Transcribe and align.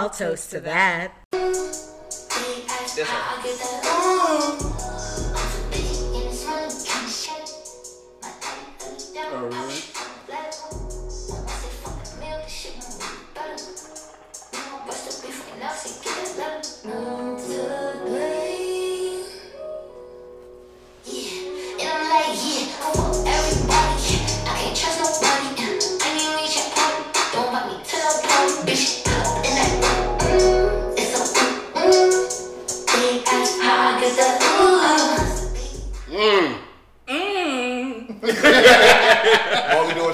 I'll 0.00 0.08
toast 0.08 0.50
to 0.52 0.60
that. 0.60 1.12
This 2.94 4.69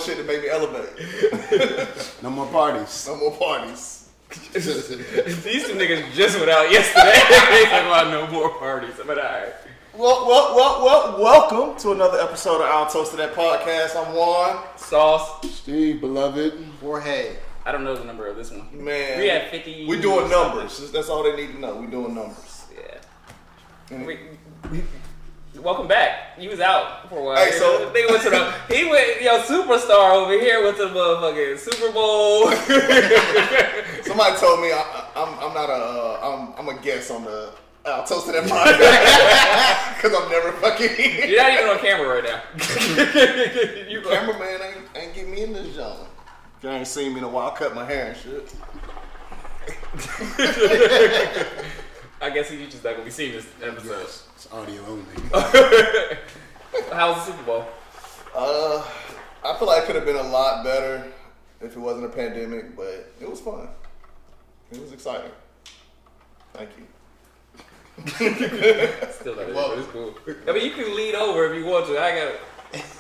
shit 0.07 0.19
that 0.19 0.27
make 0.27 0.43
me 0.43 0.49
elevate. 0.49 0.89
No 2.23 2.31
more 2.31 2.47
parties. 2.47 3.07
No 3.09 3.17
more 3.17 3.33
parties. 3.33 4.09
These 4.53 4.65
two 5.67 5.75
niggas 5.75 6.13
just 6.13 6.39
went 6.39 6.51
out 6.51 6.71
yesterday. 6.71 7.13
they 7.53 7.65
talking 7.65 7.87
about 7.89 8.11
no 8.11 8.27
more 8.29 8.51
parties. 8.59 8.95
But 9.07 9.19
alright. 9.19 9.53
Well, 9.95 10.27
well, 10.29 10.55
well, 10.57 10.85
well, 10.85 11.23
welcome 11.23 11.79
to 11.81 11.93
another 11.93 12.19
episode 12.21 12.57
of 12.57 12.63
I'll 12.71 12.87
Toast 12.89 13.13
to 13.13 13.17
That 13.17 13.35
podcast. 13.35 13.97
I'm 13.97 14.15
Juan. 14.15 14.63
Sauce. 14.77 15.45
Steve, 15.51 16.01
beloved. 16.01 16.55
Jorge. 16.81 17.37
I 17.65 17.73
don't 17.73 17.83
know 17.83 17.97
the 17.97 18.05
number 18.05 18.27
of 18.29 18.37
this 18.37 18.51
one. 18.53 18.69
Man. 18.73 19.19
We 19.19 19.27
had 19.29 19.51
50. 19.51 19.87
We 19.89 20.01
doing 20.01 20.31
numbers. 20.31 20.91
That's 20.93 21.09
all 21.09 21.23
they 21.25 21.35
need 21.35 21.53
to 21.53 21.59
know. 21.61 21.77
We 21.77 21.87
doing 21.89 22.15
numbers. 22.15 22.65
Yeah. 22.77 23.97
And- 23.97 24.07
We, 24.07 24.19
we, 24.71 24.83
welcome 25.63 25.89
back. 25.89 26.39
You 26.39 26.51
was 26.51 26.61
out 26.61 27.09
for 27.09 27.19
a 27.19 27.25
while. 27.25 27.37
Hey, 27.45 27.53
so- 27.53 27.91
they 27.93 28.07
went 28.07 28.23
to 28.23 28.31
the 28.31 28.53
he 28.69 28.89
went 28.89 29.23
yo 29.23 29.41
superstar 29.41 30.13
over 30.13 30.33
here 30.33 30.63
went 30.63 30.77
to 30.77 30.85
the 30.85 30.91
motherfucking 30.91 31.59
Super 31.59 31.93
Bowl. 31.93 32.51
Somebody 34.03 34.37
told 34.39 34.61
me 34.61 34.73
I, 34.73 35.03
I'm 35.17 35.55
not 35.55 35.71
a, 35.71 35.73
uh, 35.73 36.53
I'm, 36.59 36.69
I'm 36.69 36.77
a 36.77 36.81
guest 36.81 37.11
on 37.11 37.25
the 37.25 37.53
I'll 37.87 38.05
Toast 38.05 38.27
to 38.27 38.33
That 38.33 38.45
podcast 38.45 39.95
because 40.03 40.13
I'm 40.21 40.29
never 40.29 40.53
fucking. 40.53 41.31
You're 41.31 41.41
not 41.41 41.53
even 41.53 41.69
on 41.69 41.79
camera 41.79 42.09
right 42.09 42.25
now. 42.25 42.43
you 43.89 44.01
Cameraman 44.01 44.61
ain't, 44.61 44.97
ain't 44.97 45.15
get 45.15 45.29
me 45.29 45.45
in 45.45 45.53
this 45.53 45.75
genre. 45.77 46.07
You 46.63 46.71
ain't 46.71 46.87
seen 46.89 47.13
me 47.13 47.19
in 47.19 47.25
a 47.25 47.29
while. 47.29 47.53
I 47.53 47.57
cut 47.57 47.75
my 47.77 47.85
hair 47.85 48.09
and 48.09 48.17
shit. 48.17 48.53
I 52.21 52.31
guess 52.31 52.51
you 52.51 52.65
just 52.67 52.83
not 52.83 52.93
gonna 52.93 53.05
be 53.05 53.11
seeing 53.11 53.33
this 53.33 53.47
episode. 53.63 54.01
Yes, 54.01 54.27
it's 54.35 54.53
audio 54.53 54.83
only. 54.87 55.05
How 56.93 57.13
was 57.13 57.27
the 57.27 57.33
Super 57.33 57.43
Bowl? 57.45 57.67
Uh, 58.35 58.83
I 59.45 59.57
feel 59.59 59.69
like 59.69 59.83
it 59.83 59.87
could 59.87 59.97
have 59.97 60.05
been 60.05 60.17
a 60.17 60.23
lot 60.29 60.65
better 60.65 61.07
if 61.61 61.77
it 61.77 61.79
wasn't 61.79 62.07
a 62.07 62.09
pandemic, 62.09 62.77
but 62.77 63.13
it 63.21 63.29
was 63.29 63.41
fun. 63.41 63.69
It 64.73 64.81
was 64.81 64.93
exciting. 64.93 65.31
Thank 66.53 66.71
you. 66.79 66.87
Still 68.09 69.37
not 69.37 69.55
Whoa. 69.55 69.73
it. 69.73 69.79
It's 69.79 69.89
cool. 69.89 70.15
I 70.49 70.53
mean, 70.53 70.65
you 70.67 70.73
can 70.73 70.95
lead 70.97 71.15
over 71.15 71.53
if 71.53 71.59
you 71.59 71.67
want 71.71 71.87
to. 71.87 71.99
I 71.99 72.15
got. 72.15 72.35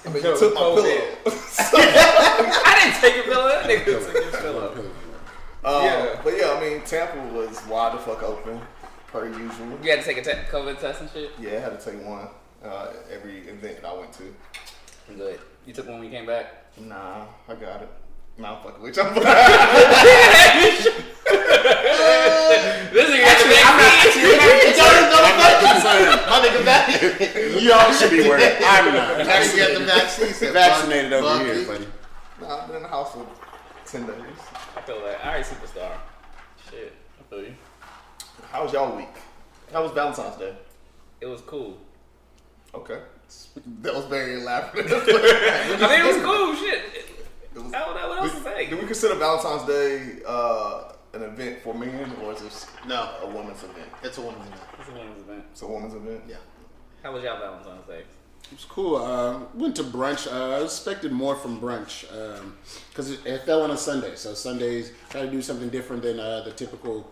I 0.06 0.08
mean, 0.08 0.22
you 0.24 0.38
took 0.38 0.54
my 0.54 0.60
COVID. 0.60 1.24
pillow. 1.24 1.36
I 1.74 2.80
didn't 2.82 3.00
take 3.00 3.16
your 3.16 3.24
pillow. 3.24 3.48
That 3.48 3.64
nigga 3.68 3.84
took 3.84 4.14
your 4.32 4.40
pillow. 4.40 4.72
Um, 5.64 5.84
Yeah. 5.84 6.20
But 6.22 6.34
yeah, 6.38 6.52
I 6.56 6.60
mean, 6.60 6.82
Tampa 6.82 7.18
was 7.34 7.60
wide 7.66 7.94
the 7.94 7.98
fuck 7.98 8.22
open, 8.22 8.60
per 9.16 9.28
usual. 9.28 9.78
You 9.82 9.90
had 9.90 10.00
to 10.00 10.04
take 10.04 10.18
a 10.18 10.22
te- 10.22 10.46
COVID 10.50 10.78
test 10.78 11.00
and 11.00 11.10
shit. 11.10 11.30
Yeah, 11.40 11.56
I 11.56 11.60
had 11.60 11.80
to 11.80 11.90
take 11.90 12.04
one 12.04 12.28
uh, 12.64 12.88
every 13.10 13.38
event 13.48 13.80
that 13.82 13.88
I 13.88 13.94
went 13.94 14.12
to. 14.14 14.34
Good. 15.16 15.40
You 15.66 15.72
took 15.72 15.88
one 15.88 15.98
when 16.00 16.04
you 16.04 16.16
came 16.16 16.26
back. 16.26 16.66
Nah, 16.78 17.24
I 17.48 17.54
got 17.54 17.82
it. 17.82 17.88
Nah, 18.38 18.56
I'm 18.56 18.62
fucking 18.62 18.82
with 18.82 18.96
you. 18.96 19.02
I'm 19.06 19.14
This 22.92 23.08
nigga 23.10 23.24
got 23.24 23.38
the 23.40 23.48
vaccine. 23.48 24.36
My 26.28 26.36
nigga 26.44 26.64
back. 26.64 27.62
You 27.62 27.72
all 27.72 27.92
should 27.92 28.10
be 28.10 28.28
worried. 28.28 28.56
I'm 28.60 28.92
not. 28.92 29.20
Actually 29.26 29.58
got 29.58 29.78
the 29.78 29.84
vaccine. 29.86 30.32
Said, 30.34 30.52
Vaccinated 30.52 31.12
over 31.14 31.44
here, 31.44 31.66
buddy. 31.66 31.86
nah, 32.40 32.60
I've 32.60 32.66
been 32.66 32.76
in 32.76 32.82
the 32.82 32.88
house 32.88 33.12
for 33.12 33.26
10 33.86 34.06
days. 34.06 34.16
I 34.76 34.82
feel 34.82 35.00
like, 35.02 35.24
all 35.24 35.32
right, 35.32 35.44
superstar. 35.44 35.92
Shit, 36.70 36.92
I 37.18 37.22
feel 37.30 37.42
you. 37.44 37.54
How 38.56 38.64
was 38.64 38.72
y'all 38.72 38.96
week? 38.96 39.10
How 39.70 39.82
was 39.82 39.92
Valentine's 39.92 40.36
Day? 40.36 40.54
It 41.20 41.26
was 41.26 41.42
cool. 41.42 41.76
Okay. 42.74 43.00
That 43.82 43.94
was 43.94 44.06
very 44.06 44.40
elaborate. 44.40 44.86
I 44.90 44.92
mean, 44.94 46.00
it 46.00 46.06
was 46.16 46.24
cool. 46.24 46.54
Shit. 46.56 46.82
It 47.54 47.62
was- 47.62 47.74
I 47.74 47.80
don't 47.80 47.94
know 47.94 48.08
what 48.08 48.18
else 48.22 48.32
to 48.32 48.40
say. 48.40 48.70
Do 48.70 48.78
we 48.78 48.86
consider 48.86 49.14
Valentine's 49.16 49.68
Day 49.68 50.20
uh, 50.26 50.84
an 51.12 51.24
event 51.24 51.58
for 51.62 51.74
men, 51.74 52.10
or 52.22 52.32
is 52.32 52.40
this 52.40 52.66
No, 52.88 53.10
a 53.22 53.26
woman's 53.28 53.62
event? 53.62 53.90
it's 54.02 54.16
a 54.16 54.22
woman's 54.22 54.46
event. 54.46 54.62
It's 54.80 54.88
a 54.88 54.92
women's 54.92 55.20
event. 55.20 55.44
It's 55.52 55.60
a 55.62 55.66
woman's 55.66 55.94
event. 55.94 56.22
Yeah. 56.26 56.36
How 57.02 57.12
was 57.12 57.24
y'all 57.24 57.38
Valentine's 57.38 57.86
Day? 57.86 58.04
It 58.44 58.52
was 58.52 58.64
cool. 58.64 58.96
Uh, 58.96 59.40
went 59.52 59.76
to 59.76 59.82
brunch. 59.84 60.32
Uh, 60.32 60.60
I 60.60 60.64
expected 60.64 61.12
more 61.12 61.36
from 61.36 61.60
brunch 61.60 62.06
because 62.88 63.10
it, 63.10 63.20
it 63.26 63.42
fell 63.42 63.60
on 63.60 63.70
a 63.70 63.76
Sunday. 63.76 64.14
So 64.14 64.32
Sundays 64.32 64.92
try 65.10 65.20
to 65.20 65.30
do 65.30 65.42
something 65.42 65.68
different 65.68 66.02
than 66.02 66.18
uh, 66.18 66.40
the 66.42 66.52
typical 66.52 67.06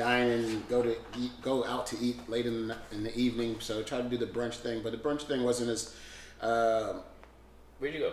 dine 0.00 0.28
and 0.30 0.68
go 0.68 0.82
to 0.82 0.96
eat, 1.18 1.30
go 1.42 1.64
out 1.66 1.86
to 1.88 1.96
eat 2.00 2.16
late 2.28 2.46
in 2.46 2.68
the, 2.68 2.76
in 2.92 3.02
the 3.04 3.14
evening. 3.18 3.56
So 3.60 3.82
try 3.82 3.98
to 4.00 4.08
do 4.08 4.16
the 4.16 4.26
brunch 4.26 4.56
thing, 4.56 4.82
but 4.82 4.92
the 4.92 4.98
brunch 4.98 5.22
thing 5.22 5.42
wasn't 5.42 5.70
as 5.70 5.94
uh, 6.40 6.94
Where'd 7.78 7.94
you 7.94 8.00
go? 8.00 8.12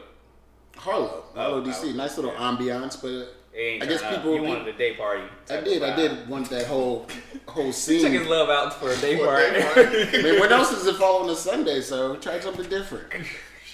Harlow, 0.75 1.24
Harlow, 1.36 1.64
DC. 1.64 1.74
Harlow, 1.74 1.94
Nice 1.94 2.18
little 2.18 2.31
ambiance, 2.31 3.02
but 3.02 3.34
I 3.56 3.86
guess 3.86 4.02
turned 4.02 4.16
out. 4.16 4.16
people. 4.16 4.36
You 4.36 4.44
wanted 4.44 4.68
a 4.68 4.78
day 4.78 4.94
party. 4.96 5.24
I 5.50 5.62
did. 5.62 5.81
I 5.81 5.96
did 5.96 6.28
want 6.30 6.50
that 6.50 6.68
whole 6.68 7.08
whole 7.48 7.72
scene. 7.84 8.02
Took 8.02 8.12
his 8.12 8.28
love 8.28 8.50
out 8.50 8.74
for 8.80 8.92
a 8.92 8.98
day 8.98 9.18
For 9.18 9.36
a 9.36 9.52
day 9.52 9.62
party. 9.74 10.02
I 10.19 10.22
mean, 10.22 10.40
when 10.40 10.52
else 10.52 10.69
does 10.69 10.86
it 10.86 10.96
fall 10.98 11.24
on 11.24 11.30
a 11.30 11.36
Sunday? 11.36 11.81
So 11.81 12.16
try 12.18 12.40
something 12.40 12.69
different. 12.69 13.08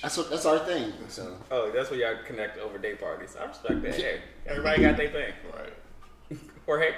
That's 0.02 0.18
what 0.18 0.30
that's 0.30 0.46
our 0.46 0.60
thing. 0.60 0.94
So 1.10 1.36
oh, 1.52 1.72
that's 1.76 1.90
where 1.92 2.00
y'all 2.00 2.24
connect 2.26 2.58
over 2.60 2.78
day 2.78 2.96
parties. 2.96 3.36
I 3.40 3.46
respect 3.46 3.82
that. 3.84 3.96
Hey, 3.96 4.22
everybody 4.46 4.82
got 4.82 4.98
their 4.98 5.10
thing. 5.10 5.34
Right. 5.54 6.40
Jorge? 6.66 6.94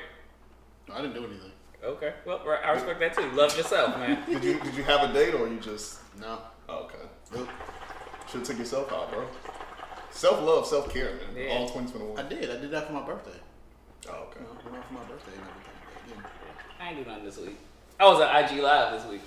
I 0.93 1.01
didn't 1.01 1.13
do 1.13 1.25
anything. 1.25 1.51
Okay. 1.83 2.13
Well, 2.25 2.41
I 2.63 2.71
respect 2.71 2.99
that 2.99 3.15
too. 3.15 3.29
Love 3.31 3.55
yourself, 3.55 3.97
man. 3.97 4.23
Did 4.29 4.43
you 4.43 4.59
did 4.59 4.73
you 4.75 4.83
have 4.83 5.07
a 5.09 5.13
date, 5.13 5.35
or 5.35 5.47
you 5.47 5.59
just? 5.59 5.99
No. 6.19 6.39
Oh, 6.67 6.85
okay. 6.85 7.45
Should 8.27 8.39
have 8.39 8.43
took 8.43 8.57
yourself 8.57 8.91
out, 8.91 9.11
bro. 9.11 9.27
Self 10.09 10.41
love, 10.41 10.65
self 10.65 10.91
care, 10.91 11.11
man. 11.15 11.45
Yeah. 11.45 11.53
All 11.53 12.17
I 12.17 12.23
did. 12.23 12.49
I 12.49 12.59
did 12.59 12.71
that 12.71 12.87
for 12.87 12.93
my 12.93 13.05
birthday. 13.05 13.37
Oh, 14.09 14.27
okay. 14.29 14.39
You 14.39 14.45
know, 14.45 14.57
I 14.59 14.71
went 14.71 14.77
out 14.77 14.87
for 14.87 14.93
my 14.93 15.03
birthday 15.03 15.31
and 15.33 15.41
everything. 15.41 16.23
I 16.79 16.89
ain't 16.89 17.03
do 17.03 17.09
nothing 17.09 17.25
this 17.25 17.37
week. 17.37 17.57
I 17.99 18.05
was 18.05 18.19
on 18.21 18.43
IG 18.43 18.61
Live 18.61 18.93
this 19.01 19.11
week. 19.11 19.21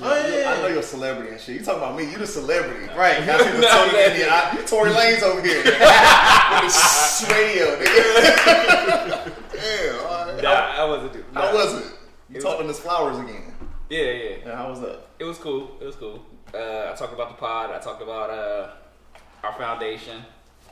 Oh, 0.00 0.28
yeah, 0.28 0.54
I 0.56 0.60
know 0.62 0.68
you're 0.68 0.78
a 0.78 0.82
celebrity 0.82 1.32
and 1.32 1.40
shit. 1.40 1.56
You 1.58 1.64
talking 1.64 1.82
about 1.82 1.96
me? 1.96 2.04
You 2.10 2.18
the 2.18 2.26
celebrity, 2.26 2.86
Right. 2.94 3.18
I 3.18 3.38
see 3.38 3.50
the 3.50 3.58
No, 3.60 3.68
Tony 3.68 3.92
man. 3.92 4.10
India. 4.12 4.28
I- 4.30 4.56
You 4.56 4.62
Tory 4.66 4.90
Lanez 4.90 5.22
over 5.22 5.42
here 5.42 5.56
with 5.64 5.64
the 5.64 5.70
nigga. 5.70 5.78
Damn. 9.52 10.06
all 10.06 10.26
right. 10.34 10.42
Nah, 10.42 10.50
I 10.50 10.84
wasn't 10.84 11.12
doing. 11.14 11.24
How 11.34 11.52
wasn't. 11.54 11.86
You 12.30 12.40
talking 12.40 12.68
his 12.68 12.78
flowers 12.78 13.18
again? 13.18 13.52
Yeah, 13.90 14.02
yeah. 14.02 14.36
Yeah, 14.46 14.56
how 14.56 14.68
was 14.70 14.80
that? 14.82 15.00
It 15.18 15.24
was 15.24 15.38
cool. 15.38 15.76
It 15.80 15.84
was 15.84 15.96
cool. 15.96 16.24
Uh, 16.54 16.92
I 16.92 16.94
talked 16.96 17.12
about 17.12 17.30
the 17.30 17.34
pod. 17.36 17.70
I 17.72 17.78
talked 17.78 18.02
about 18.02 18.30
uh, 18.30 18.70
our 19.42 19.52
foundation. 19.58 20.22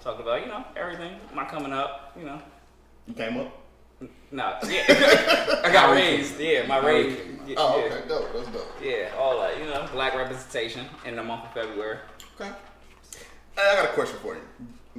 Talked 0.01 0.21
about 0.21 0.43
you 0.43 0.49
know 0.49 0.65
everything. 0.77 1.19
My 1.35 1.45
coming 1.47 1.73
up. 1.73 2.13
You 2.19 2.27
know. 2.27 2.41
You 3.09 3.15
came 3.15 3.39
up? 3.39 3.53
Nah. 4.31 4.59
Yeah. 4.69 4.83
I 5.65 5.71
got 5.73 5.93
raised. 5.93 6.39
Yeah, 6.39 6.67
my 6.67 6.79
raise. 6.85 7.17
Yeah, 7.47 7.55
Oh, 7.59 7.79
yeah. 7.79 7.95
okay. 7.95 8.09
Dope. 8.09 8.33
That's 8.35 8.49
dope. 8.49 8.73
Yeah, 8.83 9.11
all 9.19 9.41
that. 9.41 9.59
You 9.59 9.67
know, 9.67 9.87
black 9.93 10.15
representation 10.15 10.87
in 11.05 11.17
the 11.17 11.23
month 11.23 11.45
of 11.45 11.53
February. 11.53 11.99
Okay. 12.41 12.51
Hey, 13.57 13.63
I 13.73 13.75
got 13.77 13.85
a 13.87 13.93
question 13.95 14.19
for 14.21 14.35
you. 14.35 14.41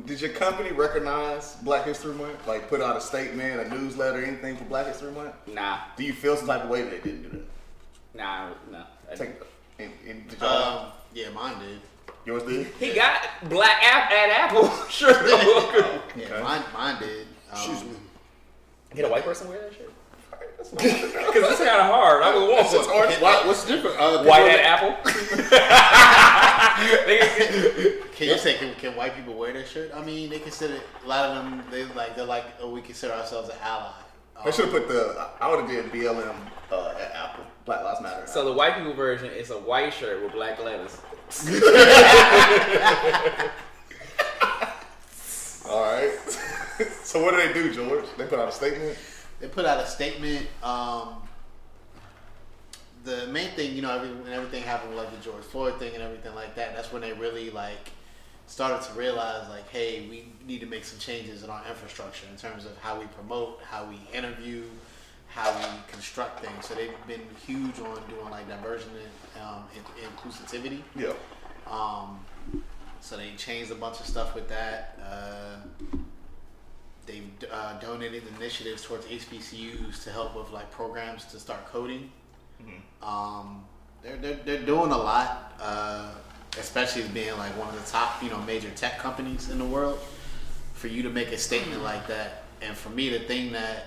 Did 0.05 0.21
your 0.21 0.29
company 0.31 0.71
recognize 0.71 1.55
Black 1.63 1.85
History 1.85 2.13
Month? 2.13 2.47
Like 2.47 2.69
put 2.69 2.81
out 2.81 2.95
a 2.95 3.01
statement, 3.01 3.59
a 3.59 3.69
newsletter, 3.75 4.23
anything 4.23 4.55
for 4.55 4.63
Black 4.65 4.85
History 4.87 5.11
Month? 5.11 5.33
Nah, 5.47 5.79
Do 5.97 6.03
you 6.03 6.13
feel 6.13 6.37
some 6.37 6.47
type 6.47 6.63
of 6.63 6.69
way 6.69 6.83
that 6.83 6.91
they 6.91 6.97
didn't 6.99 7.23
do 7.23 7.29
that? 7.29 8.17
nah, 8.17 8.49
no. 8.71 8.83
I 9.11 9.15
Take, 9.15 9.39
didn't. 9.39 9.43
and, 9.79 9.91
and 10.07 10.29
did 10.29 10.39
y'all, 10.39 10.85
Um, 10.85 10.91
yeah, 11.13 11.29
mine 11.31 11.59
did. 11.59 11.79
yours 12.25 12.43
did? 12.43 12.67
He 12.79 12.93
got 12.93 13.21
black 13.49 13.83
app 13.83 14.11
at 14.11 14.29
Apple. 14.29 14.69
sure. 14.89 15.13
Okay. 16.09 16.21
Yeah, 16.29 16.41
mine, 16.43 16.63
mine 16.73 16.99
did. 16.99 17.27
Um, 17.51 17.57
excuse 17.57 17.83
me. 17.83 17.96
Get 18.95 19.05
a 19.05 19.09
white 19.09 19.23
person 19.23 19.47
wear 19.49 19.59
that 19.61 19.73
shit? 19.73 19.91
That's 20.57 20.71
what 20.71 20.83
I 20.83 20.87
wanted 20.87 21.11
to 21.11 21.17
know. 21.21 21.31
Because 21.33 21.49
it's 21.51 21.59
kind 21.59 21.81
of 21.81 21.87
hard. 21.93 22.23
I 22.23 22.35
would 22.35 22.49
want 22.49 22.65
It's 22.65 22.73
one. 22.73 22.85
hard. 22.85 23.09
Why, 23.21 23.45
what's 23.45 23.65
different? 23.65 23.99
Uh, 23.99 24.23
White 24.23 24.49
at 24.49 24.59
Apple. 24.61 24.95
Can 28.17 28.27
you 28.29 28.37
say 28.37 28.55
can, 28.55 28.73
can 28.75 28.95
white 28.95 29.15
people 29.15 29.33
wear 29.35 29.53
that 29.53 29.67
shirt? 29.67 29.91
I 29.93 30.03
mean, 30.03 30.29
they 30.29 30.39
consider 30.39 30.79
a 31.03 31.07
lot 31.07 31.25
of 31.29 31.35
them. 31.35 31.63
They 31.71 31.85
like 31.93 32.15
they're 32.15 32.25
like, 32.25 32.45
oh, 32.59 32.69
we 32.71 32.81
consider 32.81 33.13
ourselves 33.13 33.49
an 33.49 33.55
ally. 33.61 33.91
I 34.43 34.51
should 34.51 34.65
have 34.65 34.73
put 34.73 34.87
the. 34.87 35.27
I 35.39 35.49
would 35.49 35.59
have 35.61 35.69
did 35.69 35.91
BLM 35.91 36.35
uh, 36.71 36.93
at 36.99 37.11
Apple. 37.15 37.43
Black 37.65 37.83
Lives 37.83 38.01
Matter. 38.01 38.25
So 38.27 38.45
the 38.45 38.53
white 38.53 38.75
people 38.77 38.93
version 38.93 39.29
is 39.31 39.49
a 39.51 39.57
white 39.57 39.93
shirt 39.93 40.23
with 40.23 40.31
black 40.33 40.59
letters. 40.63 40.99
All 45.69 45.81
right. 45.81 46.11
So 47.07 47.23
what 47.23 47.33
did 47.35 47.49
they 47.49 47.53
do, 47.53 47.73
George? 47.73 48.03
They 48.17 48.25
put 48.25 48.37
out 48.37 48.49
a 48.49 48.51
statement. 48.51 48.97
They 49.39 49.47
put 49.47 49.65
out 49.65 49.79
a 49.79 49.87
statement. 49.87 50.45
Um, 50.61 51.21
the 53.05 53.27
main 53.27 53.51
thing, 53.51 53.77
you 53.77 53.81
know, 53.81 53.95
every, 53.95 54.09
when 54.09 54.33
everything 54.33 54.61
happened 54.61 54.93
with 54.93 54.99
like 54.99 55.17
the 55.17 55.23
George 55.23 55.45
Floyd 55.45 55.79
thing 55.79 55.93
and 55.93 56.03
everything 56.03 56.35
like 56.35 56.53
that, 56.55 56.75
that's 56.75 56.91
when 56.91 57.01
they 57.01 57.13
really 57.13 57.49
like 57.49 57.91
started 58.47 58.85
to 58.89 58.99
realize 58.99 59.47
like, 59.47 59.69
hey, 59.69 60.05
we 60.09 60.25
need 60.45 60.59
to 60.59 60.65
make 60.65 60.83
some 60.83 60.99
changes 60.99 61.43
in 61.43 61.49
our 61.49 61.63
infrastructure 61.69 62.27
in 62.29 62.37
terms 62.37 62.65
of 62.65 62.77
how 62.79 62.99
we 62.99 63.05
promote, 63.05 63.61
how 63.63 63.85
we 63.85 64.01
interview, 64.13 64.63
how 65.29 65.49
we 65.59 65.65
construct 65.89 66.43
things. 66.43 66.65
So 66.65 66.75
they've 66.75 66.91
been 67.07 67.21
huge 67.45 67.79
on 67.79 68.01
doing 68.09 68.29
like 68.29 68.49
diversion 68.49 68.89
and 68.91 69.43
um, 69.45 69.63
in- 69.73 70.09
inclusivity. 70.09 70.81
Yeah. 70.93 71.13
Um, 71.71 72.19
so 72.99 73.15
they 73.15 73.31
changed 73.37 73.71
a 73.71 73.75
bunch 73.75 74.01
of 74.01 74.07
stuff 74.07 74.35
with 74.35 74.49
that. 74.49 74.99
Uh, 75.01 75.97
they've 77.07 77.29
uh, 77.51 77.79
donated 77.79 78.23
initiatives 78.37 78.83
towards 78.83 79.05
HBCUs 79.07 80.03
to 80.03 80.11
help 80.11 80.35
with 80.35 80.51
like 80.51 80.69
programs 80.69 81.25
to 81.25 81.39
start 81.39 81.65
coding. 81.67 82.11
Um, 83.01 83.63
they're, 84.03 84.17
they're 84.17 84.39
they're 84.45 84.63
doing 84.63 84.91
a 84.91 84.97
lot, 84.97 85.53
uh, 85.59 86.11
especially 86.59 87.03
as 87.03 87.07
being 87.09 87.35
like 87.37 87.57
one 87.57 87.69
of 87.69 87.83
the 87.83 87.91
top 87.91 88.21
you 88.21 88.29
know 88.29 88.39
major 88.41 88.69
tech 88.71 88.99
companies 88.99 89.49
in 89.49 89.57
the 89.57 89.65
world. 89.65 89.99
For 90.73 90.87
you 90.87 91.01
to 91.03 91.09
make 91.09 91.31
a 91.31 91.37
statement 91.37 91.81
like 91.81 92.07
that, 92.07 92.43
and 92.61 92.77
for 92.77 92.89
me 92.89 93.09
the 93.09 93.19
thing 93.19 93.51
that 93.53 93.85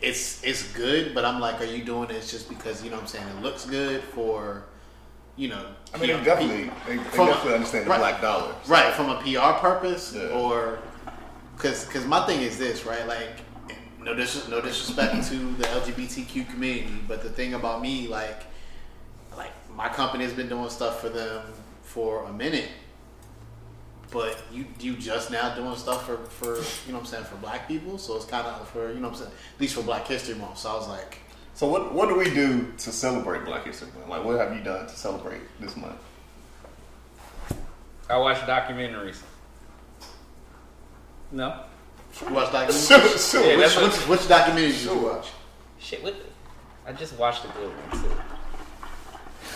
it's 0.00 0.42
it's 0.42 0.72
good, 0.72 1.14
but 1.14 1.24
I'm 1.24 1.40
like, 1.40 1.60
are 1.60 1.64
you 1.64 1.84
doing 1.84 2.08
this 2.08 2.30
just 2.30 2.48
because 2.48 2.82
you 2.82 2.90
know 2.90 2.96
what 2.96 3.02
I'm 3.02 3.08
saying 3.08 3.28
it 3.28 3.42
looks 3.42 3.66
good 3.66 4.02
for 4.02 4.64
you 5.36 5.48
know? 5.48 5.66
I 5.94 5.98
mean, 5.98 6.10
PR 6.10 6.16
they 6.18 6.24
definitely, 6.24 6.70
they, 6.86 6.96
definitely 6.96 7.54
understand 7.54 7.86
the 7.86 7.90
right. 7.90 7.98
black 7.98 8.20
dollar. 8.20 8.54
So- 8.64 8.72
right 8.72 8.92
from 8.94 9.10
a 9.10 9.20
PR 9.22 9.58
purpose 9.60 10.14
Yeah. 10.14 10.28
or 10.28 10.80
because 11.60 11.84
because 11.84 12.06
my 12.06 12.24
thing 12.26 12.40
is 12.40 12.58
this 12.58 12.86
right 12.86 13.06
like 13.06 13.40
no 14.00 14.14
dis- 14.14 14.48
no 14.48 14.60
disrespect 14.60 15.28
to 15.28 15.36
the 15.54 15.64
LGBTQ 15.64 16.48
community 16.50 16.94
but 17.06 17.22
the 17.22 17.28
thing 17.28 17.54
about 17.54 17.82
me 17.82 18.08
like 18.08 18.42
like 19.36 19.52
my 19.74 19.88
company 19.88 20.24
has 20.24 20.32
been 20.32 20.48
doing 20.48 20.70
stuff 20.70 21.00
for 21.00 21.10
them 21.10 21.42
for 21.82 22.24
a 22.24 22.32
minute 22.32 22.68
but 24.10 24.42
you 24.52 24.64
you 24.80 24.96
just 24.96 25.30
now 25.30 25.54
doing 25.54 25.76
stuff 25.76 26.06
for 26.06 26.16
for 26.16 26.56
you 26.56 26.92
know 26.92 26.98
what 26.98 27.00
I'm 27.00 27.06
saying 27.06 27.24
for 27.24 27.36
black 27.36 27.68
people 27.68 27.98
so 27.98 28.16
it's 28.16 28.24
kind 28.24 28.46
of 28.46 28.68
for 28.68 28.88
you 28.88 29.00
know 29.00 29.08
what 29.08 29.18
I'm 29.18 29.22
saying 29.22 29.32
at 29.54 29.60
least 29.60 29.74
for 29.74 29.82
Black 29.82 30.06
History 30.06 30.34
Month 30.34 30.58
so 30.58 30.70
I 30.70 30.74
was 30.74 30.88
like 30.88 31.18
So 31.54 31.68
what 31.68 31.92
what 31.92 32.08
do 32.08 32.16
we 32.16 32.30
do 32.30 32.72
to 32.78 32.90
celebrate 32.90 33.44
Black 33.44 33.66
History 33.66 33.88
Month? 33.94 34.08
Like, 34.08 34.24
what 34.24 34.38
have 34.38 34.56
you 34.56 34.62
done 34.62 34.86
to 34.86 34.96
celebrate 34.96 35.42
this 35.60 35.76
month? 35.76 36.00
I 38.08 38.16
watch 38.16 38.38
documentaries. 38.38 39.20
No? 41.32 41.60
you 42.28 42.34
watch 42.34 42.48
documentaries 42.48 42.88
Sure, 42.88 43.18
sure. 43.18 43.50
Yeah, 43.50 43.56
which, 43.56 43.74
that's 43.74 44.08
which, 44.08 44.20
which 44.20 44.28
documentaries 44.28 44.82
did 44.82 44.84
you 44.84 44.98
watch 44.98 45.28
Shit, 45.78 46.02
what? 46.02 46.14
The, 46.14 46.90
I 46.90 46.92
just 46.92 47.16
watched 47.18 47.44
a 47.44 47.48
good 47.48 47.70
one 47.70 48.02
too. 48.02 48.10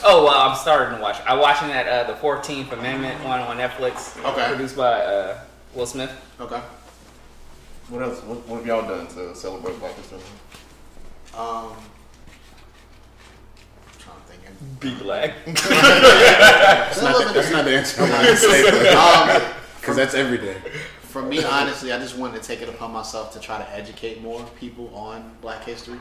Oh 0.05 0.25
well, 0.25 0.35
I'm 0.35 0.57
starting 0.57 0.97
to 0.97 1.03
watch. 1.03 1.17
I'm 1.27 1.39
watching 1.39 1.69
that 1.69 1.87
uh, 1.87 2.05
the 2.05 2.17
Fourteenth 2.17 2.73
Amendment 2.73 3.23
one 3.25 3.41
on 3.41 3.57
Netflix. 3.57 4.23
Okay. 4.25 4.47
Produced 4.49 4.77
by 4.77 5.01
uh, 5.01 5.41
Will 5.75 5.87
Smith. 5.87 6.11
okay 6.41 6.61
What 7.89 8.03
else? 8.03 8.21
What, 8.23 8.47
what 8.47 8.59
have 8.59 8.67
y'all 8.67 8.89
done 8.89 9.07
to 9.09 9.35
celebrate 9.35 9.79
Black 9.81 9.95
History 9.97 10.19
Month? 10.19 10.61
um 11.37 11.73
I'm 13.87 13.99
trying 13.99 14.17
to 14.21 14.27
think 14.29 14.81
Be 14.81 14.95
black. 15.03 15.33
That's 15.47 17.03
not, 17.03 17.27
the, 17.27 17.33
that's 17.33 17.51
not 17.51 17.65
the 17.65 17.77
answer 17.77 18.03
I 18.03 18.11
wanted 18.11 18.31
to 18.31 18.37
say, 18.37 18.89
um, 18.95 19.43
because 19.81 19.97
that's 19.97 20.15
every 20.15 20.39
day. 20.39 20.57
For 21.15 21.23
me, 21.23 21.45
honestly, 21.45 21.93
I 21.93 21.99
just 22.01 22.19
wanted 22.19 22.43
to 22.43 22.49
take 22.49 22.61
it 22.61 22.69
upon 22.69 22.91
myself 22.91 23.33
to 23.35 23.39
try 23.39 23.59
to 23.59 23.71
educate 23.73 24.21
more 24.21 24.45
people 24.59 24.93
on 24.97 25.37
Black 25.41 25.63
history. 25.63 26.01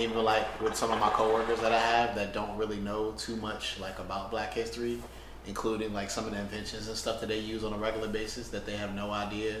Even 0.00 0.24
like 0.24 0.60
with 0.60 0.74
some 0.74 0.90
of 0.90 0.98
my 0.98 1.10
coworkers 1.10 1.60
that 1.60 1.70
I 1.70 1.78
have 1.78 2.16
that 2.16 2.32
don't 2.34 2.56
really 2.58 2.78
know 2.78 3.12
too 3.12 3.36
much 3.36 3.78
like 3.78 4.00
about 4.00 4.32
Black 4.32 4.52
history, 4.52 4.98
including 5.46 5.94
like 5.94 6.10
some 6.10 6.24
of 6.24 6.32
the 6.32 6.40
inventions 6.40 6.88
and 6.88 6.96
stuff 6.96 7.20
that 7.20 7.28
they 7.28 7.38
use 7.38 7.62
on 7.62 7.72
a 7.72 7.78
regular 7.78 8.08
basis 8.08 8.48
that 8.48 8.66
they 8.66 8.76
have 8.76 8.96
no 8.96 9.12
idea 9.12 9.58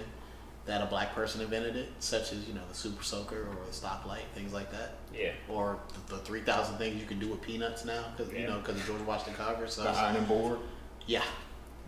that 0.66 0.82
a 0.82 0.86
black 0.86 1.14
person 1.14 1.40
invented 1.42 1.76
it, 1.76 1.90
such 2.00 2.32
as 2.32 2.48
you 2.48 2.52
know 2.54 2.60
the 2.68 2.74
super 2.74 3.04
soaker 3.04 3.42
or 3.42 3.56
the 3.66 3.70
stoplight, 3.70 4.24
things 4.34 4.52
like 4.52 4.72
that, 4.72 4.96
Yeah. 5.14 5.30
or 5.48 5.78
the, 6.08 6.16
the 6.16 6.20
three 6.22 6.40
thousand 6.40 6.76
things 6.76 7.00
you 7.00 7.06
can 7.06 7.20
do 7.20 7.28
with 7.28 7.40
peanuts 7.40 7.84
now 7.84 8.04
because 8.16 8.32
you 8.32 8.48
know 8.48 8.58
because 8.58 8.74
of 8.80 8.84
George 8.84 9.02
Washington 9.02 9.34
Carver. 9.34 9.68
So 9.68 9.84
The 9.84 9.90
ironing 9.90 10.24
board. 10.24 10.58
yeah, 11.06 11.22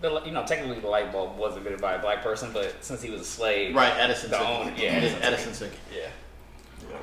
The, 0.00 0.22
you 0.24 0.30
know, 0.32 0.44
technically 0.46 0.80
the 0.80 0.88
light 0.88 1.12
bulb 1.12 1.36
was 1.36 1.56
invented 1.56 1.80
by 1.82 1.94
a 1.94 1.98
black 2.00 2.22
person, 2.22 2.50
but 2.54 2.74
since 2.82 3.02
he 3.02 3.10
was 3.10 3.20
a 3.20 3.24
slave, 3.24 3.74
right. 3.76 3.92
Edison 3.98 4.30
The 4.30 4.38
took 4.38 4.46
owner- 4.48 4.70
it. 4.70 4.78
yeah, 4.78 4.88
Edison, 4.92 5.22
Edison 5.22 5.48
Edison 5.50 5.68
took 5.68 5.74
it. 5.74 5.80
Yeah. 5.94 6.08
Yeah. 6.90 6.96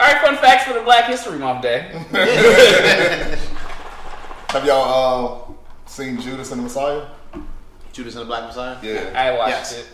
All 0.00 0.12
right, 0.12 0.22
fun 0.24 0.36
facts 0.36 0.64
for 0.64 0.74
the 0.74 0.82
Black 0.82 1.04
History 1.06 1.38
Month 1.38 1.62
Day. 1.62 1.90
Have 4.50 4.64
y'all 4.64 5.56
uh, 5.86 5.88
seen 5.88 6.20
Judas 6.20 6.50
and 6.52 6.60
the 6.60 6.64
Messiah? 6.64 7.06
Judas 7.92 8.14
and 8.14 8.22
the 8.22 8.26
Black 8.26 8.44
Messiah. 8.44 8.76
Yeah. 8.82 9.12
I 9.14 9.36
watched 9.36 9.50
Yes. 9.72 9.78
it. 9.80 9.86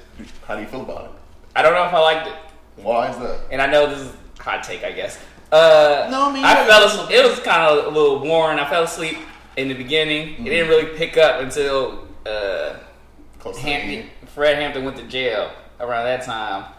How 0.46 0.56
do 0.56 0.60
you 0.62 0.66
feel 0.68 0.82
about 0.82 1.04
it? 1.06 1.10
I 1.56 1.62
don't 1.62 1.72
know 1.72 1.84
if 1.86 1.92
I 1.94 1.98
liked 2.00 2.28
it, 2.28 2.34
Why 2.82 3.08
is 3.10 3.16
that? 3.18 3.40
and 3.50 3.60
I 3.62 3.66
know 3.66 3.86
this 3.88 3.98
is 4.00 4.12
hot 4.38 4.62
take, 4.62 4.84
I 4.84 4.92
guess. 4.92 5.18
Uh, 5.50 6.08
No, 6.10 6.28
I 6.28 6.32
mean, 6.32 6.44
I 6.44 6.54
fell. 6.54 6.66
gotta- 6.66 6.86
Asleep, 6.86 7.10
it 7.18 7.24
was 7.28 7.38
kind 7.40 7.62
of 7.62 7.86
a 7.86 7.88
little 7.88 8.18
boring. 8.20 8.58
I 8.58 8.68
fell 8.68 8.82
asleep 8.84 9.16
in 9.56 9.68
the 9.68 9.74
beginning. 9.74 10.46
It 10.46 10.50
didn't 10.50 10.68
really 10.68 10.96
pick 10.96 11.16
up 11.16 11.40
until 11.40 12.06
uh, 12.26 12.78
Close 13.40 13.56
to 13.56 13.62
the 13.62 13.68
Hampton. 13.70 14.10
Fred 14.28 14.56
Hampton 14.56 14.84
went 14.84 14.96
to 14.98 15.04
jail 15.04 15.50
around 15.80 16.04
that 16.04 16.22
time. 16.22 16.72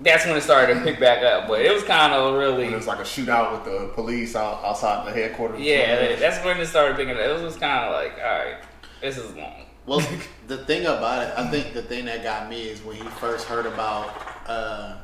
That's 0.00 0.26
when 0.26 0.36
it 0.36 0.42
started 0.42 0.74
to 0.74 0.80
pick 0.82 1.00
back 1.00 1.22
up, 1.22 1.48
but 1.48 1.62
it 1.62 1.72
was 1.72 1.82
kind 1.84 2.12
of 2.12 2.34
really. 2.34 2.64
When 2.64 2.74
it 2.74 2.76
was 2.76 2.86
like 2.86 2.98
a 2.98 3.02
shootout 3.02 3.52
with 3.52 3.64
the 3.64 3.88
police 3.94 4.36
out, 4.36 4.62
outside 4.62 5.06
the 5.06 5.12
headquarters. 5.12 5.60
Yeah, 5.60 6.16
that's 6.16 6.44
when 6.44 6.60
it 6.60 6.66
started 6.66 6.96
picking 6.96 7.14
up. 7.14 7.20
It 7.20 7.42
was 7.42 7.56
kind 7.56 7.86
of 7.86 7.92
like, 7.92 8.12
all 8.18 8.38
right, 8.38 8.56
this 9.00 9.16
is 9.16 9.34
long. 9.34 9.62
Well, 9.86 10.06
the 10.48 10.58
thing 10.58 10.82
about 10.82 11.22
it, 11.22 11.34
I 11.38 11.48
think 11.48 11.72
the 11.72 11.82
thing 11.82 12.04
that 12.06 12.22
got 12.22 12.50
me 12.50 12.68
is 12.68 12.82
when 12.82 12.96
he 12.96 13.04
first 13.04 13.46
heard 13.46 13.64
about 13.64 14.12
uh, 14.46 14.98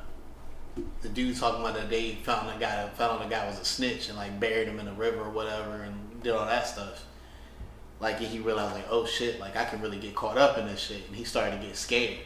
the 1.00 1.08
dude 1.08 1.38
talking 1.38 1.60
about 1.60 1.74
that 1.74 1.88
they 1.88 2.16
found 2.16 2.54
a 2.54 2.60
guy, 2.60 2.86
found 2.90 3.12
out 3.12 3.22
the 3.22 3.34
guy 3.34 3.46
was 3.46 3.60
a 3.60 3.64
snitch 3.64 4.08
and 4.08 4.18
like 4.18 4.38
buried 4.38 4.68
him 4.68 4.78
in 4.78 4.84
the 4.84 4.92
river 4.92 5.22
or 5.22 5.30
whatever 5.30 5.84
and 5.84 6.22
did 6.22 6.34
all 6.34 6.44
that 6.44 6.66
stuff. 6.66 7.06
Like 8.02 8.18
he 8.18 8.40
realized 8.40 8.74
like, 8.74 8.86
oh 8.90 9.06
shit, 9.06 9.38
like 9.38 9.56
I 9.56 9.64
can 9.64 9.80
really 9.80 9.98
get 9.98 10.14
caught 10.16 10.36
up 10.36 10.58
in 10.58 10.66
this 10.66 10.80
shit, 10.80 11.06
and 11.06 11.14
he 11.16 11.22
started 11.24 11.60
to 11.60 11.66
get 11.66 11.76
scared. 11.76 12.18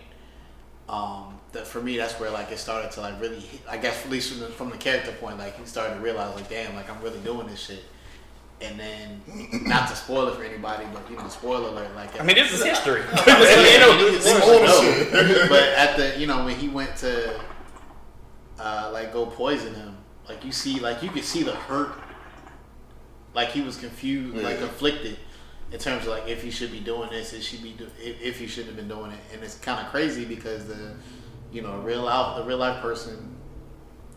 Um, 0.89 1.39
that 1.53 1.67
for 1.67 1.83
me, 1.83 1.97
that's 1.99 2.15
where 2.19 2.31
like 2.31 2.51
it 2.51 2.59
started 2.59 2.91
to 2.93 3.01
like 3.03 3.21
really, 3.21 3.41
hit- 3.41 3.61
I 3.69 3.77
guess 3.77 4.03
at 4.05 4.11
least 4.11 4.31
from 4.33 4.41
the, 4.41 4.47
from 4.49 4.71
the 4.71 4.79
character 4.79 5.13
point, 5.13 5.37
like 5.39 5.59
he 5.59 5.67
started 5.67 5.95
to 5.97 6.01
realize 6.01 6.35
like, 6.35 6.49
damn, 6.49 6.75
like 6.75 6.89
I'm 6.91 7.01
really 7.03 7.19
doing 7.21 7.47
this 7.47 7.61
shit. 7.61 7.85
And 8.63 8.81
then, 8.81 9.21
not 9.67 9.87
to 9.91 9.95
spoil 9.97 10.29
it 10.29 10.37
for 10.37 10.45
anybody, 10.45 10.87
but 10.95 11.03
you 11.11 11.17
know, 11.19 11.29
spoiler 11.29 11.69
alert, 11.69 11.95
like 11.95 12.19
I 12.19 12.25
mean, 12.25 12.37
this 12.37 12.53
is 12.55 12.65
history. 12.65 13.01
you 13.01 13.07
know, 13.07 14.09
It's 14.15 14.27
all 14.27 14.61
the 14.61 15.47
but 15.51 15.63
at 15.63 15.97
the 15.99 16.19
you 16.19 16.27
know 16.27 16.43
when 16.43 16.57
he 16.57 16.69
went 16.69 16.97
to 16.97 17.39
uh, 18.59 18.91
like 18.95 19.13
go 19.13 19.27
poison 19.27 19.75
him, 19.75 19.95
like 20.27 20.43
you 20.43 20.53
see, 20.53 20.81
like 20.81 21.03
you 21.03 21.11
could 21.11 21.25
see 21.25 21.43
the 21.43 21.55
hurt, 21.55 21.93
like 23.35 23.51
he 23.51 23.61
was 23.61 23.77
confused, 23.77 24.37
like 24.39 24.55
Yeah. 24.59 24.67
conflicted 24.69 25.19
in 25.77 25.83
terms 25.83 26.05
of 26.07 26.09
like 26.09 26.27
if 26.27 26.43
he 26.43 26.51
should 26.51 26.73
be 26.73 26.81
doing 26.81 27.11
this, 27.11 27.35
if 27.35 27.43
she 27.43 27.59
be 27.59 27.73
do- 27.73 27.91
if, 28.03 28.23
if 28.23 28.39
he 28.39 28.47
shouldn't 28.47 28.69
have 28.75 28.77
been 28.77 28.89
doing 28.89 29.13
it, 29.13 29.19
and 29.35 29.43
it's 29.45 29.57
kind 29.59 29.85
of 29.85 29.93
crazy 29.93 30.25
because 30.25 30.67
the 30.67 30.95
you 31.53 31.61
know 31.61 31.77
real 31.81 32.03
life 32.03 32.39
the 32.39 32.45
real 32.45 32.57
life 32.57 32.81
person 32.81 33.37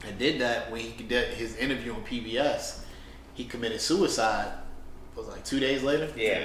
that 0.05 0.17
did 0.17 0.39
that 0.39 0.71
when 0.71 0.79
he 0.79 1.03
did 1.03 1.33
his 1.33 1.57
interview 1.57 1.93
on 1.93 2.01
PBS, 2.05 2.83
he 3.33 3.43
committed 3.43 3.81
suicide. 3.81 4.47
It 5.13 5.17
Was 5.19 5.27
like 5.27 5.43
two 5.43 5.59
days 5.59 5.83
later. 5.83 6.07
Yeah. 6.15 6.43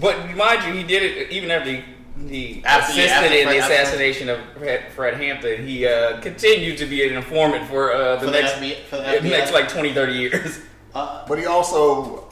But 0.00 0.34
mind 0.34 0.64
you, 0.66 0.72
he 0.72 0.82
did 0.82 1.04
it 1.04 1.30
even 1.30 1.52
after 1.52 1.70
he, 1.70 1.84
he 2.28 2.62
After- 2.64 2.94
yeah, 2.94 3.04
assisted 3.04 3.10
after 3.12 3.36
in 3.36 3.44
Fred- 3.44 3.54
the 3.54 3.62
after- 3.62 3.72
assassination 3.74 4.28
of 4.28 4.38
Fred, 4.56 4.92
Fred 4.92 5.14
Hampton. 5.14 5.64
He 5.68 5.86
uh, 5.86 6.20
continued 6.20 6.78
to 6.78 6.86
be 6.86 7.06
an 7.08 7.14
informant 7.14 7.68
for 7.68 7.92
uh, 7.92 8.16
the 8.16 8.26
For 8.26 8.32
the 8.32 8.32
next 8.32 8.52
FBI 8.54 8.82
for 8.90 8.96
the 8.96 9.02
the 9.02 9.08
FBI. 9.18 9.30
next 9.30 9.52
like 9.52 9.68
20, 9.68 9.94
30 9.94 10.12
years. 10.14 10.58
Uh, 10.94 11.24
But 11.28 11.38
he 11.38 11.44
also 11.46 12.00
well, 12.02 12.27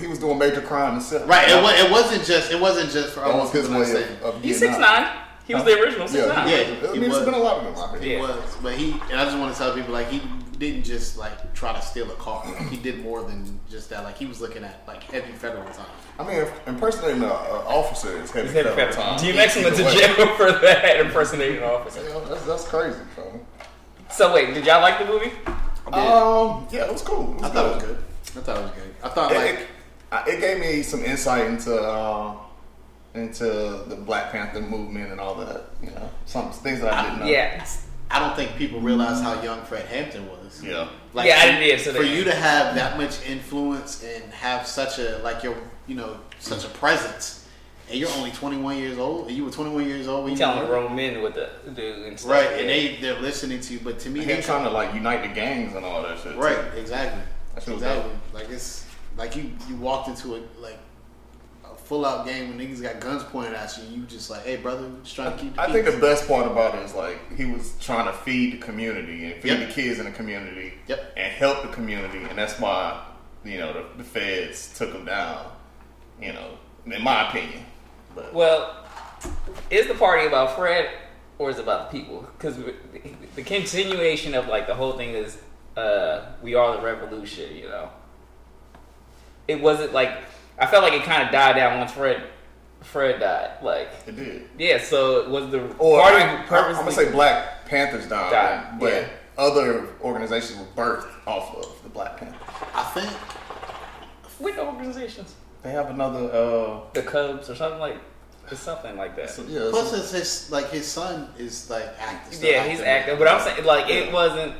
he 0.00 0.06
was 0.06 0.18
doing 0.18 0.38
major 0.38 0.60
crime 0.60 0.92
himself. 0.94 1.28
Right. 1.28 1.48
It, 1.48 1.62
wa- 1.62 1.70
it 1.74 1.90
wasn't 1.90 2.24
just. 2.24 2.50
It 2.52 2.60
wasn't 2.60 2.90
just 2.90 3.10
for 3.14 3.20
That 3.20 3.30
almost 3.30 3.52
his 3.52 3.66
people 3.66 3.80
way 3.80 4.02
of, 4.04 4.22
of 4.22 4.42
He's 4.42 4.58
six 4.58 4.78
nine. 4.78 5.10
He 5.46 5.54
was 5.54 5.64
the 5.64 5.80
original 5.80 6.08
six 6.08 6.26
Yeah, 6.26 6.32
nine. 6.34 6.48
Yeah. 6.48 6.56
I 6.56 6.64
he 6.64 6.98
mean, 6.98 7.00
there's 7.02 7.12
was. 7.14 7.24
been 7.24 7.34
a 7.34 7.38
lot 7.38 7.58
of 7.58 7.64
them 7.64 7.74
out 7.82 8.02
He. 8.02 8.12
Yeah. 8.14 8.20
was, 8.20 8.56
but 8.62 8.74
he. 8.74 8.92
And 9.10 9.20
I 9.20 9.24
just 9.24 9.38
want 9.38 9.52
to 9.54 9.58
tell 9.58 9.74
people 9.74 9.92
like 9.92 10.08
he 10.08 10.20
didn't 10.58 10.84
just 10.84 11.16
like 11.18 11.52
try 11.54 11.72
to 11.72 11.80
steal 11.82 12.10
a 12.10 12.14
car. 12.14 12.44
Like, 12.46 12.68
he 12.68 12.76
did 12.78 13.00
more 13.02 13.22
than 13.22 13.60
just 13.70 13.90
that. 13.90 14.02
Like 14.04 14.16
he 14.16 14.26
was 14.26 14.40
looking 14.40 14.64
at 14.64 14.82
like 14.86 15.02
heavy 15.04 15.32
federal 15.32 15.64
time. 15.66 15.86
I 16.18 16.24
mean, 16.24 16.36
if 16.38 16.68
impersonating 16.68 17.22
an 17.22 17.28
officer 17.30 18.20
is 18.22 18.30
heavy 18.30 18.46
He's 18.48 18.56
heavy 18.56 18.68
federal 18.70 18.92
federal. 18.92 19.16
time. 19.16 19.18
DMX 19.18 19.62
went 19.62 19.76
to 19.76 19.82
Either 19.82 19.84
way. 19.84 20.16
jail 20.16 20.26
for 20.36 20.52
that 20.52 21.00
impersonating 21.00 21.58
an 21.58 21.64
officer. 21.64 22.02
Yeah, 22.08 22.20
That's, 22.28 22.44
that's 22.46 22.66
crazy, 22.68 22.98
bro. 23.14 23.40
So 24.10 24.32
wait, 24.34 24.54
did 24.54 24.64
y'all 24.66 24.80
like 24.80 24.98
the 24.98 25.04
movie? 25.04 25.30
Um, 25.92 26.66
yeah, 26.72 26.86
it 26.86 26.92
was 26.92 27.02
cool. 27.02 27.34
It 27.34 27.34
was 27.36 27.42
I 27.44 27.48
thought 27.50 27.66
it 27.66 27.74
was 27.76 27.84
good. 27.84 27.98
Good. 28.36 28.42
I 28.42 28.44
thought 28.44 28.58
it 28.58 28.62
was 28.62 28.70
good. 28.72 28.94
I 29.02 29.08
thought 29.08 29.32
It, 29.32 29.36
like 30.12 30.26
it, 30.28 30.34
it 30.34 30.40
gave 30.40 30.60
me 30.60 30.82
some 30.82 31.04
insight 31.04 31.46
into 31.46 31.74
uh, 31.80 32.36
into 33.14 33.44
the 33.44 33.96
Black 33.96 34.30
Panther 34.32 34.60
movement 34.60 35.10
and 35.12 35.20
all 35.20 35.34
that. 35.36 35.64
You 35.82 35.90
know, 35.90 36.10
some 36.26 36.50
things 36.52 36.80
that 36.80 36.92
I 36.92 37.02
didn't 37.04 37.20
know. 37.20 37.26
Yeah. 37.26 37.66
I 38.08 38.20
don't 38.20 38.36
think 38.36 38.54
people 38.56 38.80
realize 38.80 39.20
how 39.20 39.42
young 39.42 39.62
Fred 39.62 39.84
Hampton 39.86 40.28
was. 40.28 40.62
Yeah. 40.62 40.88
Like, 41.12 41.26
Yeah, 41.26 41.38
I 41.38 41.40
for- 41.40 41.46
didn't 41.46 41.62
either, 41.64 41.78
so 41.82 41.92
for 41.94 42.02
you 42.04 42.22
to 42.24 42.34
have 42.34 42.76
that 42.76 42.96
much 42.98 43.26
influence 43.28 44.04
and 44.04 44.32
have 44.32 44.64
such 44.66 44.98
a 45.00 45.18
like 45.24 45.42
your 45.42 45.56
you 45.88 45.96
know 45.96 46.18
such 46.38 46.64
a 46.64 46.68
presence, 46.68 47.48
and 47.90 47.98
you're 47.98 48.10
only 48.10 48.30
21 48.30 48.78
years 48.78 48.96
old, 48.98 49.26
and 49.26 49.36
you 49.36 49.44
were 49.44 49.50
21 49.50 49.86
years 49.88 50.06
old 50.06 50.22
when 50.24 50.32
you 50.34 50.38
telling 50.38 50.60
were 50.60 50.66
grown 50.66 50.94
men 50.94 51.20
what 51.20 51.34
to 51.34 51.50
do 51.74 52.04
and 52.06 52.18
stuff. 52.20 52.30
right, 52.30 52.50
yeah. 52.52 52.56
and 52.58 52.68
they 52.68 52.96
they're 53.00 53.20
listening 53.20 53.60
to 53.60 53.72
you. 53.74 53.80
But 53.82 53.98
to 54.00 54.10
me, 54.10 54.20
Him 54.20 54.28
they 54.28 54.40
trying 54.42 54.62
to 54.64 54.70
like 54.70 54.94
unite 54.94 55.22
the 55.22 55.34
gangs 55.34 55.74
and 55.74 55.84
all 55.84 56.02
that 56.02 56.18
shit. 56.20 56.34
too. 56.34 56.40
right, 56.40 56.58
exactly, 56.76 57.22
That 57.56 57.64
shit 57.64 57.74
was 57.74 57.82
exactly. 57.82 58.12
Like 58.32 58.50
it's 58.50 58.86
like 59.16 59.34
you 59.34 59.50
you 59.68 59.76
walked 59.76 60.08
into 60.08 60.36
a 60.36 60.40
like 60.60 60.78
a 61.64 61.74
full 61.74 62.04
out 62.04 62.26
game 62.26 62.50
when 62.50 62.58
niggas 62.58 62.82
got 62.82 63.00
guns 63.00 63.22
pointed 63.24 63.54
at 63.54 63.76
you. 63.78 63.96
You 64.00 64.02
just 64.04 64.28
like, 64.30 64.44
hey 64.44 64.56
brother, 64.56 64.90
just 65.02 65.16
trying 65.16 65.32
to 65.36 65.42
keep. 65.42 65.54
The 65.54 65.62
I 65.62 65.72
think 65.72 65.86
the 65.86 65.96
best 65.98 66.28
part 66.28 66.46
about 66.46 66.74
it 66.74 66.82
is 66.84 66.94
like 66.94 67.34
he 67.34 67.46
was 67.46 67.74
trying 67.80 68.06
to 68.06 68.12
feed 68.12 68.52
the 68.52 68.58
community 68.58 69.24
and 69.32 69.42
feed 69.42 69.52
Yep. 69.58 69.68
the 69.68 69.74
kids 69.74 69.98
in 69.98 70.04
the 70.04 70.10
community 70.12 70.74
Yep. 70.86 71.14
and 71.16 71.32
help 71.32 71.62
the 71.62 71.68
community, 71.68 72.18
and 72.24 72.36
that's 72.38 72.60
why 72.60 73.02
you 73.44 73.58
know 73.58 73.72
the, 73.72 73.84
the 73.98 74.04
feds 74.04 74.76
took 74.76 74.92
him 74.92 75.06
down. 75.06 75.50
You 76.20 76.34
know, 76.34 76.58
in 76.84 77.02
my 77.02 77.28
opinion. 77.28 77.64
But 78.14 78.32
Well, 78.34 78.84
is 79.70 79.86
the 79.88 79.94
party 79.94 80.26
about 80.26 80.56
Fred 80.56 80.90
or 81.38 81.50
is 81.50 81.58
it 81.58 81.62
about 81.62 81.90
the 81.90 81.98
people? 81.98 82.26
Because 82.38 82.56
the 83.34 83.42
continuation 83.42 84.34
of 84.34 84.46
like 84.46 84.66
the 84.66 84.74
whole 84.74 84.92
thing 84.92 85.10
is 85.10 85.38
uh, 85.76 86.26
we 86.42 86.54
are 86.54 86.76
the 86.76 86.82
revolution. 86.82 87.54
You 87.56 87.68
know, 87.68 87.90
it 89.48 89.60
wasn't 89.60 89.92
like 89.92 90.10
I 90.58 90.66
felt 90.66 90.82
like 90.82 90.94
it 90.94 91.02
kind 91.04 91.22
of 91.22 91.30
died 91.32 91.56
down 91.56 91.78
once 91.78 91.92
Fred 91.92 92.22
Fred 92.82 93.20
died. 93.20 93.62
Like 93.62 93.90
it 94.06 94.16
did. 94.16 94.48
yeah, 94.58 94.78
so 94.78 95.20
it 95.20 95.28
was 95.28 95.50
the 95.50 95.60
Or 95.78 96.00
party 96.00 96.16
I, 96.16 96.44
am 96.44 96.74
gonna 96.74 96.92
say 96.92 97.10
Black 97.10 97.66
Panthers 97.66 98.08
died, 98.08 98.30
Died, 98.30 98.80
but 98.80 98.92
yeah. 98.92 99.08
other 99.38 99.88
organizations 100.02 100.58
were 100.58 100.66
birthed 100.82 101.08
off 101.26 101.54
of 101.56 101.82
the 101.82 101.88
Black 101.88 102.16
Panther. 102.16 102.36
I 102.74 102.82
think 102.94 103.10
Which 104.40 104.56
organizations? 104.56 105.34
They 105.62 105.72
have 105.72 105.90
another. 105.90 106.30
uh 106.32 106.80
The 106.92 107.02
Cubs 107.02 107.50
or 107.50 107.54
something 107.54 107.80
like 107.80 107.96
it's 108.48 108.60
something 108.60 108.96
like 108.96 109.16
that. 109.16 109.28
so, 109.30 109.42
yeah, 109.48 109.66
plus 109.70 109.90
so- 109.90 109.96
it's 109.96 110.12
his 110.12 110.50
like 110.52 110.70
his 110.70 110.86
son 110.86 111.28
is 111.36 111.68
like 111.68 111.88
active. 111.98 112.40
Yeah, 112.44 112.64
he's 112.68 112.80
active, 112.80 113.18
but 113.18 113.26
I'm 113.26 113.40
saying 113.40 113.64
like 113.64 113.90
it 113.90 114.12
wasn't. 114.12 114.54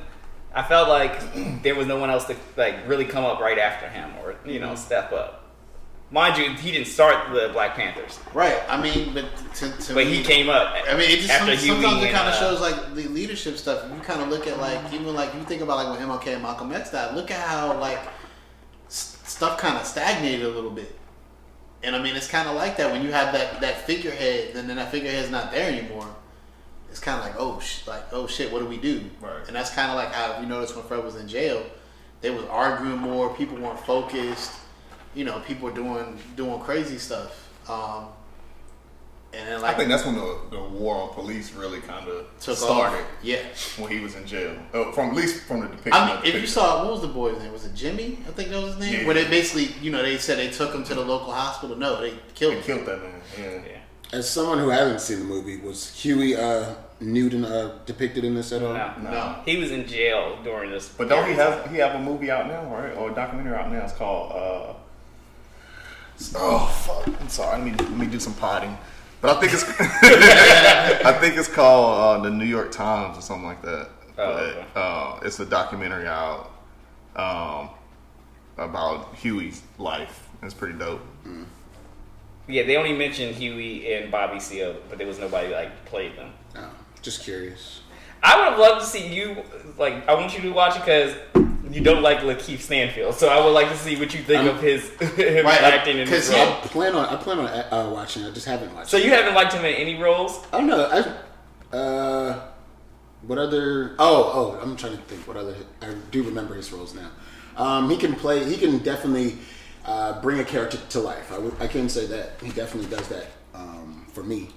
I 0.56 0.62
felt 0.62 0.88
like 0.88 1.62
there 1.62 1.74
was 1.74 1.86
no 1.86 1.98
one 1.98 2.08
else 2.08 2.24
to 2.24 2.36
like 2.56 2.88
really 2.88 3.04
come 3.04 3.24
up 3.24 3.40
right 3.40 3.58
after 3.58 3.88
him 3.90 4.10
or 4.22 4.36
you 4.46 4.58
know 4.58 4.74
step 4.74 5.12
up. 5.12 5.42
Mind 6.10 6.38
you, 6.38 6.50
he 6.54 6.70
didn't 6.70 6.86
start 6.86 7.32
the 7.32 7.50
Black 7.52 7.74
Panthers, 7.74 8.20
Right. 8.32 8.62
I 8.68 8.80
mean, 8.80 9.12
but 9.12 9.24
to, 9.56 9.70
to 9.70 9.94
but 9.94 10.06
me, 10.06 10.14
he 10.14 10.22
came 10.22 10.48
up. 10.48 10.72
I 10.88 10.92
mean, 10.96 11.10
it 11.10 11.18
just 11.18 11.30
after 11.30 11.56
some- 11.56 11.64
Huey 11.66 11.82
sometimes 11.82 12.02
it 12.04 12.06
and, 12.06 12.16
kind 12.16 12.28
of 12.28 12.34
uh, 12.34 12.38
shows 12.38 12.60
like 12.60 12.94
the 12.94 13.08
leadership 13.08 13.58
stuff. 13.58 13.84
You 13.92 14.00
kind 14.00 14.22
of 14.22 14.28
look 14.28 14.46
at 14.46 14.58
like 14.58 14.92
even 14.94 15.14
like 15.14 15.34
you 15.34 15.42
think 15.42 15.62
about 15.62 15.76
like 15.84 15.98
when 15.98 16.08
MLK 16.08 16.34
and 16.34 16.42
Malcolm 16.42 16.72
X 16.72 16.90
died. 16.90 17.14
Look 17.14 17.30
at 17.30 17.40
how 17.46 17.78
like 17.78 17.98
stuff 18.88 19.58
kind 19.58 19.76
of 19.76 19.84
stagnated 19.84 20.46
a 20.46 20.48
little 20.48 20.70
bit. 20.70 20.96
And 21.82 21.94
I 21.94 22.02
mean, 22.02 22.16
it's 22.16 22.28
kind 22.28 22.48
of 22.48 22.54
like 22.54 22.76
that 22.78 22.90
when 22.92 23.02
you 23.02 23.12
have 23.12 23.34
that 23.34 23.60
that 23.60 23.82
figurehead, 23.82 24.56
and 24.56 24.70
then 24.70 24.76
that 24.76 24.90
figurehead's 24.90 25.30
not 25.30 25.50
there 25.50 25.68
anymore. 25.70 26.08
It's 26.96 27.04
kind 27.04 27.18
of 27.20 27.26
like 27.26 27.34
oh 27.38 27.60
sh- 27.60 27.86
like 27.86 28.04
oh 28.10 28.26
shit, 28.26 28.50
what 28.50 28.60
do 28.60 28.64
we 28.64 28.78
do? 28.78 29.04
Right. 29.20 29.46
And 29.46 29.54
that's 29.54 29.68
kind 29.68 29.90
of 29.90 29.96
like 29.96 30.12
how 30.14 30.40
you 30.40 30.46
notice 30.46 30.74
when 30.74 30.82
Fred 30.86 31.04
was 31.04 31.16
in 31.16 31.28
jail, 31.28 31.62
they 32.22 32.30
was 32.30 32.46
arguing 32.46 32.96
more. 32.96 33.34
People 33.34 33.58
weren't 33.58 33.78
focused. 33.80 34.52
You 35.14 35.26
know, 35.26 35.40
people 35.40 35.68
were 35.68 35.74
doing 35.74 36.18
doing 36.36 36.58
crazy 36.60 36.96
stuff. 36.96 37.50
Um, 37.68 38.06
and 39.34 39.46
then 39.46 39.62
I 39.62 39.74
think 39.74 39.90
that's 39.90 40.06
when 40.06 40.14
the, 40.14 40.38
the 40.50 40.62
war 40.62 40.96
on 40.96 41.10
police 41.10 41.52
really 41.52 41.80
kind 41.80 42.08
of 42.08 42.24
started 42.38 42.96
off. 42.96 43.06
Yeah. 43.22 43.42
when 43.76 43.92
he 43.92 44.00
was 44.00 44.14
in 44.14 44.26
jail. 44.26 44.56
Uh, 44.72 44.90
from 44.92 45.10
at 45.10 45.16
least 45.16 45.42
from 45.42 45.60
the 45.60 45.66
depiction. 45.66 45.92
I 45.92 46.06
mean, 46.06 46.16
of 46.16 46.22
the 46.22 46.28
if 46.28 46.34
you 46.34 46.40
picture. 46.40 46.52
saw 46.54 46.82
what 46.82 46.92
was 46.92 47.02
the 47.02 47.08
boy's 47.08 47.38
name? 47.42 47.52
Was 47.52 47.66
it 47.66 47.74
Jimmy? 47.74 48.20
I 48.26 48.30
think 48.30 48.48
that 48.48 48.62
was 48.62 48.76
his 48.76 48.78
name. 48.78 49.00
Yeah. 49.00 49.06
Where 49.06 49.14
they 49.14 49.28
basically, 49.28 49.74
you 49.82 49.90
know, 49.90 50.00
they 50.00 50.16
said 50.16 50.38
they 50.38 50.48
took 50.48 50.74
him 50.74 50.82
to 50.84 50.94
the 50.94 51.04
local 51.04 51.30
hospital. 51.30 51.76
No, 51.76 52.00
they 52.00 52.14
killed 52.34 52.54
they 52.54 52.56
him. 52.60 52.62
killed 52.62 52.86
that 52.86 53.02
man. 53.02 53.20
Yeah. 53.38 53.62
Yeah. 53.66 54.18
As 54.18 54.30
someone 54.30 54.58
who 54.60 54.70
hasn't 54.70 55.02
seen 55.02 55.18
the 55.18 55.24
movie, 55.24 55.58
was 55.58 55.92
Huey 56.00 56.36
uh, 56.36 56.74
Newton 57.00 57.44
uh, 57.44 57.78
depicted 57.84 58.24
in 58.24 58.34
this 58.34 58.52
at 58.52 58.62
all? 58.62 58.72
No. 58.72 58.94
No. 59.02 59.36
He 59.44 59.58
was 59.58 59.70
in 59.70 59.86
jail 59.86 60.38
during 60.42 60.70
this. 60.70 60.88
But 60.88 61.08
don't 61.08 61.28
he 61.28 61.34
have 61.34 61.70
he 61.70 61.76
have 61.78 61.94
a 61.94 62.02
movie 62.02 62.30
out 62.30 62.48
now, 62.48 62.64
right? 62.74 62.94
Or 62.96 63.10
a 63.10 63.14
documentary 63.14 63.54
out 63.54 63.70
now? 63.70 63.84
It's 63.84 63.92
called. 63.92 64.32
Uh, 64.32 64.74
oh 66.36 66.66
fuck! 66.66 67.20
I'm 67.20 67.28
sorry. 67.28 67.58
Let 67.58 67.64
me 67.64 67.72
let 67.72 67.98
me 67.98 68.06
do 68.06 68.18
some 68.18 68.34
potting. 68.34 68.76
But 69.20 69.36
I 69.36 69.40
think 69.40 69.52
it's 69.52 69.64
I 71.04 71.12
think 71.20 71.36
it's 71.36 71.48
called 71.48 72.20
uh, 72.20 72.22
the 72.22 72.30
New 72.30 72.44
York 72.44 72.72
Times 72.72 73.18
or 73.18 73.20
something 73.20 73.46
like 73.46 73.62
that. 73.62 73.90
Oh, 74.18 74.34
but 74.34 74.44
okay. 74.44 74.66
uh, 74.74 75.20
it's 75.22 75.40
a 75.40 75.46
documentary 75.46 76.06
out 76.06 76.50
um, 77.16 77.70
about 78.56 79.14
Huey's 79.16 79.62
life. 79.78 80.28
It's 80.42 80.54
pretty 80.54 80.78
dope. 80.78 81.00
Yeah, 82.48 82.62
they 82.62 82.76
only 82.76 82.92
mentioned 82.92 83.34
Huey 83.34 83.92
and 83.92 84.10
Bobby 84.10 84.38
Seale, 84.38 84.76
but 84.88 84.98
there 84.98 85.06
was 85.06 85.18
nobody 85.18 85.52
like 85.52 85.84
played 85.86 86.16
them. 86.16 86.32
Just 87.06 87.22
curious. 87.22 87.82
I 88.20 88.36
would 88.36 88.48
have 88.50 88.58
loved 88.58 88.80
to 88.80 88.86
see 88.88 89.06
you 89.14 89.36
like. 89.78 90.08
I 90.08 90.14
want 90.14 90.34
you 90.34 90.42
to 90.42 90.50
watch 90.50 90.74
it 90.74 90.80
because 90.80 91.14
you 91.72 91.80
don't 91.80 92.02
like 92.02 92.18
Lakeith 92.18 92.58
Stanfield, 92.58 93.14
so 93.14 93.28
I 93.28 93.38
would 93.44 93.52
like 93.52 93.68
to 93.68 93.76
see 93.76 93.94
what 93.94 94.12
you 94.12 94.24
think 94.24 94.40
Um, 94.40 94.48
of 94.48 94.60
his 94.60 94.88
him 95.14 95.46
Right, 95.46 95.60
acting 95.62 95.98
in 95.98 96.08
he- 96.08 96.14
role. 96.14 96.48
I 96.54 96.66
plan 96.66 96.96
on 96.96 97.06
I 97.06 97.14
plan 97.14 97.38
on 97.38 97.46
uh, 97.46 97.90
watching. 97.94 98.24
I 98.24 98.32
just 98.32 98.44
haven't 98.46 98.74
watched. 98.74 98.90
So 98.90 98.96
it. 98.96 99.04
you 99.04 99.10
haven't 99.12 99.34
liked 99.34 99.52
him 99.52 99.64
in 99.64 99.74
any 99.76 100.02
roles? 100.02 100.44
I 100.52 100.58
don't 100.58 100.66
know. 100.66 100.84
I, 101.72 101.76
uh, 101.76 102.48
what 103.22 103.38
other? 103.38 103.94
Oh, 104.00 104.56
oh, 104.58 104.60
I'm 104.60 104.76
trying 104.76 104.96
to 104.96 105.02
think. 105.04 105.28
What 105.28 105.36
other? 105.36 105.54
I 105.82 105.94
do 106.10 106.24
remember 106.24 106.56
his 106.56 106.72
roles 106.72 106.92
now. 106.92 107.10
Um, 107.56 107.88
he 107.88 107.96
can 107.96 108.16
play. 108.16 108.42
He 108.44 108.56
can 108.56 108.78
definitely 108.78 109.38
uh, 109.84 110.20
bring 110.22 110.40
a 110.40 110.44
character 110.44 110.78
to 110.88 110.98
life. 110.98 111.30
I, 111.32 111.38
would, 111.38 111.54
I 111.60 111.68
can 111.68 111.88
say 111.88 112.06
that 112.06 112.30
he 112.42 112.50
definitely 112.50 112.90
does 112.90 113.06
that 113.10 113.26
um, 113.54 114.06
for 114.12 114.24
me. 114.24 114.48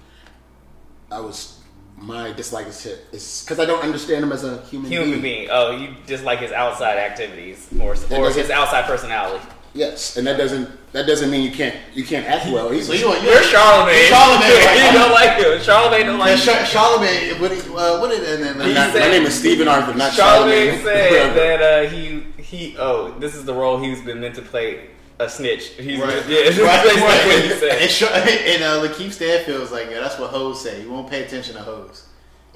I 1.12 1.20
was 1.20 1.59
my 2.00 2.32
dislike 2.32 2.66
is 2.66 2.82
hit 2.82 3.06
is 3.12 3.42
because 3.44 3.58
I 3.60 3.66
don't 3.66 3.82
understand 3.84 4.24
him 4.24 4.32
as 4.32 4.42
a 4.42 4.62
human, 4.62 4.90
Human 4.90 5.10
being. 5.10 5.22
being. 5.22 5.48
Oh, 5.52 5.70
you 5.72 5.94
just 6.06 6.24
like 6.24 6.38
his 6.40 6.50
outside 6.52 6.96
activities 6.98 7.68
or, 7.78 7.90
or 8.10 8.30
his 8.30 8.48
outside 8.50 8.86
personality. 8.86 9.44
Yes, 9.72 10.16
and 10.16 10.26
that 10.26 10.36
doesn't 10.36 10.68
that 10.92 11.06
doesn't 11.06 11.30
mean 11.30 11.42
you 11.48 11.52
can't 11.52 11.76
you 11.94 12.02
can't 12.04 12.26
act 12.26 12.46
well. 12.50 12.70
He's 12.70 12.86
So 12.88 12.92
you 12.94 13.06
want 13.08 13.22
You're 13.22 13.40
Charlemagne. 13.42 14.08
Charlemagne, 14.08 14.50
right? 14.66 14.92
you 14.92 14.98
don't 14.98 15.12
like 15.12 15.38
him. 15.38 15.60
Charlemagne 15.62 16.06
don't 16.06 16.18
like 16.18 16.38
Char- 16.40 16.56
him. 16.56 16.66
Charlemagne, 16.66 17.40
what, 17.40 17.52
he- 17.52 17.60
uh, 17.70 18.00
what 18.00 18.10
did 18.10 18.40
and 18.40 18.60
then 18.60 18.66
He 18.68 18.74
not, 18.74 18.92
said- 18.92 19.00
my 19.00 19.08
name 19.08 19.22
is 19.26 19.34
Stephen 19.38 19.68
Arthur, 19.68 19.94
not 19.94 20.12
Charlemagne 20.12 20.80
Charlemagne. 20.80 20.84
said 20.84 21.34
that 21.60 21.62
uh, 21.86 21.88
he 21.90 22.20
he 22.42 22.76
oh 22.78 23.16
this 23.20 23.36
is 23.36 23.44
the 23.44 23.54
role 23.54 23.78
he's 23.78 24.00
been 24.02 24.18
meant 24.20 24.34
to 24.36 24.42
play 24.42 24.88
a 25.20 25.28
snitch. 25.28 25.68
He's 25.68 26.00
Right. 26.00 26.26
yeah, 26.28 26.38
right, 26.64 26.82
basically 26.82 27.02
right. 27.02 27.26
what 27.26 27.42
he 27.42 27.48
said. 27.50 27.82
And, 27.82 27.90
Char- 27.98 28.12
and 28.12 28.62
uh, 28.64 28.82
Lakeith 28.88 29.12
Stanfield 29.12 29.60
was 29.60 29.70
like, 29.72 29.90
yeah, 29.90 30.00
that's 30.00 30.18
what 30.18 30.30
hoes 30.30 30.62
say. 30.62 30.82
You 30.82 30.90
won't 30.90 31.08
pay 31.10 31.22
attention 31.24 31.54
to 31.54 31.60
hoes. 31.62 32.06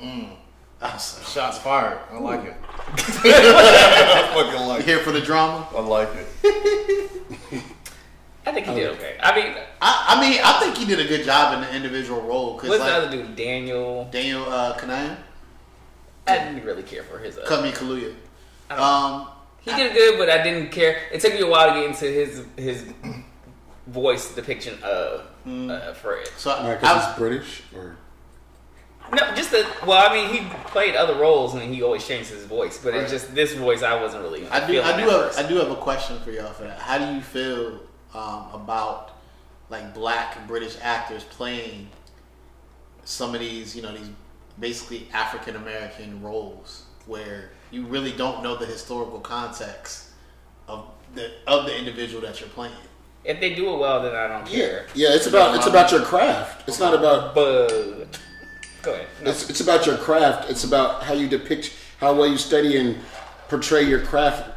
Mm. 0.00 0.30
I 0.80 0.92
was 0.94 1.18
like, 1.18 1.26
Shots 1.28 1.58
fired. 1.58 1.98
I 2.10 2.18
like 2.18 2.44
it. 2.44 2.54
I 2.88 4.30
fucking 4.34 4.66
like 4.68 4.78
you 4.78 4.82
it. 4.82 4.84
here 4.86 4.98
for 5.00 5.12
the 5.12 5.20
drama? 5.20 5.66
I 5.76 5.80
like 5.80 6.08
it. 6.14 7.62
I 8.46 8.52
think 8.52 8.66
he 8.66 8.74
did 8.74 8.90
okay. 8.90 9.16
I 9.22 9.34
mean, 9.34 9.54
I, 9.80 10.04
I 10.08 10.20
mean, 10.30 10.40
I 10.44 10.60
think 10.60 10.76
he 10.76 10.84
did 10.84 11.00
a 11.00 11.08
good 11.08 11.24
job 11.24 11.54
in 11.54 11.60
the 11.62 11.74
individual 11.74 12.20
role. 12.20 12.58
Cause 12.58 12.68
what's 12.68 12.80
like, 12.80 12.90
the 12.90 12.96
other 13.08 13.10
dude? 13.16 13.36
Daniel. 13.36 14.06
Daniel 14.10 14.44
uh, 14.48 14.76
Kanayan, 14.76 15.16
I 16.26 16.38
didn't 16.38 16.64
really 16.64 16.82
care 16.82 17.02
for 17.04 17.18
his. 17.18 17.38
Uh, 17.38 17.46
Kumi 17.48 17.70
Kaluuya. 17.72 18.14
I 18.70 18.76
don't- 18.76 18.84
Um, 18.84 19.28
he 19.64 19.70
did 19.74 19.92
good, 19.94 20.18
but 20.18 20.28
I 20.30 20.42
didn't 20.42 20.70
care. 20.70 20.98
It 21.12 21.20
took 21.20 21.32
me 21.34 21.40
a 21.40 21.46
while 21.46 21.68
to 21.74 21.80
get 21.80 21.90
into 21.90 22.04
his 22.06 22.44
his 22.56 22.92
voice 23.86 24.34
depiction 24.34 24.78
of 24.82 25.26
uh, 25.46 25.92
Fred. 25.94 26.26
so 26.36 26.50
I, 26.52 26.74
Because 26.74 26.88
I 26.88 26.96
was, 26.96 27.06
he's 27.06 27.14
British, 27.18 27.62
or 27.76 27.96
No, 29.12 29.34
just 29.34 29.50
that. 29.50 29.66
Well, 29.86 30.10
I 30.10 30.14
mean, 30.14 30.30
he 30.32 30.48
played 30.68 30.96
other 30.96 31.14
roles 31.16 31.54
and 31.54 31.62
he 31.74 31.82
always 31.82 32.06
changed 32.06 32.30
his 32.30 32.44
voice, 32.46 32.78
but 32.82 32.92
Right. 32.94 33.02
it's 33.02 33.12
just 33.12 33.34
this 33.34 33.54
voice 33.54 33.82
I 33.82 34.00
wasn't 34.00 34.22
really. 34.22 34.46
I 34.48 34.66
do, 34.66 34.80
I 34.80 34.96
do 34.96 35.08
have, 35.08 35.10
first. 35.10 35.38
I 35.38 35.46
do 35.48 35.56
have 35.56 35.70
a 35.70 35.76
question 35.76 36.18
for 36.20 36.30
y'all 36.30 36.52
for 36.52 36.62
that. 36.64 36.78
How 36.78 36.98
do 36.98 37.14
you 37.14 37.20
feel 37.20 37.80
um, 38.14 38.48
about 38.52 39.10
like 39.70 39.92
black 39.94 40.46
British 40.46 40.76
actors 40.82 41.24
playing 41.24 41.88
some 43.04 43.34
of 43.34 43.40
these, 43.40 43.76
you 43.76 43.82
know, 43.82 43.94
these 43.94 44.08
basically 44.58 45.08
African 45.12 45.56
American 45.56 46.22
roles 46.22 46.83
where 47.06 47.50
you 47.70 47.84
really 47.84 48.12
don't 48.12 48.42
know 48.42 48.56
the 48.56 48.66
historical 48.66 49.20
context 49.20 50.10
of 50.68 50.86
the 51.14 51.32
of 51.46 51.66
the 51.66 51.76
individual 51.76 52.20
that 52.22 52.40
you're 52.40 52.48
playing? 52.50 52.74
If 53.24 53.40
they 53.40 53.54
do 53.54 53.72
it 53.72 53.78
well, 53.78 54.02
then 54.02 54.14
I 54.14 54.28
don't 54.28 54.48
yeah, 54.50 54.56
care. 54.56 54.86
yeah. 54.94 55.08
It's 55.12 55.26
about 55.26 55.56
it's 55.56 55.66
about 55.66 55.90
your 55.90 56.02
craft. 56.02 56.68
It's 56.68 56.78
not 56.78 56.94
about 56.94 57.34
But 57.34 58.18
go 58.82 58.92
ahead. 58.92 59.06
No. 59.22 59.30
It's, 59.30 59.48
it's 59.48 59.60
about 59.60 59.86
your 59.86 59.96
craft. 59.96 60.50
It's 60.50 60.64
about 60.64 61.02
how 61.02 61.14
you 61.14 61.28
depict 61.28 61.72
how 62.00 62.14
well 62.14 62.26
you 62.26 62.36
study 62.36 62.76
and 62.76 62.98
portray 63.48 63.84
your 63.84 64.00
craft. 64.00 64.50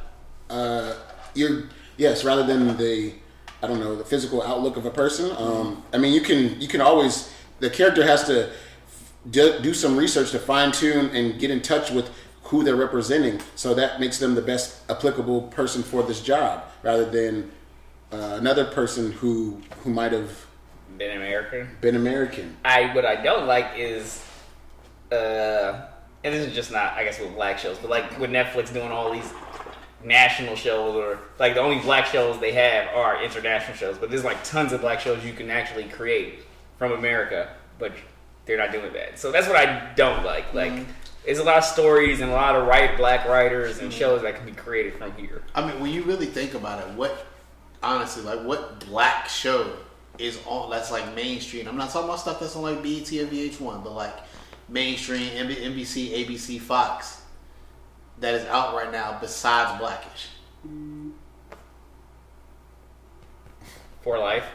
Uh, 0.50 0.96
your 1.34 1.64
yes, 1.98 2.24
rather 2.24 2.44
than 2.44 2.78
the 2.78 3.14
I 3.62 3.68
don't 3.68 3.80
know 3.80 3.96
the 3.96 4.06
physical 4.06 4.44
outlook 4.44 4.78
of 4.78 4.86
a 4.86 4.92
person. 4.92 5.36
Um, 5.38 5.84
I 5.94 5.98
mean, 5.98 6.14
you 6.14 6.22
can 6.22 6.60
you 6.60 6.68
can 6.68 6.82
always 6.82 7.32
the 7.60 7.70
character 7.70 8.06
has 8.06 8.26
to 8.26 8.52
do, 9.30 9.60
do 9.60 9.74
some 9.74 9.98
research 9.98 10.32
to 10.32 10.40
fine 10.40 10.72
tune 10.72 11.10
and 11.16 11.40
get 11.40 11.52
in 11.52 11.62
touch 11.62 11.92
with 11.92 12.10
who 12.48 12.64
they're 12.64 12.76
representing, 12.78 13.42
so 13.56 13.74
that 13.74 14.00
makes 14.00 14.20
them 14.20 14.34
the 14.36 14.42
best 14.42 14.90
applicable 14.90 15.42
person 15.44 15.84
for 15.84 16.02
this 16.04 16.22
job, 16.22 16.64
rather 16.82 17.04
than 17.06 17.52
uh, 18.12 18.38
another 18.40 18.66
person 18.66 19.12
who 19.12 19.62
who 19.84 19.90
might 19.90 20.12
have 20.14 20.46
Been 20.98 21.18
American. 21.18 21.70
been 21.82 21.96
American. 21.96 22.56
I 22.64 22.94
what 22.96 23.06
I 23.06 23.22
don't 23.22 23.48
like 23.48 23.72
is, 23.76 24.24
uh, 25.12 25.88
and 26.24 26.34
this 26.34 26.48
is 26.48 26.56
just 26.56 26.72
not 26.72 26.94
I 26.94 27.04
guess 27.04 27.20
with 27.20 27.34
black 27.36 27.60
shows, 27.60 27.78
but 27.80 27.90
like 27.90 28.18
with 28.20 28.30
Netflix 28.32 28.74
doing 28.74 28.92
all 28.92 29.12
these 29.12 29.32
national 30.04 30.56
shows 30.56 30.96
or 30.96 31.20
like 31.40 31.54
the 31.54 31.60
only 31.60 31.80
black 31.80 32.06
shows 32.06 32.40
they 32.40 32.54
have 32.54 32.88
are 32.96 33.22
international 33.22 33.76
shows, 33.76 33.98
but 33.98 34.10
there's 34.10 34.24
like 34.24 34.42
tons 34.44 34.72
of 34.72 34.80
black 34.80 35.00
shows 35.02 35.24
you 35.26 35.34
can 35.34 35.50
actually 35.50 35.84
create 35.86 36.40
from 36.78 36.94
America, 36.94 37.50
but 37.78 37.92
they're 38.46 38.58
not 38.58 38.72
doing 38.72 38.94
that. 38.94 39.20
So 39.20 39.32
that's 39.34 39.48
what 39.48 39.58
I 39.58 39.92
don't 39.96 40.24
like. 40.24 40.54
Like. 40.54 40.86
There's 41.28 41.40
a 41.40 41.44
lot 41.44 41.58
of 41.58 41.66
stories 41.66 42.22
and 42.22 42.32
a 42.32 42.34
lot 42.34 42.56
of 42.56 42.68
right 42.68 42.96
black 42.96 43.28
writers 43.28 43.80
and 43.80 43.92
shows 43.92 44.22
that 44.22 44.38
can 44.38 44.46
be 44.46 44.54
created 44.54 44.94
from 44.94 45.12
here. 45.18 45.44
I 45.54 45.68
mean, 45.68 45.78
when 45.82 45.92
you 45.92 46.04
really 46.04 46.26
think 46.26 46.54
about 46.54 46.88
it, 46.88 46.94
what 46.96 47.28
honestly, 47.84 48.24
like 48.24 48.42
what 48.44 48.80
black 48.88 49.28
show 49.28 49.74
is 50.18 50.40
on 50.48 50.70
that's 50.70 50.90
like 50.90 51.14
mainstream? 51.16 51.68
I'm 51.68 51.76
not 51.76 51.90
talking 51.90 52.08
about 52.08 52.22
stuff 52.22 52.40
that's 52.40 52.56
on 52.56 52.62
like 52.62 52.82
BET 52.82 53.12
or 53.12 53.28
VH1, 53.28 53.84
but 53.84 53.92
like 53.92 54.16
mainstream 54.70 55.30
NBC, 55.32 56.26
ABC, 56.26 56.62
Fox 56.62 57.22
that 58.20 58.34
is 58.34 58.46
out 58.48 58.74
right 58.74 58.90
now 58.90 59.18
besides 59.20 59.78
Blackish. 59.80 60.30
For 64.02 64.18
Life 64.18 64.46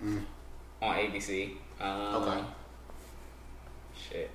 on 0.00 0.24
ABC. 0.80 1.52
Um, 1.80 2.14
Okay. 2.14 2.44
Shit. 4.08 4.30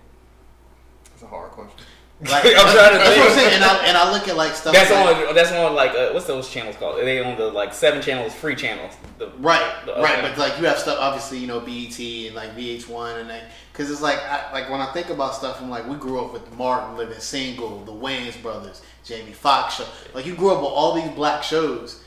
It's 1.21 1.27
a 1.31 1.35
hard 1.35 1.51
question. 1.51 1.79
Like, 2.21 2.45
I'm 2.45 2.51
trying 2.51 2.93
to 2.93 2.97
that's 2.97 3.17
what 3.17 3.29
I'm 3.29 3.35
think. 3.35 3.39
saying, 3.39 3.53
and 3.55 3.63
I, 3.63 3.85
and 3.85 3.95
I 3.97 4.11
look 4.11 4.27
at 4.27 4.35
like 4.35 4.53
stuff. 4.55 4.73
That's 4.73 4.89
like, 4.89 5.27
on. 5.29 5.35
That's 5.35 5.51
on. 5.51 5.75
Like, 5.75 5.91
uh, 5.91 6.09
what's 6.13 6.25
those 6.25 6.49
channels 6.49 6.75
called? 6.77 6.97
They 6.97 7.19
own 7.19 7.37
the 7.37 7.47
like 7.51 7.75
seven 7.75 8.01
channels, 8.01 8.33
free 8.33 8.55
channels. 8.55 8.95
The, 9.19 9.27
Right, 9.37 9.85
the- 9.85 9.93
right, 10.01 10.17
okay. 10.17 10.29
but 10.29 10.37
like 10.39 10.59
you 10.59 10.65
have 10.65 10.79
stuff, 10.79 10.97
obviously, 10.99 11.37
you 11.37 11.45
know, 11.45 11.59
BET 11.59 11.99
and 11.99 12.33
like 12.35 12.55
VH1 12.55 13.21
and 13.21 13.29
that, 13.29 13.43
because 13.71 13.91
it's 13.91 14.01
like, 14.01 14.17
I, 14.17 14.51
like 14.51 14.67
when 14.71 14.81
I 14.81 14.91
think 14.93 15.09
about 15.09 15.35
stuff, 15.35 15.61
I'm 15.61 15.69
like, 15.69 15.87
we 15.87 15.95
grew 15.95 16.19
up 16.23 16.33
with 16.33 16.51
Martin 16.57 16.97
Living 16.97 17.19
Single, 17.19 17.83
the 17.85 17.91
Wayans 17.91 18.41
Brothers, 18.41 18.81
Jamie 19.03 19.31
Foxx 19.33 19.75
show. 19.75 19.85
Like 20.15 20.25
you 20.25 20.35
grew 20.35 20.51
up 20.51 20.57
with 20.61 20.71
all 20.71 20.95
these 20.95 21.09
black 21.11 21.43
shows, 21.43 22.03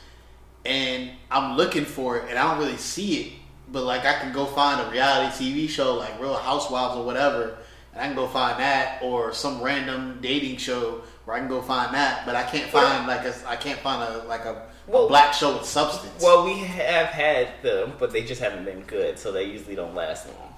and 0.65 1.11
I'm 1.31 1.55
looking 1.55 1.85
for 1.85 2.17
it, 2.17 2.29
and 2.29 2.37
I 2.37 2.49
don't 2.49 2.57
really 2.63 2.77
see 2.77 3.21
it, 3.21 3.33
but 3.71 3.83
like 3.83 4.05
I 4.05 4.13
can 4.19 4.33
go 4.33 4.45
find 4.45 4.79
a 4.85 4.91
reality 4.91 5.51
TV 5.51 5.69
show 5.69 5.95
like 5.95 6.19
Real 6.21 6.35
Housewives 6.35 6.95
or 6.97 7.05
whatever, 7.05 7.57
and 7.95 8.03
I 8.03 8.07
can 8.07 8.15
go 8.15 8.27
find 8.27 8.59
that, 8.59 9.01
or 9.01 9.33
some 9.33 9.61
random 9.61 10.19
dating 10.21 10.57
show 10.57 11.01
where 11.23 11.35
I 11.37 11.39
can 11.39 11.47
go 11.47 11.61
find 11.61 11.93
that, 11.95 12.25
but 12.25 12.35
I 12.35 12.43
can't 12.43 12.69
find 12.69 13.07
like 13.07 13.25
a, 13.25 13.33
I 13.47 13.55
can't 13.55 13.79
find 13.79 14.03
a 14.13 14.23
like 14.27 14.45
a, 14.45 14.67
a 14.87 15.07
black 15.07 15.33
show 15.33 15.57
with 15.57 15.65
substance. 15.65 16.21
well, 16.21 16.45
we 16.45 16.59
have 16.59 17.07
had 17.07 17.49
them, 17.63 17.93
but 17.97 18.11
they 18.11 18.23
just 18.23 18.41
haven't 18.41 18.65
been 18.65 18.81
good, 18.81 19.17
so 19.17 19.31
they 19.31 19.45
usually 19.45 19.75
don't 19.75 19.95
last 19.95 20.27
long. 20.27 20.53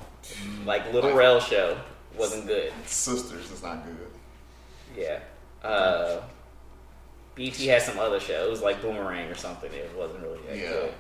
Like 0.66 0.92
Little 0.92 1.14
Rel 1.16 1.40
show 1.40 1.78
wasn't 2.18 2.48
good. 2.48 2.74
Sistas 2.86 3.54
is 3.54 3.64
not 3.64 3.86
good. 3.86 3.98
Yeah. 4.98 5.20
Uh, 5.64 6.22
BT 7.36 7.68
has 7.68 7.86
some 7.86 8.00
other 8.00 8.20
shows 8.20 8.62
like 8.62 8.82
Boomerang 8.82 9.30
or 9.30 9.36
something. 9.36 9.72
It 9.72 9.92
wasn't 9.96 10.24
really 10.24 10.40
that 10.48 10.58
Yeah. 10.58 10.70
good. 10.70 10.94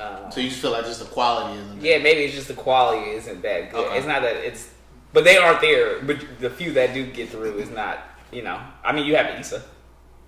Um, 0.00 0.32
So 0.32 0.40
you 0.40 0.48
just 0.48 0.60
feel 0.62 0.70
like 0.70 0.84
just 0.86 1.00
the 1.00 1.06
quality 1.06 1.58
isn't 1.60 1.82
Yeah, 1.82 1.98
maybe 1.98 2.22
it's 2.22 2.34
just 2.34 2.48
the 2.48 2.54
quality 2.54 3.10
isn't 3.10 3.42
that 3.42 3.70
good. 3.70 3.86
Okay. 3.86 3.98
It's 3.98 4.06
not 4.06 4.22
that 4.22 4.36
it's, 4.36 4.70
but 5.12 5.24
they 5.24 5.36
aren't 5.36 5.60
there. 5.60 6.00
But 6.02 6.18
the 6.40 6.50
few 6.50 6.72
that 6.72 6.94
do 6.94 7.06
get 7.06 7.28
through 7.30 7.58
is 7.58 7.70
not. 7.70 7.98
You 8.30 8.42
know, 8.42 8.60
I 8.84 8.92
mean, 8.92 9.06
you 9.06 9.16
have 9.16 9.38
Issa 9.40 9.62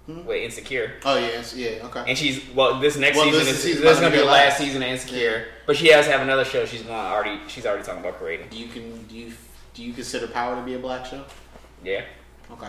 Hmm? 0.06 0.24
with 0.24 0.38
Insecure, 0.42 0.94
Oh 1.04 1.18
yeah, 1.18 1.42
yeah, 1.54 1.84
okay. 1.86 2.04
and 2.08 2.16
she's 2.16 2.42
well. 2.54 2.80
This 2.80 2.96
next 2.96 3.16
Well, 3.18 3.26
season 3.26 3.40
this 3.44 3.56
is 3.58 3.62
season 3.62 3.82
this 3.82 3.92
is 3.96 4.00
gonna 4.00 4.10
be 4.14 4.20
the 4.20 4.24
last. 4.24 4.56
season 4.56 4.82
of 4.82 4.88
Insecure, 4.88 5.48
but 5.66 5.76
she 5.76 5.88
has 5.88 6.06
to 6.06 6.12
have 6.12 6.22
another 6.22 6.44
show. 6.46 6.64
She's 6.64 6.80
going 6.82 6.94
already. 6.98 7.38
She's 7.48 7.66
already 7.66 7.84
talking 7.84 8.00
about 8.00 8.18
creating. 8.18 8.48
Do 8.48 8.56
you 8.56 8.68
can 8.68 9.02
do 9.04 9.14
you 9.14 9.32
do 9.74 9.84
you 9.84 9.92
consider 9.92 10.26
Power 10.28 10.56
to 10.56 10.62
be 10.62 10.74
a 10.74 10.78
black 10.78 11.04
show? 11.04 11.22
Yeah. 11.84 12.04
Okay. 12.50 12.68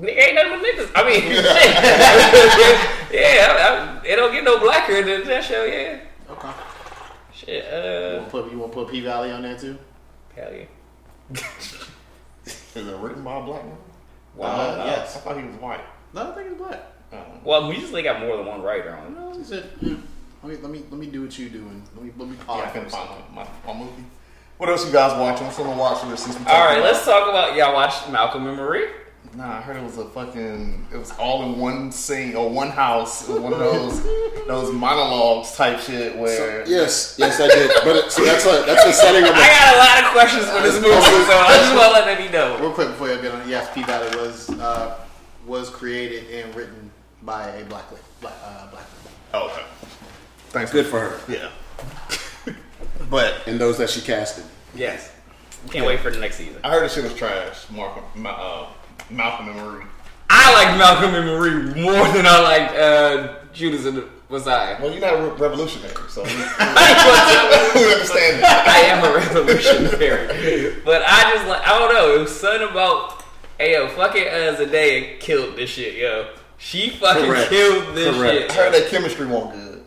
Nigga 0.00 0.18
ain't 0.18 0.34
nothing 0.36 0.52
but 0.52 0.62
niggas. 0.62 0.90
I 0.94 1.04
mean, 1.08 1.22
yeah, 3.12 3.46
I, 3.48 4.00
I, 4.00 4.06
it 4.06 4.16
don't 4.16 4.32
get 4.32 4.44
no 4.44 4.58
blacker 4.58 5.02
than 5.02 5.26
that 5.28 5.44
show. 5.44 5.64
Yeah, 5.64 5.98
Okay. 6.30 6.50
shit. 7.34 7.64
You 7.64 7.70
Uh, 7.70 8.16
want 8.20 8.24
to 8.24 8.30
put 8.30 8.50
you 8.52 8.68
put 8.72 8.88
P 8.90 9.00
Valley 9.02 9.30
on 9.30 9.42
there 9.42 9.58
too? 9.58 9.76
hell 10.34 10.52
yeah. 10.52 10.64
Is 12.46 12.86
it 12.88 12.96
written 12.96 13.22
by 13.22 13.38
a 13.38 13.42
black 13.42 13.64
man? 13.64 13.76
Wow. 14.34 14.48
Uh, 14.48 14.84
yes. 14.86 15.16
I 15.16 15.20
thought 15.20 15.36
he 15.38 15.44
was 15.44 15.56
white. 15.56 15.84
No, 16.14 16.30
I 16.30 16.34
think 16.34 16.48
it's 16.52 16.58
black. 16.58 16.80
Um, 17.12 17.18
Well, 17.44 17.68
we 17.68 17.76
usually 17.76 18.02
got 18.02 18.20
more 18.20 18.36
than 18.36 18.46
one 18.46 18.62
writer 18.62 18.94
on 18.94 19.06
it. 19.06 19.10
No, 19.18 19.32
he 19.36 19.44
said, 19.44 19.68
yeah. 19.80 19.96
Let 20.42 20.52
me 20.52 20.58
let 20.62 20.70
me 20.72 20.84
let 20.90 20.98
me 20.98 21.06
do 21.06 21.22
what 21.22 21.38
you 21.38 21.48
doing. 21.48 21.82
Let 21.94 22.04
me 22.04 22.12
let 22.16 22.28
me 22.28 22.36
pause. 22.36 22.58
yeah, 22.58 22.80
I 22.80 22.84
for 22.84 22.90
find 22.90 23.10
my, 23.32 23.44
my, 23.44 23.48
my 23.72 23.78
movie. 23.78 24.04
What 24.58 24.68
else 24.70 24.84
you 24.84 24.92
guys 24.92 25.18
watching? 25.18 25.46
What's 25.46 25.58
on 25.60 25.70
the 25.70 25.76
watch 25.76 26.04
list 26.04 26.24
since 26.24 26.38
we 26.38 26.46
All 26.46 26.58
right, 26.64 26.68
talking 26.68 26.82
let's 26.82 27.04
talk 27.04 27.28
about 27.28 27.56
y'all 27.56 27.74
watched 27.74 28.08
Malcolm 28.10 28.46
and 28.48 28.56
Marie. 28.56 28.88
Nah, 29.34 29.56
I 29.56 29.60
heard 29.62 29.76
it 29.76 29.82
was 29.82 29.96
a 29.96 30.04
fucking. 30.04 30.86
It 30.92 30.96
was 30.96 31.10
all 31.12 31.44
in 31.44 31.58
one 31.58 31.90
scene 31.90 32.36
or 32.36 32.50
one 32.50 32.68
house. 32.68 33.26
It 33.26 33.32
was 33.32 33.40
one 33.40 33.52
of 33.54 33.60
those 33.60 34.02
those 34.46 34.72
monologues 34.74 35.56
type 35.56 35.80
shit 35.80 36.18
where. 36.18 36.68
Yes, 36.68 37.16
yes, 37.18 37.40
I 37.40 37.48
did. 37.48 37.70
But 37.82 37.96
it, 37.96 38.12
so 38.12 38.24
that's 38.24 38.44
a 38.44 38.64
that's 38.66 38.84
the 38.84 38.92
setting 38.92 39.24
of 39.24 39.30
I 39.34 39.46
a, 39.46 39.50
got 39.50 39.74
a 39.74 39.78
lot 39.78 40.04
of 40.04 40.12
questions 40.12 40.44
for 40.44 40.60
this 40.60 40.74
movie, 40.74 40.90
so 40.90 41.32
I 41.38 41.56
just 41.56 41.74
want 41.74 41.86
to 41.86 41.92
let 41.92 42.04
that 42.18 42.32
know. 42.32 42.58
Real 42.60 42.72
quick 42.72 42.88
before 42.88 43.08
you 43.08 43.22
get 43.22 43.32
on, 43.32 43.48
yes, 43.48 43.72
P 43.74 43.82
Valley 43.84 44.14
was 44.18 44.50
uh, 44.50 44.98
was 45.46 45.70
created 45.70 46.44
and 46.44 46.54
written 46.54 46.90
by 47.22 47.48
a 47.48 47.64
black 47.64 47.90
la- 47.90 47.98
black 48.20 48.34
uh, 48.44 48.70
black 48.70 48.84
woman. 48.84 49.12
Oh, 49.32 49.46
okay. 49.50 49.64
Thanks. 50.50 50.70
good 50.70 50.84
for 50.84 51.00
her 51.00 51.20
Yeah. 51.32 51.48
but 53.08 53.46
and 53.46 53.58
those 53.58 53.78
that 53.78 53.88
she 53.88 54.02
casted. 54.02 54.44
Yes, 54.74 55.10
can't 55.70 55.86
wait 55.86 56.00
for 56.00 56.10
the 56.10 56.18
next 56.18 56.36
season. 56.36 56.60
I 56.62 56.70
heard 56.70 56.84
the 56.84 56.88
shit 56.90 57.04
was 57.04 57.14
trash. 57.14 57.70
Malcolm, 57.70 58.04
Ma- 58.14 58.30
uh, 58.30 58.66
Malcolm 59.12 59.48
and 59.48 59.56
Marie. 59.56 59.84
I 60.30 60.52
like 60.54 60.78
Malcolm 60.78 61.14
and 61.14 61.26
Marie 61.26 61.82
more 61.82 62.08
than 62.12 62.26
I 62.26 62.40
like 62.40 62.70
uh, 62.70 63.34
Judas 63.52 63.84
and 63.86 63.98
the 63.98 64.08
Messiah. 64.30 64.76
Well, 64.80 64.90
you're 64.90 65.00
not 65.00 65.14
a 65.14 65.22
re- 65.22 65.38
revolutionary, 65.38 65.94
so 66.08 66.22
we, 66.22 66.30
I 66.30 67.72
understand 67.92 68.42
that. 68.42 68.66
am 68.88 69.04
a 69.04 69.14
revolutionary, 69.14 70.80
but 70.84 71.02
I 71.06 71.32
just 71.34 71.46
like 71.48 71.66
I 71.66 71.78
don't 71.78 71.92
know. 71.92 72.14
It 72.14 72.20
was 72.20 72.34
something 72.40 72.68
about 72.70 73.22
hey 73.58 73.72
yo, 73.74 73.88
fucking 73.88 74.22
uh, 74.26 74.56
Zendaya 74.58 75.20
killed 75.20 75.56
this 75.56 75.70
shit, 75.70 75.96
yo. 75.96 76.28
She 76.58 76.90
fucking 76.90 77.26
Correct. 77.26 77.50
killed 77.50 77.94
this 77.94 78.16
Correct. 78.16 78.50
I 78.52 78.54
heard 78.54 78.72
shit. 78.74 78.84
that 78.84 78.90
chemistry 78.90 79.26
wasn't 79.26 79.52
good. 79.54 79.82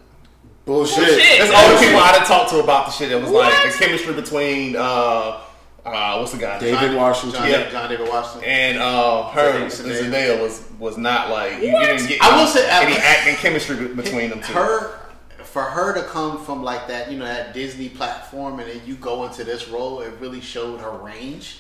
Bullshit. 0.65 0.97
Bullshit. 0.97 1.39
That's 1.39 1.51
all 1.53 1.73
the 1.73 1.79
people 1.85 1.99
I 2.01 2.11
done 2.17 2.25
talked 2.27 2.49
to 2.51 2.59
about 2.59 2.87
the 2.87 2.91
shit. 2.91 3.11
It 3.11 3.21
was 3.21 3.29
like 3.31 3.53
What? 3.53 3.71
the 3.71 3.77
chemistry 3.85 4.13
between 4.13 4.75
uh, 4.75 5.39
uh, 5.85 6.17
what's 6.17 6.31
the 6.31 6.37
guy? 6.37 6.59
David 6.59 6.79
John- 6.79 6.95
Washington. 6.95 7.39
John, 7.41 7.49
Yeah. 7.49 7.69
John 7.69 7.89
David 7.89 8.09
Washington. 8.09 8.49
and 8.49 8.77
uh, 8.79 9.23
her 9.29 9.53
Zendaya. 9.53 9.61
and 9.63 9.71
Zendaya 10.13 10.41
was 10.41 10.63
was 10.79 10.97
not 10.97 11.29
like 11.29 11.61
you, 11.61 11.67
you 11.67 11.73
What? 11.73 11.85
didn't 11.85 12.07
get 12.07 12.21
I 12.21 12.37
will 12.39 12.47
say- 12.47 12.67
any 12.69 12.95
acting 12.97 13.35
chemistry 13.35 13.87
between 13.89 14.29
them 14.31 14.41
two. 14.41 14.53
her 14.53 14.99
for 15.43 15.61
her 15.63 15.93
to 15.93 16.01
come 16.03 16.43
from 16.43 16.63
like 16.63 16.87
that, 16.89 17.09
you 17.09 17.17
know, 17.17 17.23
that 17.25 17.53
Disney 17.53 17.87
platform, 17.87 18.59
and 18.59 18.69
then 18.69 18.81
you 18.85 18.95
go 18.95 19.23
into 19.25 19.45
this 19.45 19.69
role, 19.69 20.01
it 20.01 20.11
really 20.19 20.41
showed 20.41 20.81
her 20.81 20.91
range. 20.91 21.59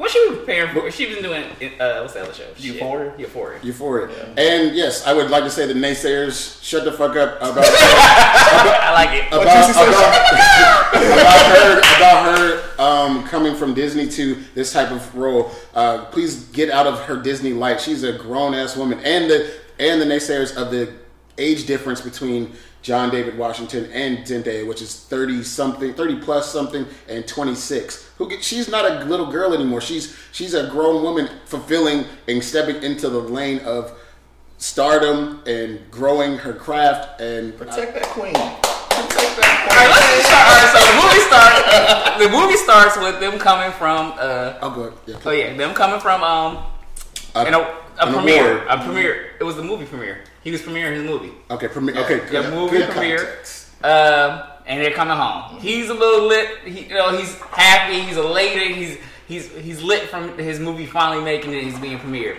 What 0.00 0.10
she 0.10 0.30
was 0.30 0.38
preparing 0.38 0.72
for? 0.72 0.90
She 0.90 1.04
was 1.08 1.18
doing 1.18 1.44
uh, 1.78 2.00
what's 2.00 2.14
the 2.14 2.22
other 2.22 2.32
show? 2.32 2.46
Shit. 2.54 2.60
Euphoria? 2.64 3.12
Euphoria. 3.18 3.60
Euphoria. 3.62 4.08
And 4.38 4.74
yes, 4.74 5.06
I 5.06 5.12
would 5.12 5.28
like 5.28 5.44
to 5.44 5.50
say 5.50 5.66
the 5.66 5.74
naysayers 5.74 6.64
shut 6.64 6.84
the 6.84 6.92
fuck 6.92 7.16
up 7.16 7.36
about 7.36 7.58
I 7.68 8.92
like 8.94 9.10
it. 9.10 9.26
about, 9.28 9.68
you 9.68 9.74
say? 9.74 9.88
about, 9.88 11.04
about 11.04 11.54
her 11.54 11.78
about 11.98 12.38
her 12.38 12.82
um, 12.82 13.24
coming 13.24 13.54
from 13.54 13.74
Disney 13.74 14.08
to 14.08 14.42
this 14.54 14.72
type 14.72 14.90
of 14.90 15.14
role. 15.14 15.50
Uh, 15.74 16.06
please 16.06 16.44
get 16.46 16.70
out 16.70 16.86
of 16.86 16.98
her 17.02 17.20
Disney 17.20 17.52
light. 17.52 17.78
She's 17.78 18.02
a 18.02 18.14
grown 18.14 18.54
ass 18.54 18.78
woman, 18.78 19.00
and 19.04 19.30
the 19.30 19.52
and 19.78 20.00
the 20.00 20.06
naysayers 20.06 20.56
of 20.56 20.70
the 20.70 20.94
age 21.36 21.66
difference 21.66 22.00
between 22.00 22.52
John 22.82 23.10
David 23.10 23.36
Washington 23.36 23.90
and 23.92 24.18
Zendaya, 24.18 24.66
which 24.66 24.80
is 24.80 24.94
thirty 25.04 25.42
something, 25.42 25.92
thirty 25.94 26.16
plus 26.16 26.50
something, 26.50 26.86
and 27.08 27.26
twenty 27.28 27.54
six. 27.54 28.10
Who 28.18 28.28
get, 28.28 28.42
she's 28.42 28.68
not 28.68 28.84
a 28.90 29.04
little 29.04 29.30
girl 29.30 29.52
anymore. 29.52 29.80
She's 29.80 30.16
she's 30.32 30.54
a 30.54 30.68
grown 30.68 31.02
woman 31.02 31.28
fulfilling 31.44 32.04
and 32.28 32.42
stepping 32.42 32.82
into 32.82 33.08
the 33.10 33.18
lane 33.20 33.58
of 33.60 33.98
stardom 34.58 35.42
and 35.46 35.80
growing 35.90 36.36
her 36.38 36.52
craft 36.52 37.20
and 37.20 37.56
Protect 37.56 37.94
that 37.94 38.04
queen. 38.04 38.32
Protect 38.34 39.38
All 39.38 39.76
right, 39.76 39.88
let's 39.88 40.26
start. 40.26 40.46
All 40.46 40.56
right, 40.56 40.70
so 40.72 40.80
the 40.90 40.96
movie 41.02 41.24
starts. 41.28 42.18
The 42.18 42.28
movie 42.28 42.56
starts 42.56 42.96
with 42.98 43.20
them 43.20 43.38
coming 43.38 43.72
from. 43.72 44.12
Uh, 44.18 44.58
I'll 44.60 44.70
go. 44.70 44.92
Yeah, 45.06 45.16
oh 45.24 45.30
yeah, 45.30 45.56
them 45.56 45.74
coming 45.74 46.00
from 46.00 46.22
um, 46.22 46.64
A- 47.34 47.38
and 47.46 47.54
a, 47.54 47.78
a 47.98 48.12
premiere, 48.12 48.62
award. 48.62 48.66
a 48.68 48.84
premiere. 48.84 49.30
It 49.40 49.44
was 49.44 49.56
the 49.56 49.62
movie 49.64 49.86
premiere. 49.86 50.24
He 50.42 50.50
was 50.50 50.62
premiering 50.62 50.94
his 50.94 51.04
movie. 51.04 51.32
Okay, 51.50 51.68
premi- 51.68 51.92
okay, 51.94 52.18
Yeah, 52.32 52.42
good, 52.42 52.54
movie 52.54 52.78
good 52.78 52.90
premiere. 52.90 53.38
Um, 53.82 54.42
and 54.66 54.82
they're 54.82 54.92
coming 54.92 55.16
home. 55.16 55.58
He's 55.60 55.88
a 55.90 55.94
little 55.94 56.26
lit. 56.26 56.58
He, 56.64 56.82
you 56.86 56.94
know, 56.94 57.16
he's 57.16 57.34
happy. 57.40 58.00
He's 58.00 58.16
elated. 58.16 58.76
He's 58.76 58.98
he's 59.26 59.50
he's 59.56 59.82
lit 59.82 60.08
from 60.08 60.36
his 60.38 60.58
movie 60.60 60.86
finally 60.86 61.22
making 61.24 61.52
it. 61.52 61.64
He's 61.64 61.78
being 61.78 61.98
premiered. 61.98 62.38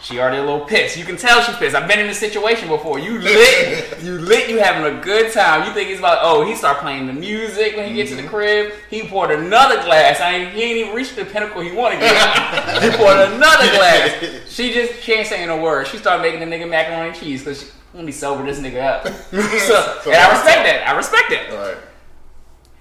She 0.00 0.20
already 0.20 0.36
a 0.36 0.40
little 0.42 0.64
pissed. 0.64 0.96
You 0.96 1.04
can 1.04 1.16
tell 1.16 1.42
she's 1.42 1.56
pissed. 1.56 1.74
I've 1.74 1.88
been 1.88 1.98
in 1.98 2.06
this 2.06 2.20
situation 2.20 2.68
before. 2.68 3.00
You 3.00 3.18
lit, 3.18 3.98
you 4.02 4.18
lit. 4.18 4.48
You 4.48 4.58
having 4.58 4.96
a 4.96 5.00
good 5.02 5.32
time. 5.32 5.66
You 5.66 5.74
think 5.74 5.88
he's 5.88 5.98
about 5.98 6.18
oh 6.22 6.46
he 6.46 6.54
start 6.54 6.78
playing 6.78 7.08
the 7.08 7.12
music 7.12 7.76
when 7.76 7.88
he 7.88 7.96
gets 7.96 8.10
to 8.10 8.16
the 8.16 8.22
mm-hmm. 8.22 8.30
crib. 8.30 8.72
He 8.90 9.08
poured 9.08 9.32
another 9.32 9.82
glass. 9.82 10.20
I 10.20 10.34
ain't, 10.34 10.52
he 10.54 10.62
ain't 10.62 10.78
even 10.78 10.94
reached 10.94 11.16
the 11.16 11.24
pinnacle 11.24 11.62
he 11.62 11.72
wanted 11.72 11.96
to 11.96 12.00
get. 12.02 12.82
he 12.82 12.90
poured 12.96 13.18
another 13.18 13.70
glass. 13.72 14.48
She 14.48 14.72
just 14.72 15.02
she 15.02 15.14
ain't 15.14 15.26
saying 15.26 15.48
a 15.48 15.60
word. 15.60 15.88
She 15.88 15.98
started 15.98 16.22
making 16.22 16.40
the 16.40 16.56
nigga 16.56 16.68
macaroni 16.68 17.08
and 17.08 17.18
cheese 17.18 17.40
because 17.40 17.62
she 17.62 17.68
let 17.94 18.04
me 18.04 18.12
sober 18.12 18.44
this 18.44 18.60
nigga 18.60 18.82
up. 18.82 19.06
so, 19.08 20.00
and 20.06 20.14
I 20.14 20.32
respect 20.32 20.64
that. 20.64 20.84
I 20.86 20.96
respect 20.96 21.30
that. 21.30 21.52
Right. 21.52 21.76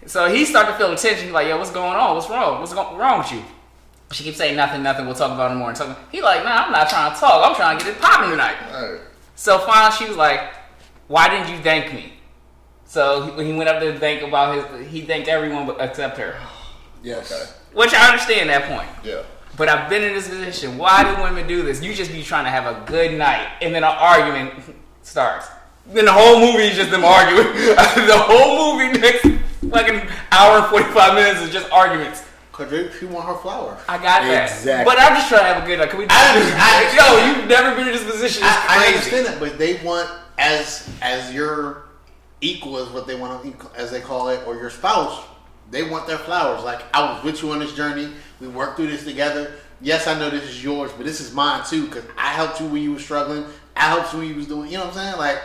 So 0.06 0.30
he 0.32 0.45
started 0.45 0.73
to 0.73 0.77
feel 0.77 0.89
the 0.89 0.95
tension. 0.95 1.25
He's 1.25 1.34
like, 1.34 1.47
yo, 1.47 1.58
what's 1.58 1.71
going 1.71 1.95
on? 1.95 2.15
What's 2.15 2.30
wrong? 2.30 2.60
What's 2.60 2.73
go- 2.73 2.95
wrong 2.95 3.19
with 3.19 3.32
you? 3.32 3.43
She 4.12 4.24
keeps 4.24 4.38
saying 4.38 4.56
nothing, 4.56 4.84
nothing. 4.84 5.06
We'll 5.06 5.15
talk 5.15 5.32
about 5.34 5.52
it 5.52 5.56
more. 5.56 5.70
And 5.70 5.78
talking. 5.78 5.96
He 6.12 6.22
like, 6.22 6.43
nah, 6.43 6.65
I'm 6.65 6.72
not 6.72 6.89
trying 6.89 7.13
to 7.13 7.20
talk. 7.20 7.46
I'm 7.50 7.56
trying 7.56 7.78
to 7.78 7.84
get 7.86 7.96
it 7.96 8.02
popping 8.02 8.30
tonight. 8.32 8.56
All 8.74 8.91
right. 8.93 9.02
So 9.36 9.60
finally, 9.60 9.91
she 9.98 10.08
was 10.08 10.15
like, 10.17 10.54
why 11.08 11.28
didn't 11.30 11.50
you 11.50 11.62
thank 11.62 11.93
me? 11.93 12.13
So 12.86 13.24
he- 13.26 13.32
when 13.32 13.46
he 13.46 13.54
went 13.54 13.70
up 13.70 13.82
there 13.82 13.91
to 13.91 14.00
thank 14.00 14.22
about 14.24 14.56
his, 14.80 14.88
he 14.89 15.02
thanked 15.02 15.28
everyone 15.28 15.65
but 15.67 15.78
except 15.82 16.17
her. 16.17 16.36
Yes. 17.04 17.32
Okay. 17.32 17.52
Which 17.74 17.93
I 17.93 18.10
understand 18.10 18.50
that 18.50 18.63
point. 18.70 18.88
Yeah. 19.04 19.24
But 19.58 19.70
I've 19.70 19.89
been 19.89 20.04
in 20.04 20.13
this 20.13 20.30
position. 20.30 20.78
Why 20.78 21.04
do 21.04 21.22
women 21.22 21.48
do 21.48 21.63
this? 21.63 21.82
You 21.84 21.93
just 21.93 22.12
be 22.12 22.24
trying 22.24 22.46
to 22.46 22.50
have 22.52 22.65
a 22.65 22.86
good 22.86 23.17
night, 23.17 23.48
and 23.62 23.74
then 23.74 23.84
an 23.84 23.89
argument 23.98 24.54
starts. 25.02 25.48
Then 25.88 26.06
the 26.06 26.12
whole 26.13 26.39
movie 26.39 26.63
is 26.67 26.76
just 26.76 26.91
them 26.91 27.04
arguing. 27.04 27.43
the 27.65 28.17
whole 28.17 28.78
movie 28.78 29.00
next 29.00 29.22
fucking 29.72 30.08
hour 30.32 30.60
and 30.60 30.67
forty 30.67 30.86
five 30.91 31.15
minutes 31.15 31.41
is 31.41 31.50
just 31.52 31.72
arguments. 31.72 32.24
Cause 32.58 32.72
they- 32.72 32.89
she 33.00 33.06
want 33.06 33.28
her 33.28 33.36
flower. 33.36 33.78
I 33.88 33.98
got 33.98 34.24
that. 34.24 34.50
Exactly. 34.50 34.84
But 34.91 35.00
I'm 35.00 35.15
just 35.15 35.30
trying 35.30 35.41
to 35.41 35.54
have 35.54 35.63
a 35.63 35.65
good 35.67 35.78
night. 35.78 35.91
Can 35.91 36.00
we? 36.00 36.06
I- 36.10 36.89
I- 36.89 36.96
yo, 36.98 37.38
you've 37.39 37.48
never 37.48 37.76
been 37.76 37.88
in 37.88 37.93
this 37.93 38.04
position. 38.04 38.41
It's 38.43 38.52
I, 38.52 38.84
I 38.84 38.88
understand 38.88 39.28
that, 39.28 39.39
but 39.39 39.60
they 39.60 39.76
want 39.84 40.10
as 40.39 40.89
as 41.04 41.32
your 41.32 41.84
equal 42.41 42.80
is 42.80 42.89
what 42.89 43.06
they 43.06 43.13
want 43.15 43.43
to 43.43 43.70
as 43.80 43.91
they 43.91 44.02
call 44.02 44.30
it, 44.30 44.41
or 44.48 44.56
your 44.56 44.72
spouse. 44.72 45.24
They 45.70 45.84
want 45.88 46.08
their 46.08 46.17
flowers. 46.17 46.63
Like 46.63 46.82
I 46.96 47.13
was 47.13 47.24
with 47.24 47.43
you 47.43 47.52
on 47.52 47.60
this 47.60 47.74
journey. 47.76 48.12
We 48.39 48.48
worked 48.48 48.78
through 48.78 48.88
this 48.88 49.04
together. 49.04 49.52
Yes, 49.80 50.08
I 50.08 50.17
know 50.17 50.32
this 50.32 50.43
is 50.46 50.63
yours, 50.63 50.91
but 50.98 51.06
this 51.06 51.22
is 51.22 51.36
mine 51.36 51.63
too. 51.63 51.86
Because 51.86 52.06
I 52.17 52.30
helped 52.30 52.60
you 52.60 52.65
when 52.65 52.82
you 52.82 52.93
were 52.93 53.00
struggling. 53.00 53.46
I 53.76 53.82
helped 53.82 54.13
you 54.13 54.20
when 54.20 54.30
you 54.30 54.36
was 54.36 54.48
doing. 54.48 54.72
You 54.72 54.80
know 54.80 54.86
what 54.86 54.98
I'm 54.98 55.04
saying? 55.04 55.17
Like 55.17 55.39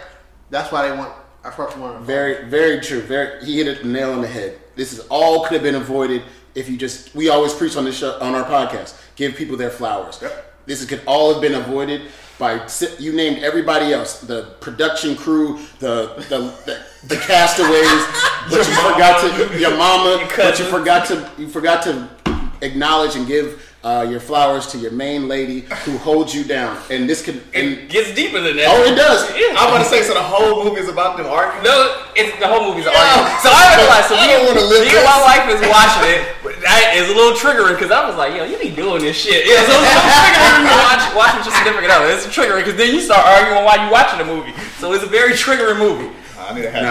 that's 0.48 0.72
why 0.72 0.88
they 0.88 0.96
want. 0.96 1.12
I 1.44 1.50
first 1.50 1.76
want. 1.76 2.00
Very, 2.06 2.48
very 2.48 2.80
true. 2.80 3.00
Very, 3.02 3.44
he 3.44 3.58
hit 3.58 3.66
it 3.66 3.84
nail 3.84 4.12
on 4.12 4.22
the 4.22 4.28
head. 4.28 4.58
This 4.76 4.94
is 4.94 5.00
all 5.10 5.42
could 5.42 5.54
have 5.54 5.62
been 5.62 5.74
avoided 5.74 6.22
if 6.54 6.68
you 6.68 6.76
just. 6.76 7.14
We 7.14 7.28
always 7.28 7.52
preach 7.52 7.76
on 7.76 7.84
this 7.84 7.98
show, 7.98 8.18
on 8.20 8.34
our 8.34 8.44
podcast. 8.44 9.00
Give 9.16 9.34
people 9.34 9.56
their 9.56 9.70
flowers. 9.70 10.18
Yep. 10.20 10.54
This 10.66 10.84
could 10.84 11.02
all 11.06 11.32
have 11.32 11.42
been 11.42 11.54
avoided 11.54 12.02
by 12.38 12.68
you 12.98 13.12
named 13.12 13.42
everybody 13.42 13.92
else, 13.92 14.20
the 14.20 14.54
production 14.60 15.16
crew, 15.16 15.60
the 15.78 16.14
the, 16.28 16.38
the, 16.66 16.82
the 17.06 17.16
castaways, 17.16 18.04
but 18.50 18.66
you 18.66 18.74
forgot 18.74 19.20
to 19.20 19.60
your 19.60 19.76
mama, 19.76 20.18
Your 20.18 20.28
but 20.36 20.58
you 20.58 20.64
forgot 20.66 21.06
to 21.08 21.30
you 21.38 21.48
forgot 21.48 21.82
to 21.84 22.08
acknowledge 22.60 23.16
and 23.16 23.26
give. 23.26 23.71
Uh, 23.82 24.06
your 24.08 24.22
flowers 24.22 24.70
to 24.70 24.78
your 24.78 24.94
main 24.94 25.26
lady 25.26 25.66
who 25.82 25.98
holds 25.98 26.30
you 26.32 26.46
down, 26.46 26.78
and 26.86 27.10
this 27.10 27.18
could. 27.18 27.42
And, 27.50 27.82
It 27.82 27.90
gets 27.90 28.14
deeper 28.14 28.38
than 28.38 28.54
that. 28.54 28.70
oh, 28.70 28.86
it 28.86 28.94
does. 28.94 29.26
Yeah. 29.34 29.58
I'm 29.58 29.74
about 29.74 29.82
to 29.82 29.90
say 29.90 30.06
so. 30.06 30.14
The 30.14 30.22
whole 30.22 30.62
movie 30.62 30.78
is 30.78 30.86
about 30.86 31.18
them 31.18 31.26
arguing. 31.26 31.66
No, 31.66 32.06
it's 32.14 32.30
the 32.38 32.46
whole 32.46 32.70
movie's 32.70 32.86
an 32.86 32.94
argument. 32.94 33.42
So 33.42 33.50
I 33.50 33.74
realized, 33.74 34.06
so 34.06 34.14
I 34.14 34.22
me, 34.22 34.38
don't 34.38 34.46
wanna 34.54 34.66
live 34.70 34.86
me 34.86 34.94
and 34.94 35.02
my 35.02 35.18
this. 35.18 35.26
wife 35.26 35.46
is 35.50 35.60
watching 35.66 36.06
it. 36.14 36.20
But 36.46 36.62
that 36.62 36.94
is 36.94 37.10
a 37.10 37.14
little 37.18 37.34
triggering 37.34 37.74
because 37.74 37.90
I 37.90 38.06
was 38.06 38.14
like, 38.14 38.38
yo, 38.38 38.46
you 38.46 38.54
be 38.54 38.70
doing 38.70 39.02
this 39.02 39.18
shit. 39.18 39.50
Yeah, 39.50 39.66
so 39.66 39.74
it's 39.74 39.82
a 39.82 39.98
little 39.98 40.14
triggering 40.14 40.62
to 40.62 40.78
watch, 40.86 41.02
watch 41.18 41.34
with 41.42 41.46
your 41.50 41.54
significant 41.58 41.90
other. 41.90 42.06
It's 42.14 42.22
triggering 42.30 42.62
because 42.62 42.78
then 42.78 42.94
you 42.94 43.02
start 43.02 43.26
arguing 43.26 43.66
while 43.66 43.82
you 43.82 43.90
watching 43.90 44.22
the 44.22 44.28
movie. 44.30 44.54
So 44.78 44.94
it's 44.94 45.02
a 45.02 45.10
very 45.10 45.34
triggering 45.34 45.82
movie. 45.82 46.06
I 46.38 46.54
need 46.54 46.62
to 46.62 46.70
have 46.70 46.86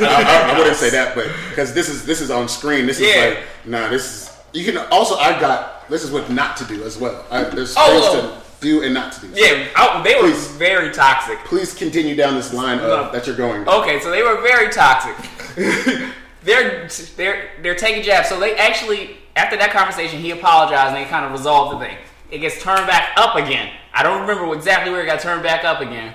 Nah. 0.00 0.08
I, 0.08 0.24
I, 0.24 0.56
I 0.56 0.58
wouldn't 0.58 0.80
say 0.80 0.88
that, 0.88 1.12
but 1.12 1.28
because 1.52 1.76
this 1.76 1.92
is 1.92 2.08
this 2.08 2.24
is 2.24 2.32
on 2.32 2.48
screen. 2.48 2.88
This 2.88 2.96
is 2.96 3.12
Yeah. 3.12 3.28
like 3.36 3.38
nah. 3.68 3.88
This 3.92 4.08
is 4.08 4.29
you 4.52 4.64
can 4.64 4.76
also. 4.90 5.16
I 5.16 5.38
got 5.40 5.88
this 5.88 6.02
is 6.02 6.10
what 6.10 6.30
not 6.30 6.56
to 6.58 6.64
do 6.64 6.82
as 6.84 6.98
well. 6.98 7.24
I, 7.30 7.44
there's 7.44 7.74
Oh, 7.76 8.00
things 8.22 8.32
to 8.60 8.66
do 8.66 8.82
and 8.82 8.92
not 8.94 9.12
to 9.14 9.20
do. 9.26 9.28
Yeah, 9.34 9.68
I, 9.76 10.02
they 10.02 10.14
were 10.16 10.22
Please. 10.28 10.48
very 10.52 10.92
toxic. 10.92 11.38
Please 11.44 11.74
continue 11.74 12.14
down 12.14 12.34
this 12.34 12.52
line 12.52 12.78
of, 12.78 13.12
that 13.12 13.26
you're 13.26 13.36
going. 13.36 13.64
down. 13.64 13.82
Okay, 13.82 14.00
so 14.00 14.10
they 14.10 14.22
were 14.22 14.40
very 14.42 14.70
toxic. 14.70 15.16
they're 16.44 16.88
they're 17.16 17.50
they're 17.62 17.74
taking 17.74 18.02
jabs. 18.02 18.28
So 18.28 18.38
they 18.38 18.56
actually 18.56 19.16
after 19.36 19.56
that 19.56 19.70
conversation, 19.70 20.20
he 20.20 20.30
apologized 20.32 20.94
and 20.94 21.04
they 21.04 21.08
kind 21.08 21.24
of 21.24 21.32
resolved 21.32 21.80
the 21.80 21.86
thing. 21.86 21.96
It 22.30 22.38
gets 22.38 22.62
turned 22.62 22.86
back 22.86 23.12
up 23.16 23.36
again. 23.36 23.72
I 23.92 24.02
don't 24.02 24.20
remember 24.20 24.52
exactly 24.54 24.92
where 24.92 25.02
it 25.02 25.06
got 25.06 25.20
turned 25.20 25.42
back 25.42 25.64
up 25.64 25.80
again. 25.80 26.14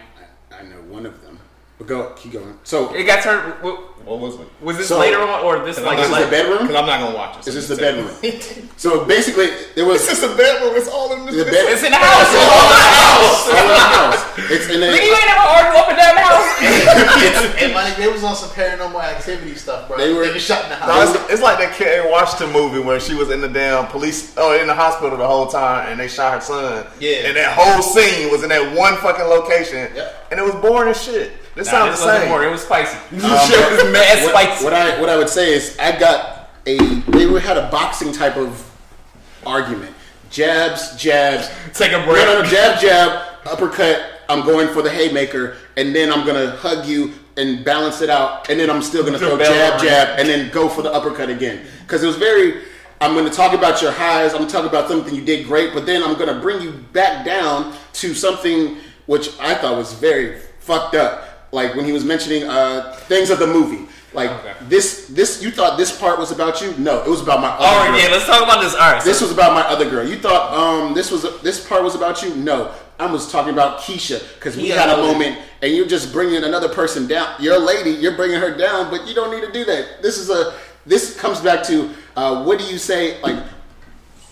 I 0.51 0.63
know 0.63 0.77
one 0.87 1.05
of 1.05 1.21
them, 1.21 1.24
but 1.77 1.87
go 1.87 2.13
keep 2.15 2.33
going. 2.33 2.57
So 2.63 2.93
It 2.93 3.03
got 3.03 3.21
turned. 3.23 3.53
w- 3.61 3.77
What 4.05 4.19
was 4.19 4.35
it? 4.35 4.47
Was 4.61 4.77
this 4.77 4.87
So- 4.89 4.99
later 4.99 5.19
on 5.19 5.41
or 5.43 5.65
this 5.65 5.79
like? 5.81 5.97
this 5.97 6.05
is 6.05 6.11
like 6.11 6.25
the 6.25 6.29
bedroom. 6.31 6.59
Because 6.67 6.75
I'm 6.75 6.85
not 6.85 6.99
gonna 7.01 7.15
watch 7.15 7.37
it. 7.39 7.47
Is 7.47 7.55
this 7.55 7.67
the 7.67 7.75
bedroom? 7.75 8.09
So 8.77 9.03
basically, 9.05 9.49
there 9.73 9.85
was 9.85 10.01
It's 10.07 10.19
just 10.21 10.23
a 10.31 10.35
bedroom. 10.37 10.75
It's 10.75 10.87
all 10.89 11.11
in 11.13 11.25
the 11.25 11.31
this. 11.31 11.43
bed. 11.45 11.65
It's 11.73 11.81
in 11.83 11.89
the 11.91 11.97
house. 11.97 12.21
It's 12.21 12.37
all 12.37 12.61
in 12.61 12.69
the 12.69 12.85
house. 12.85 13.47
All 13.47 13.57
in 13.57 13.67
the 13.67 13.89
house. 13.97 14.21
It's 14.51 14.67
in 14.69 14.79
Nigga, 14.81 15.05
you 15.07 15.15
ain't 15.15 15.25
never 15.25 15.47
argue 15.57 15.79
up 15.79 15.87
and 15.89 15.97
down 15.97 16.15
the 16.15 16.21
house. 16.21 16.49
and 17.63 17.73
like 17.73 17.95
they 17.97 18.07
was 18.09 18.23
on 18.23 18.35
some 18.35 18.49
paranormal 18.49 19.01
activity 19.03 19.55
stuff, 19.55 19.87
bro. 19.87 19.97
They 19.97 20.13
were- 20.13 20.27
They 20.27 20.37
shot 20.39 20.65
in 20.65 20.69
the 20.69 20.75
No, 20.85 20.93
house. 20.93 21.15
it's, 21.15 21.33
it's 21.33 21.41
like 21.41 21.57
that 21.59 21.73
Karen 21.73 22.11
Washington 22.11 22.51
movie 22.51 22.79
where 22.79 22.99
she 22.99 23.15
was 23.15 23.31
in 23.31 23.41
the 23.41 23.47
damn 23.49 23.87
police, 23.87 24.33
oh, 24.37 24.55
in 24.59 24.67
the 24.67 24.73
hospital 24.75 25.17
the 25.17 25.25
whole 25.25 25.47
time, 25.47 25.89
and 25.89 25.99
they 25.99 26.07
shot 26.09 26.33
her 26.35 26.41
son. 26.41 26.85
Yeah. 26.99 27.25
And 27.25 27.37
that 27.37 27.53
whole 27.57 27.81
scene 27.81 28.29
was 28.31 28.43
in 28.43 28.49
that 28.49 28.75
one 28.77 28.97
fucking 28.97 29.25
location, 29.25 29.89
Yep. 29.95 30.27
and 30.31 30.39
it 30.39 30.43
was 30.43 30.53
boring 30.55 30.89
as 30.91 31.01
shit. 31.01 31.31
This 31.55 31.67
Nah, 31.71 31.85
sounds 31.85 31.99
the 31.99 32.19
same. 32.19 32.29
more. 32.29 32.43
It 32.43 32.51
was 32.51 32.61
spicy. 32.61 32.97
Um, 33.13 33.19
shit 33.47 33.71
was 33.71 33.91
mad 33.91 34.23
what, 34.23 34.29
spicy. 34.31 34.63
what 34.65 34.73
I 34.73 34.99
what 34.99 35.09
I 35.09 35.17
would 35.17 35.29
say 35.29 35.53
is 35.53 35.77
I 35.79 35.97
got 35.97 36.49
a 36.67 36.77
they 36.77 37.39
had 37.39 37.57
a 37.57 37.69
boxing 37.71 38.11
type 38.11 38.35
of 38.37 38.63
argument. 39.45 39.93
Jabs, 40.29 40.95
jabs. 40.97 41.49
Take 41.73 41.91
a 41.93 42.03
break. 42.03 42.25
no, 42.25 42.41
no, 42.41 42.43
jab, 42.43 42.79
jab, 42.79 43.37
uppercut. 43.45 44.11
I'm 44.27 44.43
going 44.45 44.67
for 44.73 44.81
the 44.81 44.89
haymaker, 44.89 45.55
and 45.77 45.95
then 45.95 46.11
I'm 46.11 46.25
gonna 46.25 46.51
hug 46.51 46.85
you 46.85 47.13
and 47.37 47.63
balance 47.63 48.01
it 48.01 48.09
out, 48.09 48.49
and 48.49 48.59
then 48.59 48.69
I'm 48.69 48.81
still 48.81 49.03
gonna 49.05 49.19
throw 49.19 49.37
jab, 49.37 49.79
jab, 49.79 50.19
and 50.19 50.27
then 50.27 50.51
go 50.51 50.67
for 50.67 50.81
the 50.81 50.91
uppercut 50.91 51.29
again. 51.29 51.65
Because 51.83 52.03
it 52.03 52.07
was 52.07 52.17
very. 52.17 52.63
I'm 53.01 53.13
going 53.13 53.29
to 53.29 53.35
talk 53.35 53.53
about 53.53 53.81
your 53.81 53.91
highs. 53.91 54.31
I'm 54.31 54.37
going 54.37 54.47
to 54.47 54.53
talk 54.53 54.65
about 54.65 54.87
something 54.87 55.13
you 55.13 55.21
did 55.23 55.45
great, 55.47 55.73
but 55.73 55.85
then 55.85 56.01
I'm 56.01 56.13
going 56.13 56.33
to 56.33 56.39
bring 56.39 56.61
you 56.61 56.71
back 56.93 57.25
down 57.25 57.75
to 57.91 58.13
something 58.13 58.77
which 59.05 59.37
I 59.37 59.53
thought 59.53 59.75
was 59.77 59.91
very 59.93 60.39
fucked 60.59 60.95
up. 60.95 61.34
Like 61.55 61.73
when 61.75 61.85
he 61.85 61.93
was 61.93 62.03
mentioning 62.03 62.43
uh, 62.43 62.93
things 63.07 63.29
of 63.29 63.39
the 63.39 63.47
movie. 63.47 63.87
Like 64.13 64.29
Okay. 64.29 64.53
this, 64.69 65.07
this 65.07 65.41
you 65.43 65.51
thought 65.51 65.77
this 65.77 65.91
part 65.97 66.19
was 66.19 66.31
about 66.31 66.61
you? 66.61 66.73
No, 66.77 67.03
it 67.03 67.09
was 67.09 67.21
about 67.21 67.41
my. 67.41 67.49
Other 67.49 67.65
All 67.65 67.75
right, 67.79 67.87
girl. 67.91 67.99
yeah. 67.99 68.15
Let's 68.15 68.25
talk 68.25 68.43
about 68.43 68.61
this. 68.61 68.73
All 68.73 68.91
right. 68.93 69.03
This 69.03 69.19
so- 69.19 69.25
was 69.25 69.33
about 69.33 69.53
my 69.53 69.61
other 69.67 69.89
girl. 69.89 70.07
You 70.07 70.17
thought 70.17 70.53
um, 70.53 70.93
this 70.93 71.11
was 71.11 71.23
this 71.41 71.65
part 71.67 71.83
was 71.83 71.95
about 71.95 72.21
you? 72.23 72.33
No, 72.35 72.71
I 72.99 73.11
was 73.11 73.29
talking 73.31 73.51
about 73.53 73.79
Keisha 73.79 74.19
because 74.35 74.55
we 74.55 74.69
had 74.69 74.89
a 74.89 74.97
moment, 74.97 75.39
and 75.61 75.73
you're 75.75 75.87
just 75.87 76.13
bringing 76.13 76.43
another 76.43 76.69
person 76.69 77.07
down. 77.07 77.41
Your 77.41 77.59
lady, 77.59 77.91
you're 77.91 78.15
bringing 78.15 78.39
her 78.39 78.55
down, 78.55 78.89
but 78.89 79.05
you 79.07 79.13
don't 79.15 79.31
need 79.35 79.45
to 79.45 79.51
do 79.51 79.65
that. 79.65 80.01
This 80.01 80.17
is 80.17 80.29
a. 80.29 80.53
This 80.85 81.17
comes 81.19 81.41
back 81.41 81.63
to 81.67 81.89
uh, 82.15 82.43
what 82.45 82.57
do 82.59 82.65
you 82.65 82.77
say? 82.77 83.19
Like 83.21 83.43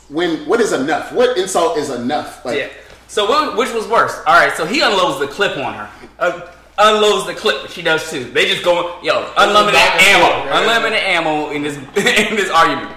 when 0.09 0.45
what 0.47 0.61
is 0.61 0.71
enough? 0.71 1.11
What 1.11 1.37
insult 1.37 1.77
is 1.77 1.89
enough? 1.89 2.43
Like 2.45 2.57
Yeah. 2.57 2.69
So 3.07 3.25
what, 3.29 3.57
which 3.57 3.71
was 3.73 3.85
worse? 3.87 4.15
All 4.25 4.33
right. 4.39 4.55
So 4.55 4.65
he 4.65 4.81
unloads 4.81 5.19
the 5.19 5.27
clip 5.27 5.57
on 5.57 5.73
her. 5.73 5.89
Uh, 6.19 6.51
unloads 6.83 7.25
the 7.27 7.33
clip. 7.33 7.69
She 7.69 7.81
does 7.81 8.09
too. 8.09 8.25
They 8.25 8.45
just 8.45 8.63
go, 8.63 8.99
yo, 9.01 9.31
unlimited 9.37 9.79
ammo, 9.79 10.49
right? 10.49 10.61
unlimited 10.61 10.99
ammo 10.99 11.49
in 11.51 11.63
this 11.63 11.77
in 11.95 12.35
this 12.35 12.49
argument. 12.49 12.95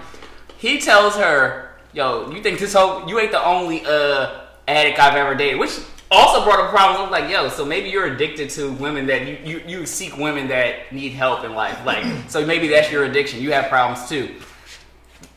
He 0.59 0.81
tells 0.81 1.15
her, 1.17 1.77
yo, 1.93 2.31
you 2.31 2.43
think 2.43 2.59
this 2.59 2.75
whole 2.75 3.09
you 3.09 3.19
ain't 3.19 3.33
the 3.33 3.45
only 3.45 3.85
uh 3.87 4.43
addict 4.69 4.99
I've 4.99 5.15
ever 5.15 5.35
dated, 5.35 5.61
which 5.61 5.79
also 6.11 6.45
brought 6.45 6.61
up 6.61 6.71
problems. 6.71 7.05
I'm 7.05 7.11
like, 7.11 7.31
yo, 7.31 7.49
so 7.49 7.65
maybe 7.65 7.89
you're 7.89 8.07
addicted 8.07 8.51
to 8.51 8.73
women 8.73 9.07
that 9.07 9.27
you, 9.27 9.39
you, 9.45 9.63
you 9.67 9.87
seek 9.87 10.17
women 10.17 10.49
that 10.49 10.93
need 10.93 11.13
help 11.13 11.45
in 11.45 11.55
life. 11.55 11.85
Like, 11.85 12.05
so 12.29 12.45
maybe 12.45 12.69
that's 12.69 12.91
your 12.91 13.05
addiction. 13.05 13.41
You 13.41 13.53
have 13.53 13.69
problems 13.69 14.09
too. 14.09 14.35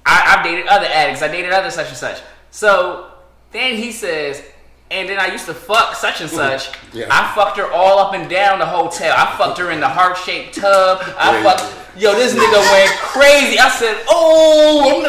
I, 0.06 0.36
I've 0.38 0.44
dated 0.44 0.68
other 0.68 0.88
addicts. 0.88 1.22
I 1.22 1.28
dated 1.28 1.52
other 1.52 1.72
such 1.72 1.90
and 1.90 1.98
such. 1.98 2.22
So 2.52 3.12
then 3.52 3.76
he 3.76 3.92
says, 3.92 4.44
and 4.92 5.08
then 5.08 5.20
I 5.20 5.28
used 5.32 5.46
to 5.46 5.54
fuck 5.54 5.96
such 5.96 6.22
and 6.22 6.30
such. 6.30 6.70
Yeah. 6.92 7.06
I 7.12 7.32
fucked 7.36 7.58
her 7.58 7.72
all 7.72 8.00
up 8.00 8.14
and 8.16 8.28
down 8.28 8.58
the 8.58 8.66
hotel. 8.66 9.14
I 9.16 9.36
fucked 9.38 9.60
her 9.60 9.70
in 9.70 9.80
the 9.80 9.88
heart 9.88 10.18
shaped 10.18 10.56
tub. 10.56 10.98
I 11.18 11.30
Crazy. 11.30 11.44
fucked. 11.46 11.66
Yo, 12.02 12.16
this 12.16 12.34
nigga 12.34 12.60
went 12.74 12.90
crazy. 12.98 13.60
I 13.60 13.70
said, 13.70 14.02
oh, 14.10 14.90
I'm 14.90 15.04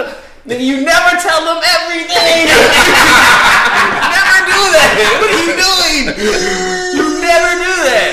the- 0.47 0.61
you 0.61 0.85
never 0.85 1.16
tell 1.16 1.40
them 1.40 1.57
everything. 1.64 2.45
never 4.12 4.38
do 4.45 4.61
that? 4.77 4.93
What 5.21 5.31
are 5.33 5.40
you 5.40 5.57
doing? 5.57 6.05
You 6.97 7.05
never 7.21 7.51
do 7.64 7.73
that. 7.88 8.12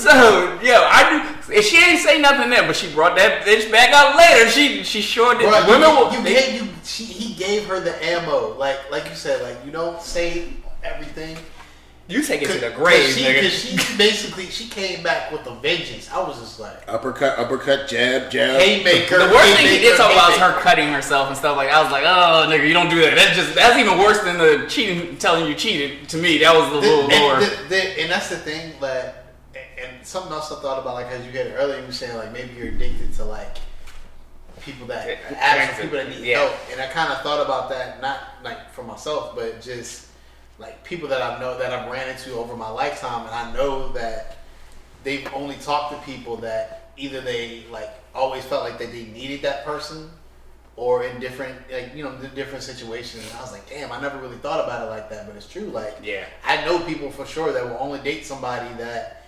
So, 0.00 0.58
yo, 0.64 0.80
I 0.88 1.00
do. 1.10 1.54
And 1.56 1.62
she 1.64 1.76
ain't 1.76 2.00
say 2.00 2.18
nothing 2.20 2.48
then, 2.50 2.66
but 2.66 2.74
she 2.76 2.90
brought 2.92 3.16
that 3.16 3.44
bitch 3.44 3.70
back 3.70 3.92
up 3.92 4.16
later. 4.16 4.48
She 4.50 4.82
she 4.82 5.00
sure 5.02 5.34
did. 5.36 5.48
Bro, 5.50 5.66
Women 5.68 5.90
you, 6.12 6.18
you 6.18 6.24
they- 6.24 6.34
gave 6.34 6.62
you 6.62 6.68
she, 6.84 7.04
he 7.04 7.34
gave 7.34 7.66
her 7.66 7.80
the 7.80 7.94
ammo. 8.04 8.56
Like 8.56 8.78
like 8.90 9.08
you 9.10 9.14
said, 9.14 9.42
like 9.42 9.58
you 9.64 9.70
don't 9.72 10.00
say 10.00 10.48
everything. 10.84 11.36
you 12.06 12.22
take 12.22 12.42
it 12.42 12.48
to 12.50 12.58
the 12.60 12.70
grave, 12.70 13.08
she, 13.14 13.22
nigga. 13.24 13.40
Cause 13.42 13.52
she 13.52 13.96
basically 13.98 14.46
she 14.46 14.68
came 14.68 15.02
back 15.02 15.32
with 15.32 15.46
a 15.46 15.54
vengeance. 15.56 16.10
I 16.10 16.18
was 16.22 16.38
just 16.38 16.60
like 16.60 16.82
Uppercut, 16.86 17.38
uppercut, 17.38 17.88
jab, 17.88 18.30
jab. 18.30 18.60
haymaker. 18.60 19.18
The 19.18 19.32
worst 19.34 19.56
thing 19.56 19.66
he 19.68 19.78
did 19.78 19.96
talk 19.96 20.12
about 20.12 20.30
was 20.30 20.38
her 20.38 20.60
cutting 20.60 20.88
herself 20.88 21.28
and 21.28 21.36
stuff 21.36 21.56
like. 21.56 21.70
I 21.70 21.82
was 21.82 21.90
like, 21.90 22.04
oh 22.04 22.46
nigga, 22.50 22.66
you 22.68 22.74
don't 22.74 22.90
do 22.90 23.00
that. 23.02 23.14
That's 23.14 23.36
just 23.36 23.54
that's 23.54 23.78
even 23.78 23.98
worse 23.98 24.20
than 24.22 24.36
the 24.38 24.66
cheating, 24.68 25.16
telling 25.16 25.46
you 25.46 25.54
cheated. 25.54 26.08
To 26.10 26.18
me, 26.18 26.38
that 26.38 26.54
was 26.54 26.70
a 26.70 26.74
little 26.76 27.08
The- 27.08 27.14
lower. 27.16 27.34
and, 27.36 27.44
the- 27.44 27.68
the- 27.68 28.00
and 28.02 28.10
that's 28.10 28.28
the 28.28 28.36
thing 28.36 28.72
that 28.80 29.20
and 29.82 30.04
something 30.06 30.32
else 30.32 30.50
I 30.52 30.60
thought 30.62 30.78
about 30.80 30.94
like 30.94 31.06
as 31.06 31.24
you 31.26 31.32
had 31.32 31.46
it 31.48 31.54
earlier 31.58 31.78
you 31.80 31.86
were 31.86 31.92
saying 31.92 32.16
like 32.16 32.32
maybe 32.32 32.54
you're 32.54 32.68
addicted 32.68 33.12
to 33.14 33.24
like 33.24 33.56
people 34.60 34.86
that 34.86 35.06
Yeah, 35.08 35.16
actual 35.38 35.82
people 35.84 35.98
that 35.98 36.08
need 36.08 36.24
yeah. 36.24 36.38
help 36.38 36.54
and 36.72 36.80
I 36.80 36.86
kind 36.86 37.12
of 37.12 37.20
thought 37.22 37.44
about 37.44 37.68
that 37.70 38.00
not 38.00 38.18
like 38.42 38.70
for 38.72 38.82
myself 38.82 39.34
but 39.34 39.60
just 39.60 40.06
like 40.58 40.84
people 40.84 41.08
that 41.08 41.20
I've 41.20 41.40
know 41.40 41.58
that 41.58 41.72
I've 41.72 41.90
ran 41.90 42.08
into 42.08 42.34
over 42.34 42.56
my 42.56 42.68
lifetime 42.68 43.26
and 43.26 43.34
I 43.34 43.52
know 43.52 43.92
that 43.92 44.38
they've 45.02 45.28
only 45.34 45.56
talked 45.56 45.92
to 45.92 46.10
people 46.10 46.36
that 46.38 46.92
either 46.96 47.20
they 47.20 47.64
like 47.70 47.90
always 48.14 48.44
felt 48.44 48.62
like 48.62 48.78
that 48.78 48.92
they 48.92 49.04
needed 49.04 49.42
that 49.42 49.64
person 49.64 50.10
or 50.76 51.04
in 51.04 51.20
different 51.20 51.56
like 51.72 51.94
you 51.94 52.02
know 52.02 52.16
the 52.18 52.28
different 52.28 52.62
situations 52.62 53.24
and 53.24 53.38
I 53.38 53.42
was 53.42 53.52
like 53.52 53.68
damn 53.68 53.90
I 53.92 54.00
never 54.00 54.18
really 54.18 54.36
thought 54.36 54.64
about 54.64 54.86
it 54.86 54.90
like 54.90 55.10
that 55.10 55.26
but 55.26 55.36
it's 55.36 55.48
true 55.48 55.66
like 55.66 55.96
yeah. 56.02 56.26
I 56.44 56.64
know 56.64 56.78
people 56.80 57.10
for 57.10 57.26
sure 57.26 57.52
that 57.52 57.64
will 57.64 57.78
only 57.80 57.98
date 58.00 58.24
somebody 58.24 58.72
that 58.76 59.24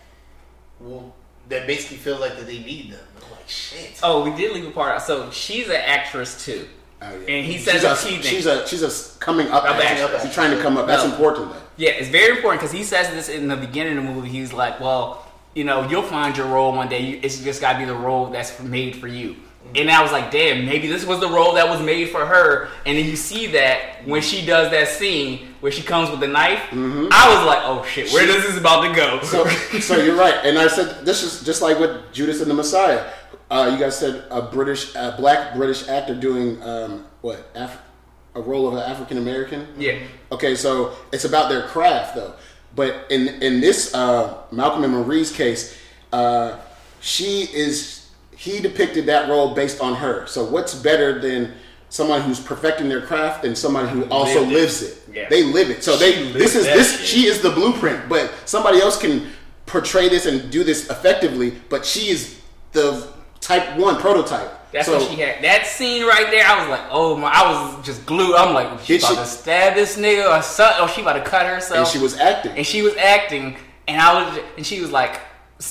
will 0.80 1.14
that 1.48 1.66
basically 1.66 1.98
feels 1.98 2.20
like 2.20 2.36
that 2.36 2.46
they 2.46 2.58
need 2.58 2.90
them. 2.90 3.06
I'm 3.22 3.30
like 3.30 3.48
shit. 3.48 4.00
Oh, 4.02 4.24
we 4.24 4.36
did 4.36 4.52
leave 4.52 4.66
a 4.66 4.70
part 4.70 4.96
out. 4.96 5.02
So 5.02 5.30
she's 5.30 5.68
an 5.68 5.76
actress 5.76 6.44
too. 6.44 6.68
Oh, 7.02 7.10
yeah. 7.10 7.34
And 7.34 7.46
he 7.46 7.58
says 7.58 7.82
she's 8.00 8.18
a, 8.18 8.22
she's 8.22 8.46
a 8.46 8.66
she's 8.66 8.82
a 8.82 9.18
coming 9.18 9.48
up. 9.48 9.64
Up 9.64 9.76
actress. 9.76 10.22
She's 10.22 10.32
trying 10.34 10.56
to 10.56 10.62
come 10.62 10.76
up. 10.76 10.86
That's 10.86 11.04
No. 11.04 11.10
important 11.10 11.50
though. 11.52 11.58
Yeah, 11.76 11.90
it's 11.90 12.08
very 12.08 12.36
important 12.36 12.62
because 12.62 12.72
he 12.72 12.84
says 12.84 13.10
this 13.10 13.28
in 13.28 13.48
the 13.48 13.56
beginning 13.56 13.98
of 13.98 14.04
the 14.04 14.10
movie. 14.10 14.28
He's 14.30 14.52
like, 14.52 14.80
well, 14.80 15.26
you 15.54 15.64
know, 15.64 15.86
you'll 15.88 16.02
find 16.02 16.36
your 16.36 16.46
role 16.46 16.72
one 16.72 16.88
day. 16.88 17.10
It's 17.22 17.38
just 17.40 17.60
got 17.60 17.74
to 17.74 17.78
be 17.78 17.84
the 17.84 17.94
role 17.94 18.26
that's 18.28 18.58
made 18.62 18.96
for 18.96 19.08
you. 19.08 19.32
Mm-hmm. 19.34 19.76
And 19.76 19.90
I 19.90 20.00
was 20.02 20.12
like, 20.12 20.30
damn, 20.30 20.64
maybe 20.64 20.86
this 20.86 21.04
was 21.04 21.20
the 21.20 21.28
role 21.28 21.54
that 21.54 21.68
was 21.68 21.82
made 21.82 22.08
for 22.10 22.24
her. 22.24 22.68
And 22.86 22.96
then 22.96 23.04
you 23.04 23.16
see 23.16 23.48
that 23.48 24.06
when 24.06 24.22
she 24.22 24.46
does 24.46 24.70
that 24.70 24.88
scene 24.88 25.48
where 25.60 25.72
she 25.72 25.82
comes 25.82 26.10
with 26.10 26.20
the 26.20 26.28
knife. 26.28 26.60
Mm-hmm. 26.70 27.08
I 27.10 27.36
was 27.36 27.46
like, 27.46 27.58
oh 27.64 27.84
shit, 27.84 28.10
where 28.12 28.26
this 28.26 28.44
is 28.46 28.56
about 28.56 28.86
to 28.88 28.94
go? 28.94 29.20
So, 29.22 29.46
so 29.80 29.96
you're 30.02 30.16
right, 30.16 30.34
and 30.44 30.58
I 30.58 30.68
said 30.68 31.04
this 31.04 31.22
is 31.22 31.42
just 31.44 31.60
like 31.60 31.78
with 31.78 32.12
Judas 32.12 32.40
and 32.40 32.50
the 32.50 32.54
Messiah. 32.54 33.10
Uh, 33.50 33.70
you 33.72 33.78
guys 33.78 33.98
said 33.98 34.24
a 34.30 34.42
British, 34.42 34.94
a 34.94 35.14
black 35.16 35.54
British 35.54 35.88
actor 35.88 36.14
doing 36.14 36.60
um, 36.62 37.04
what? 37.20 37.48
Af- 37.54 37.80
a 38.34 38.40
role 38.40 38.68
of 38.68 38.74
an 38.74 38.80
African 38.80 39.16
American. 39.18 39.66
yeah. 39.78 39.98
Okay, 40.30 40.54
so 40.54 40.92
it's 41.12 41.24
about 41.24 41.48
their 41.48 41.62
craft 41.68 42.16
though. 42.16 42.34
But 42.74 43.06
in 43.10 43.28
in 43.42 43.60
this 43.60 43.94
uh, 43.94 44.42
Malcolm 44.50 44.84
and 44.84 44.92
Marie's 44.92 45.32
case, 45.32 45.78
uh, 46.12 46.58
she 47.00 47.42
is 47.54 48.10
he 48.36 48.60
depicted 48.60 49.06
that 49.06 49.28
role 49.30 49.54
based 49.54 49.80
on 49.80 49.94
her. 49.94 50.26
So 50.26 50.44
what's 50.44 50.74
better 50.74 51.18
than 51.18 51.54
someone 51.88 52.20
who's 52.20 52.38
perfecting 52.40 52.88
their 52.90 53.00
craft 53.00 53.44
and 53.46 53.56
someone 53.56 53.88
who 53.88 54.04
also 54.10 54.40
Lived 54.40 54.52
lives 54.52 54.82
it? 54.82 54.98
Yeah. 55.14 55.28
They 55.30 55.42
live 55.44 55.70
it. 55.70 55.82
So 55.82 55.96
they 55.96 56.30
this 56.32 56.54
is 56.54 56.64
this 56.66 56.98
shit. 56.98 57.06
she 57.06 57.26
is 57.26 57.40
the 57.40 57.50
blueprint, 57.50 58.06
but 58.08 58.30
somebody 58.44 58.80
else 58.80 58.98
can 59.00 59.30
portray 59.64 60.10
this 60.10 60.26
and 60.26 60.50
do 60.50 60.62
this 60.62 60.90
effectively, 60.90 61.54
but 61.70 61.86
she 61.86 62.08
is 62.10 62.38
the 62.72 63.08
type 63.46 63.78
1 63.78 64.00
prototype. 64.00 64.50
That's 64.72 64.86
so, 64.88 64.98
what 64.98 65.08
she 65.10 65.20
had. 65.20 65.42
That 65.44 65.66
scene 65.66 66.04
right 66.04 66.28
there, 66.30 66.44
I 66.44 66.60
was 66.60 66.68
like, 66.68 66.86
oh 66.90 67.16
my, 67.16 67.30
I 67.30 67.50
was 67.50 67.86
just 67.86 68.04
glued. 68.04 68.34
I'm 68.34 68.52
like, 68.52 68.80
she 68.80 68.98
about 68.98 69.10
she- 69.10 69.16
to 69.16 69.24
stab 69.24 69.74
this 69.74 69.96
nigga 69.96 70.38
or 70.38 70.42
something. 70.42 70.82
Or 70.82 70.88
she 70.88 71.00
about 71.02 71.14
to 71.14 71.24
cut 71.24 71.46
herself. 71.46 71.78
and 71.78 71.86
she 71.88 71.98
was 71.98 72.18
acting. 72.18 72.52
and 72.52 72.66
she 72.66 72.82
was 72.82 72.96
acting, 72.96 73.56
and 73.88 74.00
I 74.00 74.22
was, 74.22 74.40
and 74.56 74.66
she 74.66 74.80
was 74.80 74.90
like 74.90 75.20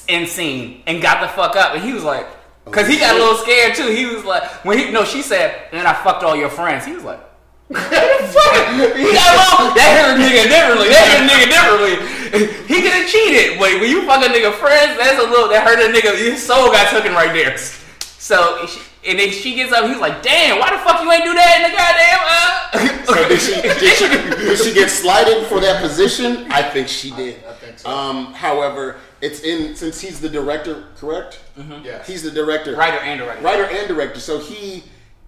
in 0.07 0.25
scene 0.25 0.81
and 0.88 1.01
got 1.01 1.21
the 1.21 1.27
fuck 1.27 1.55
up, 1.55 1.75
and 1.75 1.83
he 1.83 1.93
was 1.93 2.03
like, 2.03 2.25
oh, 2.65 2.71
cause 2.71 2.88
he 2.88 2.97
got 2.97 3.15
a 3.15 3.19
little 3.19 3.35
scared 3.35 3.75
too. 3.75 3.88
He 3.89 4.05
was 4.05 4.23
like, 4.23 4.43
when 4.65 4.79
he 4.79 4.89
no, 4.91 5.03
she 5.03 5.21
said, 5.21 5.53
and 5.71 5.79
then 5.79 5.85
I 5.85 5.93
fucked 5.93 6.23
all 6.23 6.35
your 6.35 6.49
friends. 6.49 6.85
He 6.85 6.93
was 6.93 7.03
like. 7.03 7.19
What 7.67 7.81
the 7.81 8.27
fuck? 8.29 8.95
He 8.95 9.09
got 9.13 9.33
low. 9.41 9.73
That 9.73 9.89
hurt 9.97 10.15
a 10.15 10.21
nigga 10.21 10.45
differently. 10.53 10.89
That 10.89 11.01
hurt 11.09 11.21
a 11.21 11.29
nigga 11.29 11.47
differently. 11.49 11.95
He 12.67 12.82
could 12.82 12.91
have 12.91 13.08
cheated. 13.08 13.60
Wait, 13.60 13.80
when 13.80 13.89
you 13.89 14.06
fuck 14.06 14.24
a 14.24 14.30
nigga 14.30 14.54
friends, 14.54 14.98
that's 14.98 15.17
a 15.24 15.28
little 15.30 15.50
that 15.50 15.63
hurt 15.65 15.80
a 15.80 15.93
nigga. 15.93 16.17
His 16.17 16.41
soul 16.43 16.71
got 16.71 16.89
taken 16.89 17.13
right 17.13 17.34
there. 17.34 17.58
So 18.00 18.67
and 19.08 19.19
then 19.19 19.30
she 19.32 19.54
gets 19.56 19.71
up. 19.71 19.86
He's 19.88 20.00
like, 20.00 20.24
"Damn, 20.24 20.60
why 20.60 20.71
the 20.71 20.80
fuck 20.80 21.02
you 21.04 21.12
ain't 21.12 21.24
do 21.24 21.34
that 21.34 21.58
in 21.58 21.69
the 21.69 21.78
goddamn?" 21.78 22.21
Uh? 22.26 23.06
So 23.06 23.30
did 23.30 23.39
she, 23.39 23.62
did 23.62 23.93
she 23.98 24.08
did 24.45 24.58
she 24.60 24.74
get 24.74 24.89
slighted 24.89 25.45
for 25.48 25.60
that 25.60 25.82
position? 25.82 26.52
I 26.52 26.63
think 26.63 26.88
she 26.88 27.12
did. 27.12 27.43
I 27.45 27.54
think 27.54 27.78
so. 27.80 27.89
Um, 27.89 28.34
however, 28.34 28.98
it's 29.21 29.41
in 29.41 29.76
since 29.76 30.02
he's 30.02 30.19
the 30.19 30.30
director, 30.30 30.86
correct? 30.98 31.39
Yeah, 31.84 32.04
He's 32.04 32.24
the 32.24 32.32
director, 32.32 32.76
Writer 32.76 32.98
and 32.98 33.19
director. 33.19 33.43
writer 33.43 33.65
and 33.65 33.88
director. 33.88 34.19
So 34.19 34.39
he, 34.39 34.84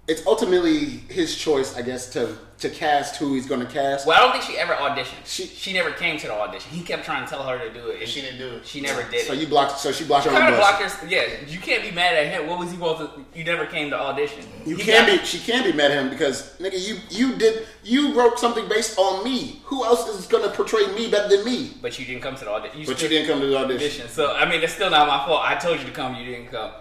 it's 0.08 0.26
ultimately 0.26 0.86
his 1.10 1.36
choice, 1.36 1.76
I 1.76 1.82
guess, 1.82 2.10
to 2.14 2.38
to 2.60 2.72
cast 2.72 3.18
who 3.18 3.36
he's 3.36 3.46
going 3.46 3.60
to 3.62 3.68
cast. 3.72 4.08
Well, 4.08 4.18
I 4.18 4.22
don't 4.22 4.32
think 4.32 4.44
she 4.44 4.58
ever 4.58 4.74
auditioned. 4.74 5.24
She- 5.26 5.46
She 5.46 5.74
never 5.74 5.92
came 5.92 6.18
to 6.18 6.26
the 6.26 6.34
audition. 6.34 6.72
He 6.72 6.82
kept 6.82 7.06
trying 7.06 7.24
to 7.24 7.30
tell 7.30 7.44
her 7.44 7.60
to 7.60 7.72
do 7.72 7.90
it, 7.90 8.00
and 8.00 8.10
She 8.10 8.22
didn't 8.22 8.40
do 8.40 8.56
it. 8.56 8.66
She 8.66 8.82
never 8.82 9.04
did 9.04 9.28
so 9.28 9.34
it. 9.34 9.40
you 9.40 9.46
blocked. 9.46 9.78
So 9.80 9.92
she 9.92 10.06
blocked 10.06 10.26
her 10.26 10.32
kind 10.32 10.52
of 10.52 10.60
blocked 10.60 10.82
her. 10.82 11.08
Yeah, 11.08 11.22
you 11.48 11.60
can't 11.60 11.84
be 11.84 11.92
mad 11.92 12.16
at 12.16 12.34
him. 12.34 12.48
What 12.48 12.58
was 12.58 12.70
he 12.72 12.76
supposed 12.78 13.02
to? 13.14 13.26
You 13.38 13.44
never 13.44 13.68
came 13.68 13.92
to 13.92 14.00
audition. 14.00 14.44
You 14.66 14.76
He 14.76 14.84
can 14.86 15.06
got- 15.06 15.20
be. 15.20 15.26
She 15.28 15.38
can 15.38 15.64
be 15.64 15.72
mad 15.74 15.92
at 15.92 15.98
him 16.00 16.10
because 16.10 16.54
nigga, 16.60 16.80
you 16.88 16.98
you 17.12 17.36
did 17.38 17.68
you 17.84 18.16
wrote 18.18 18.40
something 18.40 18.68
based 18.68 18.98
on 18.98 19.24
me. 19.24 19.62
Who 19.66 19.84
else 19.86 20.08
is 20.08 20.26
going 20.26 20.44
to 20.44 20.50
portray 20.50 20.88
me 20.96 21.12
better 21.12 21.30
than 21.36 21.46
me? 21.46 21.74
but 21.80 22.00
you 22.00 22.06
didn't 22.06 22.24
come 22.24 22.36
to 22.38 22.46
the 22.46 22.50
audition. 22.52 22.86
But 22.88 23.00
you 23.04 23.08
didn't 23.10 23.28
come 23.28 23.40
to 23.42 23.46
the 23.46 23.56
audition. 23.58 23.76
audition. 24.02 24.10
So 24.10 24.34
I 24.34 24.50
mean, 24.50 24.64
it's 24.64 24.74
still 24.74 24.90
not 24.90 25.08
my 25.08 25.24
fault. 25.28 25.42
I 25.46 25.56
told 25.56 25.78
you 25.80 25.86
to 25.86 25.92
come, 25.92 26.16
you 26.16 26.26
didn't 26.26 26.48
come. 26.48 26.72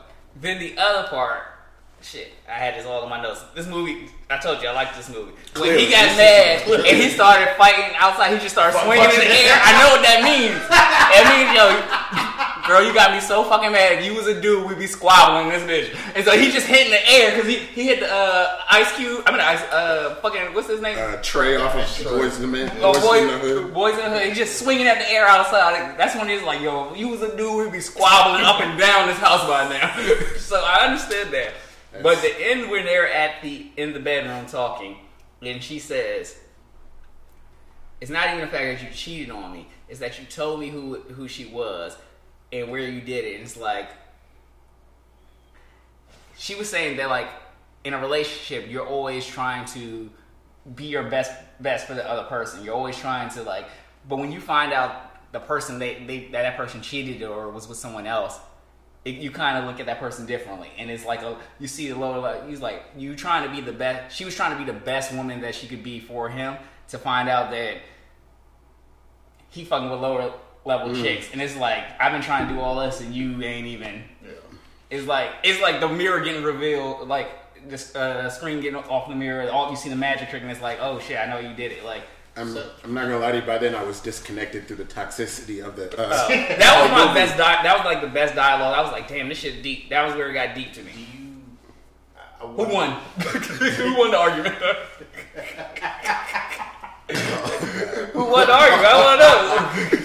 Then 0.40 0.58
the 0.58 0.72
other 0.78 1.06
part, 1.08 1.40
shit, 2.02 2.32
I 2.48 2.52
had 2.52 2.74
this 2.74 2.86
all 2.86 3.02
in 3.02 3.10
my 3.10 3.20
notes. 3.20 3.42
This 3.54 3.66
movie, 3.66 4.08
I 4.30 4.38
told 4.38 4.62
you 4.62 4.68
I 4.68 4.72
liked 4.72 4.96
this 4.96 5.08
movie. 5.08 5.32
When 5.32 5.52
Clearly. 5.54 5.86
he 5.86 5.90
got 5.90 6.16
mad 6.16 6.62
and 6.68 6.96
he 6.96 7.08
started 7.10 7.48
fighting 7.56 7.94
outside, 7.96 8.32
he 8.32 8.38
just 8.38 8.54
started 8.54 8.78
swinging 8.78 9.04
in 9.04 9.20
the 9.20 9.26
air. 9.26 9.58
I 9.58 9.72
know 9.80 9.88
what 9.96 10.02
that 10.02 10.22
means. 10.22 10.60
It 11.16 11.24
means 11.32 11.50
yo, 11.56 11.66
girl, 12.68 12.86
you 12.86 12.92
got 12.94 13.12
me 13.14 13.20
so 13.20 13.42
fucking 13.44 13.72
mad. 13.72 13.98
If 13.98 14.04
you 14.04 14.14
was 14.14 14.26
a 14.26 14.38
dude, 14.40 14.68
we'd 14.68 14.78
be 14.78 14.86
squabbling 14.86 15.48
this 15.48 15.62
bitch. 15.62 15.96
And 16.14 16.24
so 16.24 16.36
he 16.36 16.50
just 16.52 16.66
hit 16.66 16.86
in 16.86 16.92
the 16.92 17.08
air 17.10 17.34
because 17.34 17.48
he 17.48 17.56
he 17.58 17.86
hit 17.86 18.00
the 18.00 18.12
uh, 18.12 18.60
Ice 18.70 18.92
Cube. 18.96 19.22
I 19.26 19.30
mean, 19.32 19.40
Ice 19.40 19.62
uh, 19.72 20.16
fucking 20.22 20.54
what's 20.54 20.68
his 20.68 20.80
name? 20.80 20.96
Uh, 20.98 21.16
Trey 21.22 21.56
off 21.56 21.74
of 21.74 22.04
Boys 22.04 22.36
in 22.36 22.42
the 22.42 22.48
Man. 22.48 22.70
Oh, 22.80 22.92
Boys 22.92 23.02
boy, 23.02 23.18
in 23.22 23.26
the 23.28 23.38
Hood. 23.38 23.74
boys 23.74 23.94
in 23.94 24.00
the 24.00 24.10
hood. 24.18 24.28
He's 24.28 24.36
just 24.36 24.58
swinging 24.62 24.86
at 24.86 24.98
the 24.98 25.10
air 25.10 25.26
outside. 25.26 25.96
That's 25.98 26.14
when 26.14 26.28
he's 26.28 26.42
like, 26.42 26.60
"Yo, 26.60 26.92
if 26.92 26.98
you 26.98 27.08
was 27.08 27.22
a 27.22 27.34
dude, 27.36 27.64
we'd 27.64 27.72
be 27.72 27.80
squabbling 27.80 28.44
up 28.44 28.60
and 28.60 28.78
down 28.78 29.08
this 29.08 29.18
house 29.18 29.46
by 29.48 29.68
now." 29.68 29.94
so 30.38 30.62
I 30.64 30.86
understood 30.86 31.30
that. 31.32 31.54
But 32.02 32.22
the 32.22 32.34
end 32.38 32.70
when 32.70 32.84
they're 32.84 33.10
at 33.10 33.42
the 33.42 33.70
in 33.76 33.92
the 33.92 34.00
bedroom 34.00 34.46
talking, 34.46 34.98
and 35.42 35.62
she 35.62 35.78
says, 35.78 36.38
"It's 38.00 38.10
not 38.10 38.28
even 38.28 38.40
the 38.40 38.46
fact 38.46 38.80
that 38.80 38.82
you 38.82 38.94
cheated 38.94 39.30
on 39.30 39.52
me; 39.52 39.68
it's 39.88 40.00
that 40.00 40.18
you 40.18 40.26
told 40.26 40.60
me 40.60 40.68
who 40.68 41.00
who 41.00 41.28
she 41.28 41.46
was 41.46 41.96
and 42.52 42.70
where 42.70 42.80
you 42.80 43.00
did 43.00 43.24
it." 43.24 43.34
And 43.36 43.44
it's 43.44 43.56
like 43.56 43.90
she 46.36 46.54
was 46.54 46.68
saying 46.68 46.96
that, 46.98 47.08
like 47.08 47.28
in 47.84 47.94
a 47.94 48.00
relationship, 48.00 48.70
you're 48.70 48.86
always 48.86 49.26
trying 49.26 49.64
to 49.66 50.10
be 50.74 50.86
your 50.86 51.04
best 51.04 51.32
best 51.60 51.86
for 51.86 51.94
the 51.94 52.08
other 52.08 52.24
person. 52.24 52.64
You're 52.64 52.74
always 52.74 52.98
trying 52.98 53.30
to 53.30 53.42
like, 53.42 53.66
but 54.08 54.16
when 54.16 54.32
you 54.32 54.40
find 54.40 54.72
out 54.72 55.32
the 55.32 55.40
person 55.40 55.78
they, 55.78 56.04
they 56.04 56.18
that 56.32 56.42
that 56.42 56.56
person 56.56 56.82
cheated 56.82 57.22
or 57.22 57.50
was 57.50 57.68
with 57.68 57.78
someone 57.78 58.06
else, 58.06 58.38
it, 59.06 59.14
you 59.18 59.30
kind 59.30 59.56
of 59.56 59.64
look 59.64 59.78
at 59.78 59.86
that 59.86 60.00
person 60.00 60.26
differently, 60.26 60.68
and 60.76 60.90
it's 60.90 61.04
like 61.04 61.22
a 61.22 61.38
you 61.60 61.68
see 61.68 61.88
the 61.88 61.96
lower 61.96 62.18
like 62.18 62.48
he's 62.48 62.60
like 62.60 62.82
you 62.96 63.14
trying 63.14 63.48
to 63.48 63.54
be 63.54 63.60
the 63.60 63.72
best. 63.72 64.14
She 64.16 64.24
was 64.24 64.34
trying 64.34 64.50
to 64.50 64.58
be 64.58 64.64
the 64.64 64.78
best 64.78 65.14
woman 65.14 65.40
that 65.42 65.54
she 65.54 65.68
could 65.68 65.84
be 65.84 66.00
for 66.00 66.28
him 66.28 66.56
to 66.88 66.98
find 66.98 67.28
out 67.28 67.52
that 67.52 67.76
he 69.48 69.64
fucking 69.64 69.88
with 69.88 70.00
lower 70.00 70.32
level 70.64 70.92
chicks, 70.92 71.28
and 71.32 71.40
it's 71.40 71.56
like 71.56 71.84
I've 72.00 72.10
been 72.10 72.20
trying 72.20 72.48
to 72.48 72.54
do 72.54 72.60
all 72.60 72.80
this 72.80 73.00
and 73.00 73.14
you 73.14 73.40
ain't 73.42 73.68
even. 73.68 74.02
Yeah. 74.24 74.30
It's 74.90 75.06
like 75.06 75.30
it's 75.44 75.62
like 75.62 75.78
the 75.78 75.88
mirror 75.88 76.20
getting 76.20 76.42
revealed, 76.42 77.06
like 77.06 77.28
this 77.68 77.94
uh, 77.94 78.28
screen 78.28 78.60
getting 78.60 78.76
off 78.76 79.08
the 79.08 79.14
mirror. 79.14 79.48
All 79.52 79.70
you 79.70 79.76
see 79.76 79.88
the 79.88 79.96
magic 79.96 80.30
trick, 80.30 80.42
and 80.42 80.50
it's 80.50 80.60
like, 80.60 80.78
oh 80.80 80.98
shit, 80.98 81.16
I 81.16 81.26
know 81.26 81.38
you 81.38 81.54
did 81.54 81.70
it. 81.70 81.84
Like 81.84 82.02
I'm, 82.36 82.52
so, 82.52 82.70
I'm 82.84 82.92
not 82.92 83.04
gonna 83.04 83.18
lie 83.18 83.32
to 83.32 83.38
you. 83.38 83.46
By 83.46 83.58
then, 83.58 83.74
I 83.74 83.82
was 83.82 84.00
disconnected 84.00 84.66
through 84.68 84.76
the 84.76 84.84
toxicity 84.84 85.64
of 85.64 85.74
the. 85.74 85.86
Uh, 85.98 86.06
oh, 86.10 86.28
that 86.58 86.82
was 86.82 86.90
my 86.90 87.14
best. 87.14 87.38
Di- 87.38 87.62
that 87.62 87.76
was 87.76 87.84
like 87.86 88.02
the 88.02 88.08
best 88.08 88.34
dialogue. 88.34 88.76
I 88.76 88.82
was 88.82 88.92
like, 88.92 89.08
damn, 89.08 89.28
this 89.28 89.38
shit 89.38 89.62
deep. 89.62 89.88
That 89.88 90.06
was 90.06 90.14
where 90.16 90.28
it 90.28 90.34
got 90.34 90.54
deep 90.54 90.72
to 90.74 90.82
me. 90.82 90.92
Who 92.40 92.64
won? 92.64 92.90
Who 93.18 93.96
won 93.96 94.10
the 94.10 94.18
argument? 94.18 94.54
Who 98.12 98.24
won 98.24 98.46
the 98.46 98.52
argument? 98.52 98.86
I 98.86 98.96
want 99.00 99.20
to 99.20 99.26
know. 99.26 100.02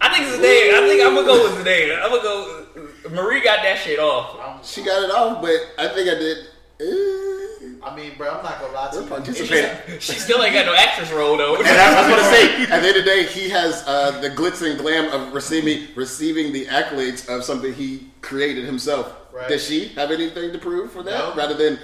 I 0.00 0.08
think 0.12 0.26
Zendaya. 0.26 0.74
I 0.74 0.88
think 0.88 1.02
I'm 1.02 1.14
gonna 1.14 1.26
go 1.26 1.44
with 1.44 1.64
Zendaya. 1.64 2.02
I'm 2.02 2.10
gonna 2.10 2.22
go. 2.22 2.64
Marie 3.10 3.42
got 3.42 3.62
that 3.62 3.78
shit 3.78 3.98
off. 4.00 4.66
She 4.66 4.82
got 4.82 5.04
it 5.04 5.10
off, 5.10 5.40
but 5.40 5.60
I 5.78 5.88
think 5.88 6.10
I 6.10 6.14
did. 6.14 6.38
Eh, 6.80 7.43
I 7.82 7.94
mean, 7.96 8.12
bro, 8.16 8.28
I'm 8.30 8.42
not 8.44 8.60
gonna 8.60 8.72
lie 8.72 8.90
to 8.90 8.96
We're 8.98 9.02
you. 9.04 9.08
participating. 9.08 9.70
She 10.00 10.12
still 10.14 10.42
ain't 10.42 10.54
got 10.54 10.66
no 10.66 10.74
actress 10.74 11.10
role 11.12 11.36
though. 11.36 11.56
And 11.56 11.66
I 11.66 12.00
was 12.00 12.08
going 12.08 12.24
to 12.24 12.30
say, 12.36 12.62
at 12.72 12.80
the 12.82 12.88
end 12.88 12.96
of 12.98 13.04
the 13.04 13.10
day, 13.10 13.24
he 13.26 13.48
has 13.50 13.82
uh, 13.86 14.20
the 14.20 14.30
glitz 14.30 14.68
and 14.68 14.78
glam 14.78 15.10
of 15.12 15.32
receiving 15.34 15.88
receiving 15.96 16.52
the 16.52 16.66
accolades 16.66 17.28
of 17.28 17.44
something 17.44 17.72
he 17.74 18.08
created 18.20 18.64
himself. 18.64 19.12
Right. 19.32 19.48
Does 19.48 19.64
she 19.66 19.88
have 19.88 20.10
anything 20.10 20.52
to 20.52 20.58
prove 20.58 20.92
for 20.92 21.02
that, 21.02 21.18
No. 21.18 21.34
rather 21.34 21.54
than 21.54 21.78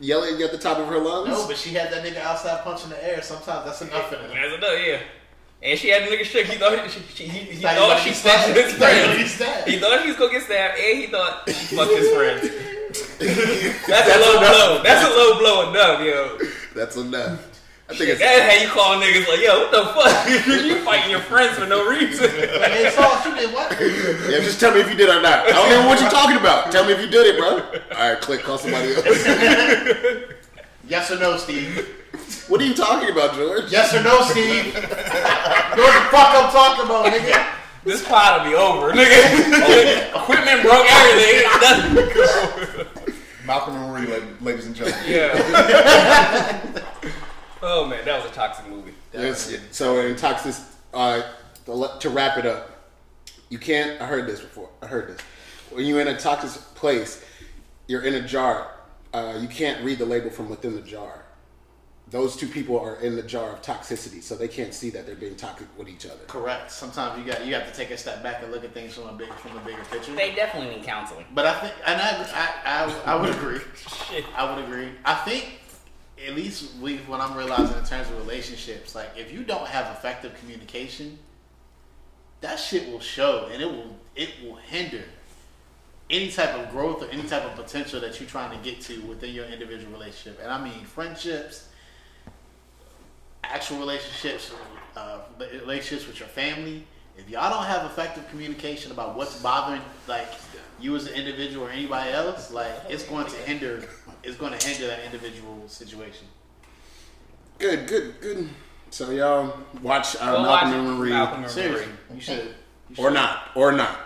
yelling 0.00 0.40
at 0.42 0.52
the 0.52 0.58
top 0.58 0.78
of 0.78 0.86
her 0.88 0.98
lungs? 0.98 1.28
No, 1.28 1.46
but 1.46 1.56
she 1.56 1.70
had 1.70 1.92
that 1.92 2.04
nigga 2.04 2.18
outside 2.18 2.62
punching 2.64 2.90
the 2.90 3.04
air. 3.04 3.20
Sometimes 3.22 3.64
that's 3.66 3.82
enough 3.82 4.08
for 4.08 4.16
them. 4.16 4.30
That's 4.30 4.54
enough, 4.54 4.86
yeah. 4.86 5.00
And 5.62 5.78
she 5.78 5.88
had 5.88 6.02
the 6.02 6.14
nigga 6.14 6.24
shook. 6.24 6.44
He 6.46 6.56
thought 6.58 6.78
he, 6.78 6.88
she, 6.90 7.24
he, 7.24 7.38
he 7.54 7.62
Thought 7.62 7.76
was 7.88 8.00
she 8.02 8.10
gonna 8.10 8.16
stabbed 8.16 8.56
his 8.58 8.72
friend. 8.74 9.66
He 9.66 9.78
thought 9.78 10.02
he 10.02 10.08
was 10.08 10.16
gonna 10.18 10.32
get 10.32 10.42
stabbed, 10.42 10.78
and 10.78 10.98
he 10.98 11.06
thought 11.06 11.48
he 11.48 11.76
fucked 11.76 11.92
his 11.92 12.10
friend. 12.10 12.52
That's, 13.18 13.86
That's 13.86 14.16
a 14.16 14.20
low 14.20 14.38
enough. 14.38 14.52
blow. 14.54 14.82
That's 14.82 15.04
a 15.04 15.10
low 15.10 15.38
blow 15.38 15.70
enough, 15.70 16.00
yo. 16.04 16.38
That's 16.74 16.96
enough. 16.96 17.50
I 17.86 17.94
think 17.94 18.10
it's 18.10 18.20
That's 18.20 18.54
how 18.56 18.62
you 18.64 18.68
call 18.70 18.96
niggas 18.96 19.28
like, 19.28 19.40
yo, 19.40 19.60
what 19.60 19.70
the 19.70 19.84
fuck? 19.92 20.46
you 20.64 20.76
fighting 20.84 21.10
your 21.10 21.20
friends 21.20 21.58
for 21.58 21.66
no 21.66 21.86
reason. 21.88 22.30
Hey, 22.30 22.90
Saul, 22.90 23.20
you 23.28 23.36
did 23.36 23.52
what? 23.52 23.70
yeah. 23.78 24.40
Just 24.40 24.58
tell 24.58 24.72
me 24.74 24.80
if 24.80 24.88
you 24.88 24.96
did 24.96 25.10
or 25.10 25.20
not. 25.20 25.46
I 25.46 25.50
don't 25.50 25.68
know 25.68 25.86
what 25.88 26.00
you're 26.00 26.10
talking 26.10 26.36
about. 26.38 26.72
Tell 26.72 26.84
me 26.86 26.92
if 26.92 27.00
you 27.00 27.08
did 27.08 27.26
it, 27.26 27.38
bro. 27.38 27.60
All 27.98 28.12
right, 28.12 28.20
click. 28.20 28.42
Call 28.42 28.58
somebody 28.58 28.94
else. 28.94 29.04
Yes 30.86 31.10
or 31.10 31.18
no, 31.18 31.38
Steve? 31.38 31.88
what 32.48 32.60
are 32.60 32.64
you 32.64 32.74
talking 32.74 33.08
about, 33.10 33.34
George? 33.34 33.72
Yes 33.72 33.94
or 33.94 34.02
no, 34.02 34.20
Steve? 34.20 34.66
you 34.66 34.72
know 34.74 34.80
what 34.80 35.94
the 35.96 36.08
fuck 36.12 36.28
I'm 36.36 36.52
talking 36.52 36.84
about, 36.84 37.06
nigga? 37.06 37.42
This 37.84 38.06
pod 38.06 38.42
will 38.42 38.50
be 38.50 38.56
over, 38.56 38.92
nigga. 38.92 40.08
Equipment 40.16 40.62
broke, 40.62 40.86
everything. 40.90 41.44
Malcolm 43.46 43.76
and 43.76 43.92
Marie, 43.92 44.06
ladies 44.40 44.66
and 44.66 44.74
gentlemen. 44.74 45.04
Yeah. 45.06 45.32
oh 47.62 47.86
man, 47.86 48.04
that 48.04 48.22
was 48.22 48.30
a 48.30 48.34
toxic 48.34 48.66
movie. 48.68 48.94
Yes, 49.12 49.54
so 49.70 50.00
in 50.00 50.16
toxic, 50.16 50.54
uh, 50.94 51.22
to 51.66 51.90
to 52.00 52.10
wrap 52.10 52.38
it 52.38 52.46
up, 52.46 52.70
you 53.50 53.58
can't. 53.58 54.00
I 54.00 54.06
heard 54.06 54.26
this 54.26 54.40
before. 54.40 54.70
I 54.82 54.86
heard 54.86 55.08
this. 55.08 55.20
When 55.70 55.84
you're 55.84 56.00
in 56.00 56.08
a 56.08 56.18
toxic 56.18 56.62
place, 56.74 57.24
you're 57.86 58.02
in 58.02 58.14
a 58.14 58.26
jar. 58.26 58.70
Uh, 59.12 59.38
you 59.40 59.48
can't 59.48 59.84
read 59.84 59.98
the 59.98 60.06
label 60.06 60.30
from 60.30 60.48
within 60.48 60.74
the 60.74 60.80
jar. 60.80 61.23
Those 62.10 62.36
two 62.36 62.46
people 62.46 62.78
are 62.78 62.96
in 62.96 63.16
the 63.16 63.22
jar 63.22 63.50
of 63.52 63.62
toxicity, 63.62 64.22
so 64.22 64.36
they 64.36 64.46
can't 64.46 64.74
see 64.74 64.90
that 64.90 65.06
they're 65.06 65.14
being 65.14 65.36
toxic 65.36 65.66
with 65.78 65.88
each 65.88 66.04
other. 66.04 66.20
Correct. 66.26 66.70
Sometimes 66.70 67.18
you 67.18 67.32
got 67.32 67.46
you 67.46 67.54
have 67.54 67.66
to 67.70 67.74
take 67.74 67.90
a 67.90 67.96
step 67.96 68.22
back 68.22 68.42
and 68.42 68.52
look 68.52 68.62
at 68.62 68.74
things 68.74 68.94
from 68.94 69.08
a 69.08 69.12
big 69.12 69.32
from 69.34 69.56
a 69.56 69.60
bigger 69.60 69.82
picture. 69.90 70.14
They 70.14 70.34
definitely 70.34 70.76
need 70.76 70.84
counseling. 70.84 71.24
But 71.34 71.46
I 71.46 71.60
think, 71.60 71.74
and 71.86 72.00
I, 72.00 72.26
I, 72.34 72.84
I, 72.84 73.12
I 73.12 73.20
would 73.20 73.30
agree. 73.30 73.60
Shit. 74.08 74.24
I 74.36 74.54
would 74.54 74.64
agree. 74.64 74.90
I 75.04 75.14
think, 75.14 75.60
at 76.26 76.34
least 76.34 76.74
we, 76.80 76.98
what 76.98 77.20
I'm 77.20 77.36
realizing 77.36 77.78
in 77.78 77.84
terms 77.84 78.08
of 78.10 78.18
relationships, 78.18 78.94
like 78.94 79.10
if 79.16 79.32
you 79.32 79.42
don't 79.42 79.66
have 79.66 79.90
effective 79.96 80.34
communication, 80.38 81.18
that 82.42 82.56
shit 82.56 82.90
will 82.92 83.00
show, 83.00 83.48
and 83.50 83.62
it 83.62 83.66
will 83.66 83.96
it 84.14 84.30
will 84.44 84.56
hinder 84.56 85.04
any 86.10 86.30
type 86.30 86.54
of 86.54 86.70
growth 86.70 87.02
or 87.02 87.06
any 87.06 87.22
type 87.22 87.44
of 87.44 87.54
potential 87.54 88.00
that 88.00 88.20
you're 88.20 88.28
trying 88.28 88.56
to 88.56 88.62
get 88.62 88.80
to 88.82 89.00
within 89.02 89.34
your 89.34 89.46
individual 89.46 89.92
relationship. 89.92 90.38
And 90.42 90.52
I 90.52 90.62
mean 90.62 90.84
friendships, 90.84 91.70
actual 93.50 93.78
relationships, 93.78 94.52
uh, 94.96 95.20
relationships 95.38 96.06
with 96.06 96.18
your 96.18 96.28
family. 96.28 96.86
If 97.16 97.28
y'all 97.30 97.50
don't 97.50 97.66
have 97.66 97.84
effective 97.86 98.28
communication 98.28 98.90
about 98.90 99.16
what's 99.16 99.40
bothering 99.40 99.82
like 100.08 100.28
you 100.80 100.96
as 100.96 101.06
an 101.06 101.14
individual 101.14 101.66
or 101.66 101.70
anybody 101.70 102.10
else, 102.10 102.50
like 102.50 102.72
it's 102.88 103.04
going 103.04 103.26
to 103.26 103.36
hinder 103.36 103.88
it's 104.24 104.36
going 104.36 104.58
to 104.58 104.66
hinder 104.66 104.86
that 104.88 105.04
individual 105.04 105.68
situation. 105.68 106.26
Good, 107.58 107.86
good, 107.86 108.20
good. 108.20 108.48
So 108.90 109.10
y'all 109.10 109.56
watch 109.82 110.16
uh, 110.16 110.24
Malcolm 110.24 110.44
watch 110.46 110.64
and. 110.64 110.98
Marie, 110.98 111.10
Malcolm 111.10 111.42
and 111.42 111.50
Seriously, 111.50 111.86
Marie. 111.86 112.16
you 112.16 112.20
should. 112.20 112.54
You 112.90 113.04
or 113.04 113.10
not, 113.10 113.50
or 113.54 113.72
not. 113.72 113.98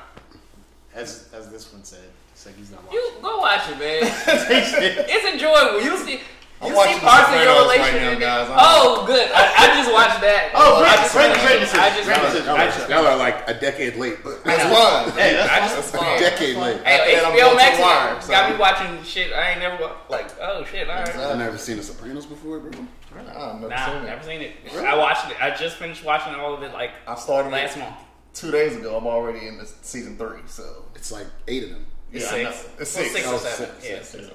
As 0.94 1.28
as 1.32 1.50
this 1.50 1.72
one 1.72 1.84
said, 1.84 2.00
it's 2.32 2.46
like 2.46 2.56
he's 2.56 2.70
not 2.70 2.84
watching. 2.84 2.98
You 2.98 3.10
go 3.22 3.38
watch 3.38 3.68
it, 3.70 3.78
man. 3.78 3.98
it's 5.08 5.32
enjoyable. 5.32 5.82
You 5.82 5.96
see. 5.98 6.20
I'm 6.60 6.70
You 6.70 6.76
watching 6.76 6.98
see 6.98 7.06
parts 7.06 7.28
The 7.30 7.38
of 7.38 7.44
your 7.44 7.54
Sopranos 7.54 7.68
right 7.68 7.78
relationship. 7.78 8.18
now, 8.18 8.44
guys. 8.44 8.56
Oh, 8.58 9.06
good. 9.06 9.30
I, 9.30 9.42
I 9.62 9.66
just 9.78 9.92
watched 9.94 10.20
that. 10.26 10.50
Oh, 10.58 10.82
I 10.82 10.82
great, 10.82 10.98
just 10.98 11.14
great, 11.14 11.30
great 11.38 11.38
I 11.38 11.58
just 11.62 11.72
great 11.72 12.18
finished 12.18 12.34
it. 12.34 12.42
decision. 12.42 12.48
I 12.50 12.64
just 12.66 12.88
Y'all 12.90 13.06
are 13.06 13.16
like 13.16 13.36
a 13.48 13.54
decade 13.54 13.94
late. 13.96 14.18
That's 14.42 14.62
fine. 14.66 15.10
Hey, 15.14 15.32
that's 15.38 15.46
I 15.46 15.58
fine. 15.58 15.68
just 15.70 15.92
That's 15.92 16.02
fine. 16.02 16.18
decade 16.18 16.56
late. 16.56 16.82
Hey, 16.82 17.14
And 17.14 17.26
I'm 17.26 17.32
HBO 17.32 17.38
going 17.38 17.50
to 17.50 17.56
Max 17.62 17.78
wire, 17.78 18.20
so- 18.22 18.30
got 18.34 18.50
me 18.50 18.56
watching 18.58 19.02
shit 19.04 19.32
I 19.32 19.50
ain't 19.52 19.60
never 19.60 19.78
like. 20.10 20.26
Oh 20.42 20.64
shit! 20.64 20.88
All 20.90 20.96
right. 20.96 21.16
I've 21.16 21.38
never 21.38 21.58
seen 21.58 21.76
The 21.76 21.82
Sopranos 21.84 22.26
before, 22.26 22.58
bro. 22.58 22.72
I've 23.16 23.60
never 23.62 23.68
Nah, 23.68 23.86
seen 23.86 23.94
it. 23.96 24.06
never 24.06 24.22
seen 24.24 24.40
it. 24.42 24.52
I 24.82 24.96
watched 24.96 25.30
it. 25.30 25.36
I 25.40 25.54
just 25.54 25.76
finished 25.76 26.02
watching 26.04 26.34
all 26.34 26.54
of 26.54 26.62
it 26.64 26.72
like 26.72 26.90
I 27.06 27.14
started 27.14 27.50
last 27.52 27.76
it 27.76 27.80
month. 27.80 27.96
two 28.34 28.50
days 28.50 28.74
ago. 28.76 28.96
I'm 28.96 29.06
already 29.06 29.46
in 29.46 29.58
this 29.58 29.74
season 29.82 30.16
three, 30.18 30.40
so 30.46 30.84
It's 30.96 31.12
like 31.12 31.26
eight 31.46 31.62
of 31.64 31.70
them. 31.70 31.86
yeah, 32.12 32.18
It's 32.20 32.32
I 32.32 32.44
six. 32.50 32.68
It's 32.80 32.90
six. 32.90 33.12
six 33.12 33.26
Oh, 33.28 33.36
or 33.36 33.38
seven. 33.38 33.74
Yeah. 33.82 34.02
six. 34.02 34.26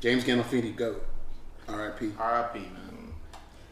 James 0.00 0.24
Gandolfini, 0.24 0.76
go. 0.76 0.96
R.I.P. 1.74 2.12
R.I.P. 2.18 2.58
Man. 2.60 3.12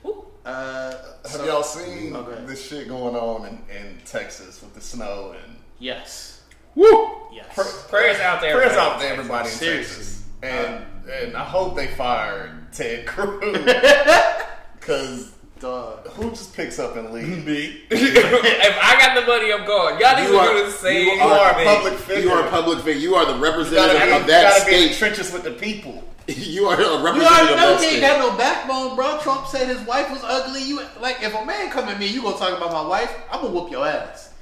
Woo. 0.02 0.24
Uh, 0.44 0.90
Have 0.90 1.30
so- 1.30 1.44
y'all 1.46 1.62
seen 1.62 2.14
Okay. 2.16 2.44
this 2.46 2.66
shit 2.68 2.88
going 2.88 3.14
on 3.16 3.46
in, 3.46 3.76
in 3.76 3.98
Texas 4.04 4.60
with 4.62 4.74
the 4.74 4.80
snow 4.80 5.34
and 5.44 5.56
Yes. 5.78 6.40
Woo! 6.74 7.16
Yes. 7.32 7.86
Prayers 7.88 8.18
out 8.20 8.40
there. 8.40 8.56
prayers 8.56 8.76
out 8.76 9.00
to 9.00 9.06
everybody 9.08 9.48
in 9.48 9.54
Seriously. 9.54 9.96
Texas, 9.96 10.22
and 10.42 10.84
and 11.10 11.36
I 11.36 11.44
hope 11.44 11.74
they 11.76 11.88
fired 11.88 12.72
Ted 12.72 13.06
Cruz 13.06 13.40
because 14.80 15.32
Dog. 15.60 16.06
who 16.08 16.30
just 16.30 16.54
picks 16.54 16.78
up 16.78 16.96
and 16.96 17.10
leaves? 17.12 17.44
Me. 17.44 17.82
if 17.90 18.78
I 18.80 18.96
got 19.00 19.14
the 19.20 19.26
money, 19.26 19.52
I'm 19.52 19.66
going. 19.66 19.98
Y'all 20.00 20.16
need 20.16 20.30
You 20.30 20.38
are- 20.38 20.52
to 20.52 20.58
do 20.60 20.66
the 20.66 20.72
same. 20.72 21.06
you 21.06 21.12
You 21.14 21.20
are 21.20 21.50
a 21.50 21.64
public 21.64 21.94
figure. 21.94 22.22
You 22.22 22.30
are 22.32 22.46
a 22.46 22.50
public 22.50 22.78
figure. 22.80 23.00
You 23.00 23.14
are 23.16 23.24
the 23.26 23.34
You 23.36 23.42
representative 23.42 23.98
gotta, 23.98 24.06
be, 24.06 24.12
of 24.16 24.20
you 24.22 24.26
that 24.28 24.58
gotta 24.58 24.66
be 24.70 24.74
in 24.76 24.80
the 24.82 24.88
state. 24.94 24.98
trenches 24.98 25.32
with 25.32 25.42
the 25.44 25.52
people. 25.52 26.04
you 26.36 26.66
are 26.66 26.74
a 26.74 27.02
representative. 27.02 27.16
You 27.22 27.26
already 27.26 27.54
representative 27.54 27.56
know 27.56 27.74
of 27.74 27.80
that 27.80 27.88
he 27.88 27.96
ain't 27.96 28.02
got 28.02 28.18
no 28.18 28.36
backbone, 28.36 28.96
bro. 28.96 29.18
Trump 29.20 29.46
said 29.46 29.66
his 29.68 29.80
wife 29.86 30.10
was 30.10 30.22
ugly. 30.22 30.62
You 30.62 30.80
like 31.00 31.22
if 31.22 31.34
a 31.34 31.44
man 31.44 31.70
come 31.70 31.88
at 31.88 31.98
me, 31.98 32.06
you 32.06 32.22
gonna 32.22 32.36
talk 32.36 32.56
about 32.56 32.70
my 32.72 32.86
wife? 32.86 33.14
I'm 33.32 33.40
gonna 33.42 33.54
whoop 33.54 33.70
your 33.70 33.86
ass. 33.86 34.34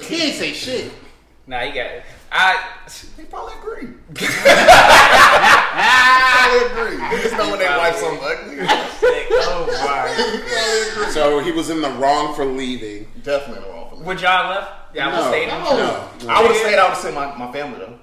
He 0.00 0.22
ain't 0.22 0.36
say 0.36 0.52
shit. 0.52 0.92
Nah, 1.46 1.62
you 1.62 1.74
got 1.74 1.86
it. 1.86 2.04
I. 2.30 2.56
They 3.16 3.24
probably 3.24 3.54
agree. 3.58 3.88
probably 6.42 6.60
agree. 6.70 6.96
Niggas 7.02 7.36
know 7.38 7.50
when 7.50 7.58
their 7.58 7.76
wife's 7.78 8.00
something 8.00 8.22
ugly. 8.24 8.56
oh 9.42 9.66
my. 11.04 11.10
So 11.10 11.38
he 11.40 11.52
was 11.52 11.70
in 11.70 11.80
the 11.82 11.90
wrong 11.90 12.34
for 12.34 12.44
leaving. 12.44 13.06
Definitely 13.22 13.64
the 13.64 13.70
wrong 13.70 13.88
for 13.90 13.94
leaving. 13.96 14.06
Would 14.08 14.20
y'all 14.20 14.50
left? 14.50 14.94
Y'all 14.96 15.10
would 15.10 15.16
No, 15.16 15.28
stay. 15.30 15.46
no, 15.46 15.58
No. 15.58 15.76
no. 16.26 16.28
I 16.32 16.40
would 16.42 16.50
have 16.50 16.56
stayed. 16.60 16.78
I 16.78 16.82
would 16.84 16.90
have 16.94 16.98
sent 16.98 17.14
my, 17.14 17.34
my 17.36 17.52
family 17.52 17.78
though. 17.78 17.98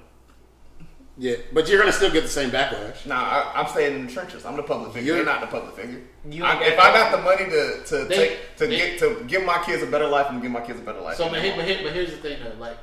Yeah, 1.22 1.36
but 1.52 1.68
you're 1.68 1.78
gonna 1.78 1.92
still 1.92 2.10
get 2.10 2.22
the 2.22 2.30
same 2.30 2.50
backlash. 2.50 3.04
Nah, 3.04 3.14
I, 3.14 3.52
I'm 3.60 3.68
staying 3.68 3.94
in 3.94 4.06
the 4.06 4.12
trenches. 4.12 4.46
I'm 4.46 4.56
the 4.56 4.62
public 4.62 4.94
figure. 4.94 5.06
You're- 5.06 5.18
You're 5.18 5.26
not 5.26 5.42
the 5.42 5.48
public 5.48 5.74
figure. 5.76 6.00
You 6.26 6.42
I, 6.44 6.62
if 6.64 6.78
I 6.78 6.92
got 6.94 7.12
the 7.12 7.18
money 7.22 7.44
to 7.50 7.82
to 7.84 8.04
They- 8.06 8.16
take 8.16 8.56
to 8.56 8.66
they- 8.66 8.76
get 8.78 8.98
to 9.00 9.22
give 9.26 9.44
my 9.44 9.62
kids 9.62 9.82
a 9.82 9.86
better 9.86 10.08
life, 10.08 10.26
I'm 10.28 10.36
gonna 10.36 10.44
give 10.44 10.50
my 10.50 10.62
kids 10.62 10.80
a 10.80 10.82
better 10.82 11.02
life. 11.02 11.18
So, 11.18 11.24
than 11.24 11.32
but, 11.34 11.42
they 11.42 11.48
here, 11.48 11.56
but, 11.56 11.64
want. 11.66 11.68
here, 11.68 11.80
but 11.84 11.92
here's 11.92 12.10
the 12.12 12.16
thing 12.16 12.38
though, 12.42 12.58
like 12.58 12.78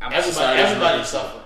I'm 0.00 0.12
everybody, 0.12 0.60
everybody's 0.62 1.08
suffering. 1.08 1.42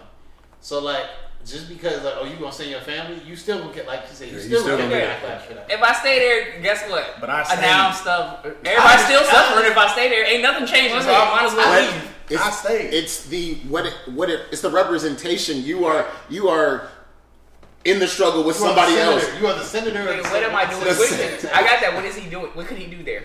So 0.61 0.81
like, 0.81 1.07
just 1.47 1.67
because 1.71 2.05
like, 2.05 2.15
oh, 2.21 2.27
you 2.27 2.37
gonna 2.37 2.53
send 2.53 2.69
your 2.71 2.83
family, 2.83 3.23
you 3.25 3.37
still 3.37 3.61
gonna 3.61 3.75
get 3.75 3.87
like 3.87 4.03
you 4.11 4.15
said, 4.15 4.29
you 4.29 4.37
Yeah, 4.37 4.43
you 4.43 4.47
still, 4.49 4.61
still 4.65 4.77
gonna 4.77 4.91
gonna 4.91 5.01
get 5.01 5.23
get 5.23 5.41
backlash 5.41 5.47
for 5.47 5.55
that. 5.55 5.71
If 5.71 5.81
I 5.83 5.93
stay 5.95 6.19
there, 6.19 6.61
guess 6.61 6.91
what? 6.91 7.07
But 7.21 7.31
I 7.31 7.43
now 7.59 7.89
I'm 7.89 7.93
stayed. 7.95 8.03
stuff. 8.03 8.45
Everybody's 8.45 9.05
still 9.07 9.25
suffering. 9.25 9.71
If 9.73 9.79
I 9.79 9.93
stay 9.93 10.09
there, 10.11 10.27
ain't 10.27 10.43
nothing 10.43 10.67
changing. 10.67 11.01
So 11.01 11.09
I 11.09 11.25
might 11.35 11.45
as 11.49 11.55
well 11.55 11.73
leave. 11.81 12.14
It's, 12.31 12.43
I 12.43 12.51
stayed. 12.51 12.95
It's 12.95 13.27
the 13.27 13.55
what 13.69 13.87
it 13.87 13.95
what 14.07 14.31
it 14.31 14.47
it's 14.53 14.63
the 14.63 14.71
representation. 14.71 15.63
You 15.63 15.85
are 15.87 16.07
you 16.29 16.49
are 16.49 16.89
in 17.85 17.99
the 17.99 18.07
struggle 18.09 18.45
with 18.45 18.57
You 18.59 18.67
somebody 18.67 18.97
else. 18.97 19.25
You 19.41 19.47
are 19.47 19.55
the 19.55 19.65
senator. 19.65 20.01
of 20.01 20.07
Wait, 20.07 20.23
the 20.23 20.29
what 20.31 20.43
am 20.43 20.55
I 20.57 20.65
doing? 20.65 20.85
That's- 20.85 21.43
What- 21.45 21.55
I 21.55 21.63
got 21.63 21.81
that. 21.81 21.93
What 21.95 22.05
is 22.05 22.17
he 22.17 22.29
doing? 22.31 22.47
What 22.55 22.67
could 22.67 22.79
he 22.79 22.87
do 22.87 23.03
there? 23.03 23.25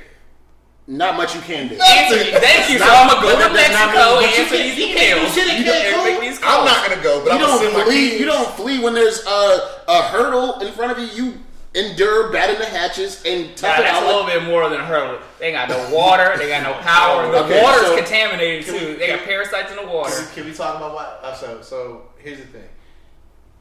Not 0.87 1.17
much 1.17 1.35
you 1.35 1.41
can 1.41 1.67
do. 1.67 1.75
Answer 1.75 2.15
me. 2.17 2.31
Thank 2.39 2.69
you. 2.71 2.79
So 2.79 2.85
I'm 2.87 3.07
gonna 3.07 3.21
go 3.21 3.47
to 3.47 3.53
Mexico 3.53 4.17
and 4.17 4.25
answer 4.25 4.57
these 4.57 4.75
you 4.75 4.85
emails. 4.87 5.35
You 5.35 5.63
can't 5.63 5.95
Cancun. 5.95 6.39
I'm 6.43 6.65
not 6.65 6.89
gonna 6.89 7.03
go, 7.03 7.23
but 7.23 7.27
You 7.27 7.45
I'm 7.45 7.61
don't 7.61 7.85
flee. 7.85 8.17
You 8.19 8.25
don't 8.25 8.49
flee 8.55 8.83
when 8.83 8.93
there's 8.95 9.23
a 9.25 9.83
a 9.87 10.01
hurdle 10.09 10.59
in 10.61 10.73
front 10.73 10.91
of 10.91 10.99
you. 10.99 11.05
You 11.25 11.33
endure, 11.75 12.31
batten 12.31 12.57
the 12.59 12.65
hatches, 12.65 13.21
and 13.25 13.55
tough 13.55 13.77
Nah, 13.77 13.81
it 13.81 13.83
that's 13.85 14.03
a 14.03 14.05
little 14.07 14.25
bit 14.25 14.43
more 14.43 14.69
than 14.69 14.79
a 14.79 14.85
hurdle. 14.85 15.19
They 15.39 15.51
got 15.51 15.69
no 15.69 15.93
water. 15.95 16.33
They 16.37 16.49
got 16.49 16.63
no 16.63 16.73
power. 16.81 17.31
The 17.31 17.43
Okay, 17.45 17.61
water's 17.63 17.85
so- 17.87 17.95
contaminated 17.97 18.65
too. 18.65 18.95
They 18.97 19.07
got 19.07 19.19
parasites 19.25 19.69
in 19.71 19.77
the 19.77 19.87
water. 19.87 20.11
Can 20.15 20.25
we, 20.25 20.31
can 20.35 20.45
we 20.45 20.53
talk 20.53 20.77
about 20.77 20.93
what? 20.93 21.19
Uh, 21.23 21.33
so, 21.35 21.61
so 21.61 22.01
here's 22.17 22.39
the 22.39 22.45
thing. 22.45 22.67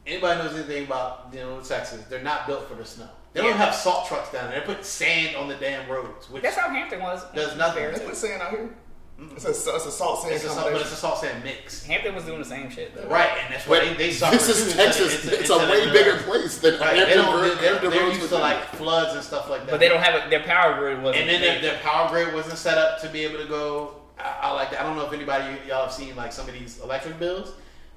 Anybody 0.07 0.41
knows 0.43 0.55
anything 0.55 0.85
about 0.85 1.27
you 1.31 1.39
know 1.39 1.59
Texas? 1.61 2.03
They're 2.09 2.23
not 2.23 2.47
built 2.47 2.67
for 2.67 2.75
the 2.75 2.85
snow. 2.85 3.07
They 3.33 3.41
don't 3.41 3.53
have 3.57 3.75
salt 3.75 4.07
trucks 4.07 4.31
down 4.31 4.49
there. 4.49 4.59
They 4.61 4.65
put 4.65 4.83
sand 4.83 5.35
on 5.35 5.47
the 5.47 5.53
damn 5.55 5.87
roads, 5.87 6.31
which 6.31 6.41
That's 6.41 6.55
how 6.57 6.67
Hampton 6.69 6.99
was. 6.99 7.23
does 7.35 7.55
nothing. 7.57 7.91
They 7.91 7.99
put 7.99 8.15
sand 8.15 8.41
out 8.41 8.49
here. 8.49 8.69
It's 9.35 9.45
a, 9.45 9.49
it's 9.49 9.67
a 9.85 9.91
salt 9.91 10.21
sand 10.21 10.33
It's 10.35 10.43
a 10.45 10.49
salt, 10.49 10.71
but 10.71 10.81
it's 10.81 10.91
a 10.91 10.95
salt 10.95 11.17
sand 11.19 11.43
mix. 11.43 11.83
Hampton 11.83 12.15
was 12.15 12.23
doing 12.25 12.39
the 12.39 12.45
same 12.45 12.69
shit. 12.69 12.95
Though. 12.95 13.07
Right, 13.07 13.29
and 13.43 13.53
that's 13.53 13.67
why 13.67 13.79
they, 13.79 13.93
they 13.93 14.11
suffer. 14.11 14.35
this 14.37 14.49
is 14.49 14.71
too, 14.71 14.77
Texas. 14.77 15.13
instead 15.15 15.33
of- 15.33 15.39
It's 15.41 15.49
a 15.49 15.53
instead 15.53 15.71
way 15.71 15.87
of 15.87 15.93
bigger 15.93 16.17
place 16.23 16.57
than 16.59 16.79
Right, 16.79 16.91
they 16.93 16.97
Hampton 16.99 17.17
don't. 17.17 17.41
Roads- 17.41 17.61
They're, 17.61 17.89
they're 17.89 18.07
used 18.07 18.21
to 18.21 18.27
be. 18.29 18.35
like 18.35 18.63
floods 18.75 19.15
and 19.15 19.23
stuff 19.23 19.49
like 19.49 19.61
that. 19.61 19.71
But 19.71 19.79
they 19.79 19.89
don't 19.89 20.01
have 20.01 20.25
a, 20.25 20.29
their 20.29 20.43
power 20.43 20.77
grid 20.79 21.01
wasn't. 21.01 21.23
And 21.23 21.29
then 21.29 21.41
their, 21.41 21.53
big. 21.55 21.63
their 21.63 21.79
power 21.79 22.09
grid 22.09 22.33
wasn't 22.33 22.57
set 22.57 22.77
up 22.77 23.01
to 23.01 23.09
be 23.09 23.21
able 23.25 23.39
to 23.39 23.45
go. 23.49 23.95
I, 24.17 24.37
I 24.43 24.51
like 24.51 24.71
that. 24.71 24.81
I 24.81 24.83
don't 24.83 24.95
know 24.95 25.05
if 25.05 25.13
anybody 25.13 25.57
y'all 25.67 25.83
have 25.83 25.93
seen 25.93 26.15
like 26.15 26.31
some 26.31 26.47
of 26.47 26.53
these 26.53 26.79
electric 26.81 27.19
bills, 27.19 27.53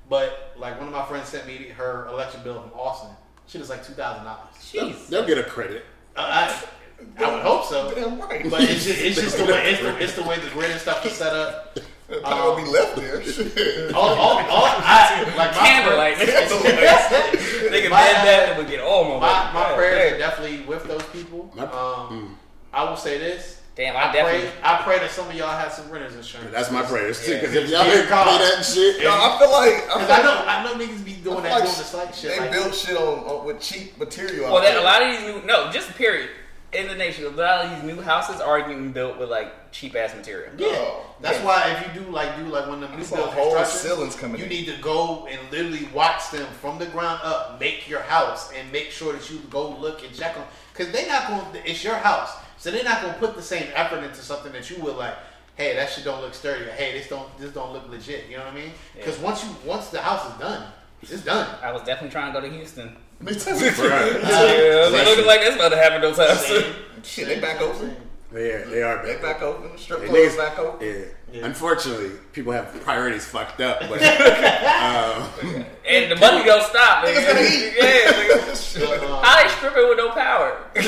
but 0.08 0.54
like 0.56 0.78
one 0.78 0.88
of 0.88 0.92
my 0.92 1.04
friends 1.06 1.28
sent 1.28 1.46
me 1.46 1.68
her 1.76 2.06
electric 2.08 2.42
bill 2.44 2.60
from 2.62 2.72
Austin. 2.78 3.10
Shit 3.46 3.60
is 3.60 3.70
like 3.70 3.84
two 3.86 3.92
thousand 3.92 4.24
dollars. 4.24 4.48
Jeez. 4.60 5.08
They'll 5.08 5.26
get 5.26 5.38
a 5.38 5.42
credit. 5.44 5.84
Uh, 6.16 6.20
I, 6.50 6.64
I 7.18 7.34
would 7.34 7.42
hope 7.42 7.64
so. 7.64 7.94
Damn 7.94 8.20
right. 8.20 8.48
But 8.50 8.62
it's 8.62 8.84
just, 8.84 9.00
it's 9.00 9.20
just 9.20 9.36
the 9.38 9.44
way 9.44 9.70
it's 9.72 9.80
the, 9.82 9.98
it's 10.03 10.14
the 10.14 10.22
way 10.22 10.38
the 10.38 10.48
grid 10.50 10.70
and 10.70 10.80
stuff 10.80 11.05
is 11.07 11.12
set 11.12 11.32
up. 11.34 11.78
Power 12.24 12.50
will 12.55 12.62
be 12.62 12.70
left 12.70 12.96
there. 12.96 13.22
Shit. 13.22 13.94
All, 13.94 14.11
all, 14.11 14.38
all 14.38 14.66
I, 14.66 15.24
like 15.34 15.53
my 15.57 15.66
Candlelight. 15.66 16.16
prayers- 16.16 16.50
They 17.70 17.80
can 17.80 17.90
My- 17.90 18.03
bed 18.03 18.24
that 18.26 18.48
and 18.50 18.59
would 18.59 18.68
get 18.68 18.80
all 18.80 19.18
my, 19.18 19.50
my 19.55 19.70
Yeah, 19.70 19.74
prayers 19.76 20.11
yeah. 20.11 20.14
are 20.16 20.18
definitely 20.18 20.61
with 20.66 20.84
those 20.84 21.03
people. 21.05 21.50
My- 21.57 21.64
Um, 21.64 22.36
I 22.72 22.84
will 22.84 22.96
say 22.96 23.16
this. 23.18 23.61
Damn, 23.76 23.96
I 23.96 24.11
I 24.11 24.12
definitely. 24.12 24.40
pray, 24.50 24.59
I 24.62 24.82
pray 24.82 24.98
that 24.98 25.11
some 25.11 25.26
of 25.30 25.34
y'all 25.34 25.48
have 25.48 25.72
some 25.72 25.88
renters 25.90 26.14
insurance. 26.14 26.50
That's 26.53 26.70
my 26.70 26.82
prayers 26.82 27.24
too. 27.24 27.32
Yeah. 27.32 27.40
Because 27.40 27.55
if 27.57 27.70
y'all 27.70 27.84
Dear 27.84 27.92
didn't 27.94 28.05
pay 28.05 28.11
God. 28.11 28.40
that 28.42 28.62
shit, 28.66 29.03
No, 29.03 29.11
I 29.11 29.38
feel 29.38 29.50
like 29.50 29.72
I, 29.72 29.94
Because 29.94 30.07
feel 30.07 30.16
I 30.16 30.22
know, 30.22 30.44
I 30.46 30.64
know 30.64 30.84
niggas 30.84 31.03
be 31.05 31.14
doing 31.14 31.42
that, 31.44 31.53
like 31.53 31.62
doing 31.64 31.76
this 31.78 31.94
like 31.94 32.12
shit. 32.12 32.32
They 32.32 32.40
like, 32.40 32.53
built 32.53 32.74
shit 32.74 32.96
on, 32.98 33.18
on 33.20 33.46
with 33.46 33.61
cheap 33.62 33.96
material. 33.98 34.53
Well, 34.53 34.61
that, 34.61 34.76
a 34.76 34.82
lot 34.82 35.00
of 35.00 35.09
these 35.09 35.20
new 35.22 35.46
no, 35.46 35.72
just 35.72 35.88
period. 35.94 36.28
In 36.72 36.88
the 36.88 36.94
nation, 36.94 37.26
a 37.26 37.28
lot 37.28 37.66
of 37.66 37.70
these 37.70 37.94
new 37.94 38.00
houses 38.00 38.40
are 38.40 38.58
getting 38.60 38.92
built 38.92 39.18
with 39.18 39.28
like 39.28 39.70
cheap 39.72 39.94
ass 39.94 40.14
material. 40.14 40.52
Yeah, 40.56 40.68
Oh, 40.70 41.04
that's 41.20 41.38
yeah. 41.38 41.44
why 41.44 41.70
if 41.70 41.94
you 41.94 42.02
do 42.02 42.10
like 42.10 42.34
do 42.36 42.44
like 42.44 42.66
when 42.66 42.80
the 42.80 42.88
new 42.88 43.02
I 43.04 43.06
build 43.06 43.28
whole 43.34 43.62
ceilings 43.64 44.16
coming 44.16 44.38
you 44.38 44.44
in. 44.44 44.48
need 44.48 44.66
to 44.68 44.76
go 44.80 45.26
and 45.26 45.38
literally 45.50 45.86
watch 45.92 46.30
them 46.30 46.46
from 46.62 46.78
the 46.78 46.86
ground 46.86 47.20
up, 47.22 47.60
make 47.60 47.88
your 47.90 48.00
house, 48.00 48.50
and 48.58 48.72
make 48.72 48.90
sure 48.90 49.12
that 49.12 49.30
you 49.30 49.38
go 49.50 49.68
look 49.76 50.02
and 50.02 50.14
check 50.16 50.34
them 50.34 50.44
because 50.72 50.90
they're 50.92 51.06
not 51.08 51.28
going. 51.28 51.52
To 51.62 51.70
It's 51.70 51.84
your 51.84 51.96
house, 51.96 52.30
so 52.56 52.70
they're 52.70 52.84
not 52.84 53.02
going 53.02 53.12
to 53.12 53.20
put 53.20 53.36
the 53.36 53.42
same 53.42 53.66
effort 53.74 54.02
into 54.02 54.20
something 54.22 54.52
that 54.52 54.70
you 54.70 54.82
would 54.82 54.96
like. 54.96 55.14
Hey, 55.56 55.76
that 55.76 55.90
shit 55.90 56.04
don't 56.04 56.22
look 56.22 56.32
sturdy. 56.32 56.64
Or, 56.64 56.72
hey, 56.72 56.92
this 56.98 57.06
don't 57.06 57.28
this 57.38 57.52
don't 57.52 57.74
look 57.74 57.86
legit. 57.90 58.30
You 58.30 58.38
know 58.38 58.44
what 58.44 58.54
I 58.54 58.56
mean? 58.56 58.70
Because 58.96 59.18
Yeah. 59.18 59.24
once 59.24 59.44
you 59.44 59.50
once 59.66 59.88
the 59.88 60.00
house 60.00 60.32
is 60.32 60.40
done, 60.40 60.66
it's 61.03 61.22
done. 61.24 61.46
I 61.62 61.72
was 61.72 61.82
definitely 61.82 62.11
trying 62.11 62.32
to 62.32 62.40
go 62.40 62.46
to 62.46 62.53
Houston. 62.53 62.96
Me 63.20 63.34
too. 63.34 63.50
Right. 63.53 63.61
yeah, 63.61 64.88
bless 64.88 65.07
looking 65.09 65.26
like 65.26 65.40
that's 65.42 65.55
about 65.57 65.68
to 65.70 65.76
happen 65.76 66.00
no 66.00 66.12
time 66.14 66.36
soon. 66.36 66.74
Shit, 67.03 67.28
they 67.28 67.40
back 67.40 67.61
open. 67.61 67.94
yeah, 68.32 68.64
they 68.64 68.82
are 68.82 69.05
They 69.05 69.14
back. 69.14 69.22
back 69.22 69.42
open. 69.42 69.76
Strip 69.78 70.00
They 70.00 70.07
clubs 70.09 70.36
back 70.36 70.59
open. 70.59 70.86
Yeah. 70.86 71.05
Yeah. 71.32 71.46
Unfortunately, 71.46 72.11
people 72.32 72.53
have 72.53 72.68
priorities 72.82 73.24
fucked 73.24 73.61
up. 73.62 73.80
But 73.80 74.03
um, 74.03 75.64
And 75.88 76.11
the 76.12 76.16
money 76.16 76.44
don't 76.44 76.62
stop. 76.64 77.05
Nigga. 77.05 77.14
Niggas 77.14 77.26
gonna 77.26 77.40
eat. 77.40 77.72
Yeah, 77.76 78.12
nigga. 78.12 78.72
Shit. 78.72 79.00
How 79.00 79.42
they 79.42 79.48
stripping 79.48 79.88
with 79.88 79.96
no 79.98 80.11
power? 80.11 80.59
you, 80.76 80.82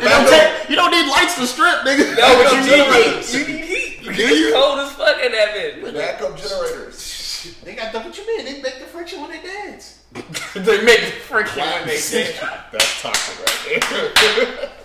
don't 0.00 0.28
take, 0.28 0.68
you 0.68 0.76
don't 0.76 0.90
need 0.90 1.08
lights 1.10 1.36
to 1.36 1.46
strip, 1.46 1.80
nigga. 1.80 2.16
No, 2.18 2.42
but 2.42 2.52
you 2.52 2.60
need 2.60 2.68
generators. 2.68 3.32
heat. 3.32 3.48
You 3.48 3.54
need 3.54 3.64
heat. 3.64 4.16
Do 4.16 4.22
you? 4.36 4.52
Cold 4.52 4.78
as 4.80 4.92
fuck 4.92 5.22
in 5.24 5.32
that 5.32 5.54
bitch. 5.54 5.94
Backup 5.94 6.36
generators. 6.36 7.07
They 7.64 7.74
got 7.74 7.92
the, 7.92 8.00
what 8.00 8.16
you 8.16 8.26
mean? 8.26 8.44
They 8.44 8.62
make 8.62 8.78
the 8.78 8.86
friction 8.86 9.20
when 9.20 9.30
they 9.30 9.42
dance. 9.42 10.02
they 10.54 10.82
make 10.84 11.00
the 11.00 11.20
friction 11.28 11.60
when 11.62 11.86
they 11.86 11.94
dance. 12.00 12.10
That's 12.72 13.02
toxic 13.02 13.38
right 13.46 13.84
there. 13.90 14.70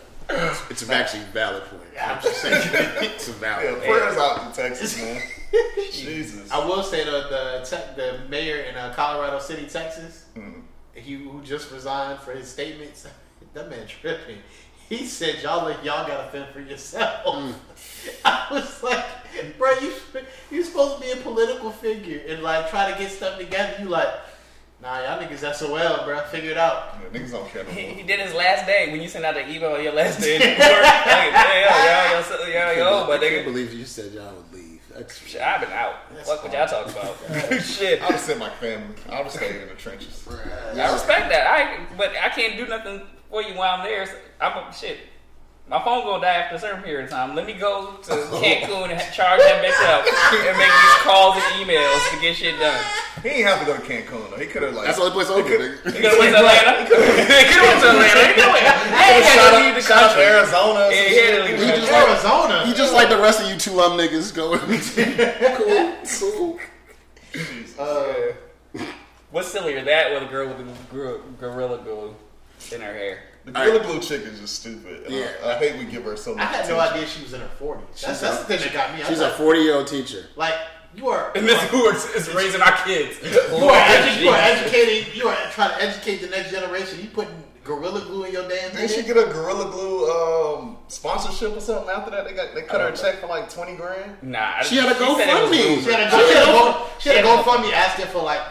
It's 0.69 0.89
actually 0.89 1.21
a 1.23 1.25
valid 1.25 1.63
point. 1.65 1.81
Yeah, 1.93 2.13
I'm 2.15 2.21
just 2.23 2.41
saying. 2.41 2.69
It's 3.03 3.27
a 3.27 3.33
valid 3.33 3.65
Yeah, 3.65 3.71
point. 3.73 3.83
prayers 3.83 4.17
out 4.17 4.53
to 4.55 4.61
Texas, 4.61 4.97
man. 4.99 5.21
Jesus. 5.91 6.49
I 6.49 6.65
will 6.65 6.81
say 6.81 7.03
the 7.03 7.11
the 7.11 7.65
te- 7.69 7.95
the 7.95 8.19
mayor 8.29 8.63
in 8.63 8.75
uh, 8.75 8.93
Colorado 8.95 9.37
City, 9.39 9.67
Texas, 9.67 10.25
Mm. 10.35 10.61
he 10.95 11.15
who 11.15 11.41
just 11.43 11.71
resigned 11.71 12.19
for 12.19 12.31
his 12.31 12.47
statements. 12.47 13.05
That 13.53 13.69
man 13.69 13.85
tripping. 13.85 14.39
He 14.93 15.05
said, 15.07 15.41
"Y'all 15.41 15.65
like 15.65 15.83
y'all 15.83 16.07
got 16.07 16.25
to 16.25 16.31
fend 16.31 16.53
for 16.53 16.61
yourself." 16.61 17.25
Mm. 17.25 17.53
I 18.25 18.47
was 18.51 18.83
like, 18.83 19.03
"Bro, 19.57 19.71
you 19.79 19.91
you 20.51 20.63
supposed 20.63 20.97
to 20.97 21.01
be 21.01 21.11
a 21.11 21.15
political 21.23 21.71
figure 21.71 22.21
and 22.27 22.43
like 22.43 22.69
try 22.69 22.91
to 22.91 22.97
get 22.99 23.11
stuff 23.11 23.39
together." 23.39 23.81
You 23.81 23.89
like, 23.89 24.09
nah, 24.81 24.99
y'all 24.99 25.19
niggas 25.19 25.55
SOL, 25.55 26.05
bro. 26.05 26.19
Figure 26.25 26.51
it 26.51 26.57
out. 26.57 26.99
Yeah, 27.01 27.19
niggas 27.19 27.31
don't 27.31 27.49
care 27.49 27.63
no 27.63 27.71
He, 27.71 27.81
he 27.81 28.03
did 28.03 28.19
his 28.19 28.33
last 28.33 28.67
day 28.67 28.91
when 28.91 29.01
you 29.01 29.07
sent 29.07 29.25
out 29.25 29.33
the 29.33 29.49
email 29.49 29.71
on 29.71 29.83
your 29.83 29.93
last 29.93 30.19
day. 30.19 30.35
at 30.35 30.41
work. 30.59 30.83
Like, 30.83 31.33
yeah, 31.33 32.11
yo, 32.11 32.19
yo, 32.19 32.45
yo, 32.45 32.71
yo, 32.71 32.77
yo, 32.77 33.03
I 33.03 33.07
but 33.07 33.21
can't 33.21 33.45
believe 33.45 33.73
you 33.73 33.85
said 33.85 34.13
y'all 34.13 34.35
would 34.35 34.53
leave. 34.53 34.81
That's 34.93 35.17
shit, 35.25 35.41
I've 35.41 35.61
been 35.61 35.71
out. 35.71 35.95
Fuck 36.23 36.43
what 36.43 36.53
y'all 36.53 36.67
talking 36.67 36.91
about. 36.93 37.61
shit. 37.63 37.99
I 37.99 38.05
would 38.05 38.11
have 38.11 38.21
sent 38.21 38.37
my 38.37 38.49
family. 38.49 38.95
I 39.09 39.17
would 39.17 39.23
have 39.23 39.31
stayed 39.31 39.55
in 39.61 39.69
the 39.69 39.73
trenches. 39.73 40.27
I 40.29 40.93
respect 40.93 41.29
that. 41.29 41.47
I 41.47 41.95
but 41.97 42.11
I 42.11 42.29
can't 42.29 42.57
do 42.57 42.67
nothing 42.67 43.01
for 43.33 43.41
you 43.41 43.57
while 43.57 43.79
I'm 43.79 43.83
there. 43.83 44.05
I'm 44.39 44.69
a, 44.69 44.71
shit. 44.71 44.99
My 45.67 45.81
phone 45.83 46.03
gonna 46.03 46.21
die 46.21 46.33
after 46.45 46.55
a 46.57 46.59
certain 46.59 46.83
period 46.83 47.05
of 47.05 47.09
time. 47.09 47.33
Let 47.35 47.47
me 47.47 47.53
go 47.53 47.95
to 47.95 48.11
Cancun 48.37 48.91
and 48.93 48.99
charge 49.15 49.39
that 49.41 49.57
bitch 49.63 49.79
up 49.89 50.05
and 50.05 50.57
make 50.59 50.69
these 50.69 50.99
calls 51.01 51.33
and 51.39 51.45
emails 51.57 51.97
to 52.13 52.21
get 52.21 52.35
shit 52.35 52.59
done. 52.59 52.77
He 53.23 53.29
ain't 53.41 53.47
have 53.47 53.59
to 53.61 53.65
go 53.65 53.73
to 53.73 53.81
Cancun 53.81 54.29
though. 54.29 54.37
He 54.37 54.45
could 54.45 54.61
have 54.61 54.75
like. 54.75 54.85
That's 54.85 54.97
the 54.99 55.05
only 55.09 55.15
place 55.15 55.29
open. 55.31 55.49
You 55.49 55.57
nigga. 55.57 56.03
gonna 56.03 56.19
went 56.19 56.35
to 56.35 56.45
Atlanta? 56.45 56.83
You 56.83 56.93
gonna 56.93 57.73
went 57.73 57.81
to 57.81 57.89
Atlanta? 57.89 58.21
You 58.29 58.37
know 58.37 58.53
it. 58.53 58.63
I 58.69 59.11
ain't 59.17 59.25
shout 59.25 59.35
gotta 59.49 59.65
leave 59.65 59.75
the 59.75 59.81
shout 59.81 60.03
out 60.03 60.09
country. 60.13 60.23
Arizona. 60.29 60.79
or 60.83 60.91
some 60.91 60.93
Yeah, 60.93 61.09
shit. 61.09 61.33
yeah, 61.33 61.57
He 61.57 61.71
just 61.73 61.89
like 61.89 62.05
Arizona. 62.05 62.65
he 62.67 62.73
just 62.75 62.93
like 62.93 63.09
the 63.09 63.17
rest 63.17 63.41
of 63.41 63.49
you 63.49 63.57
two 63.57 63.71
lum 63.71 63.97
niggas 63.97 64.29
going. 64.35 64.59
cool, 65.57 65.95
cool. 66.19 66.59
Uh, 67.79 68.13
What's 69.31 69.47
sillier, 69.47 69.83
that 69.83 70.11
or 70.11 70.19
the 70.19 70.27
girl 70.27 70.47
with 70.49 70.57
the 70.91 71.19
gorilla 71.39 71.79
glue 71.79 72.15
in 72.73 72.81
her 72.81 72.93
hair? 72.93 73.19
The 73.45 73.51
Gorilla 73.51 73.83
Glue 73.83 73.99
chick 73.99 74.21
is 74.21 74.39
just 74.39 74.55
stupid. 74.61 75.03
Yeah. 75.09 75.27
Uh, 75.43 75.49
I 75.49 75.55
hate 75.55 75.77
we 75.77 75.85
give 75.85 76.03
her 76.05 76.15
so 76.15 76.33
much 76.33 76.41
I 76.41 76.45
had 76.45 76.67
no 76.69 76.79
attention. 76.79 76.95
idea 76.97 77.07
she 77.07 77.23
was 77.23 77.33
in 77.33 77.41
her 77.41 77.47
forties. 77.59 78.01
That's, 78.01 78.21
that's 78.21 78.39
the 78.39 78.45
thing 78.45 78.59
that 78.61 78.73
got 78.73 78.95
me. 78.95 79.03
I 79.03 79.07
She's 79.09 79.19
a 79.19 79.31
40 79.31 79.59
year 79.59 79.75
old 79.75 79.87
teacher. 79.87 80.25
like 80.35 80.55
you 80.95 81.09
are. 81.09 81.31
And 81.35 81.47
this 81.47 81.61
is 81.61 81.69
who 81.69 81.89
is, 81.89 82.05
is 82.27 82.33
raising 82.35 82.61
our 82.61 82.77
kids. 82.85 83.17
You 83.23 83.65
are, 83.65 83.73
edu- 83.73 84.21
you 84.21 84.29
are 84.29 84.37
educating. 84.39 85.13
You 85.15 85.27
are 85.27 85.35
trying 85.51 85.71
to 85.71 85.83
educate 85.83 86.17
the 86.21 86.27
next 86.29 86.51
generation. 86.51 87.01
You 87.01 87.09
putting 87.09 87.33
gorilla 87.63 88.01
glue 88.01 88.25
in 88.25 88.31
your 88.33 88.47
damn 88.47 88.71
Didn't 88.75 88.91
she 88.91 89.03
get 89.03 89.17
a 89.17 89.23
Gorilla 89.31 89.71
Glue 89.71 90.09
um, 90.11 90.77
sponsorship 90.89 91.55
or 91.57 91.61
something 91.61 91.89
after 91.89 92.11
that? 92.11 92.25
They 92.25 92.33
got 92.33 92.53
they 92.53 92.61
cut 92.61 92.81
her 92.81 92.89
a 92.89 92.95
check 92.95 93.19
for 93.21 93.27
like 93.27 93.49
twenty 93.51 93.75
grand. 93.75 94.17
Nah, 94.21 94.61
She 94.61 94.75
had 94.75 94.91
a 94.91 94.95
said 94.95 95.01
it 95.01 95.49
was 95.49 95.57
GoFundMe. 95.57 95.83
She 95.83 95.91
had 95.91 96.07
a, 96.07 96.11
she 96.11 96.33
go, 96.33 96.87
she 96.99 97.09
had 97.09 97.25
a 97.25 97.27
GoFundMe 97.27 97.71
asking 97.73 98.05
for 98.07 98.21
like 98.23 98.41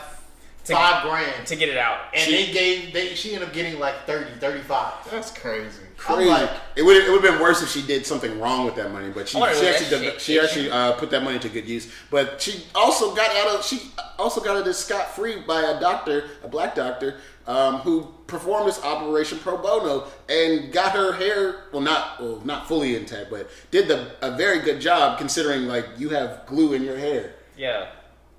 To- 0.64 0.74
five 0.74 1.02
grand, 1.02 1.46
to 1.48 1.56
get 1.56 1.68
it 1.70 1.76
out. 1.76 1.98
and 2.14 2.22
She- 2.22 2.46
they 2.46 2.52
gave 2.52 2.92
they 2.92 3.14
she 3.16 3.34
ended 3.34 3.48
up 3.48 3.54
getting 3.54 3.80
like 3.80 4.06
30, 4.06 4.30
35. 4.38 4.92
That's 5.10 5.30
crazy. 5.32 5.80
Crazy. 5.96 6.28
like- 6.30 6.50
it 6.76 6.82
would 6.82 6.96
it 6.96 7.10
would 7.10 7.22
have 7.22 7.32
been 7.32 7.40
worse 7.40 7.62
if 7.62 7.68
she 7.70 7.82
did 7.82 8.06
something 8.06 8.40
wrong 8.40 8.64
with 8.64 8.74
that 8.76 8.92
money, 8.92 9.08
but 9.10 9.28
she 9.28 9.38
she 9.38 9.42
actually 9.44 9.66
that 9.68 9.88
did- 9.90 10.12
shit- 10.12 10.20
she 10.20 10.40
actually 10.40 10.70
uh, 10.70 10.92
put 10.92 11.10
that 11.10 11.22
money 11.24 11.38
to 11.40 11.48
good 11.48 11.68
use. 11.68 11.88
But 12.10 12.40
she 12.40 12.64
also 12.74 13.14
got 13.14 13.34
out 13.36 13.48
of 13.56 13.64
she 13.64 13.90
also 14.18 14.40
got 14.40 14.56
out 14.56 14.66
of 14.68 14.76
scot 14.76 15.14
free 15.16 15.40
by 15.40 15.62
a 15.62 15.80
doctor, 15.80 16.30
a 16.44 16.48
black 16.48 16.74
doctor, 16.76 17.16
um, 17.48 17.76
who 17.78 18.12
performed 18.28 18.68
this 18.68 18.82
operation 18.84 19.38
pro 19.38 19.56
bono 19.58 20.06
and 20.28 20.72
got 20.72 20.92
her 20.92 21.12
hair 21.12 21.64
well 21.72 21.82
not 21.82 22.20
well 22.20 22.40
not 22.44 22.68
fully 22.68 22.94
intact, 22.96 23.30
but 23.30 23.50
did 23.72 23.88
the 23.88 24.12
a 24.22 24.36
very 24.36 24.60
good 24.60 24.80
job 24.80 25.18
considering 25.18 25.66
like 25.66 25.86
you 25.98 26.08
have 26.10 26.46
glue 26.46 26.72
in 26.72 26.82
your 26.84 26.96
hair 26.96 27.34
Yeah. 27.56 27.86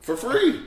for 0.02 0.16
free. 0.18 0.62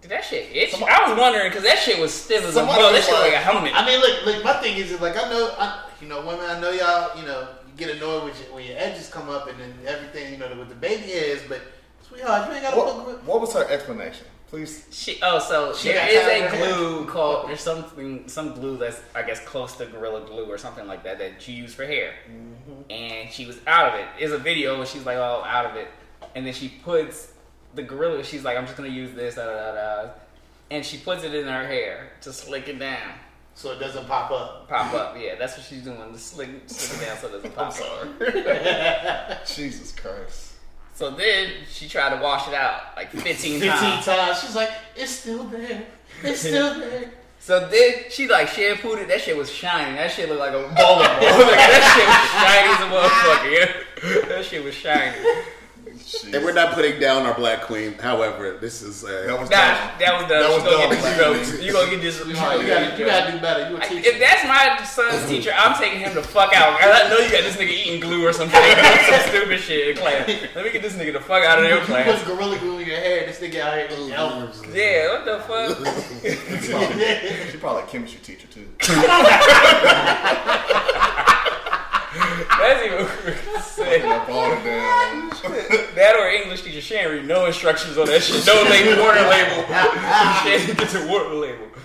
Did 0.00 0.10
that 0.12 0.24
shit 0.24 0.54
itch? 0.54 0.70
Somebody- 0.70 0.92
I 0.92 1.08
was 1.10 1.18
wondering 1.18 1.50
because 1.50 1.64
that 1.64 1.78
shit 1.78 1.98
was 1.98 2.14
stiff 2.14 2.42
as 2.44 2.50
a 2.50 2.52
Somebody 2.52 2.80
bug. 2.82 2.94
That 2.94 3.04
shit 3.04 3.14
like 3.14 3.22
like- 3.24 3.32
a 3.34 3.38
helmet. 3.38 3.72
I 3.74 3.84
mean, 3.84 4.00
look, 4.00 4.26
like 4.26 4.44
my 4.44 4.52
thing 4.54 4.76
is, 4.76 4.92
is 4.92 5.00
like 5.00 5.16
I 5.16 5.28
know, 5.28 5.54
I, 5.58 5.84
you 6.00 6.08
know, 6.08 6.20
women. 6.24 6.46
I 6.48 6.60
know 6.60 6.70
y'all, 6.70 7.18
you 7.18 7.26
know, 7.26 7.48
you 7.66 7.72
get 7.76 7.96
annoyed 7.96 8.24
with 8.24 8.40
your, 8.42 8.54
when 8.54 8.64
your 8.64 8.76
edges 8.78 9.08
come 9.08 9.28
up 9.28 9.48
and 9.48 9.58
then 9.58 9.74
everything, 9.86 10.32
you 10.32 10.38
know, 10.38 10.48
with 10.56 10.68
the 10.68 10.74
baby 10.76 11.02
hairs. 11.02 11.40
But 11.48 11.60
sweetheart, 12.06 12.48
you 12.48 12.54
ain't 12.54 12.62
got 12.62 12.70
to 12.72 12.76
What, 12.78 13.04
put. 13.06 13.24
what 13.24 13.40
was 13.40 13.52
her 13.54 13.66
explanation? 13.68 14.26
Please. 14.50 14.86
She, 14.90 15.18
oh, 15.22 15.38
so 15.40 15.74
She 15.74 15.88
there 15.88 15.96
got 16.00 16.08
is 16.10 16.16
a 16.26 16.44
of 16.46 16.50
her 16.52 16.56
hair. 16.56 16.74
glue 16.74 17.04
called 17.06 17.48
there's 17.50 17.60
something 17.60 18.26
some 18.28 18.54
glue 18.54 18.78
that's 18.78 18.98
I 19.14 19.20
guess 19.22 19.40
close 19.40 19.76
to 19.76 19.84
gorilla 19.84 20.22
glue 20.26 20.46
or 20.46 20.56
something 20.56 20.86
like 20.86 21.02
that 21.04 21.18
that 21.18 21.46
you 21.46 21.54
use 21.54 21.74
for 21.74 21.84
hair. 21.84 22.14
Mm-hmm. 22.30 22.90
And 22.90 23.30
she 23.30 23.44
was 23.44 23.58
out 23.66 23.92
of 23.92 24.00
it. 24.00 24.06
There's 24.18 24.32
a 24.32 24.38
video 24.38 24.76
where 24.78 24.86
she's 24.86 25.04
like 25.04 25.18
all 25.18 25.44
out 25.44 25.66
of 25.66 25.76
it, 25.76 25.88
and 26.34 26.46
then 26.46 26.54
she 26.54 26.68
puts 26.82 27.32
the 27.74 27.82
gorilla. 27.82 28.22
She's 28.24 28.44
like, 28.44 28.56
I'm 28.56 28.64
just 28.66 28.76
gonna 28.76 28.88
use 28.88 29.12
this, 29.14 29.34
da 29.36 29.44
da 29.46 29.72
da, 29.72 30.02
da. 30.04 30.10
and 30.70 30.84
she 30.84 30.98
puts 30.98 31.24
it 31.24 31.34
in 31.34 31.46
her 31.46 31.66
hair 31.66 32.10
to 32.22 32.32
slick 32.32 32.68
it 32.68 32.78
down, 32.78 33.12
So 33.54 33.72
it 33.72 33.78
doesn't 33.78 34.06
pop 34.06 34.30
up. 34.30 34.68
pop 34.68 34.92
up. 34.94 35.16
Yeah, 35.18 35.34
that's 35.36 35.56
what 35.56 35.66
she's 35.66 35.82
doing 35.82 36.12
to 36.12 36.18
slick 36.18 36.48
slick 36.66 37.02
it 37.02 37.06
down 37.06 37.18
so 37.18 37.28
it 37.28 37.32
doesn't 37.32 37.54
pop 37.54 37.66
I'm 37.66 37.68
up. 37.68 37.74
sorry. 37.74 39.36
Jesus 39.46 39.92
Christ. 39.92 40.52
So 40.94 41.10
then 41.12 41.50
she 41.70 41.88
tried 41.88 42.16
to 42.16 42.22
wash 42.22 42.48
it 42.48 42.54
out 42.54 42.96
like 42.96 43.10
15 43.12 43.22
Fifteen 43.60 43.60
times. 43.70 44.04
times. 44.04 44.40
She's 44.40 44.56
like, 44.56 44.70
it's 44.96 45.12
still 45.12 45.44
there. 45.44 45.84
It's 46.24 46.40
still 46.40 46.78
there. 46.78 47.10
So 47.40 47.68
then 47.68 47.94
she 48.10 48.26
like 48.26 48.48
shampooed 48.48 48.98
it. 48.98 49.06
That 49.06 49.20
shit 49.20 49.36
was 49.36 49.48
shining. 49.48 49.94
That 49.94 50.10
shit 50.10 50.28
looked 50.28 50.40
like 50.40 50.50
a 50.50 50.54
bowling 50.58 50.74
ball. 50.74 50.96
like, 50.98 51.20
that 51.20 51.84
shit 51.94 52.08
was 52.10 52.28
shiny 52.34 52.72
as 52.74 52.80
a 52.82 54.08
motherfucker. 54.10 54.22
Yeah. 54.24 54.28
That 54.28 54.44
shit 54.44 54.64
was 54.64 54.74
shiny. 54.74 55.16
And 56.32 56.42
we're 56.44 56.52
not 56.52 56.72
putting 56.74 56.98
down 57.00 57.26
our 57.26 57.34
black 57.34 57.62
queen. 57.62 57.92
However, 57.98 58.56
this 58.60 58.80
is 58.82 59.02
That 59.02 59.28
uh, 59.34 59.36
was 59.40 59.50
Nah, 59.50 59.56
dumb. 59.56 59.98
that 59.98 60.12
was 60.20 60.22
dumb. 60.28 60.40
That 60.40 60.48
was 60.50 60.62
you 60.64 60.70
gonna 60.70 60.78
dumb, 60.78 60.90
get 60.90 61.00
black 61.00 61.16
this, 61.38 61.50
queen. 61.52 61.62
you 61.66 61.72
gonna 61.72 61.90
get 61.90 62.00
this. 62.02 62.18
You 62.26 62.32
gotta, 62.34 62.62
you 62.98 63.04
gotta 63.04 63.32
do 63.32 63.38
better. 63.40 63.68
You 63.70 63.76
a 63.76 63.80
I- 63.80 63.88
teacher. 63.88 64.08
If 64.10 64.18
that's 64.18 64.44
my 64.48 64.84
son's 64.84 65.28
teacher, 65.28 65.52
I'm 65.54 65.76
taking 65.78 66.00
him 66.00 66.14
the 66.14 66.22
fuck 66.22 66.54
out. 66.56 66.78
I 66.80 67.08
know 67.08 67.18
you 67.18 67.30
got 67.30 67.42
this 67.44 67.56
nigga 67.56 67.70
eating 67.70 68.00
glue 68.00 68.26
or 68.26 68.32
something, 68.32 68.58
some 69.10 69.20
stupid 69.28 69.60
shit 69.60 69.88
in 69.88 69.96
class. 69.96 70.28
Let 70.54 70.64
me 70.64 70.70
get 70.72 70.82
this 70.82 70.94
nigga 70.94 71.12
the 71.12 71.20
fuck 71.20 71.44
out 71.44 71.58
of 71.58 71.64
your 71.68 71.78
You 71.78 71.84
class. 71.84 72.18
put 72.22 72.26
gorilla 72.36 72.58
glue 72.58 72.78
in 72.78 72.86
your 72.86 72.96
hair. 72.96 73.26
This 73.26 73.38
nigga 73.40 73.60
out 73.60 73.74
here 73.76 73.88
eating 73.92 74.12
elbows. 74.12 74.62
Yeah, 74.72 75.12
what 75.12 75.24
the 75.24 75.38
fuck? 75.44 75.76
She 76.68 76.72
probably, 76.72 77.50
she 77.52 77.56
probably 77.58 77.82
a 77.82 77.86
chemistry 77.86 78.20
teacher 78.22 78.46
too. 78.48 78.66
That's 82.58 82.84
even 82.84 83.62
sick. 83.62 84.04
Up 84.04 84.28
all 84.28 84.50
the 84.50 84.56
damn. 84.56 85.30
That 85.94 86.16
or 86.18 86.28
English 86.28 86.62
teacher, 86.62 86.80
she 86.80 86.94
ain't 86.94 87.10
read 87.10 87.26
no 87.26 87.46
instructions 87.46 87.98
on 87.98 88.06
that 88.06 88.22
shit. 88.22 88.46
No 88.46 88.62
label, 88.62 89.02
water 89.02 89.22
label. 89.22 89.64
she 90.42 90.48
ain't 90.70 90.78
get 90.78 90.88
the 90.90 91.06
water 91.10 91.34
label. 91.34 91.66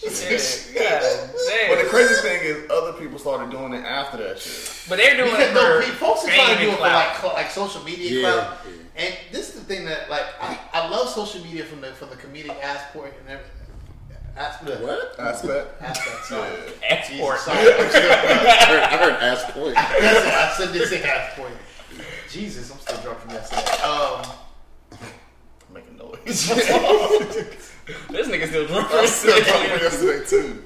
Shit, 0.00 0.72
God 0.78 1.02
But 1.68 1.76
the 1.76 1.82
damn. 1.82 1.88
crazy 1.90 2.14
thing 2.22 2.40
is, 2.42 2.70
other 2.70 2.94
people 2.94 3.18
started 3.18 3.50
doing 3.50 3.74
it 3.74 3.84
after 3.84 4.16
that 4.16 4.38
shit. 4.40 4.86
But 4.88 4.96
they're 4.96 5.14
doing 5.14 5.28
it 5.28 5.52
Because 5.52 5.54
no, 5.54 5.82
for 5.82 5.92
folks 5.92 6.24
are 6.24 6.30
trying 6.30 6.56
to 6.56 6.62
do 6.64 6.70
it 6.70 6.76
for 6.76 6.80
like 6.80 7.22
like 7.34 7.50
social 7.50 7.84
media 7.84 8.10
Yeah, 8.22 8.32
clout. 8.32 8.58
yeah. 8.96 9.04
And 9.04 9.14
this 9.30 9.50
is 9.50 9.56
the 9.56 9.60
thing 9.66 9.84
that 9.84 10.08
like 10.08 10.24
I, 10.40 10.58
I 10.72 10.88
love 10.88 11.10
social 11.10 11.44
media 11.44 11.64
from 11.66 11.82
the 11.82 11.88
from 11.92 12.08
the 12.08 12.16
comedic 12.16 12.58
aspect 12.62 13.20
and 13.20 13.28
everything. 13.28 13.59
Aspect. 14.36 14.80
what? 14.82 15.18
Aspect. 15.18 15.82
Aspect. 15.82 16.24
Sorry. 16.24 16.50
Yeah. 16.50 16.86
export. 16.88 17.38
Jesus, 17.38 17.44
sorry. 17.44 17.72
I'm 17.74 17.88
still- 17.90 18.10
I 18.10 18.16
heard, 18.66 18.82
I 18.82 18.96
heard 18.96 19.22
ass 19.22 19.50
point. 19.52 19.74
That's. 19.74 20.58
I 20.60 20.64
said 20.64 20.72
this 20.74 20.92
ass 21.04 21.34
point. 21.36 21.54
Jesus, 22.30 22.70
I'm 22.70 22.78
still 22.78 23.00
drunk 23.02 23.18
from 23.20 23.30
yesterday. 23.30 23.82
Um, 23.82 24.22
Making 25.74 25.96
noise. 25.98 27.56
This 28.10 28.28
nigga 28.28 28.46
still 28.46 28.66
drunk. 28.68 28.88
I 28.92 29.00
was 29.00 29.10
still 29.12 29.42
drunk 29.42 29.66
from 29.66 29.80
yesterday 29.80 30.24
too. 30.26 30.64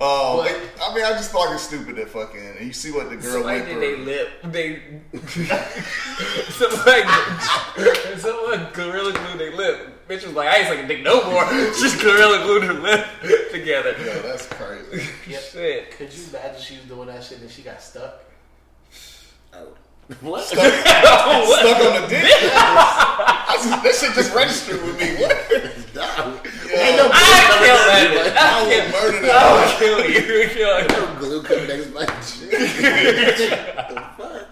Um, 0.00 0.38
What? 0.38 0.58
I 0.82 0.94
mean, 0.94 1.04
I 1.04 1.10
just 1.10 1.30
thought 1.30 1.46
like 1.46 1.54
it's 1.56 1.64
stupid 1.64 1.96
that 1.96 2.08
fucking. 2.08 2.40
And 2.58 2.66
you 2.66 2.72
see 2.72 2.90
what 2.90 3.10
the 3.10 3.16
girl 3.16 3.42
like 3.44 3.66
went 3.66 3.80
did 3.80 3.82
they 3.82 3.94
through. 3.96 4.04
lip 4.04 4.30
they 4.44 4.82
someone 6.50 8.18
someone 8.18 8.68
gorilla 8.72 9.12
glued 9.12 9.38
their 9.38 9.54
lip. 9.54 10.08
Bitch 10.08 10.24
was 10.24 10.32
like, 10.32 10.48
I 10.48 10.56
ain't 10.56 10.68
sucking 10.68 10.88
dick 10.88 11.02
no 11.02 11.22
more. 11.30 11.44
Just 11.50 12.00
gorilla 12.00 12.42
glued 12.44 12.62
her 12.64 12.72
lip 12.72 13.06
together. 13.52 13.94
Yo, 13.98 14.22
that's 14.22 14.46
crazy. 14.46 15.06
yep. 15.28 15.42
Shit. 15.42 15.90
Could 15.92 16.12
you 16.14 16.24
imagine 16.30 16.60
she 16.62 16.76
was 16.76 16.84
doing 16.84 17.08
that 17.08 17.22
shit 17.22 17.40
and 17.40 17.50
she 17.50 17.60
got 17.62 17.82
stuck? 17.82 18.22
Oh. 19.52 19.68
What? 20.20 20.42
Stuck 20.44 20.58
on 20.58 22.02
the 22.02 22.08
dick. 22.08 22.24
I 22.26 23.54
just, 23.62 23.70
that 23.82 23.94
shit 23.94 24.14
just 24.14 24.34
registered 24.34 24.82
with 24.82 24.98
me. 24.98 25.14
What? 25.22 25.30
Ain't 25.52 26.96
no 26.96 27.10
I 27.12 27.14
kill 27.62 27.78
that 27.86 28.10
glue 28.10 28.18
bitch. 28.18 28.34
I 28.36 28.38
I 28.42 28.62
would 28.62 28.70
kill 28.70 28.86
murder 28.90 29.18
I 29.18 29.28
that. 29.30 29.54
will 29.54 29.70
kill 29.78 29.98
you. 30.10 30.20
Kill 30.48 30.74
you. 30.80 30.88
no 30.88 31.02
glue 31.20 31.42
coming 31.42 31.68
next 31.68 31.88
month. 31.94 32.42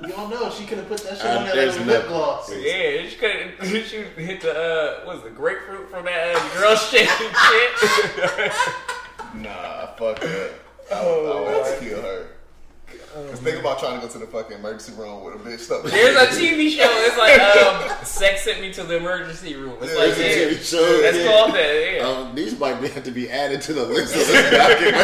You 0.01 0.09
don't 0.15 0.31
know. 0.31 0.51
She 0.51 0.65
could 0.65 0.79
have 0.79 0.89
put 0.89 0.99
that 1.03 1.17
shit 1.19 1.27
Uh, 1.27 1.39
on 1.39 1.45
there 1.47 1.55
there's 1.57 1.79
lip 1.87 2.07
gloss. 2.07 2.51
Yeah, 2.55 3.09
she 3.09 3.17
could 3.17 3.55
she 3.87 4.03
hit 4.23 4.41
the 4.41 4.55
uh 4.55 5.05
what's 5.07 5.23
the 5.25 5.31
grapefruit 5.31 5.91
from 5.91 6.05
that 6.05 6.37
uh, 6.37 6.61
girl 6.61 6.77
shit 6.77 7.09
shit. 7.09 8.53
Nah, 9.35 9.87
fuck 9.97 10.19
that. 10.21 10.53
I 10.91 11.05
would, 11.05 11.37
I 11.37 11.41
would 11.41 11.67
have 11.67 11.81
kill 11.81 12.01
her. 12.03 12.27
Cause 13.13 13.41
think 13.41 13.59
about 13.59 13.79
trying 13.79 14.01
to 14.01 14.07
go 14.07 14.13
to 14.13 14.19
the 14.19 14.27
fucking 14.27 14.59
emergency 14.59 14.93
room 14.93 15.25
with 15.25 15.35
a 15.35 15.39
bitch 15.39 15.61
stuck. 15.61 15.83
There's 15.83 16.17
a 16.17 16.27
TV 16.41 16.71
show. 16.71 16.87
It's 16.87 17.17
like 17.19 17.41
um, 17.41 18.05
sex 18.05 18.45
sent 18.45 18.61
me 18.61 18.73
to 18.75 18.85
the 18.85 18.97
emergency 18.97 19.57
room. 19.57 19.77
It's 19.81 19.97
like 19.97 20.15
There's 20.15 20.19
a 20.19 20.53
yeah, 20.53 20.59
TV 20.59 20.63
show. 20.63 21.03
that's 21.03 21.17
yeah. 21.17 21.27
called 21.27 21.55
that. 21.55 21.95
Yeah. 21.97 22.07
Um, 22.07 22.35
these 22.35 22.59
might 22.59 22.77
have 22.77 23.05
to 23.05 23.11
be 23.11 23.31
added 23.31 23.63
to 23.63 23.73
the 23.73 23.85
list 23.85 24.15
of 24.15 24.27
this 24.27 24.51
document. 24.51 24.97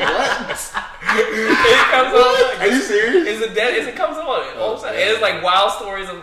what? 0.00 0.86
it 1.18 1.86
comes 1.90 2.14
on. 2.14 2.60
Are 2.60 2.66
you 2.66 2.80
serious? 2.80 3.28
Is 3.28 3.40
it 3.40 3.54
dead? 3.54 3.74
Is 3.76 3.86
it 3.86 3.96
comes 3.96 4.16
on 4.18 4.26
all 4.58 4.76
the 4.76 4.82
time. 4.82 4.94
man. 4.94 5.12
It's 5.12 5.22
like 5.22 5.42
wild 5.42 5.72
stories 5.72 6.08
of 6.08 6.22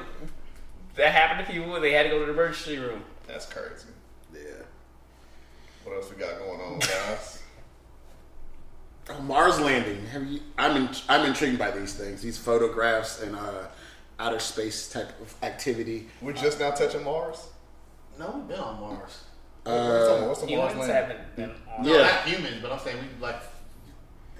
that 0.95 1.13
happened 1.13 1.47
to 1.47 1.53
people. 1.53 1.71
When 1.71 1.81
they 1.81 1.93
had 1.93 2.03
to 2.03 2.09
go 2.09 2.19
to 2.19 2.25
the 2.25 2.33
emergency 2.33 2.77
room. 2.77 3.01
That's 3.27 3.45
crazy. 3.45 3.87
Yeah. 4.33 4.41
What 5.83 5.95
else 5.95 6.11
we 6.11 6.17
got 6.17 6.37
going 6.37 6.59
on, 6.59 6.79
guys? 6.79 7.32
Oh, 9.09 9.19
Mars 9.21 9.59
landing. 9.59 10.05
Have 10.07 10.25
you? 10.27 10.39
I'm 10.57 10.77
in, 10.77 10.89
I'm 11.09 11.25
intrigued 11.25 11.59
by 11.59 11.71
these 11.71 11.93
things, 11.93 12.21
these 12.21 12.37
photographs 12.37 13.21
and 13.21 13.35
uh, 13.35 13.67
outer 14.19 14.39
space 14.39 14.89
type 14.89 15.19
of 15.21 15.33
activity. 15.43 16.07
We're 16.21 16.33
just 16.33 16.59
now 16.59 16.71
touching 16.71 17.03
Mars. 17.03 17.47
No, 18.17 18.31
we've 18.35 18.47
been 18.47 18.59
on 18.59 18.79
Mars. 18.79 19.23
what's 19.63 19.75
the, 19.75 20.25
what's 20.27 20.41
the 20.41 20.55
Mars 20.55 20.75
landing? 20.75 20.95
haven't 20.95 21.35
been 21.35 21.51
on. 21.77 21.83
No, 21.85 21.93
Yeah. 21.93 22.03
not 22.03 22.27
humans, 22.27 22.57
but 22.61 22.71
I'm 22.71 22.79
saying 22.79 22.97
we 22.97 23.21
like. 23.21 23.41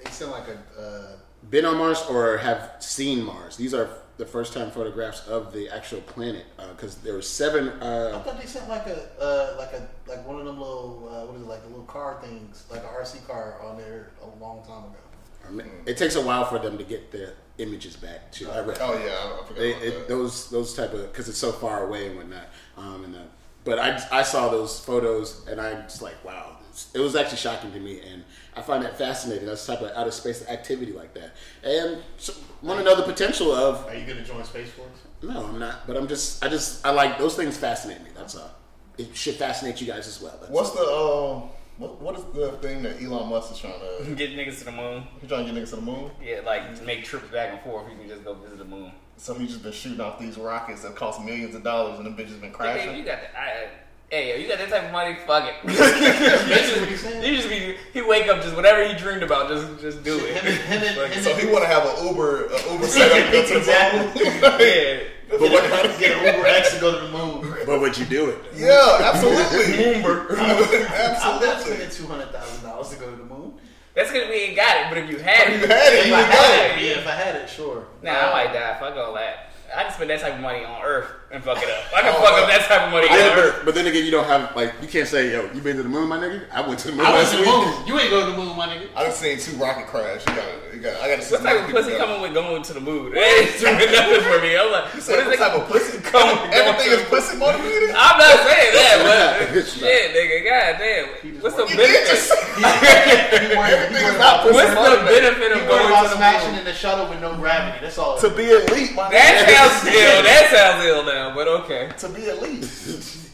They 0.02 0.10
sound 0.10 0.32
like 0.32 0.44
a. 0.48 0.80
Uh, 0.80 1.16
Been 1.50 1.66
on 1.66 1.76
Mars 1.76 2.02
or 2.08 2.38
have 2.38 2.76
seen 2.80 3.22
Mars? 3.22 3.56
These 3.58 3.74
are 3.74 3.90
the 4.16 4.26
first 4.26 4.52
time 4.52 4.70
photographs 4.70 5.26
of 5.26 5.52
the 5.52 5.68
actual 5.70 6.00
planet 6.02 6.44
because 6.70 6.96
there 6.96 7.14
were 7.14 7.22
seven. 7.22 7.68
I 7.82 7.86
Uh, 8.12 8.22
thought 8.22 8.40
they 8.40 8.46
sent 8.46 8.68
like 8.68 8.86
a 8.86 9.08
uh, 9.20 9.56
like 9.58 9.72
a 9.72 9.88
like 10.08 10.26
one 10.26 10.38
of 10.38 10.44
them 10.46 10.58
little 10.60 11.08
uh, 11.10 11.26
what 11.26 11.36
is 11.36 11.42
it 11.42 11.48
like 11.48 11.62
the 11.62 11.68
little 11.68 11.84
car 11.84 12.18
things 12.22 12.64
like 12.70 12.80
an 12.80 12.86
RC 12.86 13.26
car 13.26 13.60
on 13.62 13.76
there 13.76 14.12
a 14.22 14.42
long 14.42 14.62
time 14.64 14.84
ago. 14.84 14.98
I 15.46 15.50
mean, 15.50 15.66
it 15.84 15.96
takes 15.98 16.14
a 16.16 16.22
while 16.22 16.44
for 16.46 16.58
them 16.58 16.78
to 16.78 16.84
get 16.84 17.10
the 17.10 17.34
images 17.58 17.96
back. 17.96 18.32
Too. 18.32 18.48
I 18.50 18.60
read. 18.60 18.78
Oh 18.80 18.94
yeah, 18.94 19.10
I, 19.12 19.42
I 19.42 19.46
forgot 19.46 19.56
They, 19.60 19.72
about 19.72 19.82
it, 19.84 19.94
that. 19.98 20.08
those 20.08 20.48
those 20.50 20.74
type 20.74 20.92
of 20.94 21.02
because 21.12 21.28
it's 21.28 21.38
so 21.38 21.52
far 21.52 21.84
away 21.86 22.06
and 22.08 22.16
whatnot. 22.16 22.46
Um, 22.78 23.04
and 23.04 23.14
the, 23.14 23.22
but 23.64 23.78
I 23.78 24.00
I 24.12 24.22
saw 24.22 24.48
those 24.48 24.78
photos 24.80 25.46
and 25.48 25.60
I 25.60 25.74
was 25.84 26.00
like, 26.00 26.22
wow, 26.24 26.56
it 26.94 26.98
was 27.00 27.14
actually 27.16 27.38
shocking 27.38 27.72
to 27.72 27.80
me, 27.80 28.00
and 28.00 28.24
I 28.56 28.62
find 28.62 28.84
that 28.84 28.96
fascinating. 28.96 29.46
That's 29.46 29.66
type 29.66 29.80
of 29.80 29.90
outer 29.96 30.10
space 30.10 30.46
activity 30.48 30.92
like 30.92 31.12
that, 31.14 31.34
and 31.62 31.98
so, 32.18 32.32
want 32.62 32.78
to 32.78 32.84
know 32.84 32.96
the 32.96 33.02
potential 33.02 33.52
of. 33.52 33.86
Are 33.86 33.94
you 33.94 34.06
gonna 34.06 34.24
join 34.24 34.44
Space 34.44 34.70
Force? 34.70 34.88
No, 35.22 35.46
I'm 35.46 35.58
not. 35.58 35.86
But 35.86 35.96
I'm 35.96 36.06
just 36.08 36.44
I 36.44 36.48
just 36.48 36.84
I 36.86 36.90
like 36.90 37.18
those 37.18 37.34
things 37.34 37.56
fascinate 37.56 38.02
me. 38.02 38.10
That's 38.16 38.36
all. 38.36 38.50
It 38.96 39.16
should 39.16 39.34
fascinate 39.34 39.80
you 39.80 39.86
guys 39.86 40.06
as 40.06 40.20
well. 40.22 40.36
That's 40.40 40.50
What's 40.52 40.70
the 40.70 40.82
um? 40.82 41.50
What, 41.76 42.00
what 42.00 42.16
is 42.16 42.24
the 42.32 42.52
thing 42.62 42.84
that 42.84 43.02
Elon 43.02 43.28
Musk 43.28 43.50
is 43.50 43.58
trying 43.58 43.74
to? 43.80 44.14
Get 44.16 44.30
niggas 44.36 44.58
to 44.60 44.64
the 44.66 44.70
moon. 44.72 45.02
He's 45.20 45.28
trying 45.28 45.44
to 45.44 45.52
get 45.52 45.60
niggas 45.60 45.70
to 45.70 45.76
the 45.76 45.82
moon. 45.82 46.08
Yeah, 46.22 46.40
like 46.46 46.80
make 46.84 47.02
trips 47.02 47.26
back 47.32 47.50
and 47.52 47.60
forth. 47.62 47.90
You 47.90 47.98
can 47.98 48.08
just 48.08 48.22
go 48.24 48.34
visit 48.34 48.58
the 48.58 48.64
moon. 48.64 48.92
So 49.16 49.34
he's 49.34 49.50
just 49.50 49.64
been 49.64 49.72
shooting 49.72 50.00
off 50.00 50.20
these 50.20 50.38
rockets 50.38 50.82
that 50.82 50.94
cost 50.94 51.20
millions 51.24 51.56
of 51.56 51.64
dollars, 51.64 51.98
and 51.98 52.06
the 52.06 52.10
bitches 52.10 52.40
been 52.40 52.50
Hey, 52.50 52.54
crashing. 52.56 52.96
you 52.96 53.04
got 53.04 53.20
that? 53.22 53.32
I, 53.36 53.66
hey, 54.14 54.30
yo, 54.30 54.36
you 54.42 54.48
got 54.48 54.58
that 54.58 54.68
type 54.70 54.84
of 54.84 54.92
money? 54.92 55.16
Fuck 55.26 55.48
it. 55.48 55.54
Basically 55.66 56.80
what 56.80 56.88
he's 56.88 57.00
saying. 57.00 57.22
You 57.24 57.36
just 57.36 57.48
be 57.48 57.76
he 57.92 58.00
wake 58.02 58.28
up 58.28 58.42
just 58.42 58.54
whatever 58.54 58.86
he 58.86 58.94
dreamed 58.94 59.22
about, 59.22 59.48
just 59.48 59.80
just 59.80 60.04
do 60.04 60.18
it. 60.24 60.36
and- 60.44 60.54
him, 60.56 60.82
and- 60.88 60.96
Like, 60.98 61.12
So 61.14 61.32
and- 61.32 61.40
he 61.40 61.46
want 61.52 61.64
to 61.64 61.68
have 61.68 61.84
an 61.86 62.06
Uber, 62.06 62.46
a 62.46 62.72
Uber 62.72 62.86
setup 62.94 63.26
to 63.26 63.32
go 63.32 63.42
to 63.46 63.52
the 63.54 63.58
Exactly. 63.58 64.24
moon. 64.24 64.42
yeah. 64.60 64.98
But 65.26 65.40
what, 65.40 65.98
get 65.98 66.12
an 66.18 66.36
Uber 66.36 66.46
X 66.46 66.74
to 66.74 66.80
go 66.80 67.00
to 67.00 67.06
the 67.06 67.10
moon. 67.10 67.56
but 67.66 67.80
would 67.80 67.96
you 67.98 68.04
do 68.04 68.28
it? 68.30 68.38
yeah, 68.54 68.98
absolutely. 69.10 69.74
Moonber. 69.82 70.30
I'm 70.38 70.46
not 70.46 71.00
absolutely. 71.00 71.60
spending 71.64 71.90
two 71.90 72.06
hundred 72.06 72.30
thousand 72.30 72.62
dollars 72.62 72.90
to 72.90 72.96
go 72.96 73.10
to 73.10 73.16
the 73.16 73.24
moon. 73.24 73.54
That's 73.96 74.12
because 74.12 74.28
we 74.28 74.34
ain't 74.34 74.56
got 74.56 74.76
it. 74.76 74.86
But 74.90 74.98
if 74.98 75.10
you 75.10 75.16
had 75.18 75.48
You 75.48 75.64
it, 75.64 75.70
had 75.70 75.92
it, 75.92 75.98
If 76.00 76.06
you 76.08 76.14
I 76.14 76.20
got 76.22 76.30
had 76.30 76.70
it. 76.78 76.82
it, 76.82 76.84
yeah, 76.86 76.98
if 77.00 77.06
I 77.08 77.10
had 77.12 77.34
it, 77.36 77.48
sure. 77.48 77.86
nah, 78.02 78.10
I 78.12 78.32
might 78.44 78.52
die. 78.52 78.76
Fuck 78.78 78.96
all 78.96 79.14
that. 79.14 79.53
I 79.76 79.82
can 79.84 79.92
spend 79.92 80.10
that 80.10 80.20
type 80.20 80.34
of 80.34 80.40
money 80.40 80.64
on 80.64 80.82
Earth 80.82 81.08
and 81.30 81.42
fuck 81.42 81.58
it 81.62 81.68
up. 81.68 81.84
I 81.96 82.00
can 82.02 82.10
Oh, 82.10 82.20
fuck 82.22 82.32
wow. 82.32 82.42
up 82.42 82.48
that 82.48 82.68
type 82.68 82.82
of 82.86 82.92
money 82.92 83.06
Yeah, 83.06 83.32
on 83.32 83.38
Earth. 83.38 83.54
but, 83.58 83.64
but 83.66 83.74
then 83.74 83.86
again, 83.86 84.04
you 84.04 84.10
don't 84.10 84.26
have 84.26 84.54
like 84.54 84.72
you 84.80 84.88
can't 84.88 85.08
say 85.08 85.32
yo, 85.32 85.50
you 85.52 85.60
been 85.60 85.76
to 85.76 85.82
the 85.82 85.88
moon, 85.88 86.08
my 86.08 86.18
nigga. 86.18 86.44
I 86.52 86.66
went 86.66 86.78
to 86.80 86.88
the 86.88 86.94
moon 86.94 87.06
I 87.06 87.12
went 87.12 87.24
last 87.24 87.30
to 87.32 87.36
the 87.38 87.42
week. 87.42 87.50
moon. 87.78 87.86
You 87.86 87.98
ain't 87.98 88.10
go 88.10 88.24
to 88.24 88.30
the 88.30 88.36
moon, 88.36 88.56
my 88.56 88.68
nigga. 88.68 88.88
I 88.94 89.04
done 89.04 89.12
seen 89.12 89.38
two 89.38 89.56
rocket 89.56 89.86
crash. 89.86 90.20
You 90.28 90.34
got, 90.34 90.46
you 90.73 90.73
got. 90.84 91.00
I 91.00 91.08
got 91.08 91.16
to 91.16 91.22
see. 91.24 91.34
What 91.34 91.42
type 91.42 91.64
of 91.64 91.70
pussy 91.72 91.96
coming 91.96 92.20
with 92.20 92.34
going 92.34 92.62
to 92.62 92.72
the 92.76 92.80
mood. 92.84 93.12
That 93.16 93.24
ain't 93.24 93.56
doing 93.56 93.90
nothing 93.90 94.22
for 94.28 94.38
me. 94.44 94.52
I'm 94.56 94.68
like, 94.70 94.92
You 94.92 95.00
what 95.00 95.08
said 95.08 95.18
is 95.20 95.26
what 95.26 95.34
it? 95.34 95.38
type 95.40 95.54
of 95.56 95.64
pussy? 95.66 95.98
Come 96.12 96.28
on, 96.28 96.52
Everything 96.52 96.92
is 96.92 97.02
pussy 97.08 97.34
motivated. 97.40 97.90
I'm 97.96 98.16
not 98.20 98.36
saying 98.44 98.72
that, 98.76 98.96
but 99.02 99.64
shit, 99.74 100.12
nigga, 100.12 100.38
god 100.44 100.72
damn. 100.78 101.06
What's 101.40 101.56
the 101.56 101.64
You 101.66 101.76
did 101.76 102.06
just 102.06 102.28
benefit? 102.60 103.56
Everything 103.56 104.06
is 104.06 104.18
not 104.20 104.42
pussy 104.44 104.54
What's 104.54 104.70
the 104.70 105.04
benefit 105.08 105.50
of 105.56 105.68
going 105.68 105.86
about 105.88 106.02
to 106.04 106.08
the 106.10 106.16
smashing 106.16 106.54
in 106.58 106.64
the 106.64 106.72
shuttle 106.72 107.08
with 107.08 107.20
no 107.20 107.34
gravity. 107.36 107.78
That's 107.80 107.98
all. 107.98 108.18
To 108.18 108.28
be 108.30 108.44
elite, 108.44 108.94
my 108.94 109.10
That 109.10 109.48
nigga. 109.48 109.56
sounds 109.56 109.86
ill. 109.88 110.22
That 110.22 110.44
sounds 110.52 110.84
ill 110.84 111.04
now, 111.04 111.34
but 111.34 111.48
okay. 111.64 111.90
To 111.98 112.08
be 112.08 112.28
elite. 112.28 112.62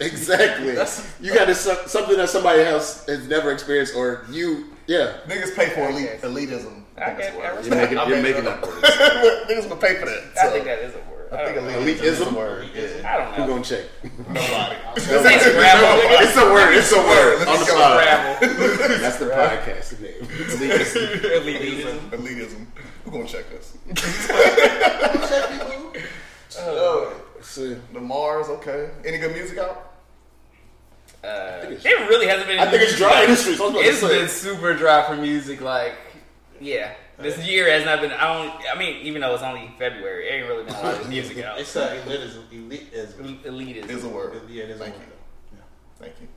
Exactly. 0.01 0.73
That's- 0.73 1.05
you 1.21 1.35
got 1.35 1.47
to 1.47 1.55
something 1.55 2.17
that 2.17 2.29
somebody 2.31 2.63
else 2.63 3.05
has 3.07 3.27
never 3.29 3.53
experienced, 3.53 3.95
or 3.95 4.25
you. 4.31 4.67
Yeah, 4.87 5.19
Niggas 5.29 5.55
pay 5.55 5.69
for 5.71 5.89
elite, 5.91 6.21
elitism. 6.23 6.80
I 7.01 7.05
think 7.07 7.19
that's 7.19 7.37
what 7.37 7.47
I 7.47 7.61
you're 7.63 7.75
making 7.77 7.99
I 7.99 8.05
you're 8.07 8.17
mean, 8.17 8.23
making 8.23 8.47
up 8.47 8.63
words. 8.63 8.83
Niggas 9.49 9.69
will 9.69 9.77
pay 9.77 9.95
for 9.99 10.07
that. 10.07 10.23
I 10.43 10.49
think 10.51 10.65
that 10.67 10.79
is 10.81 10.95
a 10.95 10.99
word. 10.99 11.07
I 11.33 11.45
think 11.45 11.57
don't 11.57 11.69
elitism 11.87 12.03
is 12.03 12.21
a 12.21 12.25
Elitism? 12.25 12.35
word. 12.37 12.69
Yeah. 12.75 13.13
I 13.15 13.17
don't 13.19 13.35
Who 13.35 13.41
know. 13.43 13.47
gonna 13.49 13.65
check? 13.65 13.85
Nobody. 14.29 14.77
Thanks, 15.01 15.45
Gravel. 15.53 16.01
It's 16.21 16.37
a 16.37 16.45
word. 16.53 16.75
It's 16.75 16.93
a 16.93 16.99
word. 16.99 17.39
Let's 17.39 17.51
On 17.51 17.59
the 17.61 17.65
go. 17.67 17.77
spot. 17.79 19.01
That's 19.01 19.17
the 19.19 19.27
podcast 19.27 20.01
name. 20.01 20.23
Elitism. 20.23 21.21
Elitism. 21.21 22.11
Elitism. 22.11 22.67
Who 23.05 23.11
gonna 23.13 23.27
check 23.27 23.45
us? 23.57 23.77
Check 25.29 25.51
people. 25.51 25.93
Oh, 26.59 27.13
See, 27.41 27.77
The 27.93 28.01
Mars, 28.01 28.49
okay. 28.49 28.91
Any 29.05 29.19
good 29.19 29.33
music 29.33 29.57
out? 29.59 29.93
Uh, 31.23 31.61
it 31.65 31.85
really 32.09 32.27
hasn't 32.27 32.49
been. 32.49 32.59
I 32.59 32.71
think 32.71 32.83
it's 32.83 32.97
dry 32.97 33.23
industry. 33.25 33.55
So 33.55 33.65
I 33.65 33.67
was 33.67 33.75
about 33.75 33.83
to 33.83 33.89
It's 33.89 33.99
say. 34.01 34.19
been 34.19 34.29
super 34.29 34.75
dry 34.75 35.07
for 35.07 35.17
music. 35.17 35.61
Like, 35.61 35.95
yeah, 36.61 36.95
this 37.19 37.39
year 37.47 37.69
has 37.71 37.85
not 37.85 38.01
been. 38.01 38.13
I 38.13 38.33
don't. 38.33 38.53
I 38.75 38.79
mean, 38.79 38.99
even 39.07 39.21
though 39.23 39.35
it's 39.35 39.43
only 39.43 39.71
February, 39.79 40.29
it 40.29 40.33
ain't 40.33 40.49
really 40.49 40.65
been 40.65 40.75
a 40.75 40.83
lot 40.83 41.01
of 41.01 41.09
music 41.17 41.43
out. 41.45 41.59
It's 41.59 41.75
uh, 41.75 42.01
elite 42.07 42.21
is 42.21 42.37
elite 42.53 42.89
is 42.93 43.19
Elite 43.45 43.77
Is 43.79 43.91
is. 43.91 44.05
a 44.05 44.09
word. 44.09 44.41
yeah, 44.49 44.65
it 44.65 44.71
is 44.71 44.81
a 44.81 44.85
Thank 44.85 44.97
word, 44.97 45.03
you. 45.07 45.57
though. 45.59 46.05
Thank 46.05 46.21
you. 46.21 46.29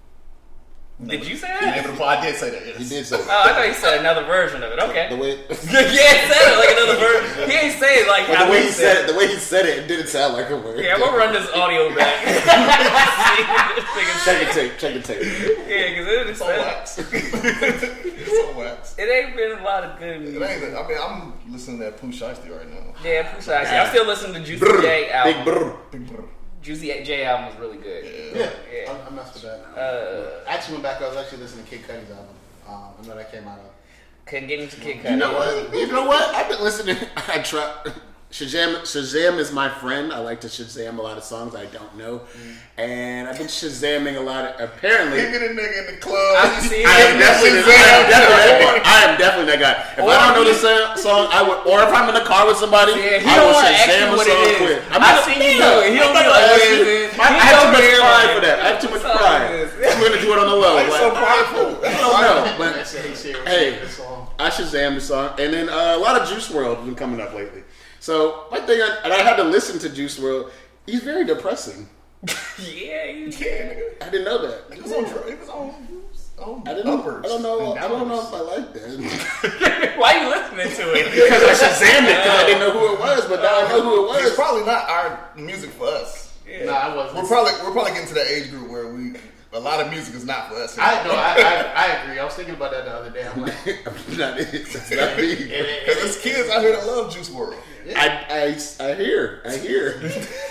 Did 1.08 1.28
you 1.28 1.36
say 1.38 1.48
that? 1.48 1.86
but 1.98 2.04
I 2.04 2.22
did 2.26 2.36
say 2.36 2.50
that. 2.52 2.66
Yes. 2.66 2.78
He 2.78 2.86
did 2.90 3.06
say 3.06 3.18
Oh, 3.20 3.44
I 3.46 3.54
thought 3.54 3.66
he 3.68 3.74
said 3.74 4.00
another 4.00 4.24
version 4.26 4.64
of 4.64 4.72
it. 4.72 4.80
Okay. 4.80 5.08
the 5.10 5.18
way. 5.18 5.38
yeah, 5.40 5.48
he 5.50 5.56
said 6.32 6.48
it 6.48 6.58
like 6.58 6.72
another 6.78 6.98
version. 7.00 7.30
He 7.50 7.56
ain't 7.58 7.78
say 7.80 7.96
it 8.00 8.08
like 8.08 8.28
But 8.28 8.46
the 8.46 8.52
way 8.52 8.62
he 8.64 8.70
said 8.72 8.98
it, 9.04 9.08
the 9.12 9.18
way 9.18 9.28
he 9.28 9.38
said 9.38 9.66
it, 9.66 9.78
it 9.80 9.88
didn't 9.88 10.08
sound 10.08 10.34
like 10.34 10.50
a 10.50 10.56
word. 10.58 10.80
Yeah, 10.80 10.94
I'm 10.96 11.02
gonna 11.02 11.18
run 11.18 11.34
this 11.34 11.50
audio 11.52 11.94
back. 11.96 12.24
Check 14.24 14.48
the 14.48 14.54
tape. 14.54 14.72
Check 14.78 14.94
the 14.94 15.02
tape. 15.02 15.22
Yeah, 15.68 15.90
because 15.90 16.08
it, 16.08 16.28
It's 16.30 16.42
on 16.42 16.48
wax. 16.50 16.98
it's 16.98 18.50
on 18.50 18.56
wax. 18.56 18.96
it 18.98 19.10
ain't 19.10 19.36
been 19.36 19.60
a 19.60 19.64
lot 19.64 19.84
of 19.84 20.00
good 20.00 20.22
It 20.24 20.42
ain't. 20.42 20.76
I 20.76 20.88
mean, 20.88 20.98
I'm 21.02 21.34
listening 21.52 21.80
to 21.80 21.86
that 21.86 21.98
Pooh 21.98 22.12
Shiesty 22.12 22.50
right 22.56 22.70
now. 22.70 22.94
Yeah, 23.04 23.34
Pooh 23.34 23.42
Shiesty. 23.42 23.74
I'm 23.80 23.90
still 23.90 24.06
listening 24.08 24.36
to 24.36 24.40
Juicy 24.48 24.60
Brr, 24.66 24.82
J 24.82 25.04
Big 25.04 25.12
album. 25.12 25.44
brr. 25.44 25.76
Big 25.92 26.08
brother. 26.08 26.28
Juicy 26.64 27.04
J 27.04 27.26
album 27.26 27.48
was 27.48 27.56
really 27.60 27.78
good. 27.78 28.06
Yeah, 28.36 28.50
Yeah. 28.74 28.92
I, 28.92 29.08
I 29.08 29.10
messed 29.12 29.34
with 29.34 29.44
that. 29.44 29.60
Uh, 29.78 30.50
I 30.50 30.54
actually 30.54 30.76
went 30.76 30.84
back. 30.84 31.02
I 31.02 31.10
was 31.10 31.18
actually 31.18 31.40
listening 31.40 31.66
to 31.66 31.70
Kid 31.70 31.82
Cudi's 31.84 32.10
album. 32.12 32.36
Um, 32.68 32.84
I 33.04 33.08
know 33.08 33.16
that 33.16 33.32
came 33.32 33.46
out 33.48 33.60
of. 33.60 33.66
couldn't 34.26 34.48
get 34.48 34.62
into 34.62 34.78
Kid 34.78 35.04
Cudi. 35.04 35.12
You 35.12 35.18
know 35.18 35.34
what? 35.34 35.74
You 35.76 35.88
know 35.88 36.06
what? 36.08 36.34
I've 36.34 36.50
been 36.50 36.64
listening. 36.64 36.96
I 37.28 37.40
try. 37.40 37.76
Shazam, 38.32 38.82
Shazam 38.82 39.38
is 39.38 39.52
my 39.52 39.70
friend. 39.70 40.12
I 40.12 40.18
like 40.18 40.42
to 40.42 40.48
Shazam 40.48 40.98
a 40.98 41.02
lot 41.04 41.18
of 41.20 41.24
songs 41.24 41.54
I 41.54 41.68
don't 41.68 41.96
know, 41.96 42.22
and 42.78 43.28
I've 43.28 43.38
been 43.38 43.46
Shazamming 43.46 44.18
a 44.18 44.22
lot. 44.22 44.46
Of, 44.46 44.72
apparently, 44.72 45.20
He 45.20 45.32
get 45.32 45.44
a 45.44 45.54
nigga 45.54 45.88
in 45.88 45.94
the 45.94 46.02
club. 46.02 46.18
I 46.18 46.60
see 46.62 46.84
I 46.84 46.90
am 47.14 47.20
definitely, 47.20 47.60
I 47.60 47.64
am 47.64 47.64
definitely, 47.64 47.76
I 47.76 48.00
am 48.00 48.10
definitely 48.10 48.43
that 49.54 49.62
guy. 49.62 49.74
If 49.94 50.04
I 50.10 50.34
don't 50.34 50.34
know 50.34 50.46
the 50.50 50.98
song, 50.98 51.28
I 51.30 51.42
would, 51.46 51.68
or 51.70 51.82
if 51.86 51.94
I'm 51.94 52.10
in 52.10 52.16
the 52.16 52.26
car 52.26 52.48
with 52.48 52.58
somebody, 52.58 52.94
Yeah, 52.94 53.20
he 53.20 53.28
I 53.30 53.36
don't 53.38 53.48
will 53.48 53.54
want 53.54 53.68
to 53.68 53.74
ask 53.74 53.88
you 53.88 54.18
what 54.18 54.26
song 54.28 54.42
it 54.42 54.50
is. 54.50 54.58
quick. 54.58 54.80
I'm 54.90 55.02
I've 55.04 55.16
not- 55.16 55.26
seen 55.26 55.40
you 55.42 55.54
do 55.62 55.70
it. 55.86 55.92
He 55.94 55.98
don't 56.02 56.14
be 56.14 56.24
like, 56.26 56.46
"What 56.50 56.62
is 56.62 56.88
it?" 56.88 57.20
I, 57.20 57.24
I 57.24 57.46
have 57.46 57.58
too 57.62 57.72
much 57.74 57.88
pride 58.02 58.30
for 58.36 58.42
that. 58.42 58.58
I 58.60 58.66
have 58.74 58.80
too 58.82 58.90
much 58.90 59.02
pride. 59.06 59.52
is 59.54 59.74
this? 59.78 59.96
I'm 59.96 60.02
gonna 60.02 60.22
do 60.22 60.30
it 60.34 60.40
on 60.40 60.48
the 60.50 60.56
low. 60.58 60.74
Like, 60.76 60.90
so 60.90 61.12
prideful. 61.12 61.68
I 61.86 61.92
don't 62.02 62.22
know, 62.24 62.56
but 62.58 62.72
hey, 62.76 63.14
Sarah, 63.14 63.46
Hey. 63.50 63.70
this 63.80 63.98
song. 63.98 64.28
I 64.40 64.50
Shazam 64.50 64.96
the 64.96 65.02
song, 65.02 65.36
and 65.40 65.54
then 65.54 65.70
uh, 65.70 65.94
a 65.96 66.00
lot 66.02 66.20
of 66.20 66.28
Juice 66.28 66.50
WRLD 66.50 66.76
has 66.78 66.86
been 66.86 66.96
coming 66.96 67.22
up 67.22 67.34
lately. 67.34 67.64
So 68.00 68.48
my 68.52 68.60
thing, 68.60 68.82
I, 68.82 68.98
and 69.06 69.14
I 69.14 69.18
had 69.22 69.36
to 69.38 69.44
listen 69.44 69.78
to 69.80 69.90
Juice 69.90 70.20
WRLD. 70.20 70.50
He's 70.86 71.04
very 71.04 71.26
depressing. 71.26 71.88
Yeah, 72.58 73.06
you 73.06 73.26
Yeah, 73.28 73.74
nigga. 73.74 74.02
I 74.02 74.10
didn't 74.10 74.26
know 74.26 74.40
that. 74.48 74.74
He 74.74 74.82
was 74.82 74.92
on. 74.94 75.06
He 75.28 75.36
was 75.36 75.50
on. 75.50 75.74
He 76.38 76.42
was 76.42 76.48
on 76.48 76.68
I 76.68 76.74
didn't. 76.74 77.00
Uppers 77.00 77.26
I 77.26 77.28
don't 77.28 77.44
know. 77.44 77.74
I 77.74 77.88
don't 77.88 78.08
know 78.08 78.22
if 78.22 78.34
I 78.34 78.40
like 78.42 78.74
that 78.74 79.94
Why 79.98 80.16
are 80.16 80.24
you 80.24 80.30
listening 80.30 80.76
to 80.76 80.94
it? 80.94 81.12
because 81.12 81.44
I 81.44 81.68
Shazammed 81.68 82.10
it 82.10 82.18
because 82.18 82.40
I 82.40 82.46
didn't 82.46 82.60
know 82.60 82.72
who 82.72 82.94
it 82.94 83.00
was, 83.00 83.26
but 83.28 83.42
now 83.42 83.60
I 83.60 83.68
know 83.70 83.84
who 83.84 84.04
it 84.04 84.08
was. 84.08 84.18
It's 84.18 84.26
was. 84.26 84.36
probably 84.36 84.66
not 84.66 84.90
our 84.90 85.30
music 85.36 85.70
for 85.72 85.88
us. 85.88 86.34
Yeah. 86.48 86.66
Nah, 86.66 86.74
I 86.74 86.96
wasn't. 86.96 87.22
We're 87.24 87.28
probably 87.28 87.54
we're 87.64 87.72
probably 87.72 87.92
getting 87.94 88.08
to 88.08 88.14
that 88.16 88.28
age 88.28 88.50
group 88.50 88.70
where 88.70 88.88
we 88.88 89.14
a 89.54 89.60
lot 89.60 89.80
of 89.80 89.92
music 89.92 90.16
is 90.16 90.26
not 90.26 90.50
for 90.50 90.56
us. 90.56 90.78
I 90.78 91.04
no, 91.04 91.12
I, 91.12 91.36
I, 91.38 91.74
I 91.76 91.86
agree. 92.02 92.20
I 92.20 92.26
was 92.26 92.34
thinking 92.34 92.56
about 92.56 92.72
that 92.72 92.86
the 92.86 92.92
other 92.92 93.10
day. 93.12 93.28
I'm 93.28 93.42
like, 93.42 93.54
I'm 93.88 94.18
not 94.18 94.40
it. 94.40 94.54
It's 94.54 94.92
not 94.92 95.18
me. 95.18 95.36
Because 95.36 96.02
there's 96.02 96.22
kids 96.22 96.50
out 96.50 96.62
here 96.62 96.76
that 96.76 96.88
love 96.88 97.14
Juice 97.14 97.30
WRLD. 97.30 97.56
I, 97.96 98.26
I, 98.30 98.86
I 98.86 98.94
hear, 98.96 99.42
I 99.46 99.58
hear, 99.58 100.00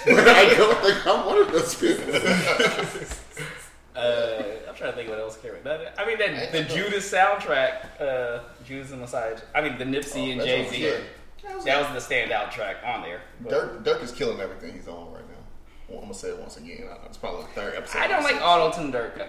but 0.04 0.28
I 0.28 0.54
don't 0.54 0.78
think 0.82 1.06
I'm 1.06 1.26
one 1.26 1.38
of 1.40 1.50
those 1.50 1.74
people. 1.74 3.18
Uh, 3.94 4.42
I'm 4.68 4.74
trying 4.74 4.90
to 4.90 4.96
think 4.96 5.10
what 5.10 5.18
else 5.18 5.36
came 5.36 5.52
out. 5.52 5.66
I 5.98 6.06
mean, 6.06 6.18
that 6.18 6.52
the 6.52 6.62
Judas 6.64 7.12
soundtrack, 7.12 8.00
uh, 8.00 8.40
Judas 8.64 8.90
and 8.90 9.00
Messiah. 9.00 9.36
I 9.54 9.60
mean, 9.60 9.76
the 9.78 9.84
Nipsey 9.84 10.32
and 10.32 10.40
Jay 10.40 10.66
Z. 10.68 10.76
Z. 10.76 10.86
I'm 10.88 11.60
saying. 11.60 11.64
That 11.64 11.94
was 11.94 12.08
the 12.08 12.14
standout 12.14 12.50
track 12.50 12.76
on 12.84 13.02
there. 13.02 13.20
But 13.40 13.50
Dirk 13.50 13.84
Dirk 13.84 14.02
is 14.02 14.12
killing 14.12 14.40
everything 14.40 14.72
he's 14.74 14.88
on 14.88 15.12
right 15.12 15.28
now. 15.28 15.36
Well, 15.88 15.98
I'm 15.98 16.04
gonna 16.04 16.14
say 16.14 16.28
it 16.28 16.38
once 16.38 16.56
again. 16.56 16.88
It's 17.04 17.18
probably 17.18 17.42
the 17.42 17.48
third 17.48 17.74
episode. 17.74 17.98
I 17.98 18.06
don't 18.06 18.22
like 18.22 18.40
auto 18.40 18.74
tune 18.74 18.90
Dirk. 18.90 19.20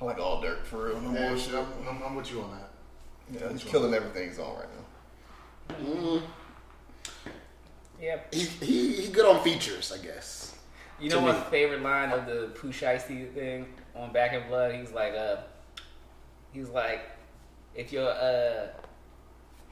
I 0.00 0.04
like 0.04 0.18
all 0.18 0.40
Dirk 0.40 0.64
for 0.64 0.86
real. 0.86 1.00
No 1.00 1.12
yeah, 1.12 1.28
bullshit. 1.30 1.54
I'm, 1.54 1.66
I'm, 1.88 2.02
I'm 2.02 2.14
with 2.14 2.30
you 2.30 2.42
on 2.42 2.50
that. 2.52 2.70
Yeah, 3.32 3.52
he's 3.52 3.64
killing 3.64 3.92
everything 3.92 4.28
he's 4.28 4.38
on 4.38 4.56
right 4.56 4.68
now. 4.70 6.22
Yeah. 8.00 8.20
He, 8.32 8.44
he, 8.44 8.92
he 9.02 9.08
good 9.08 9.26
on 9.26 9.42
features, 9.42 9.92
I 9.92 9.98
guess. 9.98 10.37
You 11.00 11.10
know 11.10 11.20
To 11.20 11.26
my 11.26 11.32
me. 11.32 11.44
favorite 11.50 11.82
line 11.82 12.10
of 12.10 12.26
the 12.26 12.50
Pooh 12.54 12.72
Shiesty 12.72 13.32
thing 13.32 13.66
on 13.94 14.12
Back 14.12 14.32
in 14.32 14.46
Blood? 14.48 14.74
He's 14.74 14.90
like, 14.92 15.14
uh, 15.14 15.36
he's 16.52 16.68
like, 16.68 17.02
if 17.74 17.92
your 17.92 18.08
uh, 18.10 18.66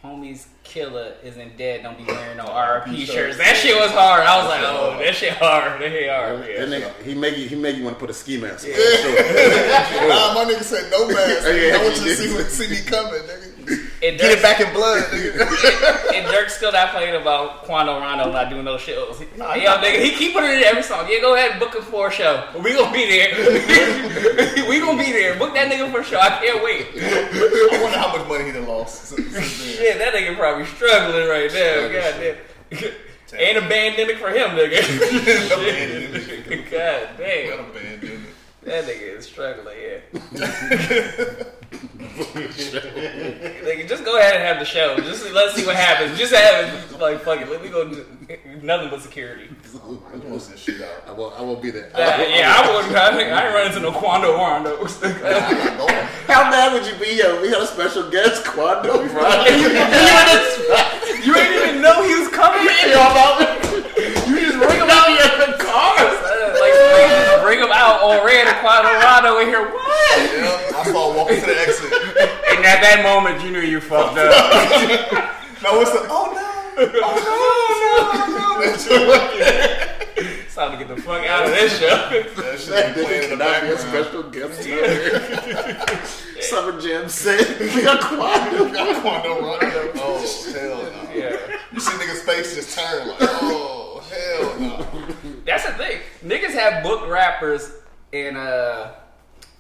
homie's 0.05 0.47
killer 0.63 1.15
isn't 1.25 1.57
dead, 1.57 1.83
don't 1.83 1.99
be 1.99 2.05
wearing 2.05 2.37
no 2.37 2.45
RP 2.45 3.05
shirts. 3.07 3.39
That 3.39 3.57
shit 3.57 3.75
was 3.77 3.91
hard. 3.91 4.23
I 4.25 4.39
was 4.39 4.47
like, 4.49 4.61
oh, 4.63 4.97
that 5.05 5.15
shit 5.17 5.33
hard. 5.33 5.81
That 5.81 5.91
shit 5.91 6.09
hard. 6.09 6.41
And 6.49 6.71
Yeah. 6.71 6.79
then 6.79 6.95
he 7.05 7.15
make 7.15 7.37
you, 7.37 7.49
he 7.49 7.57
make 7.57 7.77
you 7.77 7.83
want 7.85 7.97
to 7.97 8.01
put 8.01 8.11
a 8.11 8.15
ski 8.15 8.39
mask. 8.41 8.65
on. 8.65 8.71
Yeah. 8.71 8.77
Sure. 8.77 10.07
Nah, 10.09 10.35
my 10.35 10.45
nigga 10.45 10.63
said 10.63 10.91
no 10.93 11.09
mask. 11.09 11.43
I 11.47 11.83
want 11.83 11.97
you 11.97 12.03
to 12.05 12.15
see, 12.15 12.29
did. 12.37 12.51
see 12.51 12.69
me 12.69 12.81
coming, 12.83 13.21
nigga. 13.23 13.86
And 14.03 14.19
Get 14.19 14.31
it 14.39 14.43
back 14.43 14.61
in 14.61 14.71
blood, 14.75 15.05
nigga. 15.05 16.13
and 16.15 16.27
Dirk's 16.31 16.55
still 16.57 16.71
not 16.71 16.91
playing 16.93 17.15
about 17.21 17.63
Quando 17.65 17.99
Rondo 17.99 18.31
not 18.31 18.51
doing 18.51 18.65
those 18.67 18.83
shows. 18.83 19.23
Nah, 19.39 19.55
Yo, 19.55 19.71
nigga, 19.79 20.03
he 20.05 20.11
keep 20.11 20.35
putting 20.35 20.51
it 20.51 20.59
in 20.59 20.65
every 20.65 20.83
song. 20.83 21.07
Yeah, 21.09 21.21
go 21.21 21.35
ahead 21.35 21.53
and 21.53 21.61
book 21.61 21.75
him 21.75 21.83
for 21.83 22.09
a 22.09 22.11
show. 22.13 22.47
We 22.63 22.75
gonna 22.75 22.93
be 22.93 23.07
there. 23.09 23.35
we 24.69 24.81
gonna 24.81 25.03
be 25.03 25.13
there. 25.13 25.35
Book 25.39 25.55
that 25.55 25.73
nigga 25.73 25.91
for 25.91 26.01
a 26.01 26.05
show. 26.05 26.21
I 26.21 26.29
can't 26.29 26.63
wait. 26.63 26.89
I 26.95 27.81
wonder 27.83 27.99
how 27.99 28.17
much 28.17 28.29
money 28.29 28.45
he 28.45 28.53
done 28.53 28.67
lost 28.69 29.03
since, 29.07 29.33
since 29.33 29.59
then. 29.65 29.77
Shit, 29.77 29.99
that 29.99 30.13
nigga 30.13 30.37
probably 30.37 30.67
struggling 30.67 31.27
right 31.27 31.51
now. 31.53 31.89
God 31.89 32.15
damn. 32.21 32.93
Ain't 33.39 33.59
a 33.59 33.63
pandemic 33.63 34.19
for 34.19 34.29
him, 34.29 34.51
nigga. 34.51 34.83
God 36.71 37.09
What 37.09 37.19
damn. 37.19 37.61
a 37.61 37.65
pandemic. 37.73 38.21
That 38.63 38.85
nigga 38.85 39.17
is 39.19 39.25
struggling, 39.27 39.77
yeah. 39.81 40.01
nigga, 43.67 43.89
just 43.89 44.05
go 44.05 44.19
ahead 44.19 44.37
and 44.37 44.45
have 44.45 44.59
the 44.59 44.65
show. 44.65 44.97
Just 44.99 45.31
let's 45.33 45.55
see 45.55 45.67
what 45.67 45.77
happens. 45.77 46.19
Just 46.19 46.35
have 46.35 46.73
it. 46.73 47.01
Like, 47.01 47.21
fuck 47.23 47.41
it. 47.41 47.49
Let 47.51 47.63
me 47.63 47.69
go 47.69 47.89
do 47.89 48.07
nothing 48.63 48.91
but 48.91 49.03
security. 49.03 49.49
I'm 49.85 50.21
gonna 50.21 50.39
this 50.39 50.59
shit 50.59 50.81
out. 50.83 51.03
I 51.07 51.13
will, 51.13 51.35
I 51.37 51.43
will 51.43 51.57
be 51.57 51.71
there. 51.71 51.91
Uh, 51.95 51.99
yeah, 51.99 52.55
I 52.57 52.75
wouldn't. 52.75 52.95
I, 52.97 53.17
think- 53.17 53.33
I 53.33 53.47
ain't 53.47 53.55
run 53.55 53.67
into 53.67 53.81
no 53.81 53.93
Quando 53.93 54.37
Rondos. 54.37 55.03
I'm 55.05 55.59
not 55.59 55.79
going. 55.79 55.95
How 56.27 56.51
mad 56.51 56.73
would 56.73 56.87
you 56.87 56.95
be, 56.99 57.17
yo? 57.19 57.41
We 57.43 57.49
had 57.49 57.61
a 57.61 57.67
special 57.67 58.09
guest, 58.11 58.45
Quando 58.45 59.07
Friday. 59.09 59.59
you 59.61 59.69
ain't 59.69 61.25
you 61.27 61.35
ain't 61.35 61.55
even 61.69 61.83
know 61.83 62.03
he 62.07 62.15
was 62.15 62.29
coming 62.29 62.63
in. 62.63 62.89
You 64.27 64.41
just 64.41 64.59
bring 64.59 64.79
him 64.79 64.91
out 64.91 65.09
in 65.11 65.51
the 65.51 65.57
car. 65.59 65.95
Uh, 65.99 66.57
like, 66.61 66.73
they 66.75 67.07
just 67.31 67.43
bring 67.43 67.59
him 67.59 67.71
out 67.73 67.96
all 68.07 68.25
red 68.25 68.47
and 68.47 68.57
Quando 68.59 68.89
Rondo 69.03 69.39
in 69.41 69.49
here. 69.49 69.67
What? 69.69 70.19
Yeah, 70.19 70.79
I 70.79 70.85
saw 70.93 71.11
him 71.11 71.17
walking 71.17 71.41
to 71.41 71.47
the 71.47 71.59
exit. 71.61 71.93
And 71.93 72.65
at 72.65 72.81
that 72.83 73.01
moment, 73.03 73.43
you 73.43 73.51
knew 73.51 73.61
you 73.61 73.81
fucked 73.81 74.19
up. 74.19 75.33
No, 75.63 75.81
it's 75.81 75.91
the 75.91 76.01
oh 76.11 76.31
no, 76.37 76.93
oh 77.03 77.17
no, 78.29 78.29
no, 78.29 78.39
no. 78.39 78.61
That 78.61 78.79
shit, 78.79 80.45
it's 80.45 80.55
time 80.55 80.73
to 80.73 80.85
get 80.85 80.95
the 80.95 81.01
fuck 81.03 81.25
out 81.27 81.47
of 81.47 81.51
this 81.51 81.79
show. 81.81 81.87
that 81.89 82.61
shit 82.61 82.69
That 82.69 82.95
playing 82.95 83.25
in 83.33 83.39
the 83.39 83.45
cannot 83.45 83.63
be 83.63 83.69
a 83.69 83.75
background. 83.75 84.05
special 84.07 84.23
guest. 84.31 84.65
here. 84.65 86.43
Summer 86.43 86.79
Jam 86.81 87.09
said, 87.09 87.59
we 87.59 87.83
got 87.83 88.01
Quando. 88.03 88.71
Got 88.73 89.01
Quando 89.03 89.41
Rondo. 89.41 89.93
Oh 89.97 90.53
hell 90.53 90.83
no. 90.83 91.13
Yeah. 91.15 91.59
You 91.73 91.81
see 91.81 91.93
niggas 91.93 92.21
face 92.25 92.55
just 92.55 92.79
turn 92.79 93.09
like, 93.09 93.17
oh 93.21 94.05
hell 94.11 94.61
no. 94.61 94.87
That's 95.47 95.65
the 95.67 95.73
thing. 95.73 96.01
Niggas 96.25 96.53
have 96.53 96.83
booked 96.85 97.09
rappers 97.09 97.73
in 98.13 98.37
uh 98.37 98.95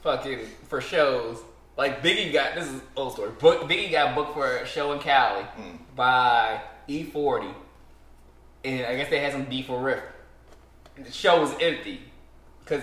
fucking 0.03 0.41
for 0.69 0.81
shows. 0.81 1.39
Like 1.77 2.03
Biggie 2.03 2.33
got 2.33 2.55
this 2.55 2.69
is 2.69 2.81
old 2.97 3.13
story. 3.13 3.31
Book, 3.39 3.69
Biggie 3.69 3.91
got 3.91 4.15
booked 4.15 4.35
for 4.35 4.57
a 4.59 4.67
show 4.67 4.93
in 4.93 4.99
Cali 4.99 5.45
by 5.95 6.61
E-40, 6.89 7.53
and 8.65 8.87
I 8.87 8.97
guess 8.97 9.11
they 9.11 9.21
had 9.21 9.33
some 9.33 9.45
beef 9.45 9.69
or 9.69 9.83
riff. 9.83 10.03
The 10.97 11.13
show 11.13 11.41
was 11.41 11.53
empty 11.61 12.01
because 12.65 12.83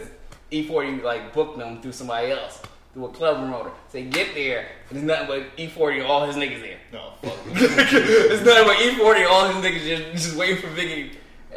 E-40 0.52 1.02
like 1.02 1.34
booked 1.34 1.58
them 1.58 1.82
through 1.82 1.94
somebody 1.94 2.32
else 2.32 2.62
through 2.94 3.06
a 3.06 3.10
club 3.10 3.38
promoter. 3.38 3.72
So 3.88 3.94
they 3.94 4.04
get 4.04 4.36
there, 4.36 4.68
and 4.90 4.98
there's 4.98 5.06
nothing 5.06 5.28
but 5.28 5.60
E-40 5.60 5.94
and 5.96 6.04
all 6.04 6.26
his 6.26 6.36
niggas 6.36 6.62
there. 6.62 6.78
No, 6.92 7.14
fuck. 7.22 7.38
there's 7.46 8.46
nothing 8.46 8.66
but 8.66 8.78
E40 8.78 9.16
and 9.18 9.26
all 9.26 9.48
his 9.50 9.66
niggas 9.66 10.12
just, 10.14 10.26
just 10.26 10.38
waiting 10.38 10.58
for 10.58 10.68
Biggie. 10.68 11.14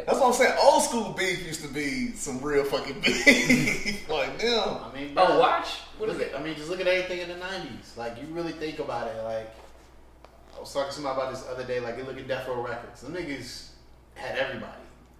That's 0.07 0.19
what 0.19 0.27
I'm 0.27 0.33
saying. 0.33 0.53
Old 0.63 0.81
school 0.83 1.11
beef 1.11 1.45
used 1.45 1.61
to 1.63 1.67
be 1.67 2.11
some 2.13 2.39
real 2.41 2.63
fucking 2.63 3.01
beef. 3.01 4.09
like 4.09 4.41
now, 4.41 4.89
I 4.91 4.97
mean, 4.97 5.11
Oh, 5.17 5.37
watch. 5.37 5.67
What 5.99 6.09
is 6.09 6.19
it? 6.19 6.33
I 6.33 6.41
mean, 6.41 6.55
just 6.55 6.69
look 6.69 6.79
at 6.79 6.87
everything 6.87 7.19
in 7.19 7.27
the 7.37 7.45
'90s. 7.45 7.97
Like, 7.97 8.17
you 8.17 8.25
really 8.29 8.53
think 8.53 8.79
about 8.79 9.07
it. 9.07 9.21
Like, 9.23 9.53
I 10.55 10.59
was 10.61 10.71
talking 10.73 10.87
to 10.89 10.93
somebody 10.95 11.19
about 11.19 11.33
this 11.33 11.45
other 11.51 11.65
day. 11.65 11.79
Like, 11.81 11.97
you 11.97 12.03
look 12.05 12.17
at 12.17 12.25
Death 12.27 12.47
Row 12.47 12.61
Records. 12.65 13.01
Them 13.01 13.13
niggas 13.13 13.67
had 14.15 14.37
everybody. 14.37 14.71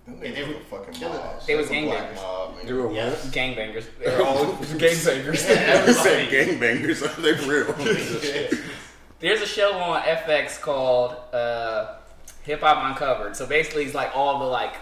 Them 0.06 0.14
And 0.16 0.24
niggas 0.24 0.36
they 0.36 0.44
was 0.44 0.56
were 0.56 0.62
a 0.62 0.64
fucking 0.64 0.94
killing 0.94 1.18
mob. 1.18 1.36
us. 1.36 1.46
They 1.46 1.56
was 1.56 1.68
That's 1.68 1.82
a 1.82 1.86
black 1.86 2.12
gangbangers. 2.12 2.16
mob, 2.16 2.56
man. 2.56 2.66
They 2.66 2.74
were 2.74 2.92
Yeah. 2.94 3.10
what? 3.10 3.18
Gangbangers. 3.20 3.86
They're 4.00 4.22
all 4.26 4.46
gangbangers. 4.46 5.28
You 5.28 5.94
said 5.94 6.30
gangbangers. 6.32 7.02
They 7.22 7.34
real. 7.46 8.62
There's 9.20 9.42
a 9.42 9.48
show 9.48 9.74
on 9.74 10.02
FX 10.04 10.62
called 10.62 11.12
uh, 11.34 11.97
Hip 12.48 12.62
Hop 12.62 12.90
Uncovered. 12.90 13.36
So 13.36 13.46
basically, 13.46 13.84
it's 13.84 13.94
like 13.94 14.16
all 14.16 14.40
the 14.40 14.46
like, 14.46 14.76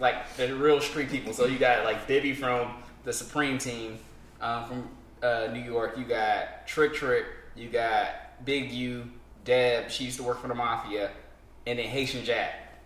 like 0.00 0.36
the 0.36 0.54
real 0.56 0.80
street 0.80 1.08
people. 1.08 1.32
So 1.32 1.46
you 1.46 1.58
got 1.58 1.84
like 1.84 2.08
Bimmy 2.08 2.36
from 2.36 2.72
the 3.04 3.12
Supreme 3.12 3.56
Team 3.56 3.98
um, 4.40 4.64
from 4.64 4.88
uh, 5.22 5.46
New 5.52 5.60
York. 5.60 5.96
You 5.96 6.04
got 6.04 6.66
Trick 6.66 6.92
Trick. 6.92 7.24
You 7.54 7.68
got 7.68 8.44
Big 8.44 8.72
U. 8.72 9.08
Deb. 9.44 9.90
She 9.92 10.04
used 10.04 10.16
to 10.16 10.24
work 10.24 10.40
for 10.42 10.48
the 10.48 10.54
Mafia, 10.54 11.10
and 11.66 11.78
then 11.78 11.86
Haitian 11.86 12.24
Jack 12.24 12.80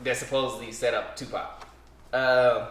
that 0.00 0.16
supposedly 0.16 0.70
set 0.70 0.94
up 0.94 1.16
Tupac. 1.16 1.66
Um, 2.12 2.68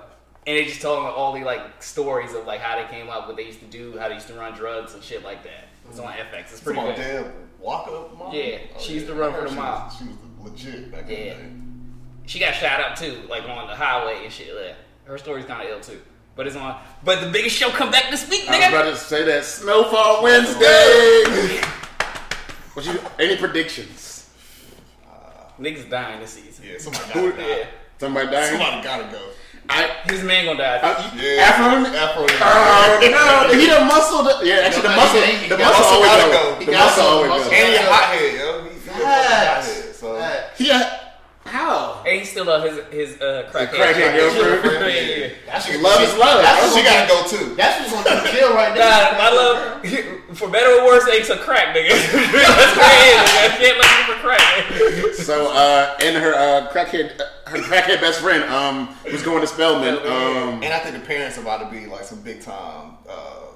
and 0.48 0.58
they 0.58 0.64
just 0.66 0.82
told 0.82 1.00
them 1.00 1.12
all 1.14 1.34
the 1.34 1.44
like 1.44 1.84
stories 1.84 2.34
of 2.34 2.46
like 2.46 2.62
how 2.62 2.82
they 2.82 2.88
came 2.90 3.10
up, 3.10 3.28
what 3.28 3.36
they 3.36 3.46
used 3.46 3.60
to 3.60 3.66
do, 3.66 3.98
how 3.98 4.08
they 4.08 4.14
used 4.14 4.28
to 4.28 4.36
run 4.36 4.54
drugs 4.54 4.94
and 4.94 5.04
shit 5.04 5.24
like 5.26 5.44
that. 5.44 5.68
It's 5.90 6.00
on 6.00 6.14
FX. 6.14 6.40
It's 6.40 6.52
It's 6.54 6.62
pretty 6.62 6.80
about 6.80 6.96
good. 6.96 7.24
Deb 7.26 7.34
Waka 7.60 8.16
mom? 8.18 8.34
Yeah, 8.34 8.60
she 8.80 8.94
used 8.94 9.08
to 9.08 9.14
run 9.16 9.34
for 9.34 9.50
the 9.50 9.56
mob. 9.56 9.92
She 9.92 10.06
was 10.06 10.16
legit 10.46 10.92
back 10.92 11.06
Yeah. 11.10 11.16
in 11.18 11.26
the 11.26 11.34
day. 11.36 11.50
She 12.28 12.40
got 12.40 12.54
shot 12.56 12.80
up 12.80 12.96
too, 12.98 13.22
like 13.30 13.44
on 13.48 13.68
the 13.68 13.76
highway 13.76 14.22
and 14.24 14.32
shit. 14.34 14.56
Like, 14.56 14.76
her 15.06 15.18
story's 15.18 15.46
kind 15.46 15.62
of 15.64 15.70
ill 15.70 15.80
too. 15.82 16.02
But 16.36 16.48
it's 16.48 16.56
on. 16.56 16.80
But 17.04 17.22
the 17.22 17.30
biggest 17.30 17.56
show 17.56 17.70
come 17.70 17.92
back 17.92 18.10
this 18.12 18.30
week, 18.30 18.44
I 18.50 18.58
was 18.58 18.66
nigga. 18.66 18.70
about 18.70 18.86
to 18.92 18.96
say 18.98 19.24
that 19.24 19.46
Snowfall 19.46 20.22
Wednesday. 20.24 21.62
what 22.74 22.86
you? 22.86 23.00
Any 23.20 23.38
predictions? 23.38 24.30
Uh, 25.08 25.12
Niggas 25.62 25.90
dying 25.90 26.20
this 26.20 26.32
season. 26.32 26.66
Yeah, 26.68 26.78
somebody 26.80 27.06
gotta 27.14 27.48
Yeah. 27.48 27.66
Somebody 28.00 28.28
dying? 28.32 28.50
Somebody 28.60 28.84
gotta 28.84 29.12
go. 29.12 29.22
I. 29.70 29.88
his 30.10 30.24
man 30.24 30.46
gonna 30.46 30.58
die. 30.60 30.78
Uh, 30.78 31.12
Yeah. 31.16 31.42
Afro. 31.42 31.90
Afro. 31.96 32.26
Oh 32.30 33.00
no! 33.50 33.58
He 33.60 33.66
the 33.68 33.86
muscle. 33.86 34.24
The, 34.24 34.46
yeah, 34.46 34.56
actually, 34.66 34.82
the 34.84 34.90
muscle. 34.90 35.22
he- 35.22 35.38
he 35.38 35.48
The 35.50 35.58
muscle 35.58 35.72
muscle 35.74 35.96
always 35.96 36.10
gotta 36.12 36.32
go. 36.34 36.44
go. 36.54 36.60
The 36.60 36.66
He 36.66 36.72
got 36.72 36.86
muscle 36.86 37.04
some 37.04 37.14
always 37.14 37.30
muscle. 37.30 37.50
go. 37.52 37.56
And 37.58 37.68
he 37.70 37.76
a 37.76 37.82
hothead, 37.82 38.34
yo. 38.36 38.64
He, 38.64 38.70
he 38.70 38.76
a 38.76 38.80
Facts. 38.80 39.68
fucking 39.68 39.82
hothead. 39.82 39.96
So 39.96 40.20
Facts. 40.20 40.58
He 40.60 40.70
a, 40.70 41.00
how? 41.46 42.04
and 42.06 42.15
he 42.26 42.32
still 42.32 42.46
love 42.46 42.64
his 42.66 42.82
his 42.92 43.22
uh, 43.22 43.50
crackhead. 43.54 43.70
crackhead 43.78 44.18
girlfriend? 44.18 44.66
yeah, 44.66 44.88
yeah, 45.02 45.16
yeah. 45.26 45.30
That's 45.46 45.70
Love 45.82 46.02
is 46.02 46.18
love. 46.18 46.42
That's 46.42 46.74
what 46.74 46.74
she 46.74 46.82
what 46.82 47.08
gotta 47.08 47.08
go 47.08 47.20
too. 47.30 47.56
That's 47.56 47.92
what's 47.92 48.04
gonna 48.10 48.30
kill 48.30 48.54
right 48.54 48.74
Nah, 48.74 48.82
now. 48.82 49.18
I 49.20 49.30
love 49.34 49.86
for 50.38 50.50
better 50.50 50.82
or 50.82 50.86
worse, 50.86 51.06
they 51.06 51.22
took 51.22 51.40
crack, 51.42 51.76
nigga. 51.76 51.90
That's 52.34 52.74
crazy. 52.74 53.14
I 53.46 53.48
can't 53.58 53.78
let 53.78 53.92
you 53.94 54.14
for 54.14 54.20
crack. 54.26 54.66
nigga. 54.66 55.14
So, 55.16 55.52
uh, 55.54 55.98
and 56.02 56.18
her 56.18 56.34
uh, 56.34 56.70
crackhead, 56.72 57.20
her 57.48 57.58
crackhead 57.60 58.02
best 58.02 58.20
friend, 58.22 58.44
um, 58.46 58.96
was 59.12 59.22
going 59.24 59.42
to 59.42 59.48
Spelman. 59.48 59.96
Um, 60.06 60.62
And 60.64 60.74
I 60.74 60.80
think 60.80 60.96
the 60.96 61.06
parents 61.06 61.38
about 61.38 61.60
to 61.60 61.70
be 61.80 61.86
like 61.86 62.04
some 62.04 62.22
big 62.22 62.42
time 62.42 62.94
uh, 63.08 63.48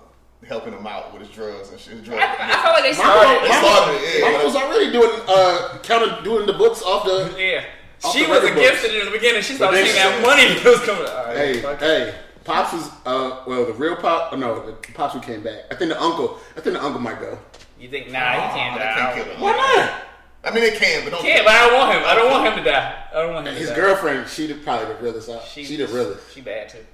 helping 0.47 0.73
him 0.73 0.85
out 0.87 1.11
with 1.13 1.21
his 1.27 1.31
drugs 1.35 1.69
and 1.69 1.79
shit. 1.79 1.93
His 1.93 2.03
drug. 2.03 2.19
I, 2.19 2.23
I 2.23 2.61
felt 2.61 2.73
like 2.75 2.83
they 2.83 2.97
Mama, 2.97 3.11
started. 3.13 3.43
They 3.43 3.49
Mama, 3.49 3.67
started 3.67 3.93
it, 4.01 4.19
yeah. 4.19 4.31
Mama 4.31 4.43
was 4.45 4.55
already 4.55 4.91
doing, 4.91 5.21
uh, 5.27 5.77
counting, 5.83 6.23
doing 6.23 6.45
the 6.45 6.53
books 6.53 6.81
off 6.81 7.03
the. 7.05 7.33
Yeah. 7.37 7.65
Off 8.03 8.13
She 8.13 8.21
was 8.25 8.41
record 8.41 8.57
against 8.57 8.81
books. 8.83 8.93
it 8.93 8.99
in 8.99 9.05
the 9.05 9.11
beginning. 9.11 9.41
She 9.41 9.53
But 9.53 9.57
started 9.57 9.77
then 9.77 9.85
seeing 9.85 9.95
she 9.97 10.03
that 10.03 10.13
said- 10.15 10.23
money 10.23 10.47
that 10.63 10.65
was 10.65 10.79
coming. 10.87 11.05
All 11.07 11.25
right, 11.25 11.37
Hey, 11.37 11.61
fuck 11.61 11.79
hey, 11.79 12.15
pops 12.45 12.73
was, 12.73 12.87
uh, 13.05 13.43
well, 13.45 13.65
the 13.65 13.73
real 13.73 13.95
pop. 13.97 14.29
oh, 14.31 14.37
No, 14.37 14.65
the 14.65 14.73
pops 14.93 15.13
who 15.15 15.19
came 15.19 15.41
back. 15.43 15.65
I 15.71 15.75
think 15.75 15.91
the 15.91 16.01
uncle. 16.01 16.39
I 16.55 16.61
think 16.61 16.75
the 16.77 16.83
uncle 16.83 17.01
might 17.01 17.19
go. 17.19 17.37
You 17.79 17.89
think, 17.89 18.09
nah, 18.11 18.33
he 18.33 18.59
can't 18.59 18.77
they 18.77 18.83
die. 18.83 18.93
can't 18.95 19.15
kill 19.15 19.33
him. 19.35 19.41
Why 19.41 19.51
not? 19.51 20.03
I 20.41 20.51
mean, 20.55 20.63
they 20.63 20.71
can, 20.77 21.03
but 21.03 21.09
don't. 21.11 21.21
Can't, 21.21 21.43
but 21.45 21.53
I 21.53 21.67
don't 21.67 21.77
want 21.77 21.91
him. 21.97 22.03
I 22.05 22.15
don't 22.15 22.31
want 22.31 22.47
him 22.47 22.63
to 22.63 22.69
die. 22.69 23.03
I 23.13 23.21
don't 23.21 23.33
want 23.33 23.47
him 23.47 23.55
His 23.55 23.67
to 23.69 23.75
die. 23.75 23.79
girlfriend, 23.81 24.29
she 24.29 24.47
the, 24.47 24.53
probably 24.55 24.93
the 24.95 25.01
realest. 25.01 25.29
Out. 25.29 25.43
She, 25.43 25.63
the 25.75 25.85
realest. 25.87 26.33
She 26.33 26.39
bad 26.41 26.69
too. 26.69 26.85